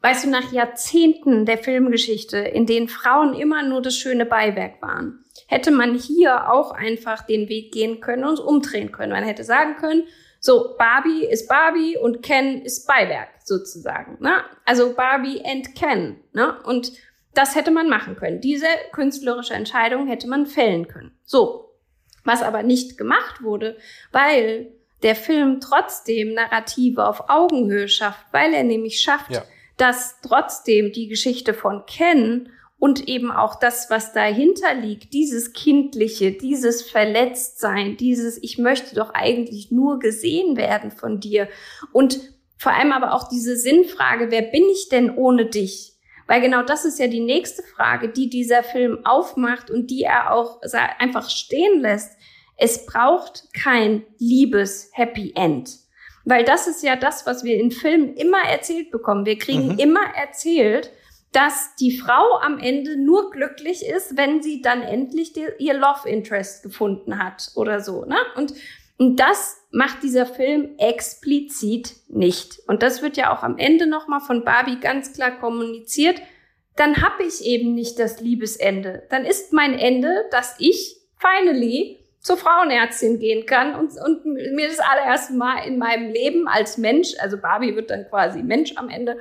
weißt 0.00 0.24
du, 0.24 0.30
nach 0.30 0.52
Jahrzehnten 0.52 1.44
der 1.44 1.58
Filmgeschichte, 1.58 2.38
in 2.38 2.64
denen 2.64 2.88
Frauen 2.88 3.34
immer 3.34 3.62
nur 3.62 3.82
das 3.82 3.94
schöne 3.94 4.24
Beiwerk 4.24 4.80
waren, 4.80 5.22
hätte 5.46 5.70
man 5.70 5.94
hier 5.94 6.50
auch 6.50 6.70
einfach 6.70 7.26
den 7.26 7.50
Weg 7.50 7.72
gehen 7.72 8.00
können 8.00 8.24
und 8.24 8.40
umdrehen 8.40 8.90
können. 8.90 9.12
Man 9.12 9.24
hätte 9.24 9.44
sagen 9.44 9.76
können, 9.76 10.04
so, 10.40 10.74
Barbie 10.78 11.26
ist 11.26 11.46
Barbie 11.46 11.98
und 11.98 12.22
Ken 12.22 12.62
ist 12.62 12.86
Beiwerk 12.86 13.28
sozusagen. 13.44 14.16
Ne? 14.18 14.44
Also 14.64 14.94
Barbie 14.94 15.42
and 15.44 15.74
Ken. 15.74 16.16
Ne? 16.32 16.56
Und 16.64 16.92
das 17.34 17.54
hätte 17.54 17.70
man 17.70 17.88
machen 17.88 18.16
können. 18.16 18.40
Diese 18.40 18.66
künstlerische 18.92 19.54
Entscheidung 19.54 20.06
hätte 20.06 20.28
man 20.28 20.46
fällen 20.46 20.88
können. 20.88 21.16
So. 21.24 21.70
Was 22.24 22.42
aber 22.42 22.62
nicht 22.62 22.96
gemacht 22.96 23.42
wurde, 23.42 23.76
weil 24.10 24.72
der 25.02 25.14
Film 25.14 25.60
trotzdem 25.60 26.32
Narrative 26.32 27.06
auf 27.06 27.28
Augenhöhe 27.28 27.88
schafft, 27.88 28.24
weil 28.32 28.54
er 28.54 28.64
nämlich 28.64 29.00
schafft, 29.00 29.30
ja. 29.30 29.44
dass 29.76 30.16
trotzdem 30.22 30.92
die 30.92 31.08
Geschichte 31.08 31.52
von 31.52 31.84
Ken 31.86 32.48
und 32.78 33.08
eben 33.08 33.30
auch 33.30 33.58
das, 33.58 33.90
was 33.90 34.12
dahinter 34.12 34.74
liegt, 34.74 35.12
dieses 35.12 35.52
Kindliche, 35.52 36.32
dieses 36.32 36.82
Verletztsein, 36.82 37.96
dieses 37.96 38.42
Ich 38.42 38.58
möchte 38.58 38.94
doch 38.94 39.10
eigentlich 39.12 39.70
nur 39.70 39.98
gesehen 39.98 40.56
werden 40.56 40.90
von 40.90 41.20
dir 41.20 41.48
und 41.92 42.20
vor 42.56 42.72
allem 42.72 42.92
aber 42.92 43.12
auch 43.12 43.28
diese 43.28 43.56
Sinnfrage, 43.56 44.30
wer 44.30 44.42
bin 44.42 44.64
ich 44.70 44.88
denn 44.88 45.14
ohne 45.14 45.46
dich? 45.46 45.93
Weil 46.26 46.40
genau 46.40 46.62
das 46.62 46.84
ist 46.84 46.98
ja 46.98 47.06
die 47.06 47.20
nächste 47.20 47.62
Frage, 47.62 48.08
die 48.08 48.28
dieser 48.28 48.62
Film 48.62 49.04
aufmacht 49.04 49.70
und 49.70 49.90
die 49.90 50.02
er 50.02 50.32
auch 50.32 50.60
einfach 50.98 51.28
stehen 51.28 51.80
lässt. 51.80 52.16
Es 52.56 52.86
braucht 52.86 53.48
kein 53.52 54.04
liebes 54.18 54.90
Happy 54.92 55.32
End. 55.34 55.70
Weil 56.24 56.44
das 56.44 56.66
ist 56.66 56.82
ja 56.82 56.96
das, 56.96 57.26
was 57.26 57.44
wir 57.44 57.58
in 57.58 57.70
Filmen 57.70 58.14
immer 58.14 58.42
erzählt 58.48 58.90
bekommen. 58.90 59.26
Wir 59.26 59.38
kriegen 59.38 59.72
mhm. 59.72 59.78
immer 59.78 60.14
erzählt, 60.16 60.90
dass 61.32 61.74
die 61.76 61.98
Frau 61.98 62.38
am 62.40 62.58
Ende 62.58 62.96
nur 62.96 63.30
glücklich 63.30 63.84
ist, 63.84 64.16
wenn 64.16 64.42
sie 64.42 64.62
dann 64.62 64.82
endlich 64.82 65.32
die, 65.32 65.46
ihr 65.58 65.74
Love 65.74 66.08
Interest 66.08 66.62
gefunden 66.62 67.22
hat 67.22 67.50
oder 67.56 67.80
so. 67.80 68.04
Ne? 68.04 68.16
Und, 68.36 68.54
und 68.98 69.18
das 69.18 69.63
macht 69.74 70.04
dieser 70.04 70.24
Film 70.24 70.76
explizit 70.78 71.96
nicht. 72.08 72.60
Und 72.68 72.82
das 72.82 73.02
wird 73.02 73.16
ja 73.16 73.36
auch 73.36 73.42
am 73.42 73.58
Ende 73.58 73.86
nochmal 73.86 74.20
von 74.20 74.44
Barbie 74.44 74.78
ganz 74.78 75.12
klar 75.12 75.32
kommuniziert. 75.32 76.22
Dann 76.76 77.02
habe 77.02 77.24
ich 77.24 77.44
eben 77.44 77.74
nicht 77.74 77.98
das 77.98 78.20
Liebesende. 78.20 79.02
Dann 79.10 79.24
ist 79.24 79.52
mein 79.52 79.76
Ende, 79.76 80.26
dass 80.30 80.54
ich 80.58 80.96
finally 81.18 81.98
zur 82.20 82.36
Frauenärztin 82.36 83.18
gehen 83.18 83.46
kann 83.46 83.74
und, 83.74 83.92
und 84.00 84.24
mir 84.24 84.68
das 84.68 84.78
allererste 84.78 85.34
Mal 85.34 85.66
in 85.66 85.78
meinem 85.78 86.10
Leben 86.10 86.46
als 86.48 86.78
Mensch, 86.78 87.08
also 87.18 87.36
Barbie 87.36 87.74
wird 87.74 87.90
dann 87.90 88.08
quasi 88.08 88.42
Mensch 88.42 88.74
am 88.76 88.88
Ende, 88.88 89.18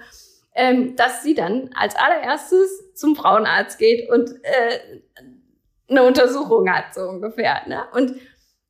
ähm, 0.55 0.95
dass 0.95 1.23
sie 1.23 1.33
dann 1.33 1.71
als 1.75 1.95
allererstes 1.95 2.93
zum 2.93 3.15
Frauenarzt 3.15 3.79
geht 3.79 4.09
und 4.09 4.29
äh, 4.43 5.01
eine 5.89 6.03
Untersuchung 6.03 6.71
hat, 6.71 6.93
so 6.93 7.01
ungefähr. 7.01 7.61
Ne? 7.67 7.83
Und, 7.93 8.15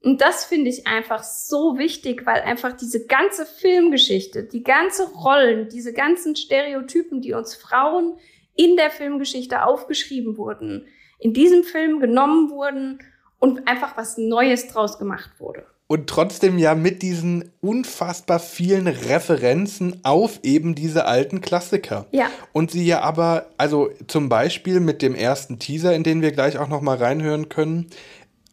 und 0.03 0.19
das 0.19 0.43
finde 0.43 0.69
ich 0.69 0.85
einfach 0.85 1.23
so 1.23 1.77
wichtig, 1.77 2.25
weil 2.25 2.41
einfach 2.41 2.73
diese 2.73 3.05
ganze 3.05 3.45
Filmgeschichte, 3.45 4.43
die 4.43 4.61
ganze 4.61 5.09
Rollen, 5.13 5.69
diese 5.69 5.93
ganzen 5.93 6.35
Stereotypen, 6.35 7.21
die 7.21 7.33
uns 7.33 7.55
Frauen 7.55 8.17
in 8.55 8.75
der 8.75 8.91
Filmgeschichte 8.91 9.65
aufgeschrieben 9.65 10.37
wurden, 10.37 10.87
in 11.19 11.33
diesem 11.33 11.63
Film 11.63 12.01
genommen 12.01 12.49
wurden 12.49 12.99
und 13.39 13.67
einfach 13.67 13.95
was 13.95 14.17
Neues 14.17 14.67
draus 14.67 14.99
gemacht 14.99 15.31
wurde. 15.39 15.65
Und 15.87 16.07
trotzdem 16.07 16.57
ja 16.57 16.75
mit 16.75 17.01
diesen 17.01 17.51
unfassbar 17.61 18.39
vielen 18.39 18.87
Referenzen 18.87 19.99
auf 20.03 20.39
eben 20.43 20.75
diese 20.75 21.05
alten 21.05 21.39
Klassiker. 21.39 22.07
Ja. 22.11 22.29
Und 22.51 22.71
sie 22.71 22.85
ja 22.85 23.01
aber, 23.01 23.47
also 23.57 23.89
zum 24.07 24.27
Beispiel 24.27 24.79
mit 24.79 25.01
dem 25.01 25.13
ersten 25.13 25.59
Teaser, 25.59 25.93
in 25.93 26.03
den 26.03 26.21
wir 26.21 26.31
gleich 26.31 26.57
auch 26.57 26.67
noch 26.67 26.81
mal 26.81 26.97
reinhören 26.97 27.47
können, 27.47 27.87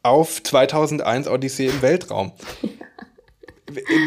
auf 0.02 0.42
2001 0.42 1.28
Odyssee 1.28 1.66
im 1.66 1.82
Weltraum. 1.82 2.32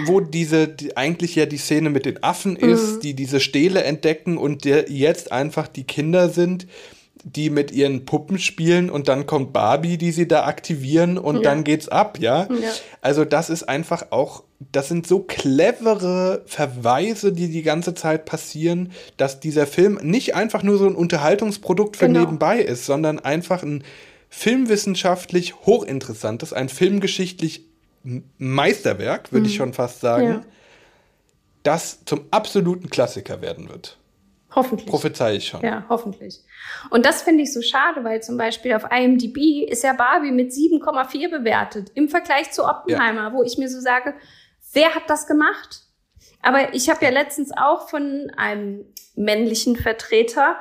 wo 0.05 0.19
diese 0.19 0.67
die, 0.67 0.97
eigentlich 0.97 1.35
ja 1.35 1.45
die 1.45 1.57
Szene 1.57 1.89
mit 1.89 2.05
den 2.05 2.23
Affen 2.23 2.55
ist, 2.55 2.95
mhm. 2.95 2.99
die 3.01 3.13
diese 3.13 3.39
Stele 3.39 3.83
entdecken 3.83 4.37
und 4.37 4.65
der 4.65 4.91
jetzt 4.91 5.31
einfach 5.31 5.67
die 5.67 5.85
Kinder 5.85 6.29
sind, 6.29 6.67
die 7.23 7.49
mit 7.49 7.71
ihren 7.71 8.05
Puppen 8.05 8.37
spielen 8.37 8.89
und 8.89 9.07
dann 9.07 9.25
kommt 9.25 9.53
Barbie, 9.53 9.97
die 9.97 10.11
sie 10.11 10.27
da 10.27 10.45
aktivieren 10.45 11.17
und 11.17 11.37
ja. 11.37 11.41
dann 11.41 11.63
geht's 11.63 11.87
ab, 11.87 12.17
ja? 12.19 12.47
ja? 12.49 12.71
Also 13.01 13.23
das 13.23 13.49
ist 13.49 13.63
einfach 13.63 14.07
auch, 14.11 14.43
das 14.73 14.89
sind 14.89 15.07
so 15.07 15.19
clevere 15.19 16.43
Verweise, 16.45 17.31
die 17.31 17.47
die 17.47 17.63
ganze 17.63 17.93
Zeit 17.93 18.25
passieren, 18.25 18.91
dass 19.15 19.39
dieser 19.39 19.67
Film 19.67 19.99
nicht 20.03 20.35
einfach 20.35 20.63
nur 20.63 20.77
so 20.77 20.85
ein 20.85 20.95
Unterhaltungsprodukt 20.95 21.95
für 21.95 22.07
genau. 22.07 22.21
nebenbei 22.21 22.59
ist, 22.59 22.85
sondern 22.85 23.19
einfach 23.19 23.63
ein 23.63 23.85
filmwissenschaftlich 24.35 25.53
hochinteressantes, 25.67 26.53
ein 26.53 26.67
filmgeschichtlich 26.67 27.65
Meisterwerk, 28.39 29.31
würde 29.31 29.45
mhm. 29.45 29.49
ich 29.49 29.55
schon 29.55 29.73
fast 29.73 30.01
sagen, 30.01 30.27
ja. 30.27 30.41
das 31.61 32.03
zum 32.05 32.25
absoluten 32.31 32.89
Klassiker 32.89 33.41
werden 33.41 33.69
wird. 33.69 33.99
Hoffentlich. 34.55 34.89
Prophezei 34.89 35.35
ich 35.35 35.47
schon. 35.47 35.61
Ja, 35.61 35.85
hoffentlich. 35.87 36.39
Und 36.89 37.05
das 37.05 37.21
finde 37.21 37.43
ich 37.43 37.53
so 37.53 37.61
schade, 37.61 38.03
weil 38.03 38.23
zum 38.23 38.35
Beispiel 38.37 38.73
auf 38.73 38.85
IMDb 38.91 39.69
ist 39.69 39.83
ja 39.83 39.93
Barbie 39.93 40.31
mit 40.31 40.51
7,4 40.51 41.29
bewertet 41.29 41.91
im 41.93 42.09
Vergleich 42.09 42.51
zu 42.51 42.65
Oppenheimer, 42.65 43.29
ja. 43.29 43.33
wo 43.33 43.43
ich 43.43 43.59
mir 43.59 43.69
so 43.69 43.79
sage, 43.79 44.15
wer 44.73 44.95
hat 44.95 45.09
das 45.09 45.27
gemacht? 45.27 45.83
Aber 46.41 46.73
ich 46.73 46.89
habe 46.89 47.05
ja 47.05 47.11
letztens 47.11 47.51
auch 47.55 47.87
von 47.87 48.31
einem 48.35 48.85
männlichen 49.15 49.75
Vertreter 49.75 50.57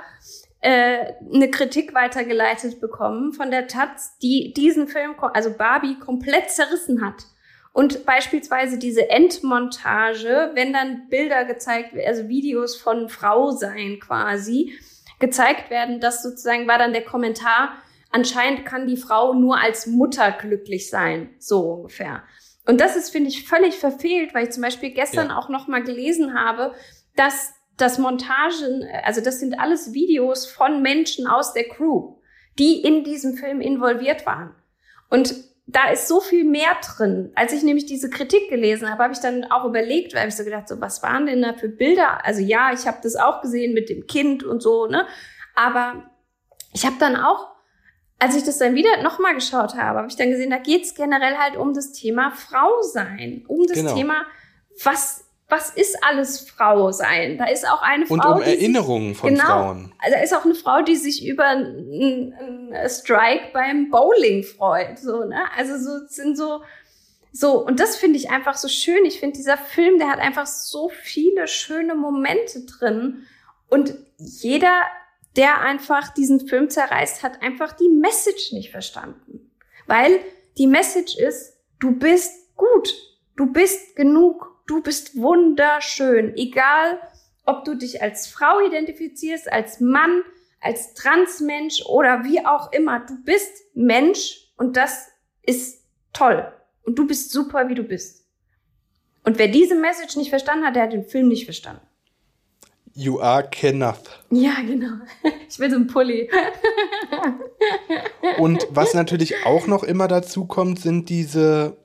äh, 0.62 1.14
eine 1.34 1.50
Kritik 1.50 1.92
weitergeleitet 1.92 2.80
bekommen 2.80 3.32
von 3.32 3.50
der 3.50 3.66
Taz, 3.66 4.16
die 4.22 4.54
diesen 4.54 4.88
Film, 4.88 5.14
also 5.34 5.52
Barbie, 5.52 5.98
komplett 5.98 6.50
zerrissen 6.50 7.04
hat. 7.04 7.26
Und 7.72 8.06
beispielsweise 8.06 8.78
diese 8.78 9.10
Endmontage, 9.10 10.52
wenn 10.54 10.72
dann 10.72 11.08
Bilder 11.08 11.44
gezeigt 11.44 11.94
werden, 11.94 12.06
also 12.06 12.28
Videos 12.28 12.76
von 12.76 13.08
Frau 13.08 13.50
sein 13.50 13.98
quasi, 14.00 14.72
gezeigt 15.18 15.70
werden, 15.70 15.98
das 15.98 16.22
sozusagen 16.22 16.68
war 16.68 16.78
dann 16.78 16.92
der 16.92 17.04
Kommentar, 17.04 17.72
anscheinend 18.10 18.64
kann 18.64 18.86
die 18.86 18.96
Frau 18.96 19.34
nur 19.34 19.58
als 19.58 19.86
Mutter 19.86 20.30
glücklich 20.30 20.90
sein, 20.90 21.30
so 21.38 21.60
ungefähr. 21.72 22.22
Und 22.66 22.80
das 22.80 22.94
ist, 22.94 23.10
finde 23.10 23.30
ich, 23.30 23.48
völlig 23.48 23.78
verfehlt, 23.78 24.34
weil 24.34 24.44
ich 24.44 24.52
zum 24.52 24.62
Beispiel 24.62 24.90
gestern 24.90 25.30
ja. 25.30 25.38
auch 25.38 25.48
noch 25.48 25.66
mal 25.66 25.82
gelesen 25.82 26.34
habe, 26.38 26.74
dass 27.16 27.54
das 27.76 27.98
Montagen, 27.98 28.86
also 29.04 29.20
das 29.20 29.40
sind 29.40 29.58
alles 29.58 29.92
Videos 29.92 30.46
von 30.46 30.82
Menschen 30.82 31.26
aus 31.26 31.52
der 31.52 31.64
Crew, 31.64 32.16
die 32.58 32.82
in 32.82 33.04
diesem 33.04 33.34
Film 33.34 33.60
involviert 33.60 34.26
waren. 34.26 34.54
Und 35.08 35.34
da 35.66 35.90
ist 35.90 36.08
so 36.08 36.20
viel 36.20 36.44
mehr 36.44 36.76
drin. 36.84 37.32
Als 37.34 37.52
ich 37.52 37.62
nämlich 37.62 37.86
diese 37.86 38.10
Kritik 38.10 38.50
gelesen 38.50 38.90
habe, 38.90 39.04
habe 39.04 39.12
ich 39.12 39.20
dann 39.20 39.44
auch 39.44 39.64
überlegt, 39.64 40.14
weil 40.14 40.28
ich 40.28 40.36
so 40.36 40.44
gedacht, 40.44 40.68
so 40.68 40.80
was 40.80 41.02
waren 41.02 41.26
denn 41.26 41.42
da 41.42 41.54
für 41.54 41.68
Bilder? 41.68 42.24
Also 42.24 42.40
ja, 42.40 42.72
ich 42.72 42.86
habe 42.86 42.98
das 43.02 43.16
auch 43.16 43.40
gesehen 43.40 43.72
mit 43.72 43.88
dem 43.88 44.06
Kind 44.06 44.42
und 44.42 44.62
so, 44.62 44.86
ne? 44.86 45.06
Aber 45.54 46.10
ich 46.72 46.84
habe 46.84 46.96
dann 46.98 47.16
auch, 47.16 47.48
als 48.18 48.36
ich 48.36 48.44
das 48.44 48.58
dann 48.58 48.74
wieder 48.74 49.02
nochmal 49.02 49.34
geschaut 49.34 49.74
habe, 49.74 49.98
habe 49.98 50.08
ich 50.08 50.16
dann 50.16 50.30
gesehen, 50.30 50.50
da 50.50 50.58
geht 50.58 50.84
es 50.84 50.94
generell 50.94 51.36
halt 51.36 51.56
um 51.56 51.74
das 51.74 51.92
Thema 51.92 52.32
Frau 52.32 52.82
sein, 52.82 53.44
um 53.48 53.66
das 53.66 53.78
genau. 53.78 53.94
Thema, 53.94 54.26
was 54.82 55.24
was 55.52 55.68
ist 55.68 56.02
alles 56.02 56.40
Frau 56.40 56.90
sein? 56.92 57.36
Da 57.36 57.44
ist 57.44 57.68
auch 57.68 57.82
eine 57.82 58.06
Frau. 58.06 58.14
Und 58.14 58.24
um 58.24 58.40
Erinnerungen 58.40 59.10
sich, 59.10 59.18
von 59.18 59.34
genau, 59.34 59.44
Frauen. 59.44 59.94
Da 60.10 60.20
ist 60.20 60.34
auch 60.34 60.46
eine 60.46 60.54
Frau, 60.54 60.80
die 60.80 60.96
sich 60.96 61.26
über 61.26 61.44
einen 61.44 62.74
Strike 62.88 63.50
beim 63.52 63.90
Bowling 63.90 64.44
freut. 64.44 64.98
So, 64.98 65.24
ne? 65.24 65.44
Also 65.54 65.76
so 65.76 66.06
sind 66.08 66.36
so. 66.36 66.62
So, 67.34 67.64
und 67.64 67.80
das 67.80 67.96
finde 67.96 68.18
ich 68.18 68.30
einfach 68.30 68.56
so 68.56 68.68
schön. 68.68 69.04
Ich 69.04 69.20
finde, 69.20 69.36
dieser 69.36 69.58
Film, 69.58 69.98
der 69.98 70.08
hat 70.10 70.18
einfach 70.18 70.46
so 70.46 70.90
viele 70.90 71.46
schöne 71.46 71.94
Momente 71.94 72.64
drin. 72.64 73.26
Und 73.68 73.94
jeder, 74.18 74.82
der 75.36 75.60
einfach 75.60 76.12
diesen 76.12 76.46
Film 76.46 76.68
zerreißt, 76.68 77.22
hat 77.22 77.42
einfach 77.42 77.72
die 77.72 77.88
Message 77.88 78.52
nicht 78.52 78.70
verstanden. 78.70 79.50
Weil 79.86 80.20
die 80.58 80.66
Message 80.66 81.16
ist, 81.16 81.58
du 81.78 81.92
bist 81.92 82.54
gut. 82.56 82.94
Du 83.36 83.52
bist 83.52 83.96
genug 83.96 84.51
du 84.66 84.82
bist 84.82 85.16
wunderschön, 85.16 86.36
egal 86.36 86.98
ob 87.44 87.64
du 87.64 87.74
dich 87.74 88.02
als 88.02 88.26
Frau 88.26 88.60
identifizierst, 88.66 89.52
als 89.52 89.80
Mann, 89.80 90.22
als 90.60 90.94
Transmensch 90.94 91.84
oder 91.86 92.24
wie 92.24 92.44
auch 92.46 92.72
immer. 92.72 93.00
Du 93.00 93.22
bist 93.24 93.50
Mensch 93.74 94.52
und 94.56 94.76
das 94.76 95.08
ist 95.42 95.84
toll. 96.12 96.52
Und 96.84 96.98
du 96.98 97.06
bist 97.06 97.30
super, 97.30 97.68
wie 97.68 97.74
du 97.74 97.82
bist. 97.82 98.24
Und 99.24 99.38
wer 99.38 99.48
diese 99.48 99.74
Message 99.74 100.16
nicht 100.16 100.30
verstanden 100.30 100.66
hat, 100.66 100.76
der 100.76 100.84
hat 100.84 100.92
den 100.92 101.04
Film 101.04 101.28
nicht 101.28 101.44
verstanden. 101.44 101.82
You 102.94 103.20
are 103.20 103.48
Kenneth. 103.48 104.20
Ja, 104.30 104.56
genau. 104.66 104.96
Ich 105.48 105.58
will 105.58 105.68
so 105.68 105.76
einen 105.76 105.86
Pulli. 105.86 106.30
Und 108.38 108.66
was 108.70 108.94
natürlich 108.94 109.44
auch 109.44 109.66
noch 109.66 109.82
immer 109.82 110.08
dazu 110.08 110.46
kommt, 110.46 110.80
sind 110.80 111.10
diese 111.10 111.76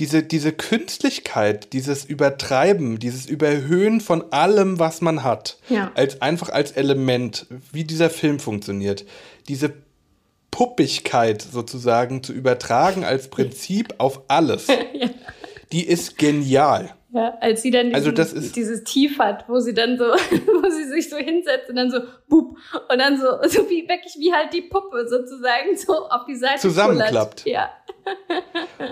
diese, 0.00 0.22
diese 0.22 0.50
Künstlichkeit, 0.52 1.72
dieses 1.74 2.04
Übertreiben, 2.04 2.98
dieses 2.98 3.26
Überhöhen 3.26 4.00
von 4.00 4.32
allem, 4.32 4.78
was 4.78 5.00
man 5.02 5.22
hat, 5.22 5.58
Ja. 5.68 5.92
als 5.94 6.22
einfach 6.22 6.48
als 6.48 6.72
Element, 6.72 7.46
wie 7.70 7.84
dieser 7.84 8.10
Film 8.10 8.40
funktioniert, 8.40 9.04
diese 9.46 9.72
Puppigkeit 10.50 11.42
sozusagen 11.42 12.22
zu 12.22 12.32
übertragen 12.32 13.04
als 13.04 13.28
Prinzip 13.28 13.94
auf 13.98 14.22
alles, 14.28 14.66
die 15.72 15.86
ist 15.86 16.18
genial. 16.18 16.94
Ja, 17.12 17.36
als 17.40 17.62
sie 17.62 17.72
dann 17.72 17.86
diesen, 17.86 17.96
Also 17.96 18.12
das 18.12 18.32
ist- 18.32 18.54
dieses 18.54 18.84
Tief 18.84 19.18
hat, 19.18 19.48
wo 19.48 19.58
sie 19.58 19.74
dann 19.74 19.98
so, 19.98 20.04
wo 20.62 20.70
sie 20.70 20.84
sich 20.84 21.10
so 21.10 21.16
hinsetzt 21.16 21.68
und 21.68 21.74
dann 21.76 21.90
so, 21.90 21.98
bup, 22.28 22.56
und 22.88 22.98
dann 22.98 23.18
so, 23.18 23.26
so 23.48 23.68
wie 23.68 23.88
wirklich 23.88 24.14
wie 24.18 24.32
halt 24.32 24.52
die 24.52 24.62
Puppe 24.62 25.08
sozusagen 25.08 25.76
so 25.76 26.08
auf 26.08 26.24
die 26.28 26.36
Seite 26.36 26.60
Zusammenklappt. 26.60 27.42
kullert. 27.42 27.46
Ja. 27.46 27.70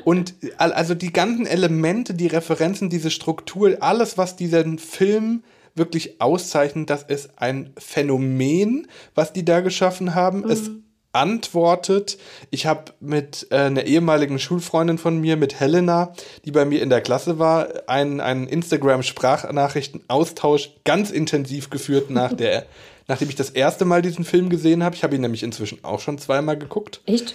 Und 0.05 0.35
al- 0.57 0.73
also 0.73 0.95
die 0.95 1.12
ganzen 1.12 1.47
Elemente, 1.47 2.15
die 2.15 2.27
Referenzen, 2.27 2.90
diese 2.90 3.11
Struktur, 3.11 3.77
alles, 3.81 4.19
was 4.19 4.36
diesen 4.36 4.78
Film 4.78 5.45
wirklich 5.74 6.20
auszeichnet, 6.20 6.90
das 6.90 7.05
ist 7.05 7.31
ein 7.36 7.73
Phänomen, 7.78 8.89
was 9.15 9.32
die 9.32 9.45
da 9.45 9.61
geschaffen 9.61 10.15
haben. 10.16 10.49
Es 10.51 10.70
antwortet. 11.19 12.16
Ich 12.51 12.66
habe 12.66 12.93
mit 13.01 13.49
äh, 13.51 13.57
einer 13.57 13.82
ehemaligen 13.85 14.39
Schulfreundin 14.39 14.99
von 14.99 15.20
mir, 15.20 15.36
mit 15.36 15.59
Helena, 15.59 16.12
die 16.45 16.53
bei 16.53 16.65
mir 16.65 16.81
in 16.81 16.90
der 16.90 17.01
Klasse 17.01 17.40
war, 17.40 17.66
einen, 17.89 18.20
einen 18.20 18.47
Instagram-Sprachnachrichten-Austausch 18.47 20.70
ganz 20.85 21.11
intensiv 21.11 21.70
geführt, 21.70 22.11
nach 22.11 22.32
der, 22.32 22.66
nachdem 23.09 23.28
ich 23.28 23.35
das 23.35 23.51
erste 23.51 23.85
Mal 23.85 24.01
diesen 24.01 24.24
Film 24.24 24.49
gesehen 24.49 24.85
habe. 24.85 24.95
Ich 24.95 25.03
habe 25.03 25.16
ihn 25.16 25.20
nämlich 25.20 25.43
inzwischen 25.43 25.85
auch 25.85 25.99
schon 25.99 26.19
zweimal 26.19 26.57
geguckt. 26.57 27.01
Echt? 27.07 27.35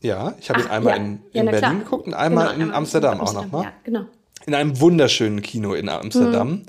Ja, 0.00 0.32
ich 0.40 0.48
habe 0.48 0.62
ihn 0.62 0.68
einmal 0.68 0.96
ja. 0.96 1.02
in, 1.02 1.20
Ja, 1.32 1.40
in 1.40 1.46
na 1.46 1.52
Berlin 1.52 1.70
klar. 1.70 1.84
geguckt 1.84 2.06
und 2.06 2.14
einmal 2.14 2.54
Genau, 2.54 2.64
in 2.64 2.72
Amsterdam 2.72 3.20
auch 3.20 3.34
nochmal. 3.34 3.64
Ja, 3.64 3.72
genau. 3.84 4.06
In 4.46 4.54
einem 4.54 4.80
wunderschönen 4.80 5.42
Kino 5.42 5.74
in 5.74 5.90
Amsterdam. 5.90 6.50
Mhm. 6.50 6.62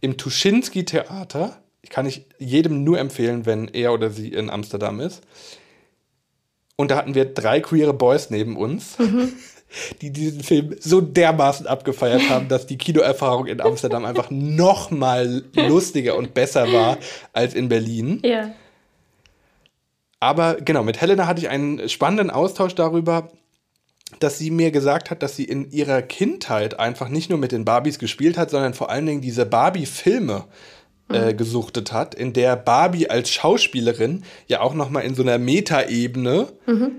Im 0.00 0.16
Tuschinski 0.16 0.84
Theater. 0.84 1.56
Ich 1.82 1.90
kann 1.90 2.06
ich 2.06 2.26
jedem 2.38 2.84
nur 2.84 2.98
empfehlen, 2.98 3.46
wenn 3.46 3.68
er 3.68 3.92
oder 3.92 4.10
sie 4.10 4.28
in 4.28 4.50
Amsterdam 4.50 5.00
ist. 5.00 5.22
Und 6.80 6.90
da 6.90 6.96
hatten 6.96 7.14
wir 7.14 7.26
drei 7.26 7.60
queere 7.60 7.92
Boys 7.92 8.30
neben 8.30 8.56
uns, 8.56 8.98
Mhm. 8.98 9.34
die 10.00 10.10
diesen 10.10 10.42
Film 10.42 10.74
so 10.80 11.02
dermaßen 11.02 11.66
abgefeiert 11.66 12.30
haben, 12.30 12.48
dass 12.48 12.66
die 12.66 12.78
Kinoerfahrung 12.78 13.46
in 13.46 13.60
Amsterdam 13.60 14.06
einfach 14.06 14.30
noch 14.30 14.90
mal 14.90 15.44
lustiger 15.54 16.16
und 16.16 16.32
besser 16.32 16.72
war 16.72 16.96
als 17.34 17.52
in 17.52 17.68
Berlin. 17.68 18.20
Ja. 18.24 18.50
Aber 20.20 20.54
genau, 20.54 20.82
mit 20.82 21.00
Helena 21.02 21.26
hatte 21.26 21.42
ich 21.42 21.50
einen 21.50 21.86
spannenden 21.90 22.30
Austausch 22.30 22.74
darüber, 22.74 23.30
dass 24.18 24.38
sie 24.38 24.50
mir 24.50 24.70
gesagt 24.70 25.10
hat, 25.10 25.22
dass 25.22 25.36
sie 25.36 25.44
in 25.44 25.70
ihrer 25.70 26.00
Kindheit 26.00 26.80
einfach 26.80 27.10
nicht 27.10 27.28
nur 27.28 27.38
mit 27.38 27.52
den 27.52 27.66
Barbies 27.66 27.98
gespielt 27.98 28.38
hat, 28.38 28.50
sondern 28.50 28.72
vor 28.72 28.90
allen 28.90 29.04
Dingen 29.04 29.20
diese 29.20 29.44
Barbie-Filme 29.44 30.46
äh, 31.12 31.34
gesuchtet 31.34 31.92
hat, 31.92 32.14
in 32.14 32.32
der 32.32 32.56
Barbie 32.56 33.08
als 33.10 33.30
Schauspielerin 33.30 34.24
ja 34.46 34.60
auch 34.60 34.74
noch 34.74 34.90
mal 34.90 35.00
in 35.00 35.14
so 35.14 35.22
einer 35.22 35.38
Metaebene 35.38 36.48
Mhm. 36.66 36.90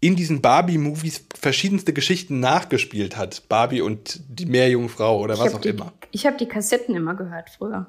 in 0.00 0.16
diesen 0.16 0.40
Barbie-Movies 0.42 1.24
verschiedenste 1.38 1.92
Geschichten 1.92 2.40
nachgespielt 2.40 3.16
hat. 3.16 3.42
Barbie 3.48 3.80
und 3.80 4.20
die 4.28 4.46
Meerjungfrau 4.46 5.20
oder 5.20 5.34
Ich 5.34 5.40
was 5.40 5.54
auch 5.54 5.60
die, 5.60 5.68
immer. 5.70 5.92
Ich 6.12 6.26
habe 6.26 6.36
die 6.36 6.46
Kassetten 6.46 6.94
immer 6.94 7.14
gehört 7.14 7.50
früher. 7.50 7.86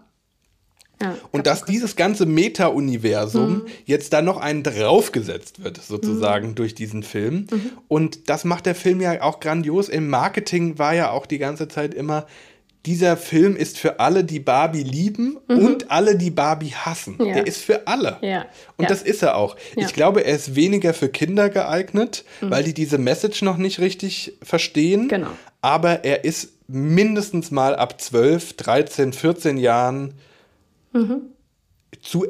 Ja. 0.99 1.15
Und 1.31 1.45
dass 1.45 1.63
dieses 1.63 1.95
ganze 1.95 2.25
Meta-Universum 2.25 3.49
Mhm. 3.53 3.65
jetzt 3.85 4.13
da 4.13 4.21
noch 4.23 4.38
einen 4.38 4.63
draufgesetzt 4.63 5.63
wird, 5.63 5.77
sozusagen, 5.77 6.55
durch 6.55 6.73
diesen 6.73 7.03
Film. 7.03 7.45
Mhm. 7.51 7.71
Und 7.88 8.29
das 8.29 8.45
macht 8.45 8.65
der 8.65 8.73
Film 8.73 8.99
ja 9.01 9.21
auch 9.21 9.39
grandios. 9.39 9.89
Im 9.89 10.09
Marketing 10.09 10.79
war 10.79 10.95
ja 10.95 11.11
auch 11.11 11.25
die 11.27 11.38
ganze 11.38 11.67
Zeit 11.67 11.93
immer, 11.93 12.25
dieser 12.88 13.18
Film 13.18 13.55
ist 13.57 13.77
für 13.77 13.99
alle, 13.99 14.23
die 14.23 14.39
Barbie 14.39 14.81
lieben 14.84 15.38
Mhm. 15.49 15.57
und 15.65 15.91
alle, 15.91 16.15
die 16.18 16.31
Barbie 16.31 16.72
hassen. 16.73 17.18
Ja. 17.19 17.34
Der 17.34 17.45
ist 17.47 17.61
für 17.61 17.85
alle. 17.85 18.18
Ja. 18.22 18.45
Und 18.77 18.84
ja. 18.84 18.88
das 18.89 19.01
ist 19.03 19.22
er 19.22 19.35
auch. 19.35 19.57
Ich 19.76 19.93
glaube, 19.93 20.23
er 20.23 20.34
ist 20.35 20.55
weniger 20.55 20.93
für 20.93 21.09
Kinder 21.09 21.49
geeignet, 21.49 22.23
Mhm. 22.41 22.49
weil 22.51 22.64
die 22.64 22.73
diese 22.73 22.97
Message 22.97 23.41
noch 23.41 23.57
nicht 23.57 23.80
richtig 23.80 24.38
verstehen. 24.41 25.09
Genau. 25.09 25.27
Aber 25.61 26.05
er 26.05 26.23
ist 26.23 26.53
mindestens 26.69 27.51
mal 27.51 27.76
ab 27.76 27.99
12, 28.01 28.53
13, 28.55 29.11
14 29.14 29.57
Jahren 29.57 30.14
Mhm. 30.93 31.22
zu 32.01 32.26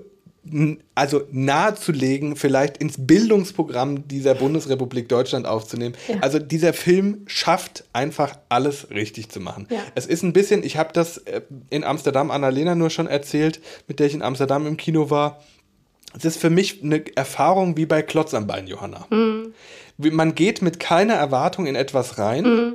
also 0.96 1.24
nahezulegen, 1.32 2.36
vielleicht 2.36 2.78
ins 2.78 2.96
Bildungsprogramm 2.98 4.08
dieser 4.08 4.36
Bundesrepublik 4.36 5.10
Deutschland 5.10 5.46
aufzunehmen. 5.48 5.96
Ja. 6.08 6.16
Also 6.22 6.40
dieser 6.40 6.74
Film 6.74 7.24
schafft 7.28 7.84
einfach 7.94 8.38
alles 8.50 8.90
richtig 8.90 9.30
zu 9.30 9.40
machen. 9.40 9.68
Ja. 9.70 9.80
Es 9.96 10.06
ist 10.06 10.24
ein 10.24 10.34
bisschen, 10.34 10.64
ich 10.64 10.78
habe 10.78 10.94
das 10.94 11.18
äh, 11.20 11.42
in 11.70 11.84
Amsterdam 11.84 12.32
Annalena 12.32 12.76
nur 12.76 12.90
schon 12.90 13.08
erzählt, 13.08 13.60
mit 13.88 14.00
der 14.00 14.08
ich 14.08 14.14
in 14.14 14.22
Amsterdam 14.22 14.66
im 14.68 14.78
Kino 14.78 15.10
war. 15.10 15.42
Es 16.18 16.26
ist 16.26 16.38
für 16.38 16.50
mich 16.50 16.82
eine 16.84 17.04
Erfahrung 17.16 17.78
wie 17.78 17.86
bei 17.86 18.02
Klotz 18.02 18.34
am 18.34 18.48
Bein, 18.48 18.68
Johanna. 18.68 19.06
Mhm. 19.10 19.54
Man 19.98 20.36
geht 20.36 20.62
mit 20.62 20.80
keiner 20.80 21.16
Erwartung 21.16 21.66
in 21.68 21.76
etwas 21.76 22.18
rein 22.18 22.44
Mhm. 22.44 22.74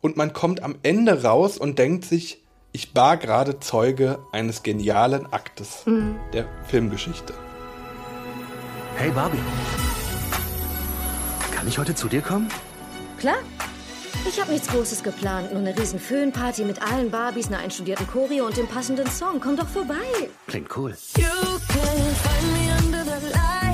und 0.00 0.16
man 0.16 0.32
kommt 0.32 0.62
am 0.62 0.76
Ende 0.82 1.22
raus 1.22 1.56
und 1.56 1.78
denkt 1.78 2.04
sich, 2.04 2.43
ich 2.76 2.94
war 2.94 3.16
gerade 3.16 3.60
Zeuge 3.60 4.18
eines 4.32 4.62
genialen 4.64 5.32
Aktes 5.32 5.86
Mhm. 5.86 6.16
der 6.32 6.46
Filmgeschichte. 6.66 7.32
Hey 8.96 9.10
Barbie. 9.10 9.38
Kann 11.54 11.68
ich 11.68 11.78
heute 11.78 11.94
zu 11.94 12.08
dir 12.08 12.20
kommen? 12.20 12.48
Klar. 13.18 13.36
Ich 14.28 14.40
habe 14.40 14.52
nichts 14.52 14.68
Großes 14.68 15.02
geplant, 15.02 15.52
nur 15.52 15.60
eine 15.60 15.76
riesen 15.78 15.98
Föhnparty 16.00 16.64
mit 16.64 16.80
allen 16.82 17.10
Barbies, 17.10 17.48
einer 17.48 17.58
einstudierten 17.58 18.06
Choreo 18.08 18.46
und 18.46 18.56
dem 18.56 18.66
passenden 18.66 19.06
Song. 19.10 19.38
Komm 19.40 19.56
doch 19.56 19.68
vorbei. 19.68 19.94
Klingt 20.48 20.74
cool. 20.76 20.96
You 21.16 21.24
can 21.68 22.14
find 22.16 22.52
me 22.52 22.72
under 22.86 23.04
the 23.04 23.26
lights, 23.28 23.73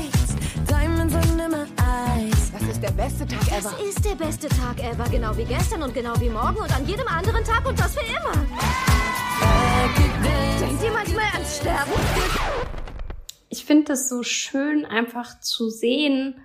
ist 2.80 2.88
der 2.96 3.02
beste 3.02 3.26
Tag 3.26 3.46
ever. 3.58 3.70
Das 3.70 3.82
ist 3.82 4.04
der 4.04 4.14
beste 4.14 4.48
Tag 4.48 4.82
ever. 4.82 5.04
Genau 5.10 5.36
wie 5.36 5.44
gestern 5.44 5.82
und 5.82 5.92
genau 5.92 6.18
wie 6.18 6.30
morgen 6.30 6.56
und 6.56 6.74
an 6.74 6.86
jedem 6.86 7.06
anderen 7.08 7.44
Tag 7.44 7.66
und 7.66 7.78
das 7.78 7.94
für 7.94 8.00
immer. 8.00 8.32
Denkt 10.60 10.82
ihr 10.82 10.92
manchmal 10.92 11.24
ans 11.34 11.56
Sterben? 11.58 11.92
ich 13.50 13.64
finde 13.64 13.84
das 13.86 14.08
so 14.08 14.22
schön, 14.22 14.86
einfach 14.86 15.40
zu 15.40 15.68
sehen, 15.68 16.40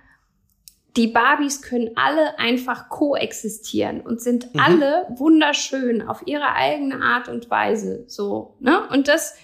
die 0.96 1.06
Barbies 1.06 1.62
können 1.62 1.90
alle 1.94 2.38
einfach 2.38 2.88
koexistieren 2.88 4.00
und 4.00 4.20
sind 4.20 4.52
Mhm. 4.54 4.60
alle 4.60 5.06
wunderschön 5.16 6.02
auf 6.02 6.22
ihre 6.26 6.52
eigene 6.52 7.00
Art 7.00 7.28
und 7.28 7.48
Weise. 7.48 8.04
So, 8.08 8.56
ne? 8.60 8.86
Und 8.90 9.08
das, 9.08 9.34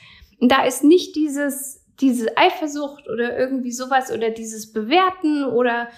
da 0.41 0.65
ist 0.65 0.83
nicht 0.85 1.15
dieses, 1.15 1.85
diese 2.01 2.37
Eifersucht 2.37 3.09
oder 3.09 3.39
irgendwie 3.39 3.71
sowas 3.73 4.11
oder 4.11 4.31
dieses 4.31 4.73
Bewerten 4.73 5.45
oder 5.45 5.89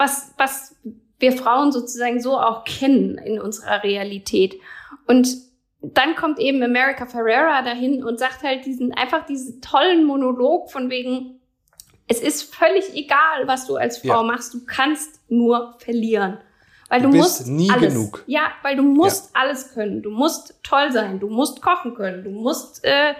was, 0.00 0.34
was 0.38 0.74
wir 1.18 1.32
Frauen 1.32 1.70
sozusagen 1.70 2.20
so 2.20 2.38
auch 2.38 2.64
kennen 2.64 3.18
in 3.18 3.40
unserer 3.40 3.82
Realität. 3.84 4.58
Und 5.06 5.36
dann 5.82 6.14
kommt 6.16 6.38
eben 6.38 6.62
America 6.62 7.06
Ferrera 7.06 7.62
dahin 7.62 8.02
und 8.04 8.18
sagt 8.18 8.42
halt 8.42 8.64
diesen, 8.66 8.92
einfach 8.92 9.26
diesen 9.26 9.60
tollen 9.60 10.04
Monolog 10.04 10.70
von 10.70 10.90
wegen, 10.90 11.40
es 12.06 12.20
ist 12.20 12.54
völlig 12.54 12.94
egal, 12.94 13.46
was 13.46 13.66
du 13.66 13.76
als 13.76 13.98
Frau 13.98 14.20
Ja. 14.20 14.22
machst, 14.22 14.52
du 14.54 14.64
kannst 14.66 15.20
nur 15.30 15.76
verlieren. 15.78 16.38
Weil 16.90 17.02
Du 17.02 17.10
du, 17.10 17.16
musst 17.18 17.46
nie 17.46 17.70
alles. 17.70 17.94
genug. 17.94 18.24
Ja, 18.26 18.50
weil 18.62 18.74
du 18.76 18.82
musst 18.82 19.30
alles 19.32 19.72
können. 19.72 20.02
Du 20.02 20.10
musst 20.10 20.56
toll 20.64 20.90
sein, 20.92 21.20
du 21.20 21.28
musst 21.28 21.62
kochen 21.62 21.94
können, 21.94 22.24
du 22.24 22.30
musst 22.30 22.84
äh, 22.84 23.14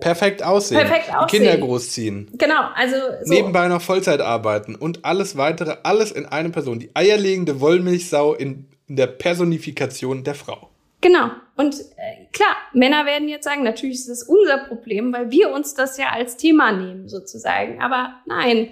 Perfekt 0.00 0.42
aussehen. 0.42 0.80
Perfekt 0.80 1.14
aussehen. 1.14 1.42
Kinder 1.42 1.56
großziehen. 1.56 2.30
genau, 2.34 2.60
also 2.74 2.96
so. 3.22 3.32
Nebenbei 3.32 3.68
noch 3.68 3.80
Vollzeit 3.80 4.20
arbeiten 4.20 4.74
und 4.74 5.04
alles 5.04 5.36
weitere, 5.36 5.78
alles 5.82 6.12
in 6.12 6.26
einer 6.26 6.50
Person. 6.50 6.78
Die 6.78 6.90
eierlegende 6.94 7.60
Wollmilchsau 7.60 8.34
in, 8.34 8.68
in 8.86 8.96
der 8.96 9.06
Personifikation 9.06 10.22
der 10.22 10.34
Frau. 10.34 10.68
Genau. 11.00 11.30
Und 11.56 11.74
äh, 11.80 12.26
klar, 12.32 12.54
Männer 12.72 13.06
werden 13.06 13.28
jetzt 13.28 13.44
sagen, 13.44 13.62
natürlich 13.62 13.96
ist 13.96 14.08
das 14.08 14.22
unser 14.24 14.58
Problem, 14.58 15.12
weil 15.12 15.30
wir 15.30 15.50
uns 15.52 15.74
das 15.74 15.96
ja 15.96 16.10
als 16.10 16.36
Thema 16.36 16.72
nehmen, 16.72 17.08
sozusagen. 17.08 17.80
Aber 17.82 18.14
nein. 18.26 18.68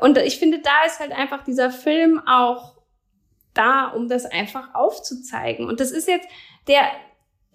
Und 0.00 0.18
ich 0.18 0.38
finde, 0.38 0.60
da 0.62 0.86
ist 0.86 1.00
halt 1.00 1.12
einfach 1.12 1.44
dieser 1.44 1.70
Film 1.70 2.20
auch 2.26 2.75
da, 3.56 3.88
um 3.88 4.08
das 4.08 4.26
einfach 4.26 4.74
aufzuzeigen. 4.74 5.68
Und 5.68 5.80
das 5.80 5.90
ist 5.90 6.08
jetzt, 6.08 6.28
der, 6.68 6.82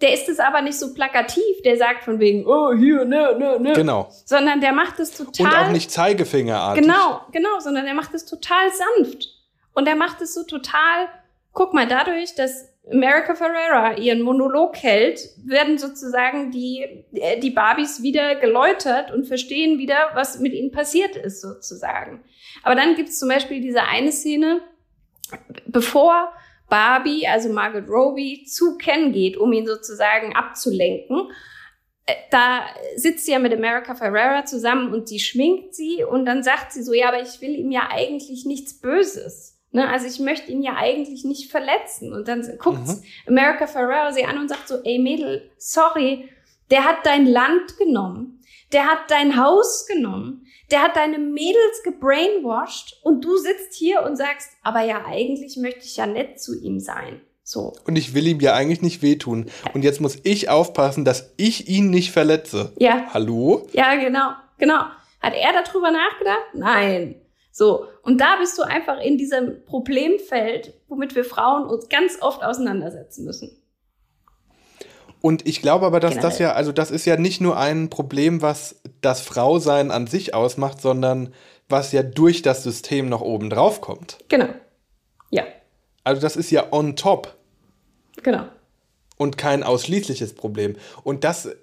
der 0.00 0.12
ist 0.12 0.28
es 0.28 0.40
aber 0.40 0.62
nicht 0.62 0.78
so 0.78 0.92
plakativ, 0.94 1.62
der 1.64 1.76
sagt 1.76 2.04
von 2.04 2.18
wegen, 2.18 2.46
oh, 2.46 2.72
hier, 2.74 3.04
ne, 3.04 3.36
ne, 3.38 3.58
ne. 3.60 3.72
Genau. 3.72 4.08
Sondern 4.24 4.60
der 4.60 4.72
macht 4.72 4.98
es 4.98 5.16
total. 5.16 5.46
Und 5.46 5.68
auch 5.68 5.72
nicht 5.72 5.90
Zeigefingerartig. 5.90 6.82
Genau, 6.82 7.20
genau, 7.30 7.60
sondern 7.60 7.86
er 7.86 7.94
macht 7.94 8.14
es 8.14 8.26
total 8.26 8.68
sanft. 8.70 9.28
Und 9.74 9.88
er 9.88 9.96
macht 9.96 10.20
es 10.20 10.34
so 10.34 10.44
total, 10.44 11.08
guck 11.52 11.72
mal, 11.72 11.86
dadurch, 11.86 12.34
dass 12.34 12.68
America 12.90 13.34
Ferrera 13.36 13.96
ihren 13.96 14.22
Monolog 14.22 14.76
hält, 14.76 15.20
werden 15.44 15.78
sozusagen 15.78 16.50
die, 16.50 17.04
äh, 17.12 17.38
die 17.38 17.50
Barbies 17.50 18.02
wieder 18.02 18.34
geläutert 18.34 19.12
und 19.12 19.26
verstehen 19.26 19.78
wieder, 19.78 20.10
was 20.14 20.40
mit 20.40 20.52
ihnen 20.52 20.72
passiert 20.72 21.14
ist, 21.14 21.40
sozusagen. 21.40 22.24
Aber 22.64 22.74
dann 22.74 22.96
gibt 22.96 23.10
es 23.10 23.20
zum 23.20 23.28
Beispiel 23.28 23.60
diese 23.60 23.84
eine 23.84 24.10
Szene, 24.10 24.62
bevor 25.66 26.32
Barbie, 26.68 27.26
also 27.26 27.50
Margot 27.50 27.88
Robbie, 27.88 28.44
zu 28.44 28.78
Ken 28.78 29.12
geht, 29.12 29.36
um 29.36 29.52
ihn 29.52 29.66
sozusagen 29.66 30.34
abzulenken. 30.34 31.30
Äh, 32.06 32.14
Da 32.30 32.62
sitzt 32.96 33.26
sie 33.26 33.32
ja 33.32 33.38
mit 33.38 33.52
America 33.52 33.94
Ferrera 33.94 34.44
zusammen 34.44 34.92
und 34.92 35.08
sie 35.08 35.18
schminkt 35.20 35.74
sie 35.74 36.02
und 36.04 36.24
dann 36.24 36.42
sagt 36.42 36.72
sie 36.72 36.82
so, 36.82 36.92
ja, 36.94 37.08
aber 37.08 37.20
ich 37.20 37.40
will 37.40 37.54
ihm 37.54 37.70
ja 37.70 37.88
eigentlich 37.90 38.46
nichts 38.46 38.80
Böses. 38.80 39.58
Ne? 39.70 39.88
Also 39.88 40.06
ich 40.06 40.18
möchte 40.18 40.50
ihn 40.52 40.62
ja 40.62 40.76
eigentlich 40.76 41.24
nicht 41.24 41.50
verletzen. 41.50 42.12
Und 42.12 42.28
dann 42.28 42.42
guckt 42.58 42.86
Mhm. 42.86 43.02
America 43.26 43.66
Ferrera 43.66 44.12
sie 44.12 44.24
an 44.24 44.38
und 44.38 44.48
sagt 44.48 44.68
so, 44.68 44.76
ey 44.84 44.98
Mädel, 44.98 45.50
sorry, 45.58 46.28
der 46.70 46.84
hat 46.84 47.04
dein 47.04 47.26
Land 47.26 47.76
genommen, 47.78 48.40
der 48.72 48.86
hat 48.86 49.10
dein 49.10 49.36
Haus 49.36 49.86
genommen, 49.86 50.41
der 50.72 50.82
hat 50.82 50.96
deine 50.96 51.18
Mädels 51.18 51.82
gebrainwashed 51.84 52.98
und 53.02 53.24
du 53.24 53.36
sitzt 53.36 53.74
hier 53.74 54.02
und 54.02 54.16
sagst, 54.16 54.50
aber 54.62 54.80
ja, 54.80 55.04
eigentlich 55.06 55.56
möchte 55.58 55.84
ich 55.84 55.96
ja 55.96 56.06
nett 56.06 56.40
zu 56.40 56.58
ihm 56.58 56.80
sein. 56.80 57.20
So. 57.44 57.74
Und 57.86 57.96
ich 57.96 58.14
will 58.14 58.26
ihm 58.26 58.40
ja 58.40 58.54
eigentlich 58.54 58.82
nicht 58.82 59.02
wehtun. 59.02 59.50
Und 59.74 59.82
jetzt 59.82 60.00
muss 60.00 60.16
ich 60.22 60.48
aufpassen, 60.48 61.04
dass 61.04 61.34
ich 61.36 61.68
ihn 61.68 61.90
nicht 61.90 62.12
verletze. 62.12 62.72
Ja. 62.78 63.06
Hallo? 63.12 63.66
Ja, 63.72 63.96
genau, 63.96 64.30
genau. 64.58 64.80
Hat 65.20 65.34
er 65.34 65.52
darüber 65.62 65.90
nachgedacht? 65.90 66.54
Nein. 66.54 67.16
So. 67.50 67.86
Und 68.02 68.20
da 68.20 68.36
bist 68.40 68.56
du 68.58 68.62
einfach 68.62 68.98
in 69.00 69.18
diesem 69.18 69.64
Problemfeld, 69.66 70.72
womit 70.88 71.14
wir 71.14 71.24
Frauen 71.24 71.68
uns 71.68 71.88
ganz 71.88 72.18
oft 72.20 72.42
auseinandersetzen 72.42 73.24
müssen. 73.24 73.62
Und 75.20 75.46
ich 75.46 75.62
glaube 75.62 75.86
aber, 75.86 76.00
dass 76.00 76.14
das 76.14 76.38
Generell. 76.38 76.42
ja, 76.42 76.52
also 76.54 76.72
das 76.72 76.90
ist 76.90 77.06
ja 77.06 77.16
nicht 77.16 77.40
nur 77.40 77.56
ein 77.56 77.90
Problem, 77.90 78.42
was 78.42 78.81
das 79.02 79.20
Frausein 79.20 79.90
an 79.90 80.06
sich 80.06 80.34
ausmacht, 80.34 80.80
sondern 80.80 81.34
was 81.68 81.92
ja 81.92 82.02
durch 82.02 82.42
das 82.42 82.62
System 82.62 83.08
noch 83.08 83.20
oben 83.20 83.50
drauf 83.50 83.80
kommt. 83.80 84.18
Genau. 84.28 84.48
Ja, 85.30 85.44
Also 86.04 86.20
das 86.20 86.36
ist 86.36 86.50
ja 86.50 86.72
on 86.72 86.96
top 86.96 87.34
genau. 88.22 88.44
und 89.16 89.38
kein 89.38 89.62
ausschließliches 89.62 90.34
Problem. 90.34 90.76
Und 91.02 91.24
das, 91.24 91.46
äh, 91.46 91.56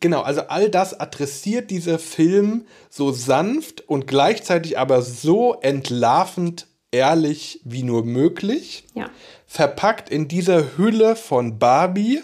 genau, 0.00 0.22
also 0.22 0.42
all 0.42 0.68
das 0.70 0.98
adressiert 0.98 1.70
dieser 1.70 1.98
Film 1.98 2.66
so 2.90 3.12
sanft 3.12 3.88
und 3.88 4.06
gleichzeitig 4.06 4.78
aber 4.78 5.02
so 5.02 5.54
entlarvend 5.60 6.66
ehrlich 6.90 7.60
wie 7.64 7.82
nur 7.82 8.04
möglich. 8.04 8.84
Ja. 8.94 9.10
Verpackt 9.46 10.10
in 10.10 10.28
dieser 10.28 10.76
Hülle 10.76 11.16
von 11.16 11.58
Barbie. 11.58 12.20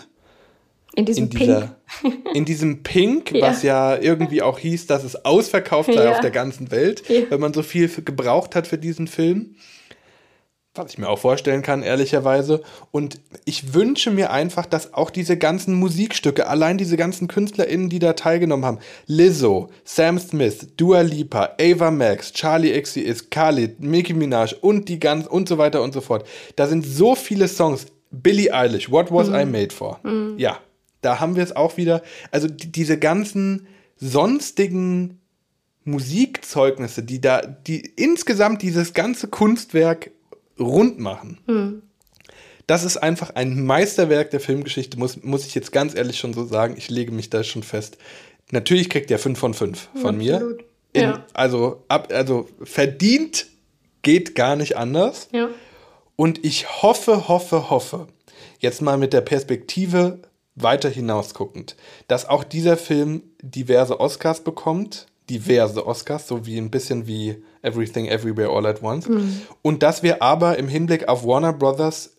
In 0.99 1.05
diesem 1.07 1.25
in 1.25 1.31
dieser, 1.31 1.77
in 2.35 2.45
diesem 2.45 2.83
Pink, 2.83 3.31
Ja. 3.33 3.47
was 3.49 3.63
ja 3.63 3.97
irgendwie 3.97 4.43
auch 4.43 4.59
hieß, 4.59 4.87
dass 4.89 5.05
es 5.05 5.25
ausverkauft 5.25 5.93
sei 5.93 6.05
Ja. 6.05 6.11
auf 6.11 6.21
der 6.21 6.33
ganzen 6.33 6.71
Welt, 6.73 7.05
Ja. 7.09 7.23
wenn 7.31 7.39
man 7.41 7.55
so 7.55 7.63
viel 7.63 7.89
gebraucht 7.89 8.57
hat 8.57 8.67
für 8.67 8.79
diesen 8.79 9.07
Film. 9.07 9.55
Was 10.75 10.93
ich 10.93 10.99
mir 10.99 11.09
auch 11.09 11.19
vorstellen 11.19 11.63
kann, 11.63 11.83
ehrlicherweise. 11.83 12.63
Und 12.93 13.21
ich 13.45 13.75
wünsche 13.75 14.11
mir 14.13 14.31
einfach, 14.31 14.65
dass 14.67 14.95
auch 14.95 15.11
diese 15.11 15.37
ganzen 15.37 15.75
Musikstücke, 15.75 16.47
allein 16.47 16.79
diese 16.79 16.97
ganzen 16.97 17.27
KünstlerInnen, 17.27 17.89
die 17.89 17.99
da 17.99 18.13
teilgenommen 18.13 18.65
haben, 18.65 18.79
Lizzo, 19.07 19.71
Sam 19.85 20.19
Smith, 20.21 20.69
Dua 20.77 21.01
Lipa, 21.01 21.51
Ava 21.61 21.91
Max, 21.91 22.33
Charlie 22.33 22.81
XCX, 22.81 23.31
Khalid, 23.31 23.81
Nicki 23.81 24.15
Minaj 24.15 24.55
und 24.61 24.89
die 24.89 25.01
ganz 25.01 25.27
und 25.27 25.49
so 25.49 25.59
weiter 25.59 25.83
und 25.83 25.93
so 25.95 26.01
fort. 26.01 26.27
Da 26.57 26.67
sind 26.69 26.85
so 26.87 27.15
viele 27.15 27.49
Songs. 27.49 27.87
Billie 28.11 28.53
Eilish, 28.55 28.91
What 28.91 29.13
Was 29.13 29.29
Mhm. 29.29 29.35
I 29.35 29.45
Made 29.47 29.75
For? 29.75 29.99
Mhm. 30.05 30.35
Ja, 30.39 30.59
da 31.01 31.21
haben 31.21 31.37
wir 31.37 31.43
es 31.43 31.55
auch 31.55 31.77
wieder. 31.77 32.03
Also 32.31 32.49
die, 32.49 32.71
diese 32.71 32.99
ganzen 32.99 33.67
sonstigen 33.97 35.21
Musikzeugnisse, 35.85 37.03
die 37.03 37.21
da, 37.21 37.41
die 37.41 37.81
insgesamt 37.97 38.63
dieses 38.63 38.93
ganze 38.93 39.29
Kunstwerk 39.29 40.11
rund 40.59 40.99
machen. 40.99 41.39
Hm. 41.47 41.83
Das 42.67 42.85
ist 42.85 42.99
einfach 42.99 43.31
ein 43.35 43.65
Meisterwerk 43.65 44.31
der 44.31 44.41
Filmgeschichte, 44.41 44.99
muss, 44.99 45.23
muss 45.23 45.47
ich 45.47 45.55
jetzt 45.55 45.73
ganz 45.73 45.95
ehrlich 45.95 46.19
schon 46.19 46.35
so 46.35 46.45
sagen. 46.45 46.75
Ich 46.77 46.91
lege 46.91 47.13
mich 47.13 47.31
da 47.31 47.43
schon 47.43 47.63
fest. 47.63 47.97
Natürlich 48.51 48.91
kriegt 48.91 49.11
er 49.11 49.19
5 49.19 49.39
von 49.39 49.55
5 49.55 49.89
von 50.03 50.17
mir. 50.19 50.35
Absolut. 50.37 50.65
In, 50.93 51.03
Ja. 51.03 51.27
also, 51.33 51.85
ab, 51.89 52.09
also 52.13 52.49
verdient 52.63 53.47
geht 54.03 54.35
gar 54.35 54.57
nicht 54.57 54.77
anders. 54.77 55.29
Ja. 55.33 55.49
Und 56.17 56.45
ich 56.45 56.83
hoffe, 56.83 57.29
hoffe, 57.29 57.71
hoffe, 57.71 58.09
jetzt 58.59 58.83
mal 58.83 58.99
mit 58.99 59.13
der 59.13 59.21
Perspektive 59.23 60.19
weiter 60.63 60.89
hinausguckend, 60.89 61.77
dass 62.09 62.29
auch 62.29 62.45
dieser 62.45 62.77
Film 62.77 63.23
diverse 63.43 64.01
Oscars 64.01 64.43
bekommt, 64.43 65.07
diverse 65.31 65.87
Oscars, 65.87 66.27
so 66.27 66.47
wie 66.47 66.57
ein 66.59 66.71
bisschen 66.71 67.07
wie 67.07 67.37
Everything 67.63 68.07
Everywhere 68.07 68.51
All 68.51 68.67
at 68.67 68.83
Once. 68.83 69.09
Mhm. 69.09 69.43
Und 69.63 69.83
dass 69.83 70.03
wir 70.03 70.23
aber 70.23 70.59
im 70.59 70.69
Hinblick 70.69 71.09
auf 71.09 71.25
Warner 71.25 71.53
Brothers, 71.53 72.15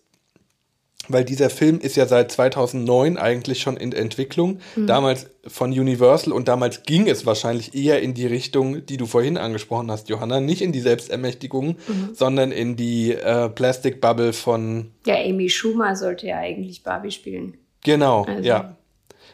weil 1.08 1.24
dieser 1.24 1.50
Film 1.50 1.80
ist 1.80 1.96
ja 1.96 2.06
seit 2.06 2.30
2009 2.30 3.16
eigentlich 3.16 3.60
schon 3.62 3.76
in 3.76 3.90
Entwicklung, 3.92 4.60
Mhm. 4.76 4.86
damals 4.86 5.26
von 5.48 5.70
Universal 5.72 6.32
und 6.32 6.46
damals 6.46 6.84
ging 6.84 7.08
es 7.08 7.26
wahrscheinlich 7.26 7.74
eher 7.74 8.00
in 8.00 8.14
die 8.14 8.26
Richtung, 8.26 8.86
die 8.86 8.96
du 8.96 9.06
vorhin 9.06 9.36
angesprochen 9.36 9.90
hast, 9.90 10.08
Johanna, 10.08 10.38
nicht 10.40 10.62
in 10.62 10.70
die 10.70 10.80
Selbstermächtigung, 10.80 11.68
Mhm. 11.88 12.10
sondern 12.14 12.52
in 12.52 12.76
die 12.76 13.12
äh, 13.12 13.48
Plastic 13.48 14.00
Bubble 14.00 14.32
von, 14.32 14.92
Ja, 15.04 15.16
Amy 15.16 15.48
Schumer 15.48 15.96
sollte 15.96 16.28
ja 16.28 16.36
eigentlich 16.38 16.84
Barbie 16.84 17.10
spielen. 17.10 17.54
Genau, 17.82 18.24
Also. 18.24 18.42
ja. 18.42 18.76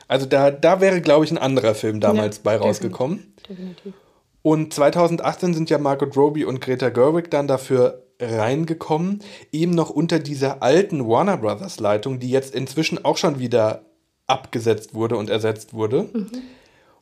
Also 0.08 0.26
da, 0.26 0.50
da 0.50 0.80
wäre, 0.80 1.00
glaube 1.00 1.24
ich, 1.24 1.32
ein 1.32 1.38
anderer 1.38 1.74
Film 1.74 2.00
damals 2.00 2.36
Ja, 2.36 2.42
bei 2.44 2.56
rausgekommen. 2.56 3.34
Definitiv. 3.48 3.92
Und 4.42 4.72
2018 4.72 5.54
sind 5.54 5.70
ja 5.70 5.78
Margot 5.78 6.16
Robbie 6.16 6.44
und 6.44 6.60
Greta 6.60 6.90
Gerwig 6.90 7.30
dann 7.32 7.48
dafür 7.48 8.04
reingekommen, 8.20 9.20
eben 9.52 9.72
noch 9.72 9.90
unter 9.90 10.20
dieser 10.20 10.62
alten 10.62 11.06
Warner 11.08 11.36
Brothers 11.36 11.80
Leitung, 11.80 12.20
die 12.20 12.30
jetzt 12.30 12.54
inzwischen 12.54 13.04
auch 13.04 13.16
schon 13.16 13.40
wieder 13.40 13.82
abgesetzt 14.26 14.94
wurde 14.94 15.16
und 15.16 15.30
ersetzt 15.30 15.74
wurde. 15.74 16.08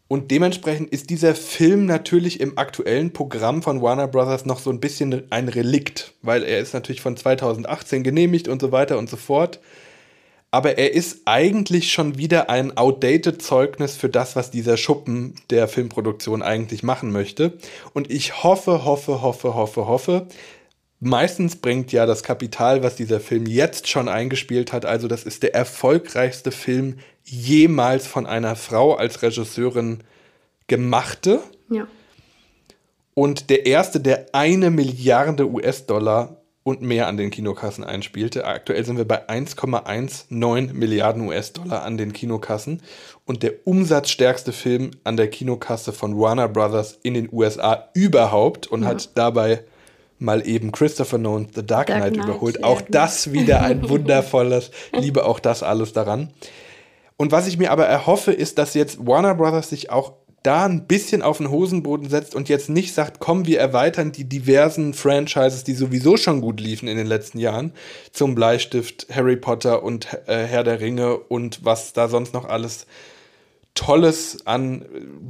Und 0.08 0.30
dementsprechend 0.30 0.90
ist 0.90 1.10
dieser 1.10 1.34
Film 1.34 1.86
natürlich 1.86 2.40
im 2.40 2.58
aktuellen 2.58 3.12
Programm 3.12 3.62
von 3.62 3.80
Warner 3.80 4.08
Brothers 4.08 4.44
noch 4.44 4.58
so 4.58 4.70
ein 4.70 4.80
bisschen 4.80 5.24
ein 5.30 5.48
Relikt, 5.48 6.14
weil 6.22 6.42
er 6.42 6.60
ist 6.60 6.74
natürlich 6.74 7.00
von 7.00 7.16
2018 7.16 8.02
genehmigt 8.02 8.48
und 8.48 8.60
so 8.60 8.72
weiter 8.72 8.98
und 8.98 9.08
so 9.08 9.16
fort. 9.16 9.60
Aber 10.54 10.78
er 10.78 10.94
ist 10.94 11.22
eigentlich 11.24 11.90
schon 11.90 12.16
wieder 12.16 12.48
ein 12.48 12.76
outdated 12.76 13.42
Zeugnis 13.42 13.96
für 13.96 14.08
das, 14.08 14.36
was 14.36 14.52
dieser 14.52 14.76
Schuppen 14.76 15.34
der 15.50 15.66
Filmproduktion 15.66 16.42
eigentlich 16.42 16.84
machen 16.84 17.10
möchte. 17.10 17.54
Und 17.92 18.08
ich 18.08 18.44
hoffe, 18.44 18.84
hoffe, 18.84 19.20
hoffe, 19.20 19.56
hoffe, 19.56 19.88
hoffe. 19.88 20.28
Meistens 21.00 21.56
bringt 21.56 21.90
ja 21.90 22.06
das 22.06 22.22
Kapital, 22.22 22.84
was 22.84 22.94
dieser 22.94 23.18
Film 23.18 23.46
jetzt 23.46 23.88
schon 23.88 24.08
eingespielt 24.08 24.72
hat, 24.72 24.86
also 24.86 25.08
das 25.08 25.24
ist 25.24 25.42
der 25.42 25.56
erfolgreichste 25.56 26.52
Film 26.52 26.98
jemals 27.24 28.06
von 28.06 28.24
einer 28.24 28.54
Frau 28.54 28.94
als 28.94 29.22
Regisseurin 29.22 30.04
gemachte 30.68 31.40
Ja. 31.68 31.88
und 33.14 33.50
der 33.50 33.66
erste, 33.66 33.98
der 33.98 34.26
eine 34.30 34.70
Milliarde 34.70 35.50
US-Dollar 35.50 36.43
und 36.64 36.80
mehr 36.82 37.06
an 37.06 37.16
den 37.16 37.30
Kinokassen 37.30 37.84
einspielte. 37.84 38.46
Aktuell 38.46 38.84
sind 38.84 38.96
wir 38.96 39.06
bei 39.06 39.28
1,19 39.28 40.72
Milliarden 40.72 41.28
US-Dollar 41.28 41.82
an 41.82 41.98
den 41.98 42.12
Kinokassen 42.12 42.82
und 43.26 43.42
der 43.42 43.52
umsatzstärkste 43.66 44.52
Film 44.52 44.90
an 45.04 45.16
der 45.16 45.28
Kinokasse 45.28 45.92
von 45.92 46.18
Warner 46.18 46.48
Brothers 46.48 46.98
in 47.02 47.14
den 47.14 47.28
USA 47.30 47.90
überhaupt 47.94 48.66
und 48.66 48.82
Ja. 48.82 48.88
hat 48.88 49.10
dabei 49.16 49.62
mal 50.18 50.46
eben 50.46 50.72
Christopher 50.72 51.18
Nolan 51.18 51.48
The 51.54 51.66
Dark, 51.66 51.88
Dark 51.88 52.00
Knight 52.00 52.14
Knight, 52.14 52.24
überholt. 52.24 52.64
Auch 52.64 52.78
genau. 52.78 52.90
das 52.90 53.32
wieder 53.32 53.60
ein 53.62 53.86
wundervolles, 53.88 54.70
liebe 54.98 55.26
auch 55.26 55.40
das 55.40 55.62
alles 55.62 55.92
daran. 55.92 56.30
Und 57.16 57.30
was 57.30 57.46
ich 57.46 57.58
mir 57.58 57.70
aber 57.72 57.84
erhoffe, 57.86 58.32
ist, 58.32 58.56
dass 58.58 58.74
jetzt 58.74 59.06
Warner 59.06 59.34
Brothers 59.34 59.68
sich 59.68 59.90
auch 59.90 60.14
da 60.44 60.66
ein 60.66 60.86
bisschen 60.86 61.22
auf 61.22 61.38
den 61.38 61.50
Hosenboden 61.50 62.08
setzt 62.08 62.34
und 62.34 62.48
jetzt 62.48 62.68
nicht 62.68 62.94
sagt, 62.94 63.18
komm, 63.18 63.46
wir 63.46 63.58
erweitern 63.58 64.12
die 64.12 64.28
diversen 64.28 64.94
Franchises, 64.94 65.64
die 65.64 65.74
sowieso 65.74 66.16
schon 66.16 66.40
gut 66.40 66.60
liefen 66.60 66.86
in 66.86 66.96
den 66.96 67.06
letzten 67.06 67.38
Jahren, 67.38 67.72
zum 68.12 68.34
Bleistift, 68.36 69.08
Harry 69.10 69.36
Potter 69.36 69.82
und 69.82 70.06
äh, 70.26 70.44
Herr 70.44 70.62
der 70.62 70.80
Ringe 70.80 71.16
und 71.16 71.64
was 71.64 71.94
da 71.94 72.08
sonst 72.08 72.34
noch 72.34 72.44
alles 72.44 72.86
Tolles 73.74 74.46
an 74.46 74.84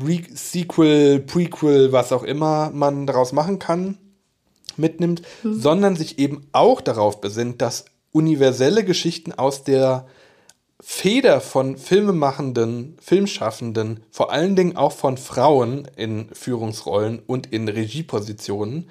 Re 0.04 0.20
Sequel, 0.34 1.20
Prequel, 1.20 1.92
was 1.92 2.12
auch 2.12 2.24
immer 2.24 2.70
man 2.74 3.06
daraus 3.06 3.32
machen 3.32 3.58
kann, 3.58 3.96
mitnimmt, 4.76 5.22
Mhm. 5.44 5.60
sondern 5.60 5.96
sich 5.96 6.18
eben 6.18 6.48
auch 6.52 6.80
darauf 6.80 7.20
besinnt, 7.20 7.62
dass 7.62 7.84
universelle 8.12 8.84
Geschichten 8.84 9.32
aus 9.32 9.62
der 9.64 10.06
Feder 10.86 11.40
von 11.40 11.78
Filmemachenden, 11.78 12.98
Filmschaffenden, 13.00 14.00
vor 14.10 14.30
allen 14.30 14.54
Dingen 14.54 14.76
auch 14.76 14.92
von 14.92 15.16
Frauen 15.16 15.88
in 15.96 16.28
Führungsrollen 16.34 17.22
und 17.26 17.46
in 17.46 17.68
Regiepositionen, 17.68 18.90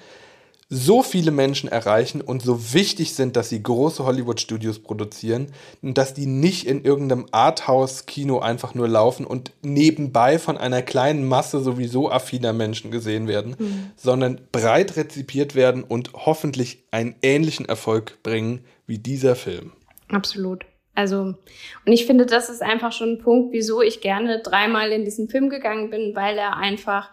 so 0.70 1.04
viele 1.04 1.30
Menschen 1.30 1.70
erreichen 1.70 2.22
und 2.22 2.42
so 2.42 2.74
wichtig 2.74 3.14
sind, 3.14 3.36
dass 3.36 3.50
sie 3.50 3.62
große 3.62 4.04
Hollywood-Studios 4.04 4.80
produzieren 4.80 5.52
und 5.84 6.00
dass 6.00 6.16
die 6.16 6.26
nicht 6.26 6.66
in 6.66 6.84
irgendeinem 6.84 7.28
Arthouse-Kino 7.32 8.40
einfach 8.40 8.74
nur 8.74 8.88
laufen 8.88 9.24
und 9.24 9.52
nebenbei 9.62 10.40
von 10.40 10.58
einer 10.58 10.82
kleinen 10.82 11.28
Masse 11.28 11.62
sowieso 11.62 12.10
affiner 12.10 12.54
Menschen 12.54 12.90
gesehen 12.90 13.28
werden, 13.28 13.56
mhm. 13.60 13.92
sondern 13.98 14.42
breit 14.52 14.98
rezipiert 14.98 15.54
werden 15.54 15.84
und 15.84 16.12
hoffentlich 16.14 16.86
einen 16.90 17.14
ähnlichen 17.22 17.68
Erfolg 17.68 18.18
bringen 18.24 18.66
wie 18.88 18.98
dieser 18.98 19.36
Film. 19.36 19.74
Absolut. 20.10 20.66
Also, 20.96 21.22
und 21.22 21.92
ich 21.92 22.06
finde, 22.06 22.26
das 22.26 22.50
ist 22.50 22.62
einfach 22.62 22.92
schon 22.92 23.14
ein 23.14 23.18
Punkt, 23.18 23.52
wieso 23.52 23.82
ich 23.82 24.02
gerne 24.02 24.42
dreimal 24.42 24.92
in 24.92 25.06
diesen 25.06 25.28
Film 25.28 25.50
gegangen 25.50 25.90
bin, 25.90 26.16
weil 26.16 26.38
er 26.38 26.58
einfach 26.58 27.10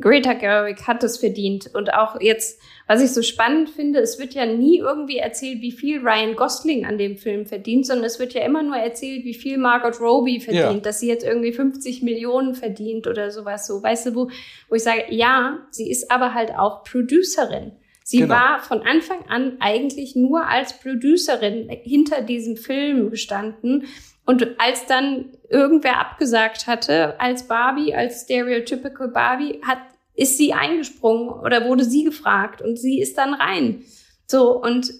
Greta 0.00 0.32
Gerwig 0.32 0.86
hat 0.86 1.02
es 1.04 1.18
verdient. 1.18 1.70
Und 1.74 1.92
auch 1.92 2.20
jetzt, 2.20 2.60
was 2.86 3.02
ich 3.02 3.10
so 3.10 3.22
spannend 3.22 3.70
finde, 3.70 4.00
es 4.00 4.18
wird 4.18 4.34
ja 4.34 4.46
nie 4.46 4.78
irgendwie 4.78 5.18
erzählt, 5.18 5.60
wie 5.60 5.72
viel 5.72 6.00
Ryan 6.00 6.34
Gosling 6.34 6.86
an 6.86 6.96
dem 6.96 7.16
Film 7.16 7.44
verdient, 7.44 7.86
sondern 7.86 8.06
es 8.06 8.18
wird 8.18 8.32
ja 8.32 8.44
immer 8.44 8.62
nur 8.62 8.76
erzählt, 8.76 9.24
wie 9.24 9.34
viel 9.34 9.58
Margot 9.58 10.00
Robbie 10.00 10.40
verdient, 10.40 10.74
ja. 10.74 10.80
dass 10.80 11.00
sie 11.00 11.08
jetzt 11.08 11.24
irgendwie 11.24 11.52
50 11.52 12.02
Millionen 12.02 12.54
verdient 12.54 13.06
oder 13.06 13.30
sowas 13.30 13.66
so. 13.66 13.82
Weißt 13.82 14.06
du, 14.06 14.14
wo, 14.14 14.30
wo 14.68 14.74
ich 14.74 14.82
sage, 14.82 15.04
ja, 15.10 15.58
sie 15.70 15.90
ist 15.90 16.10
aber 16.10 16.34
halt 16.34 16.54
auch 16.54 16.84
Producerin. 16.84 17.72
Sie 18.04 18.18
genau. 18.18 18.34
war 18.34 18.58
von 18.60 18.82
Anfang 18.82 19.26
an 19.28 19.56
eigentlich 19.60 20.16
nur 20.16 20.46
als 20.46 20.78
Producerin 20.78 21.68
hinter 21.68 22.22
diesem 22.22 22.56
Film 22.56 23.10
gestanden 23.10 23.86
und 24.24 24.60
als 24.60 24.86
dann 24.86 25.26
irgendwer 25.48 25.98
abgesagt 25.98 26.66
hatte, 26.66 27.20
als 27.20 27.48
Barbie, 27.48 27.94
als 27.94 28.22
stereotypical 28.22 29.08
Barbie, 29.08 29.60
hat, 29.66 29.78
ist 30.14 30.38
sie 30.38 30.52
eingesprungen 30.52 31.28
oder 31.28 31.66
wurde 31.66 31.84
sie 31.84 32.04
gefragt 32.04 32.62
und 32.62 32.78
sie 32.78 33.00
ist 33.00 33.18
dann 33.18 33.34
rein. 33.34 33.82
So, 34.26 34.52
und, 34.52 34.92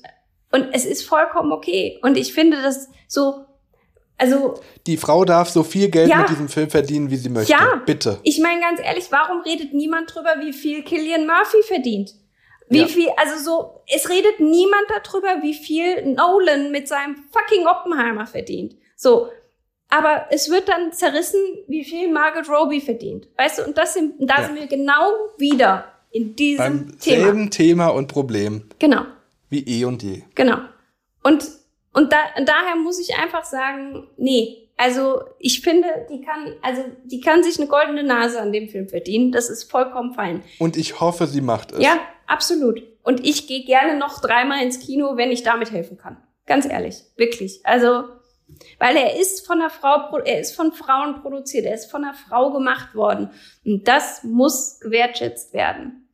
und 0.51 0.69
es 0.73 0.85
ist 0.85 1.05
vollkommen 1.05 1.53
okay. 1.53 1.99
Und 2.03 2.17
ich 2.17 2.33
finde 2.33 2.61
das 2.61 2.89
so, 3.07 3.47
also. 4.19 4.55
Die 4.87 4.97
Frau 4.97 5.25
darf 5.25 5.49
so 5.49 5.63
viel 5.63 5.89
Geld 5.89 6.09
ja, 6.09 6.19
mit 6.19 6.31
diesem 6.31 6.49
Film 6.49 6.69
verdienen, 6.69 7.11
wie 7.11 7.17
sie 7.17 7.29
möchte. 7.29 7.53
Ja. 7.53 7.81
Bitte. 7.87 8.19
Ich 8.25 8.41
meine 8.41 8.61
ganz 8.61 8.81
ehrlich, 8.81 9.07
warum 9.11 9.41
redet 9.43 9.73
niemand 9.73 10.13
drüber, 10.15 10.37
wie 10.41 10.53
viel 10.53 10.83
Killian 10.83 11.27
Murphy 11.27 11.63
verdient? 11.67 12.15
Wie 12.73 12.81
ja. 12.81 12.87
viel, 12.87 13.09
also 13.17 13.37
so, 13.43 13.83
es 13.95 14.09
redet 14.09 14.41
niemand 14.41 14.85
darüber, 14.89 15.43
wie 15.43 15.53
viel 15.55 16.07
Nolan 16.07 16.71
mit 16.71 16.89
seinem 16.89 17.17
fucking 17.31 17.67
Oppenheimer 17.67 18.27
verdient. 18.27 18.77
So. 18.97 19.29
Aber 19.91 20.27
es 20.31 20.49
wird 20.49 20.71
dann 20.71 20.93
zerrissen, 20.93 21.39
wie 21.69 21.85
viel 21.85 22.11
Margaret 22.11 22.49
Robbie 22.49 22.81
verdient. 22.81 23.29
Weißt 23.37 23.59
du, 23.59 23.65
und 23.65 23.77
das 23.77 23.93
sind, 23.93 24.15
da 24.21 24.39
ja. 24.39 24.47
sind 24.47 24.55
wir 24.59 24.67
genau 24.67 25.13
wieder 25.37 25.93
in 26.11 26.35
diesem 26.35 26.59
Beim 26.59 26.99
Thema. 26.99 27.25
selben 27.25 27.51
Thema 27.51 27.89
und 27.89 28.09
Problem. 28.09 28.71
Genau. 28.79 29.03
Wie 29.51 29.65
eh 29.67 29.85
und 29.85 30.03
je. 30.03 30.23
Genau. 30.35 30.59
Und, 31.23 31.47
und 31.93 32.11
da, 32.11 32.19
daher 32.43 32.77
muss 32.77 32.99
ich 33.01 33.17
einfach 33.17 33.45
sagen, 33.45 34.09
nee, 34.17 34.62
also 34.83 35.23
ich 35.39 35.61
finde, 35.61 35.87
die 36.11 36.23
kann, 36.23 36.57
also 36.61 36.83
die 37.05 37.21
kann 37.21 37.45
sich 37.45 37.57
eine 37.61 37.69
goldene 37.69 38.03
Nase 38.03 38.41
an 38.41 38.51
dem 38.51 38.69
Film 38.69 38.89
verdienen. 38.89 39.31
Das 39.31 39.49
ist 39.49 39.71
vollkommen 39.71 40.13
fein. 40.13 40.43
Und 40.59 40.77
ich 40.77 41.01
hoffe, 41.01 41.29
sie 41.29 41.41
macht 41.41 41.71
es. 41.71 41.79
Ja, 41.79 42.01
absolut. 42.27 42.83
Und 43.05 43.25
ich 43.25 43.47
gehe 43.47 43.65
gerne 43.65 43.97
noch 43.97 44.21
dreimal 44.21 44.61
ins 44.65 44.81
Kino, 44.81 45.17
wenn 45.17 45.31
ich 45.31 45.45
damit 45.45 45.71
helfen 45.71 45.99
kann. 45.99 46.17
Ganz 46.47 46.67
ehrlich, 46.67 46.97
wirklich. 47.17 47.61
Also 47.63 48.05
weil 48.81 48.97
er 48.97 49.21
ist 49.21 49.47
von 49.47 49.61
einer 49.61 49.71
Frau, 49.71 50.19
er 50.19 50.41
ist 50.41 50.57
von 50.57 50.73
Frauen 50.73 51.23
produziert, 51.23 51.65
er 51.65 51.75
ist 51.75 51.91
von 51.91 52.05
einer 52.05 52.15
Frau 52.15 52.53
gemacht 52.53 52.97
worden. 52.97 53.31
Und 53.65 53.87
das 53.87 54.25
muss 54.25 54.81
gewertschätzt 54.81 55.55
werden. 55.55 56.09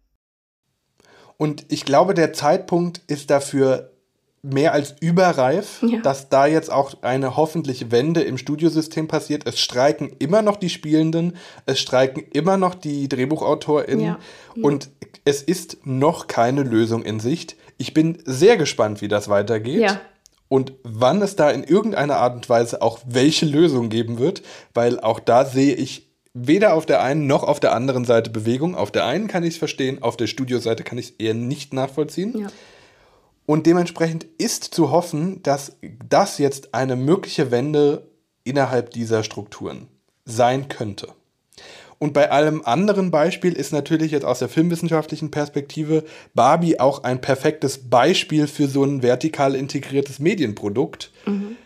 Und 1.38 1.64
ich 1.72 1.86
glaube, 1.86 2.12
der 2.12 2.34
Zeitpunkt 2.34 3.00
ist 3.06 3.30
dafür 3.30 3.97
mehr 4.42 4.72
als 4.72 4.94
überreif, 5.00 5.82
ja. 5.82 6.00
dass 6.00 6.28
da 6.28 6.46
jetzt 6.46 6.70
auch 6.70 6.94
eine 7.02 7.36
hoffentlich 7.36 7.90
Wende 7.90 8.22
im 8.22 8.38
Studiosystem 8.38 9.08
passiert. 9.08 9.46
Es 9.46 9.58
streiken 9.58 10.10
immer 10.18 10.42
noch 10.42 10.56
die 10.56 10.68
Spielenden, 10.68 11.36
es 11.66 11.80
streiken 11.80 12.22
immer 12.32 12.56
noch 12.56 12.74
die 12.74 13.08
DrehbuchautorInnen 13.08 14.04
ja. 14.04 14.18
und 14.62 14.90
es 15.24 15.42
ist 15.42 15.78
noch 15.84 16.26
keine 16.26 16.62
Lösung 16.62 17.02
in 17.02 17.20
Sicht. 17.20 17.56
Ich 17.78 17.94
bin 17.94 18.18
sehr 18.24 18.56
gespannt, 18.56 19.00
wie 19.02 19.08
das 19.08 19.28
weitergeht. 19.28 19.80
Ja 19.80 20.00
und 20.48 20.72
wann 20.82 21.22
es 21.22 21.36
da 21.36 21.50
in 21.50 21.62
irgendeiner 21.62 22.16
Art 22.16 22.34
und 22.34 22.48
Weise 22.48 22.82
auch 22.82 23.00
welche 23.06 23.46
Lösung 23.46 23.90
geben 23.90 24.18
wird, 24.18 24.42
weil 24.74 24.98
auch 24.98 25.20
da 25.20 25.44
sehe 25.44 25.74
ich 25.74 26.08
weder 26.34 26.74
auf 26.74 26.86
der 26.86 27.02
einen 27.02 27.26
noch 27.26 27.42
auf 27.42 27.60
der 27.60 27.74
anderen 27.74 28.04
Seite 28.04 28.30
Bewegung. 28.30 28.74
Auf 28.74 28.90
der 28.90 29.04
einen 29.04 29.28
kann 29.28 29.42
ich 29.42 29.54
es 29.54 29.58
verstehen, 29.58 30.02
auf 30.02 30.16
der 30.16 30.26
Studioseite 30.26 30.84
kann 30.84 30.98
ich 30.98 31.10
es 31.10 31.14
eher 31.18 31.34
nicht 31.34 31.72
nachvollziehen. 31.72 32.48
Und 33.48 33.64
dementsprechend 33.64 34.26
ist 34.36 34.64
zu 34.64 34.90
hoffen, 34.90 35.42
dass 35.42 35.78
das 36.06 36.36
jetzt 36.36 36.74
eine 36.74 36.96
mögliche 36.96 37.50
Wende 37.50 38.06
innerhalb 38.44 38.90
dieser 38.90 39.24
Strukturen 39.24 39.88
sein 40.26 40.68
könnte. 40.68 41.14
Und 41.98 42.12
bei 42.12 42.30
allem 42.30 42.60
anderen 42.66 43.10
Beispiel 43.10 43.54
ist 43.54 43.72
natürlich 43.72 44.12
jetzt 44.12 44.26
aus 44.26 44.40
der 44.40 44.50
filmwissenschaftlichen 44.50 45.30
Perspektive 45.30 46.04
Barbie 46.34 46.78
auch 46.78 47.04
ein 47.04 47.22
perfektes 47.22 47.88
Beispiel 47.88 48.48
für 48.48 48.68
so 48.68 48.84
ein 48.84 49.02
vertikal 49.02 49.54
integriertes 49.54 50.18
Medienprodukt. 50.18 51.10
Mhm. 51.24 51.56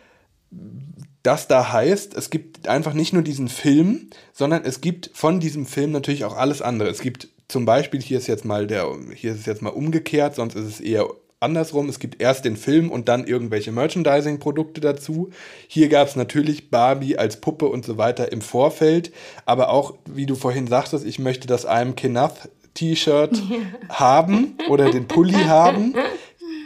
Das 1.25 1.49
da 1.49 1.73
heißt, 1.73 2.15
es 2.17 2.31
gibt 2.31 2.69
einfach 2.69 2.95
nicht 2.95 3.13
nur 3.13 3.23
diesen 3.23 3.49
Film, 3.49 4.11
sondern 4.33 4.65
es 4.65 4.83
gibt 4.83 5.11
von 5.15 5.41
diesem 5.41 5.67
Film 5.67 5.91
natürlich 5.91 6.25
auch 6.27 6.37
alles 6.37 6.63
andere. 6.63 6.91
Es 6.91 7.01
gibt 7.01 7.27
zum 7.49 7.65
Beispiel, 7.65 8.01
hier 8.01 8.19
ist 8.19 8.29
jetzt 8.29 8.45
mal 8.45 8.69
der, 8.69 8.87
hier 9.17 9.33
ist 9.33 9.41
es 9.41 9.47
jetzt 9.47 9.63
mal 9.63 9.71
umgekehrt, 9.71 10.37
sonst 10.37 10.55
ist 10.55 10.67
es 10.67 10.81
eher 10.81 11.09
andersrum. 11.43 11.89
Es 11.89 11.99
gibt 11.99 12.21
erst 12.23 12.45
den 12.45 12.57
Film 12.57 12.91
und 12.91 13.09
dann 13.09 13.27
irgendwelche 13.27 13.73
Merchandising-Produkte 13.73 14.81
dazu. 14.81 15.31
Hier 15.69 15.89
gab 15.89 16.09
es 16.09 16.17
natürlich 16.17 16.71
Barbie 16.71 17.19
als 17.19 17.41
Puppe 17.41 17.67
und 17.67 17.85
so 17.85 17.99
weiter 17.99 18.33
im 18.33 18.41
Vorfeld. 18.41 19.13
Aber 19.45 19.71
auch, 19.71 19.95
wie 20.07 20.27
du 20.27 20.35
vorhin 20.35 20.67
sagtest, 20.67 21.05
ich 21.05 21.19
möchte 21.19 21.47
das 21.47 21.69
I'm 21.69 21.95
Kenneth 21.95 22.51
T-Shirt 22.75 23.43
haben 23.89 24.57
oder 24.69 24.91
den 24.91 25.09
Pulli 25.09 25.33
haben. 25.47 25.95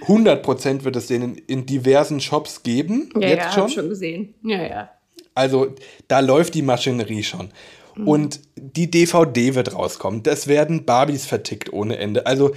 100% 0.07 0.85
wird 0.85 0.97
es 0.97 1.07
den 1.07 1.23
in, 1.23 1.35
in 1.35 1.66
diversen 1.66 2.20
Shops 2.20 2.62
geben. 2.62 3.11
Ja, 3.15 3.28
jetzt 3.28 3.44
ja, 3.47 3.53
schon. 3.53 3.69
schon 3.70 3.89
gesehen. 3.89 4.35
Ja, 4.43 4.62
ja. 4.62 4.90
Also 5.35 5.74
da 6.09 6.20
läuft 6.20 6.55
die 6.55 6.62
Maschinerie 6.62 7.23
schon. 7.23 7.51
Mhm. 7.97 8.09
Und 8.09 8.40
die 8.57 8.90
DVD 8.90 9.55
wird 9.55 9.74
rauskommen. 9.74 10.23
Das 10.23 10.47
werden 10.47 10.85
Barbies 10.85 11.27
vertickt 11.27 11.73
ohne 11.73 11.98
Ende. 11.98 12.27
Also 12.27 12.53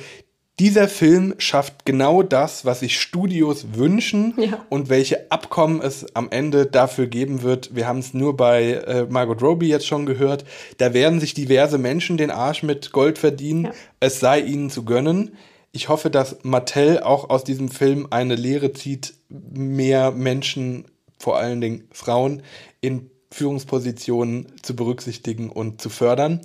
dieser 0.60 0.90
Film 0.90 1.36
schafft 1.38 1.86
genau 1.86 2.22
das, 2.22 2.65
was 2.65 2.81
sich 2.81 2.99
Studios 2.99 3.68
wünschen 3.73 4.34
ja. 4.38 4.65
und 4.69 4.90
welche 4.90 5.31
Abkommen 5.31 5.81
es 5.81 6.14
am 6.15 6.30
Ende 6.31 6.65
dafür 6.65 7.07
geben 7.07 7.41
wird. 7.41 7.73
Wir 7.73 7.88
haben 7.88 7.99
es 7.99 8.14
nur 8.14 8.36
bei 8.36 8.73
äh, 8.73 9.06
Margot 9.10 9.41
Robbie 9.41 9.69
jetzt 9.69 9.88
schon 9.88 10.06
gehört. 10.06 10.44
Da 10.77 10.94
werden 10.94 11.22
sich 11.22 11.34
diverse 11.34 11.77
Menschen 11.77 12.18
den 12.18 12.30
Arsch 12.30 12.61
mit 12.61 12.91
Gold 12.91 13.18
verdienen. 13.18 13.65
Ja. 13.65 13.72
Es 14.02 14.19
sei 14.19 14.41
ihnen 14.41 14.69
zu 14.69 14.84
gönnen. 14.84 15.38
Ich 15.72 15.88
hoffe, 15.88 16.10
dass 16.10 16.44
Mattel 16.44 16.99
auch 16.99 17.30
aus 17.30 17.45
diesem 17.45 17.69
Film 17.69 18.07
eine 18.10 18.36
Lehre 18.36 18.73
zieht, 18.73 19.14
mehr 19.30 20.11
Menschen, 20.11 20.86
vor 21.19 21.38
allen 21.38 21.61
Dingen 21.61 21.88
Frauen, 21.91 22.41
in 22.81 23.10
Führungspositionen 23.31 24.48
zu 24.61 24.76
berücksichtigen 24.76 25.49
und 25.49 25.81
zu 25.81 25.90
fördern. 25.90 26.41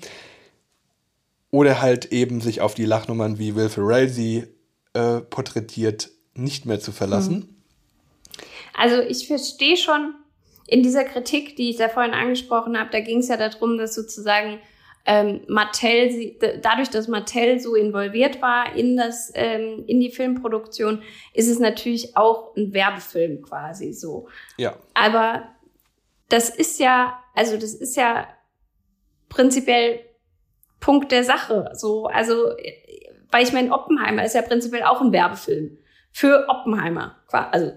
Oder 1.55 1.81
halt 1.81 2.07
eben 2.07 2.41
sich 2.41 2.61
auf 2.61 2.75
die 2.75 2.85
Lachnummern, 2.85 3.39
wie 3.39 3.55
Will 3.55 3.69
Ferrell 3.69 4.09
sie 4.09 4.49
äh, 4.93 5.21
porträtiert, 5.21 6.11
nicht 6.35 6.67
mehr 6.67 6.81
zu 6.81 6.91
verlassen. 6.91 7.35
Hm. 7.35 7.49
Also 8.77 9.01
ich 9.01 9.29
verstehe 9.29 9.77
schon 9.77 10.17
in 10.67 10.83
dieser 10.83 11.05
Kritik, 11.05 11.55
die 11.55 11.71
ich 11.71 11.77
da 11.77 11.89
vorhin 11.89 12.13
angesprochen 12.13 12.77
habe, 12.77 12.91
da 12.91 12.99
ging 12.99 13.19
es 13.19 13.29
ja 13.29 13.37
darum, 13.37 13.79
dass 13.79 13.95
sozusagen 13.95 14.59
ähm, 15.07 15.43
Mattel, 15.47 16.11
sie, 16.11 16.41
dadurch, 16.61 16.91
dass 16.91 17.07
Mattel 17.07 17.61
so 17.61 17.77
involviert 17.77 18.43
war 18.43 18.75
in 18.75 18.97
das, 18.97 19.31
ähm, 19.37 19.85
in 19.87 20.01
die 20.01 20.11
Filmproduktion, 20.11 21.05
ist 21.35 21.49
es 21.49 21.61
natürlich 21.61 22.17
auch 22.17 22.57
ein 22.57 22.75
Werbefilm 22.75 23.43
quasi 23.43 23.93
so. 23.93 24.27
Ja. 24.57 24.77
Aber 24.93 25.45
das 26.29 26.51
ist 26.51 26.81
ja, 26.81 27.23
also 27.33 27.57
das 27.57 27.75
ist 27.75 27.97
ja 27.97 28.27
prinzipiell 29.29 30.01
Punkt 30.85 31.13
der 31.13 31.25
Sache. 31.25 31.71
So, 31.73 32.07
also, 32.07 32.53
weil 33.31 33.43
ich 33.43 33.55
meine, 33.55 33.73
Oppenheimer 33.73 34.23
ist 34.23 34.35
ja 34.35 34.43
prinzipiell 34.43 34.83
auch 34.83 35.01
ein 35.01 35.13
Werbefilm 35.13 35.79
für 36.13 36.47
Oppenheimer. 36.49 37.17
Also 37.31 37.73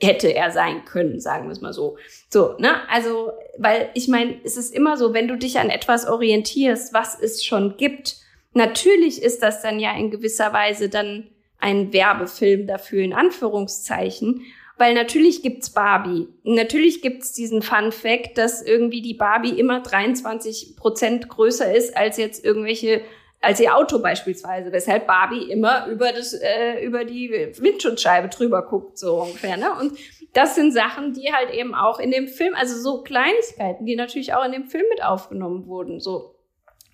hätte 0.00 0.28
er 0.28 0.52
sein 0.52 0.84
können, 0.84 1.18
sagen 1.18 1.46
wir 1.46 1.52
es 1.52 1.60
mal 1.60 1.72
so. 1.72 1.98
So, 2.30 2.54
ne? 2.58 2.88
Also, 2.88 3.32
weil 3.58 3.90
ich 3.94 4.06
meine, 4.06 4.36
es 4.44 4.56
ist 4.56 4.72
immer 4.72 4.96
so, 4.96 5.12
wenn 5.12 5.26
du 5.26 5.36
dich 5.36 5.58
an 5.58 5.70
etwas 5.70 6.06
orientierst, 6.06 6.94
was 6.94 7.20
es 7.20 7.44
schon 7.44 7.76
gibt, 7.78 8.16
natürlich 8.52 9.20
ist 9.20 9.42
das 9.42 9.60
dann 9.60 9.80
ja 9.80 9.96
in 9.96 10.12
gewisser 10.12 10.52
Weise 10.52 10.88
dann 10.88 11.28
ein 11.58 11.92
Werbefilm 11.92 12.68
dafür, 12.68 13.02
in 13.02 13.12
Anführungszeichen. 13.12 14.42
Weil 14.82 14.94
natürlich 14.94 15.42
gibt's 15.42 15.70
Barbie. 15.70 16.26
Natürlich 16.42 17.02
gibt's 17.02 17.32
diesen 17.32 17.62
Fun 17.62 17.92
Fact, 17.92 18.36
dass 18.36 18.62
irgendwie 18.62 19.00
die 19.00 19.14
Barbie 19.14 19.56
immer 19.56 19.78
23 19.78 20.74
Prozent 20.76 21.28
größer 21.28 21.72
ist 21.72 21.96
als 21.96 22.16
jetzt 22.16 22.44
irgendwelche 22.44 23.02
als 23.40 23.60
ihr 23.60 23.76
Auto 23.76 24.00
beispielsweise, 24.00 24.72
weshalb 24.72 25.06
Barbie 25.06 25.52
immer 25.52 25.86
über 25.86 26.10
das 26.10 26.32
äh, 26.32 26.84
über 26.84 27.04
die 27.04 27.30
Windschutzscheibe 27.30 28.28
drüber 28.28 28.62
guckt 28.62 28.98
so 28.98 29.22
ungefähr, 29.22 29.56
ne? 29.56 29.68
Und 29.80 29.96
das 30.32 30.56
sind 30.56 30.72
Sachen, 30.72 31.12
die 31.12 31.32
halt 31.32 31.54
eben 31.54 31.76
auch 31.76 32.00
in 32.00 32.10
dem 32.10 32.26
Film, 32.26 32.56
also 32.56 32.76
so 32.76 33.04
Kleinigkeiten, 33.04 33.86
die 33.86 33.94
natürlich 33.94 34.34
auch 34.34 34.44
in 34.44 34.50
dem 34.50 34.66
Film 34.66 34.86
mit 34.90 35.04
aufgenommen 35.04 35.68
wurden, 35.68 36.00
so. 36.00 36.34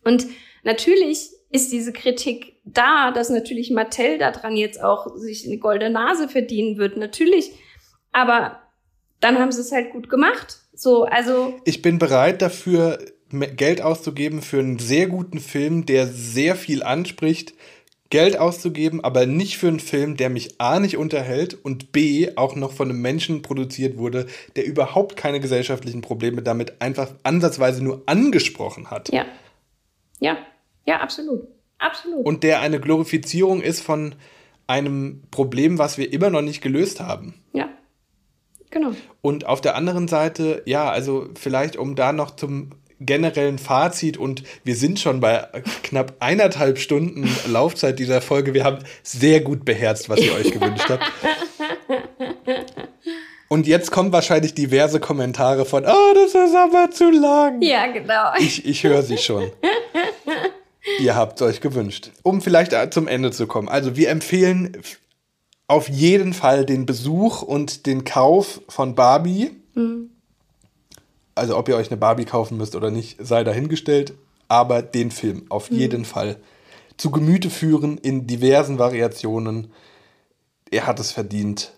Und 0.05 0.27
natürlich 0.63 1.31
ist 1.51 1.73
diese 1.73 1.95
Kritik 1.95 2.57
da, 2.67 3.13
dass 3.13 3.31
natürlich 3.31 3.71
Mattel 3.71 4.19
daran 4.19 4.59
jetzt 4.59 4.85
auch 4.85 5.17
sich 5.17 5.47
eine 5.47 5.57
goldene 5.57 5.89
Nase 5.89 6.29
verdienen 6.29 6.77
wird, 6.77 6.99
natürlich. 6.99 7.51
Aber 8.13 8.61
dann 9.21 9.39
haben 9.39 9.53
sie 9.53 9.61
es 9.61 9.73
halt 9.73 9.91
gut 9.91 10.09
gemacht. 10.09 10.59
So, 10.75 11.05
also. 11.05 11.59
Ich 11.65 11.83
bin 11.83 11.99
bereit 11.99 12.43
dafür, 12.43 12.99
Geld 13.31 13.83
auszugeben 13.83 14.43
für 14.43 14.61
einen 14.61 14.79
sehr 14.79 15.07
guten 15.07 15.41
Film, 15.41 15.87
der 15.87 16.07
sehr 16.07 16.57
viel 16.57 16.83
anspricht, 16.83 17.55
Geld 18.11 18.39
auszugeben, 18.39 19.05
aber 19.05 19.27
nicht 19.27 19.59
für 19.59 19.69
einen 19.69 19.81
Film, 19.81 20.17
der 20.17 20.31
mich 20.31 20.59
A 20.61 20.81
nicht 20.81 20.97
unterhält 20.97 21.53
und 21.63 21.93
B 21.93 22.31
auch 22.37 22.57
noch 22.57 22.73
von 22.73 22.89
einem 22.89 23.03
Menschen 23.03 23.43
produziert 23.43 23.99
wurde, 23.99 24.27
der 24.57 24.65
überhaupt 24.65 25.17
keine 25.17 25.41
gesellschaftlichen 25.41 26.01
Probleme 26.01 26.43
damit 26.43 26.81
einfach 26.81 27.13
ansatzweise 27.23 27.85
nur 27.85 28.03
angesprochen 28.07 28.91
hat. 28.91 29.13
Ja. 29.13 29.27
Ja, 30.21 30.39
ja, 30.87 31.01
absolut. 31.01 31.47
Absolut. 31.79 32.25
Und 32.25 32.43
der 32.43 32.61
eine 32.61 32.81
Glorifizierung 32.81 33.61
ist 33.61 33.83
von 33.83 34.15
einem 34.67 35.23
Problem, 35.31 35.79
was 35.79 35.99
wir 35.99 36.13
immer 36.13 36.31
noch 36.31 36.43
nicht 36.43 36.61
gelöst 36.61 37.01
haben. 37.01 37.35
Ja. 37.53 37.69
Genau. 38.71 38.93
Und 39.23 39.47
auf 39.47 39.61
der 39.61 39.75
anderen 39.75 40.09
Seite, 40.09 40.63
ja, 40.67 40.91
also 40.91 41.29
vielleicht 41.39 41.77
um 41.77 41.95
da 41.97 42.13
noch 42.13 42.37
zum 42.37 42.71
generellen 43.01 43.59
Fazit 43.59 44.17
und 44.17 44.43
wir 44.65 44.75
sind 44.75 44.99
schon 44.99 45.21
bei 45.21 45.47
knapp 45.85 46.17
eineinhalb 46.21 46.79
Stunden 46.79 47.29
Laufzeit 47.47 47.99
dieser 47.99 48.21
Folge. 48.21 48.55
Wir 48.55 48.65
haben 48.65 48.79
sehr 49.03 49.41
gut 49.41 49.65
beherzt, 49.65 50.09
was 50.09 50.21
ihr 50.21 50.35
euch 50.35 50.51
gewünscht 50.51 50.89
habt. 50.89 51.05
Und 53.49 53.67
jetzt 53.67 53.91
kommen 53.91 54.13
wahrscheinlich 54.13 54.55
diverse 54.55 55.01
Kommentare 55.01 55.65
von, 55.65 55.85
oh, 55.87 56.15
das 56.15 56.35
ist 56.35 56.55
aber 56.55 56.91
zu 56.91 57.11
lang. 57.11 57.63
Ja, 57.63 57.87
genau. 57.87 58.33
Ich, 58.39 58.67
ich 58.67 58.85
höre 58.85 59.03
sie 59.03 59.17
schon. 59.17 59.51
ihr 61.01 61.17
habt 61.17 61.41
es 61.41 61.47
euch 61.47 61.61
gewünscht. 61.61 62.11
Um 62.23 62.43
vielleicht 62.43 62.75
zum 62.93 63.09
Ende 63.09 63.31
zu 63.31 63.47
kommen. 63.47 63.69
Also 63.69 63.97
wir 63.97 64.11
empfehlen 64.11 64.77
auf 65.69 65.89
jeden 65.89 66.35
Fall 66.35 66.67
den 66.67 66.87
Besuch 66.87 67.43
und 67.43 67.87
den 67.87 68.05
Kauf 68.05 68.61
von 68.69 68.95
Barbie. 68.95 69.53
Mhm 69.75 70.11
also 71.39 71.57
ob 71.57 71.69
ihr 71.69 71.77
euch 71.77 71.91
eine 71.91 71.97
Barbie 71.97 72.25
kaufen 72.25 72.59
müsst 72.59 72.75
oder 72.75 72.91
nicht, 72.91 73.17
sei 73.21 73.45
dahingestellt. 73.45 74.13
Aber 74.49 74.83
den 74.83 75.11
Film 75.11 75.45
auf 75.51 75.71
mhm. 75.71 75.77
jeden 75.77 76.05
Fall 76.05 76.37
zu 76.97 77.11
Gemüte 77.11 77.51
führen 77.51 77.99
in 77.99 78.27
diversen 78.27 78.79
Variationen. 78.79 79.73
Er 80.71 80.87
hat 80.87 80.99
es 81.01 81.13
verdient. 81.13 81.73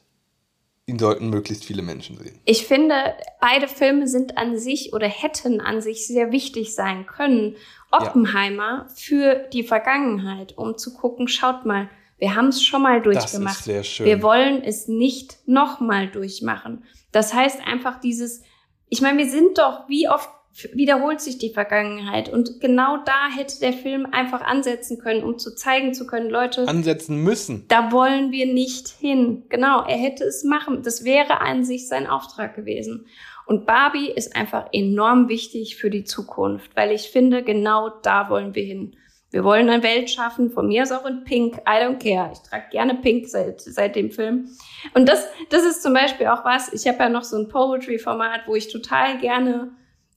Ihn 0.86 0.98
sollten 0.98 1.30
möglichst 1.30 1.64
viele 1.64 1.82
Menschen 1.82 2.16
sehen. 2.16 2.38
Ich 2.44 2.66
finde, 2.66 2.94
beide 3.40 3.68
Filme 3.68 4.08
sind 4.08 4.38
an 4.38 4.58
sich 4.58 4.92
oder 4.92 5.08
hätten 5.08 5.60
an 5.60 5.80
sich 5.80 6.06
sehr 6.06 6.32
wichtig 6.32 6.74
sein 6.74 7.06
können. 7.06 7.56
Oppenheimer 7.92 8.86
ja. 8.88 8.94
für 8.94 9.34
die 9.52 9.62
Vergangenheit, 9.62 10.56
um 10.56 10.78
zu 10.78 10.94
gucken, 10.94 11.28
schaut 11.28 11.66
mal, 11.66 11.88
wir 12.20 12.36
haben 12.36 12.48
es 12.48 12.62
schon 12.62 12.82
mal 12.82 13.00
durchgemacht. 13.02 13.54
Das 13.54 13.58
ist 13.60 13.64
sehr 13.64 13.82
schön. 13.82 14.06
Wir 14.06 14.22
wollen 14.22 14.62
es 14.62 14.88
nicht 14.88 15.38
nochmal 15.46 16.08
durchmachen. 16.08 16.84
Das 17.12 17.34
heißt 17.34 17.60
einfach 17.66 17.98
dieses, 17.98 18.42
ich 18.88 19.00
meine, 19.00 19.18
wir 19.18 19.28
sind 19.28 19.58
doch, 19.58 19.88
wie 19.88 20.08
oft 20.08 20.28
wiederholt 20.74 21.20
sich 21.20 21.38
die 21.38 21.52
Vergangenheit. 21.52 22.28
Und 22.28 22.60
genau 22.60 22.98
da 23.04 23.28
hätte 23.34 23.60
der 23.60 23.72
Film 23.72 24.06
einfach 24.10 24.42
ansetzen 24.42 24.98
können, 24.98 25.22
um 25.22 25.38
zu 25.38 25.54
zeigen 25.54 25.94
zu 25.94 26.06
können, 26.06 26.28
Leute. 26.28 26.68
Ansetzen 26.68 27.22
müssen. 27.22 27.66
Da 27.68 27.92
wollen 27.92 28.32
wir 28.32 28.46
nicht 28.46 28.88
hin. 28.88 29.44
Genau, 29.48 29.84
er 29.84 29.96
hätte 29.96 30.24
es 30.24 30.44
machen. 30.44 30.82
Das 30.82 31.04
wäre 31.04 31.40
an 31.40 31.64
sich 31.64 31.88
sein 31.88 32.06
Auftrag 32.06 32.54
gewesen. 32.54 33.06
Und 33.46 33.66
Barbie 33.66 34.10
ist 34.10 34.36
einfach 34.36 34.68
enorm 34.72 35.28
wichtig 35.28 35.76
für 35.76 35.90
die 35.90 36.04
Zukunft, 36.04 36.76
weil 36.76 36.92
ich 36.92 37.10
finde, 37.10 37.42
genau 37.42 37.88
da 38.02 38.28
wollen 38.28 38.54
wir 38.54 38.64
hin. 38.64 38.96
Wir 39.30 39.44
wollen 39.44 39.70
eine 39.70 39.82
Welt 39.82 40.10
schaffen, 40.10 40.50
von 40.50 40.66
mir 40.66 40.82
ist 40.82 40.92
auch 40.92 41.06
in 41.06 41.22
Pink, 41.22 41.58
I 41.58 41.82
don't 41.82 41.98
care. 41.98 42.30
Ich 42.32 42.40
trage 42.40 42.64
gerne 42.70 42.96
Pink 42.96 43.28
seit, 43.28 43.60
seit 43.60 43.94
dem 43.94 44.10
Film. 44.10 44.48
Und 44.94 45.08
das, 45.08 45.26
das 45.50 45.64
ist 45.64 45.82
zum 45.82 45.94
Beispiel 45.94 46.26
auch 46.26 46.44
was, 46.44 46.72
ich 46.72 46.88
habe 46.88 46.98
ja 46.98 47.08
noch 47.08 47.22
so 47.22 47.36
ein 47.36 47.48
Poetry-Format, 47.48 48.42
wo 48.46 48.56
ich 48.56 48.72
total 48.72 49.18
gerne 49.18 49.70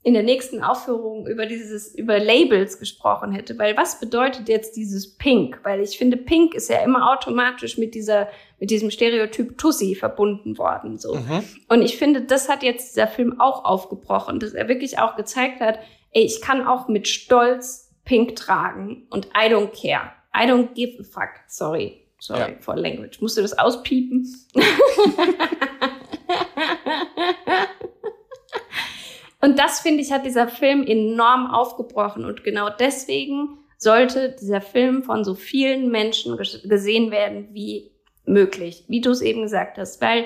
in 0.04 0.14
der 0.14 0.24
nächsten 0.24 0.62
Aufführung 0.62 1.28
über 1.28 1.46
dieses, 1.46 1.96
über 1.96 2.20
Labels 2.20 2.78
gesprochen 2.78 3.32
hätte. 3.32 3.58
Weil 3.58 3.78
was 3.78 4.02
bedeutet 4.02 4.50
jetzt 4.50 4.76
dieses 4.76 5.16
Pink? 5.16 5.60
Weil 5.64 5.80
ich 5.80 5.98
finde, 5.98 6.18
Pink 6.18 6.54
ist 6.54 6.70
ja 6.70 6.84
immer 6.84 7.10
automatisch 7.14 7.78
mit 7.78 7.96
dieser, 7.96 8.28
mit 8.60 8.70
diesem 8.70 8.92
Stereotyp 8.92 9.58
Tussi 9.58 9.96
verbunden 9.96 10.58
worden, 10.58 10.98
so. 10.98 11.16
Mhm. 11.16 11.44
Und 11.70 11.84
ich 11.84 11.98
finde, 11.98 12.22
das 12.22 12.50
hat 12.50 12.64
jetzt 12.64 12.96
dieser 12.96 13.08
Film 13.08 13.40
auch 13.40 13.64
aufgebrochen, 13.64 14.40
dass 14.40 14.54
er 14.54 14.68
wirklich 14.68 15.00
auch 15.00 15.16
gezeigt 15.16 15.62
hat, 15.62 15.80
ey, 16.12 16.24
ich 16.24 16.42
kann 16.42 16.68
auch 16.68 16.90
mit 16.90 17.08
Stolz 17.08 17.83
pink 18.06 18.36
tragen 18.36 19.08
und 19.10 19.28
I 19.28 19.50
don't 19.52 19.72
care. 19.72 20.12
I 20.36 20.46
don't 20.48 20.74
give 20.74 21.00
a 21.00 21.04
fuck. 21.04 21.30
Sorry. 21.48 22.02
Sorry 22.20 22.54
ja. 22.54 22.58
for 22.60 22.76
language. 22.76 23.22
Musst 23.22 23.38
du 23.38 23.42
das 23.42 23.58
auspiepen? 23.58 24.28
und 29.42 29.60
das, 29.60 29.82
finde 29.82 30.02
ich, 30.02 30.12
hat 30.12 30.26
dieser 30.26 30.48
Film 30.48 30.88
enorm 30.88 31.48
aufgebrochen. 31.52 32.26
Und 32.26 32.44
genau 32.44 32.70
deswegen 32.70 33.60
sollte 33.78 34.36
dieser 34.40 34.62
Film 34.62 35.04
von 35.04 35.24
so 35.26 35.36
vielen 35.36 35.92
Menschen 35.92 36.38
gesehen 36.38 37.12
werden 37.12 37.50
wie 37.52 37.92
möglich, 38.26 38.86
wie 38.88 39.02
du 39.02 39.12
es 39.12 39.22
eben 39.22 39.42
gesagt 39.42 39.78
hast, 39.78 40.02
weil 40.02 40.26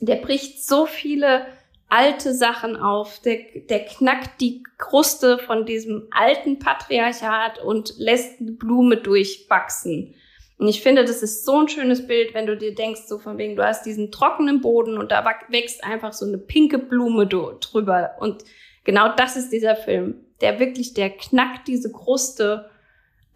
der 0.00 0.16
bricht 0.16 0.66
so 0.66 0.86
viele 0.86 1.46
alte 1.92 2.32
Sachen 2.32 2.74
auf, 2.74 3.20
der, 3.20 3.38
der 3.68 3.84
knackt 3.84 4.40
die 4.40 4.62
Kruste 4.78 5.38
von 5.38 5.66
diesem 5.66 6.08
alten 6.10 6.58
Patriarchat 6.58 7.62
und 7.62 7.92
lässt 7.98 8.40
eine 8.40 8.52
Blume 8.52 8.96
durchwachsen. 8.96 10.14
Und 10.56 10.68
ich 10.68 10.80
finde, 10.80 11.04
das 11.04 11.22
ist 11.22 11.44
so 11.44 11.60
ein 11.60 11.68
schönes 11.68 12.06
Bild, 12.06 12.32
wenn 12.32 12.46
du 12.46 12.56
dir 12.56 12.74
denkst, 12.74 13.02
so 13.06 13.18
von 13.18 13.36
wegen, 13.36 13.56
du 13.56 13.62
hast 13.62 13.84
diesen 13.84 14.10
trockenen 14.10 14.62
Boden 14.62 14.96
und 14.96 15.12
da 15.12 15.22
wächst 15.48 15.84
einfach 15.84 16.14
so 16.14 16.24
eine 16.24 16.38
pinke 16.38 16.78
Blume 16.78 17.26
drüber. 17.26 18.12
Und 18.20 18.42
genau 18.84 19.14
das 19.14 19.36
ist 19.36 19.52
dieser 19.52 19.76
Film. 19.76 20.24
Der 20.40 20.58
wirklich, 20.60 20.94
der 20.94 21.10
knackt 21.10 21.68
diese 21.68 21.92
Kruste, 21.92 22.70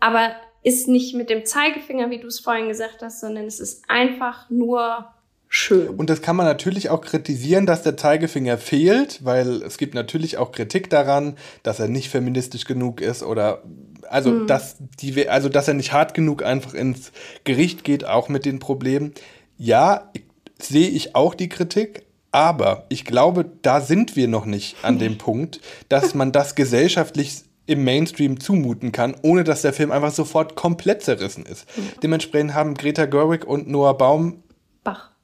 aber 0.01 0.35
ist 0.63 0.89
nicht 0.89 1.15
mit 1.15 1.29
dem 1.29 1.45
Zeigefinger, 1.45 2.09
wie 2.09 2.21
du 2.21 2.27
es 2.29 2.41
vorhin 2.41 2.69
gesagt 2.69 3.03
hast, 3.03 3.21
sondern 3.21 3.45
es 3.45 3.61
ist 3.61 3.85
einfach 3.91 4.49
nur 4.49 5.13
schön. 5.57 5.89
Und 5.89 6.11
das 6.11 6.23
kann 6.23 6.37
man 6.37 6.47
natürlich 6.47 6.91
auch 6.91 7.01
kritisieren, 7.01 7.67
dass 7.67 7.83
der 7.83 7.97
Zeigefinger 7.97 8.59
fehlt, 8.59 9.25
weil 9.25 9.63
es 9.63 9.79
gibt 9.79 9.95
natürlich 9.95 10.39
auch 10.39 10.53
Kritik 10.53 10.91
daran, 10.91 11.37
dass 11.63 11.81
er 11.81 11.89
nicht 11.89 12.11
feministisch 12.11 12.65
genug 12.65 13.01
ist 13.01 13.23
oder 13.23 13.63
also 14.09 14.31
mhm. 14.31 14.47
dass 14.47 14.77
die 15.01 15.29
also 15.29 15.49
dass 15.49 15.69
er 15.69 15.75
nicht 15.75 15.93
hart 15.93 16.15
genug 16.15 16.45
einfach 16.45 16.75
ins 16.75 17.13
Gericht 17.45 17.85
geht, 17.85 18.05
auch 18.05 18.29
mit 18.29 18.45
den 18.45 18.59
Problemen. 18.59 19.13
Ja, 19.59 20.13
sehe 20.61 20.89
ich 20.89 21.15
auch 21.15 21.35
die 21.35 21.49
Kritik, 21.49 22.07
aber 22.31 22.85
ich 22.89 23.05
glaube, 23.05 23.47
da 23.63 23.81
sind 23.81 24.17
wir 24.17 24.29
noch 24.29 24.45
nicht 24.45 24.77
an 24.83 24.99
dem 24.99 25.19
Punkt, 25.19 25.61
dass 25.89 26.15
man 26.15 26.33
das 26.33 26.55
gesellschaftlich 26.55 27.43
im 27.67 27.83
Mainstream 27.83 28.39
zumuten 28.39 28.93
kann, 28.93 29.17
ohne 29.23 29.43
dass 29.43 29.63
der 29.63 29.73
Film 29.73 29.91
einfach 29.91 30.13
sofort 30.13 30.55
komplett 30.55 31.03
zerrissen 31.03 31.45
ist. 31.45 31.67
Ja. 31.77 31.83
Dementsprechend 32.03 32.55
haben 32.55 32.75
Greta 32.75 33.07
Gerwig 33.07 33.45
und 33.45 33.69
Noah 33.69 33.99
Baum 33.99 34.45
Bach. 34.85 35.16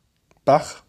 Bach 0.45 0.83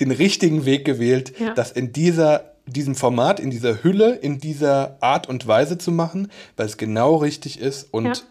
den 0.00 0.10
richtigen 0.10 0.64
Weg 0.64 0.84
gewählt, 0.84 1.38
ja. 1.38 1.54
das 1.54 1.72
in 1.72 1.92
dieser, 1.92 2.54
diesem 2.66 2.94
Format, 2.94 3.40
in 3.40 3.50
dieser 3.50 3.82
Hülle, 3.82 4.14
in 4.14 4.38
dieser 4.38 4.98
Art 5.00 5.28
und 5.28 5.46
Weise 5.46 5.78
zu 5.78 5.92
machen, 5.92 6.30
weil 6.56 6.66
es 6.66 6.76
genau 6.76 7.16
richtig 7.16 7.60
ist 7.60 7.92
und 7.92 8.24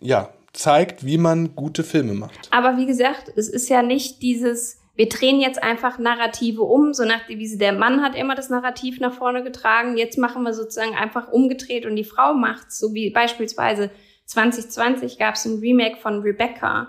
ja, 0.00 0.18
ja 0.24 0.28
zeigt, 0.52 1.04
wie 1.04 1.18
man 1.18 1.54
gute 1.56 1.82
Filme 1.82 2.14
macht. 2.14 2.48
Aber 2.50 2.76
wie 2.76 2.86
gesagt, 2.86 3.32
es 3.36 3.48
ist 3.48 3.68
ja 3.68 3.82
nicht 3.82 4.22
dieses, 4.22 4.78
wir 4.94 5.08
drehen 5.08 5.40
jetzt 5.40 5.62
einfach 5.62 5.98
Narrative 5.98 6.62
um, 6.62 6.94
so 6.94 7.04
nach 7.04 7.28
wie 7.28 7.56
der 7.58 7.72
Mann 7.72 8.02
hat 8.02 8.14
immer 8.14 8.34
das 8.34 8.50
Narrativ 8.50 9.00
nach 9.00 9.12
vorne 9.12 9.42
getragen, 9.42 9.96
jetzt 9.96 10.16
machen 10.16 10.44
wir 10.44 10.54
sozusagen 10.54 10.94
einfach 10.94 11.28
umgedreht 11.28 11.86
und 11.86 11.96
die 11.96 12.04
Frau 12.04 12.34
macht's, 12.34 12.78
so 12.78 12.94
wie 12.94 13.10
beispielsweise 13.10 13.90
2020 14.26 15.18
gab 15.18 15.34
es 15.34 15.44
ein 15.44 15.58
Remake 15.58 15.96
von 15.96 16.20
Rebecca 16.20 16.88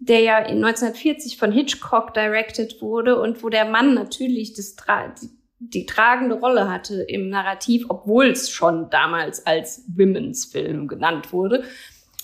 der 0.00 0.20
ja 0.20 0.38
in 0.38 0.64
1940 0.64 1.36
von 1.36 1.52
Hitchcock 1.52 2.14
directed 2.14 2.80
wurde 2.80 3.20
und 3.20 3.42
wo 3.42 3.50
der 3.50 3.66
Mann 3.66 3.94
natürlich 3.94 4.54
das 4.54 4.74
die, 5.22 5.28
die 5.58 5.86
tragende 5.86 6.36
Rolle 6.36 6.70
hatte 6.70 7.02
im 7.02 7.28
Narrativ, 7.28 7.84
obwohl 7.88 8.30
es 8.30 8.50
schon 8.50 8.88
damals 8.88 9.46
als 9.46 9.84
Women's 9.94 10.46
Film 10.46 10.88
genannt 10.88 11.32
wurde. 11.32 11.64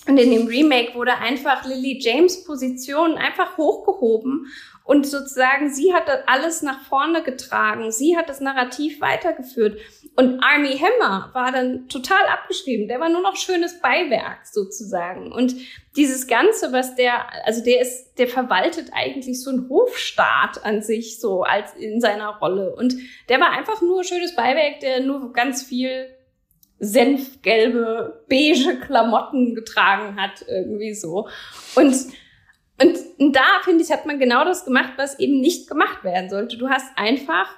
Und 0.07 0.17
in 0.17 0.31
dem 0.31 0.47
Remake 0.47 0.95
wurde 0.95 1.17
einfach 1.17 1.65
Lily 1.65 1.99
James 2.01 2.43
Position 2.45 3.15
einfach 3.15 3.57
hochgehoben 3.57 4.47
und 4.87 5.05
sozusagen 5.05 5.69
sie 5.69 5.93
hat 5.93 6.07
das 6.07 6.21
alles 6.27 6.61
nach 6.61 6.79
vorne 6.83 7.21
getragen. 7.21 7.91
Sie 7.91 8.15
hat 8.15 8.29
das 8.29 8.39
Narrativ 8.39 9.01
weitergeführt. 9.01 9.81
und 10.15 10.41
Army 10.41 10.77
Hammer 10.77 11.29
war 11.33 11.51
dann 11.51 11.89
total 11.89 12.25
abgeschrieben. 12.31 12.87
Der 12.87 13.01
war 13.01 13.09
nur 13.09 13.21
noch 13.21 13.35
schönes 13.35 13.81
Beiwerk 13.81 14.47
sozusagen. 14.47 15.33
Und 15.33 15.55
dieses 15.97 16.25
Ganze, 16.25 16.71
was 16.71 16.95
der, 16.95 17.25
also 17.45 17.61
der 17.65 17.81
ist, 17.81 18.13
der 18.17 18.29
verwaltet 18.29 18.91
eigentlich 18.93 19.43
so 19.43 19.49
einen 19.49 19.67
Hofstaat 19.67 20.63
an 20.63 20.81
sich 20.81 21.19
so 21.19 21.43
als 21.43 21.73
in 21.73 21.99
seiner 21.99 22.37
Rolle. 22.37 22.73
Und 22.73 22.95
der 23.27 23.41
war 23.41 23.51
einfach 23.51 23.81
nur 23.81 24.05
schönes 24.05 24.37
Beiwerk, 24.37 24.79
der 24.79 25.01
nur 25.01 25.33
ganz 25.33 25.63
viel 25.63 26.07
senfgelbe, 26.79 28.23
beige 28.29 28.79
Klamotten 28.79 29.53
getragen 29.53 30.15
hat, 30.15 30.45
irgendwie 30.47 30.93
so. 30.93 31.27
Und, 31.75 31.93
und 32.79 33.35
da, 33.35 33.61
finde 33.63 33.83
ich, 33.83 33.91
hat 33.91 34.05
man 34.05 34.19
genau 34.19 34.45
das 34.45 34.65
gemacht, 34.65 34.93
was 34.97 35.19
eben 35.19 35.39
nicht 35.39 35.67
gemacht 35.67 36.03
werden 36.03 36.29
sollte. 36.29 36.57
Du 36.57 36.69
hast 36.69 36.85
einfach 36.95 37.49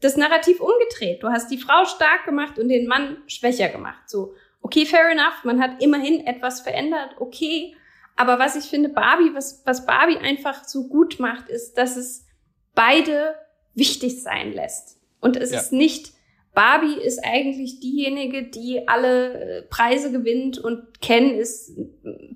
das 0.00 0.16
Narrativ 0.16 0.60
umgedreht. 0.60 1.22
Du 1.22 1.28
hast 1.28 1.50
die 1.50 1.58
Frau 1.58 1.84
stark 1.84 2.24
gemacht 2.24 2.58
und 2.58 2.68
den 2.68 2.86
Mann 2.86 3.18
schwächer 3.26 3.68
gemacht. 3.68 4.08
So, 4.08 4.34
okay, 4.62 4.86
fair 4.86 5.10
enough, 5.10 5.44
man 5.44 5.60
hat 5.60 5.82
immerhin 5.82 6.26
etwas 6.26 6.60
verändert, 6.60 7.16
okay. 7.18 7.74
Aber 8.16 8.38
was 8.38 8.56
ich 8.56 8.64
finde, 8.64 8.88
Barbie, 8.88 9.30
was, 9.34 9.62
was 9.64 9.86
Barbie 9.86 10.18
einfach 10.18 10.64
so 10.64 10.88
gut 10.88 11.20
macht, 11.20 11.48
ist, 11.48 11.74
dass 11.74 11.96
es 11.96 12.26
beide 12.74 13.34
wichtig 13.74 14.22
sein 14.22 14.52
lässt. 14.52 15.00
Und 15.20 15.36
es 15.36 15.52
ja. 15.52 15.60
ist 15.60 15.72
nicht, 15.72 16.12
Barbie 16.54 17.00
ist 17.00 17.20
eigentlich 17.24 17.80
diejenige, 17.80 18.42
die 18.42 18.88
alle 18.88 19.32
äh, 19.32 19.62
Preise 19.62 20.10
gewinnt 20.10 20.58
und 20.58 21.00
Ken 21.00 21.34
ist 21.34 21.72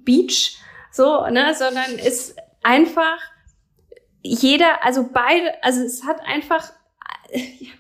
Beach, 0.04 0.56
so, 0.92 1.26
ne, 1.26 1.54
sondern 1.58 1.98
ist 1.98 2.36
einfach 2.62 3.18
jeder, 4.22 4.84
also 4.84 5.08
beide, 5.12 5.62
also 5.64 5.80
es 5.82 6.04
hat 6.04 6.20
einfach 6.24 6.70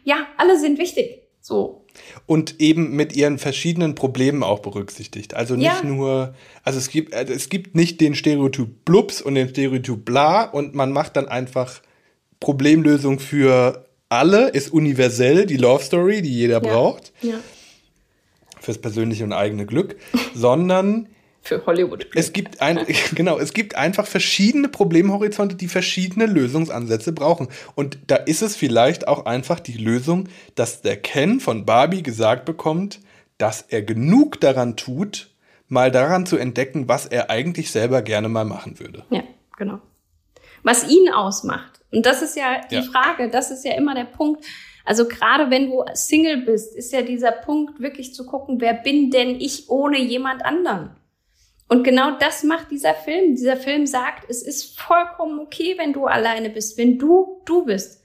ja, 0.04 0.26
alle 0.36 0.58
sind 0.58 0.78
wichtig. 0.78 1.22
So. 1.40 1.84
Und 2.26 2.60
eben 2.60 2.94
mit 2.94 3.14
ihren 3.14 3.38
verschiedenen 3.38 3.94
Problemen 3.94 4.42
auch 4.42 4.60
berücksichtigt. 4.60 5.34
Also 5.34 5.56
nicht 5.56 5.66
ja. 5.66 5.82
nur, 5.82 6.34
also 6.62 6.78
es 6.78 6.88
gibt, 6.88 7.12
äh, 7.12 7.24
es 7.24 7.48
gibt 7.48 7.74
nicht 7.74 8.00
den 8.00 8.14
Stereotyp 8.14 8.84
Blups 8.84 9.20
und 9.20 9.34
den 9.34 9.48
Stereotyp 9.48 10.04
Bla 10.04 10.44
und 10.44 10.74
man 10.74 10.92
macht 10.92 11.16
dann 11.16 11.28
einfach 11.28 11.82
Problemlösung 12.40 13.18
für 13.18 13.88
alle, 14.08 14.48
ist 14.48 14.72
universell 14.72 15.46
die 15.46 15.56
Love 15.56 15.82
Story, 15.82 16.22
die 16.22 16.32
jeder 16.32 16.62
ja. 16.62 16.70
braucht. 16.70 17.12
Ja. 17.22 17.34
Fürs 18.60 18.78
persönliche 18.78 19.24
und 19.24 19.32
eigene 19.32 19.66
Glück, 19.66 19.96
sondern 20.34 21.08
für 21.42 21.66
Hollywood. 21.66 22.06
Es 22.14 22.32
gibt 22.32 22.62
ein, 22.62 22.86
genau, 23.14 23.38
es 23.38 23.52
gibt 23.52 23.74
einfach 23.74 24.06
verschiedene 24.06 24.68
Problemhorizonte, 24.68 25.56
die 25.56 25.68
verschiedene 25.68 26.26
Lösungsansätze 26.26 27.12
brauchen. 27.12 27.48
Und 27.74 27.98
da 28.06 28.16
ist 28.16 28.42
es 28.42 28.56
vielleicht 28.56 29.08
auch 29.08 29.26
einfach 29.26 29.60
die 29.60 29.76
Lösung, 29.76 30.28
dass 30.54 30.80
der 30.82 30.96
Ken 30.96 31.40
von 31.40 31.66
Barbie 31.66 32.02
gesagt 32.02 32.44
bekommt, 32.44 33.00
dass 33.38 33.62
er 33.62 33.82
genug 33.82 34.40
daran 34.40 34.76
tut, 34.76 35.30
mal 35.66 35.90
daran 35.90 36.26
zu 36.26 36.36
entdecken, 36.36 36.88
was 36.88 37.06
er 37.06 37.28
eigentlich 37.28 37.72
selber 37.72 38.02
gerne 38.02 38.28
mal 38.28 38.44
machen 38.44 38.78
würde. 38.78 39.04
Ja, 39.10 39.22
genau. 39.56 39.80
Was 40.62 40.88
ihn 40.88 41.10
ausmacht. 41.12 41.80
Und 41.90 42.06
das 42.06 42.22
ist 42.22 42.36
ja 42.36 42.60
die 42.70 42.76
ja. 42.76 42.82
Frage, 42.82 43.30
das 43.30 43.50
ist 43.50 43.64
ja 43.64 43.74
immer 43.74 43.94
der 43.94 44.04
Punkt. 44.04 44.44
Also 44.84 45.08
gerade 45.08 45.50
wenn 45.50 45.70
du 45.70 45.84
Single 45.94 46.44
bist, 46.44 46.76
ist 46.76 46.92
ja 46.92 47.02
dieser 47.02 47.32
Punkt 47.32 47.80
wirklich 47.80 48.14
zu 48.14 48.26
gucken, 48.26 48.60
wer 48.60 48.74
bin 48.74 49.10
denn 49.10 49.40
ich 49.40 49.68
ohne 49.68 49.98
jemand 49.98 50.44
anderen? 50.44 50.90
Und 51.72 51.84
genau 51.84 52.18
das 52.18 52.44
macht 52.44 52.70
dieser 52.70 52.92
Film. 52.92 53.34
Dieser 53.34 53.56
Film 53.56 53.86
sagt, 53.86 54.28
es 54.28 54.42
ist 54.42 54.78
vollkommen 54.78 55.38
okay, 55.38 55.76
wenn 55.78 55.94
du 55.94 56.04
alleine 56.04 56.50
bist, 56.50 56.76
wenn 56.76 56.98
du 56.98 57.40
du 57.46 57.64
bist. 57.64 58.02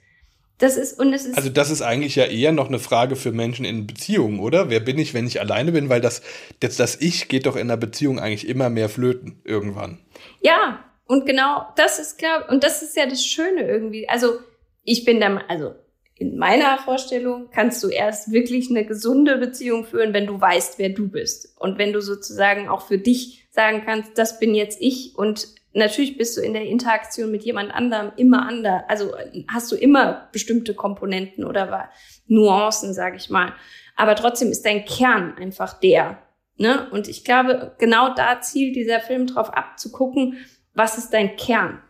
Das 0.58 0.78
ist 0.78 0.98
und 0.98 1.12
es 1.12 1.26
ist 1.26 1.36
Also 1.36 1.50
das 1.50 1.70
ist 1.70 1.82
eigentlich 1.82 2.16
ja 2.16 2.24
eher 2.24 2.54
noch 2.54 2.70
eine 2.70 2.80
Frage 2.80 3.18
für 3.18 3.34
Menschen 3.34 3.66
in 3.66 3.86
Beziehungen, 3.86 4.40
oder? 4.40 4.70
Wer 4.70 4.80
bin 4.80 4.98
ich, 4.98 5.14
wenn 5.14 5.28
ich 5.28 5.42
alleine 5.42 5.74
bin? 5.74 5.90
Weil 5.90 6.00
das 6.00 6.22
das, 6.62 6.78
das 6.78 7.02
Ich 7.02 7.28
geht 7.28 7.46
doch 7.46 7.58
in 7.58 7.64
einer 7.64 7.76
Beziehung 7.76 8.20
eigentlich 8.20 8.48
immer 8.48 8.70
mehr 8.70 8.88
flöten 8.88 9.42
irgendwann. 9.44 10.00
Ja, 10.40 10.86
und 11.06 11.26
genau 11.26 11.68
das 11.76 12.00
ist 12.00 12.18
klar 12.20 12.46
und 12.50 12.64
das 12.64 12.82
ist 12.82 12.96
ja 12.96 13.06
das 13.06 13.26
Schöne 13.26 13.68
irgendwie. 13.68 14.08
Also 14.08 14.40
ich 14.86 15.04
bin 15.04 15.20
da 15.20 15.42
also 15.50 15.74
in 16.16 16.38
meiner 16.38 16.78
Vorstellung 16.80 17.50
kannst 17.52 17.84
du 17.84 17.90
erst 17.90 18.32
wirklich 18.32 18.70
eine 18.70 18.86
gesunde 18.86 19.38
Beziehung 19.38 19.84
führen, 19.84 20.14
wenn 20.14 20.26
du 20.26 20.40
weißt, 20.40 20.80
wer 20.80 20.90
du 20.90 21.10
bist 21.10 21.54
und 21.60 21.78
wenn 21.78 21.92
du 21.92 22.02
sozusagen 22.02 22.70
auch 22.70 22.88
für 22.88 22.98
dich 22.98 23.47
sagen 23.58 23.82
kannst, 23.84 24.18
das 24.18 24.40
bin 24.40 24.54
jetzt 24.54 24.80
ich 24.80 25.18
und 25.18 25.48
natürlich 25.74 26.16
bist 26.16 26.38
du 26.38 26.42
in 26.42 26.54
der 26.54 26.66
Interaktion 26.66 27.32
mit 27.32 27.44
jemand 27.44 27.74
anderem 27.74 28.12
immer 28.16 28.48
anders. 28.48 28.84
Also 28.88 29.14
hast 29.48 29.72
du 29.72 29.76
immer 29.76 30.30
bestimmte 30.32 30.76
Komponenten 30.76 31.44
oder 31.44 31.90
Nuancen, 32.28 32.94
sage 32.94 33.18
ich 33.18 33.30
mal. 33.30 33.54
Aber 33.96 34.16
trotzdem 34.16 34.52
ist 34.52 34.64
dein 34.64 34.86
Kern 34.86 35.36
einfach 35.38 35.80
der. 35.80 36.20
Ne? 36.58 36.88
Und 36.92 37.08
ich 37.08 37.26
glaube, 37.26 37.76
genau 37.80 38.14
da 38.14 38.42
zielt 38.42 38.76
dieser 38.76 39.00
Film 39.00 39.26
drauf 39.26 39.50
ab, 39.50 39.80
zu 39.80 39.92
gucken, 39.92 40.38
was 40.76 40.98
ist 41.00 41.12
dein 41.12 41.36
Kern? 41.36 41.82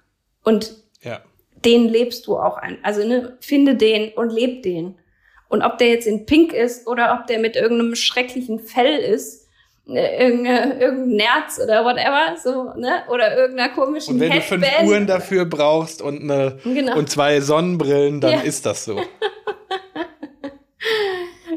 Und 0.44 0.74
ja. 1.02 1.22
den 1.66 1.90
lebst 1.90 2.28
du 2.28 2.38
auch 2.38 2.58
ein. 2.58 2.78
Also 2.84 3.06
ne, 3.06 3.38
finde 3.42 3.76
den 3.76 4.14
und 4.14 4.32
leb 4.32 4.64
den. 4.64 4.98
Und 5.50 5.64
ob 5.64 5.78
der 5.78 5.90
jetzt 5.90 6.08
in 6.08 6.26
Pink 6.26 6.54
ist 6.54 6.88
oder 6.88 7.18
ob 7.20 7.28
der 7.28 7.40
mit 7.40 7.58
irgendeinem 7.58 7.96
schrecklichen 7.96 8.60
Fell 8.60 8.98
ist, 8.98 9.47
irgendein, 9.96 10.80
irgendein 10.80 11.16
Nerz 11.16 11.60
oder 11.64 11.86
whatever, 11.86 12.36
so, 12.38 12.80
ne? 12.80 13.04
Oder 13.10 13.38
irgendeiner 13.38 13.74
komischen 13.74 14.16
Und 14.16 14.20
wenn 14.20 14.32
Headband. 14.32 14.64
du 14.64 14.68
fünf 14.68 14.90
Uhren 14.90 15.08
dafür 15.08 15.46
brauchst 15.46 16.02
und, 16.02 16.22
eine, 16.22 16.60
genau. 16.64 16.98
und 16.98 17.10
zwei 17.10 17.40
Sonnenbrillen, 17.40 18.20
dann 18.20 18.34
ja. 18.34 18.40
ist 18.42 18.66
das 18.66 18.86
so. 18.86 19.00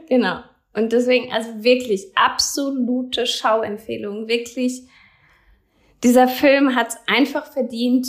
genau. 0.08 0.40
Und 0.72 0.92
deswegen, 0.92 1.32
also 1.32 1.64
wirklich 1.64 2.12
absolute 2.14 3.26
Schauempfehlung. 3.26 4.28
Wirklich, 4.28 4.82
dieser 6.04 6.28
Film 6.28 6.76
hat 6.76 6.88
es 6.88 6.96
einfach 7.06 7.52
verdient. 7.52 8.06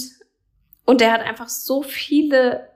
Und 0.86 1.02
der 1.02 1.12
hat 1.12 1.22
einfach 1.22 1.50
so 1.50 1.82
viele 1.82 2.71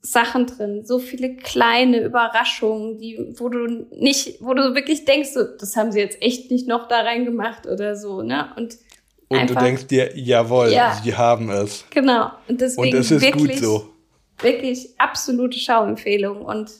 Sachen 0.00 0.46
drin, 0.46 0.84
so 0.84 0.98
viele 0.98 1.36
kleine 1.36 2.00
Überraschungen, 2.02 2.98
die, 2.98 3.34
wo 3.36 3.48
du 3.48 3.86
nicht, 3.90 4.40
wo 4.40 4.54
du 4.54 4.74
wirklich 4.74 5.04
denkst, 5.04 5.30
so, 5.34 5.42
das 5.44 5.76
haben 5.76 5.92
sie 5.92 5.98
jetzt 5.98 6.22
echt 6.22 6.50
nicht 6.50 6.68
noch 6.68 6.88
da 6.88 7.00
reingemacht 7.00 7.66
oder 7.66 7.96
so, 7.96 8.22
ne? 8.22 8.50
Und, 8.56 8.78
und 9.28 9.38
einfach, 9.38 9.56
du 9.56 9.64
denkst 9.64 9.86
dir, 9.88 10.16
jawohl, 10.16 10.72
ja, 10.72 11.00
sie 11.02 11.14
haben 11.14 11.50
es. 11.50 11.84
Genau. 11.90 12.30
Und 12.46 12.60
deswegen 12.60 12.96
und 12.96 13.00
es 13.00 13.10
ist 13.10 13.22
wirklich, 13.22 13.60
gut 13.60 13.64
so. 13.64 13.88
Wirklich 14.40 14.88
absolute 14.98 15.58
Schauempfehlung 15.58 16.42
und 16.42 16.70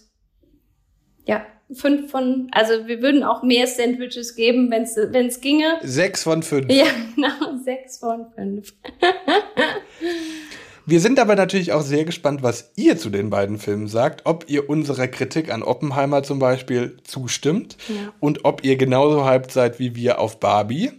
ja, 1.27 1.45
fünf 1.73 2.11
von, 2.11 2.49
also 2.53 2.87
wir 2.87 3.03
würden 3.03 3.25
auch 3.25 3.43
mehr 3.43 3.67
Sandwiches 3.67 4.37
geben, 4.37 4.71
wenn 4.71 4.85
es 5.27 5.41
ginge. 5.41 5.79
Sechs 5.83 6.23
von 6.23 6.43
fünf. 6.43 6.73
Ja, 6.73 6.87
genau, 7.15 7.59
sechs 7.65 7.99
von 7.99 8.27
fünf. 8.35 8.73
Wir 10.91 11.01
sind 11.01 11.21
aber 11.21 11.37
natürlich 11.37 11.73
auch 11.73 11.83
sehr 11.83 12.07
gespannt, 12.07 12.43
was 12.43 12.73
ihr 12.75 12.97
zu 12.97 13.11
den 13.11 13.29
beiden 13.29 13.59
Filmen 13.59 13.89
sagt, 13.89 14.23
ob 14.25 14.49
ihr 14.49 14.71
unserer 14.71 15.07
Kritik 15.07 15.53
an 15.53 15.63
Oppenheimer 15.63 16.23
zum 16.23 16.39
Beispiel 16.39 16.97
zustimmt 17.05 17.77
ja. 17.89 18.11
und 18.21 18.47
ob 18.47 18.65
ihr 18.65 18.77
genauso 18.77 19.27
hyped 19.27 19.53
seid 19.53 19.79
wie 19.79 19.95
wir 19.95 20.19
auf 20.19 20.41
Barbie. 20.41 20.93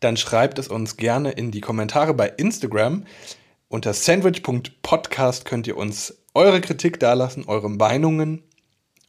Dann 0.00 0.16
schreibt 0.16 0.58
es 0.58 0.66
uns 0.66 0.96
gerne 0.96 1.30
in 1.30 1.52
die 1.52 1.60
Kommentare 1.60 2.14
bei 2.14 2.26
Instagram. 2.36 3.04
Unter 3.68 3.94
sandwich.podcast 3.94 5.44
könnt 5.44 5.68
ihr 5.68 5.76
uns 5.76 6.16
eure 6.34 6.60
Kritik 6.60 6.98
dalassen, 6.98 7.44
eure 7.46 7.70
Meinungen 7.70 8.42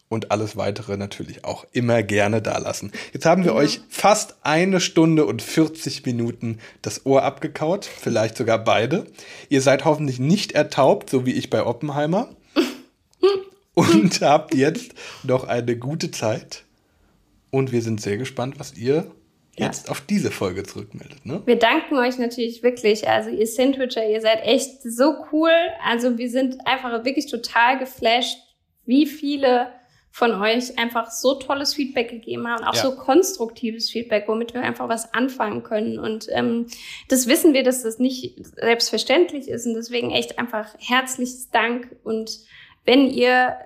und 0.07 0.31
alles 0.31 0.55
weitere 0.55 0.97
natürlich 0.97 1.45
auch 1.45 1.65
immer 1.71 2.03
gerne 2.03 2.41
dalassen. 2.41 2.91
Jetzt 3.13 3.25
haben 3.25 3.43
wir 3.43 3.51
ja. 3.51 3.57
euch 3.57 3.81
fast 3.89 4.35
eine 4.43 4.79
Stunde 4.79 5.25
und 5.25 5.41
40 5.41 6.05
Minuten 6.05 6.59
das 6.81 7.05
Ohr 7.05 7.23
abgekaut, 7.23 7.85
vielleicht 7.85 8.37
sogar 8.37 8.63
beide. 8.63 9.05
Ihr 9.49 9.61
seid 9.61 9.85
hoffentlich 9.85 10.19
nicht 10.19 10.51
ertaubt, 10.51 11.09
so 11.09 11.25
wie 11.25 11.33
ich 11.33 11.49
bei 11.49 11.65
Oppenheimer. 11.65 12.29
und 13.73 14.21
habt 14.21 14.53
jetzt 14.53 14.93
noch 15.23 15.45
eine 15.45 15.75
gute 15.77 16.11
Zeit. 16.11 16.63
Und 17.49 17.71
wir 17.71 17.81
sind 17.81 18.01
sehr 18.01 18.17
gespannt, 18.17 18.59
was 18.59 18.75
ihr 18.75 19.11
ja. 19.57 19.65
jetzt 19.65 19.89
auf 19.89 20.01
diese 20.01 20.29
Folge 20.29 20.63
zurückmeldet. 20.63 21.25
Ne? 21.25 21.41
Wir 21.45 21.57
danken 21.57 21.97
euch 21.97 22.17
natürlich 22.17 22.61
wirklich. 22.63 23.07
Also 23.07 23.29
ihr 23.29 23.47
Sandwicher, 23.47 24.07
ihr 24.07 24.21
seid 24.21 24.43
echt 24.43 24.83
so 24.83 25.15
cool. 25.31 25.51
Also 25.83 26.17
wir 26.17 26.29
sind 26.29 26.67
einfach 26.67 27.05
wirklich 27.05 27.27
total 27.27 27.79
geflasht, 27.79 28.37
wie 28.85 29.05
viele 29.05 29.67
von 30.15 30.31
euch 30.41 30.79
einfach 30.79 31.11
so 31.11 31.33
tolles 31.33 31.73
Feedback 31.73 32.09
gegeben 32.09 32.47
haben, 32.47 32.63
auch 32.63 32.73
ja. 32.73 32.81
so 32.83 32.95
konstruktives 32.95 33.89
Feedback, 33.89 34.29
womit 34.29 34.53
wir 34.53 34.61
einfach 34.61 34.87
was 34.87 35.13
anfangen 35.13 35.61
können. 35.61 35.99
Und 35.99 36.29
ähm, 36.31 36.67
das 37.09 37.27
wissen 37.27 37.53
wir, 37.53 37.63
dass 37.63 37.83
das 37.83 37.99
nicht 37.99 38.33
selbstverständlich 38.55 39.49
ist. 39.49 39.65
Und 39.65 39.73
deswegen 39.73 40.11
echt 40.11 40.39
einfach 40.39 40.73
herzliches 40.77 41.49
Dank. 41.49 41.97
Und 42.05 42.39
wenn 42.85 43.09
ihr 43.09 43.57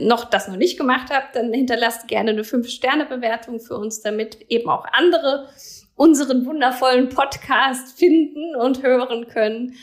noch 0.00 0.24
das 0.24 0.48
noch 0.48 0.56
nicht 0.56 0.76
gemacht 0.76 1.10
habt, 1.10 1.36
dann 1.36 1.52
hinterlasst 1.52 2.08
gerne 2.08 2.30
eine 2.30 2.42
5-Sterne-Bewertung 2.42 3.60
für 3.60 3.76
uns, 3.76 4.00
damit 4.00 4.40
eben 4.48 4.68
auch 4.68 4.86
andere 4.90 5.48
unseren 5.94 6.46
wundervollen 6.46 7.10
Podcast 7.10 7.96
finden 7.96 8.56
und 8.56 8.82
hören 8.82 9.28
können. 9.28 9.76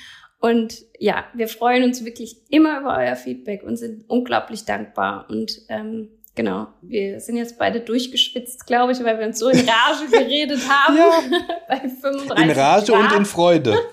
Und 0.43 0.83
ja, 0.99 1.23
wir 1.33 1.47
freuen 1.47 1.85
uns 1.85 2.03
wirklich 2.03 2.35
immer 2.49 2.81
über 2.81 2.97
euer 2.97 3.15
Feedback 3.15 3.63
und 3.63 3.77
sind 3.77 4.03
unglaublich 4.09 4.65
dankbar. 4.65 5.25
Und 5.29 5.61
ähm, 5.69 6.09
genau, 6.35 6.67
wir 6.81 7.21
sind 7.21 7.37
jetzt 7.37 7.57
beide 7.57 7.79
durchgeschwitzt, 7.79 8.67
glaube 8.67 8.91
ich, 8.91 9.01
weil 9.05 9.17
wir 9.19 9.25
uns 9.25 9.39
so 9.39 9.47
in 9.47 9.59
Rage 9.59 10.05
geredet 10.11 10.59
haben. 10.67 10.97
Ja. 10.97 11.23
Bei 11.69 11.79
35 11.79 12.43
In 12.43 12.51
Rage 12.51 12.91
Grad. 12.91 13.11
und 13.11 13.17
in 13.19 13.25
Freude. 13.25 13.77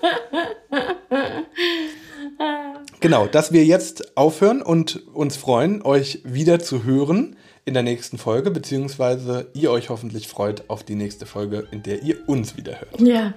Genau, 2.99 3.27
dass 3.27 3.51
wir 3.51 3.65
jetzt 3.65 4.15
aufhören 4.17 4.61
und 4.61 5.07
uns 5.13 5.35
freuen, 5.35 5.81
euch 5.83 6.21
wieder 6.23 6.59
zu 6.59 6.83
hören 6.83 7.35
in 7.65 7.73
der 7.73 7.83
nächsten 7.83 8.17
Folge, 8.17 8.51
beziehungsweise 8.51 9.49
ihr 9.53 9.71
euch 9.71 9.89
hoffentlich 9.89 10.27
freut 10.27 10.69
auf 10.69 10.83
die 10.83 10.95
nächste 10.95 11.25
Folge, 11.25 11.67
in 11.71 11.83
der 11.83 12.03
ihr 12.03 12.17
uns 12.27 12.57
wieder 12.57 12.79
hört. 12.79 12.99
Ja, 13.01 13.33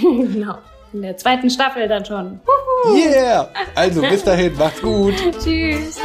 genau. 0.00 0.58
In 0.94 1.02
der 1.02 1.16
zweiten 1.16 1.50
Staffel 1.50 1.88
dann 1.88 2.04
schon. 2.04 2.38
Yeah! 2.94 3.48
Also 3.74 4.00
bis 4.00 4.22
dahin, 4.22 4.56
macht's 4.56 4.80
gut. 4.80 5.14
Tschüss. 5.42 5.98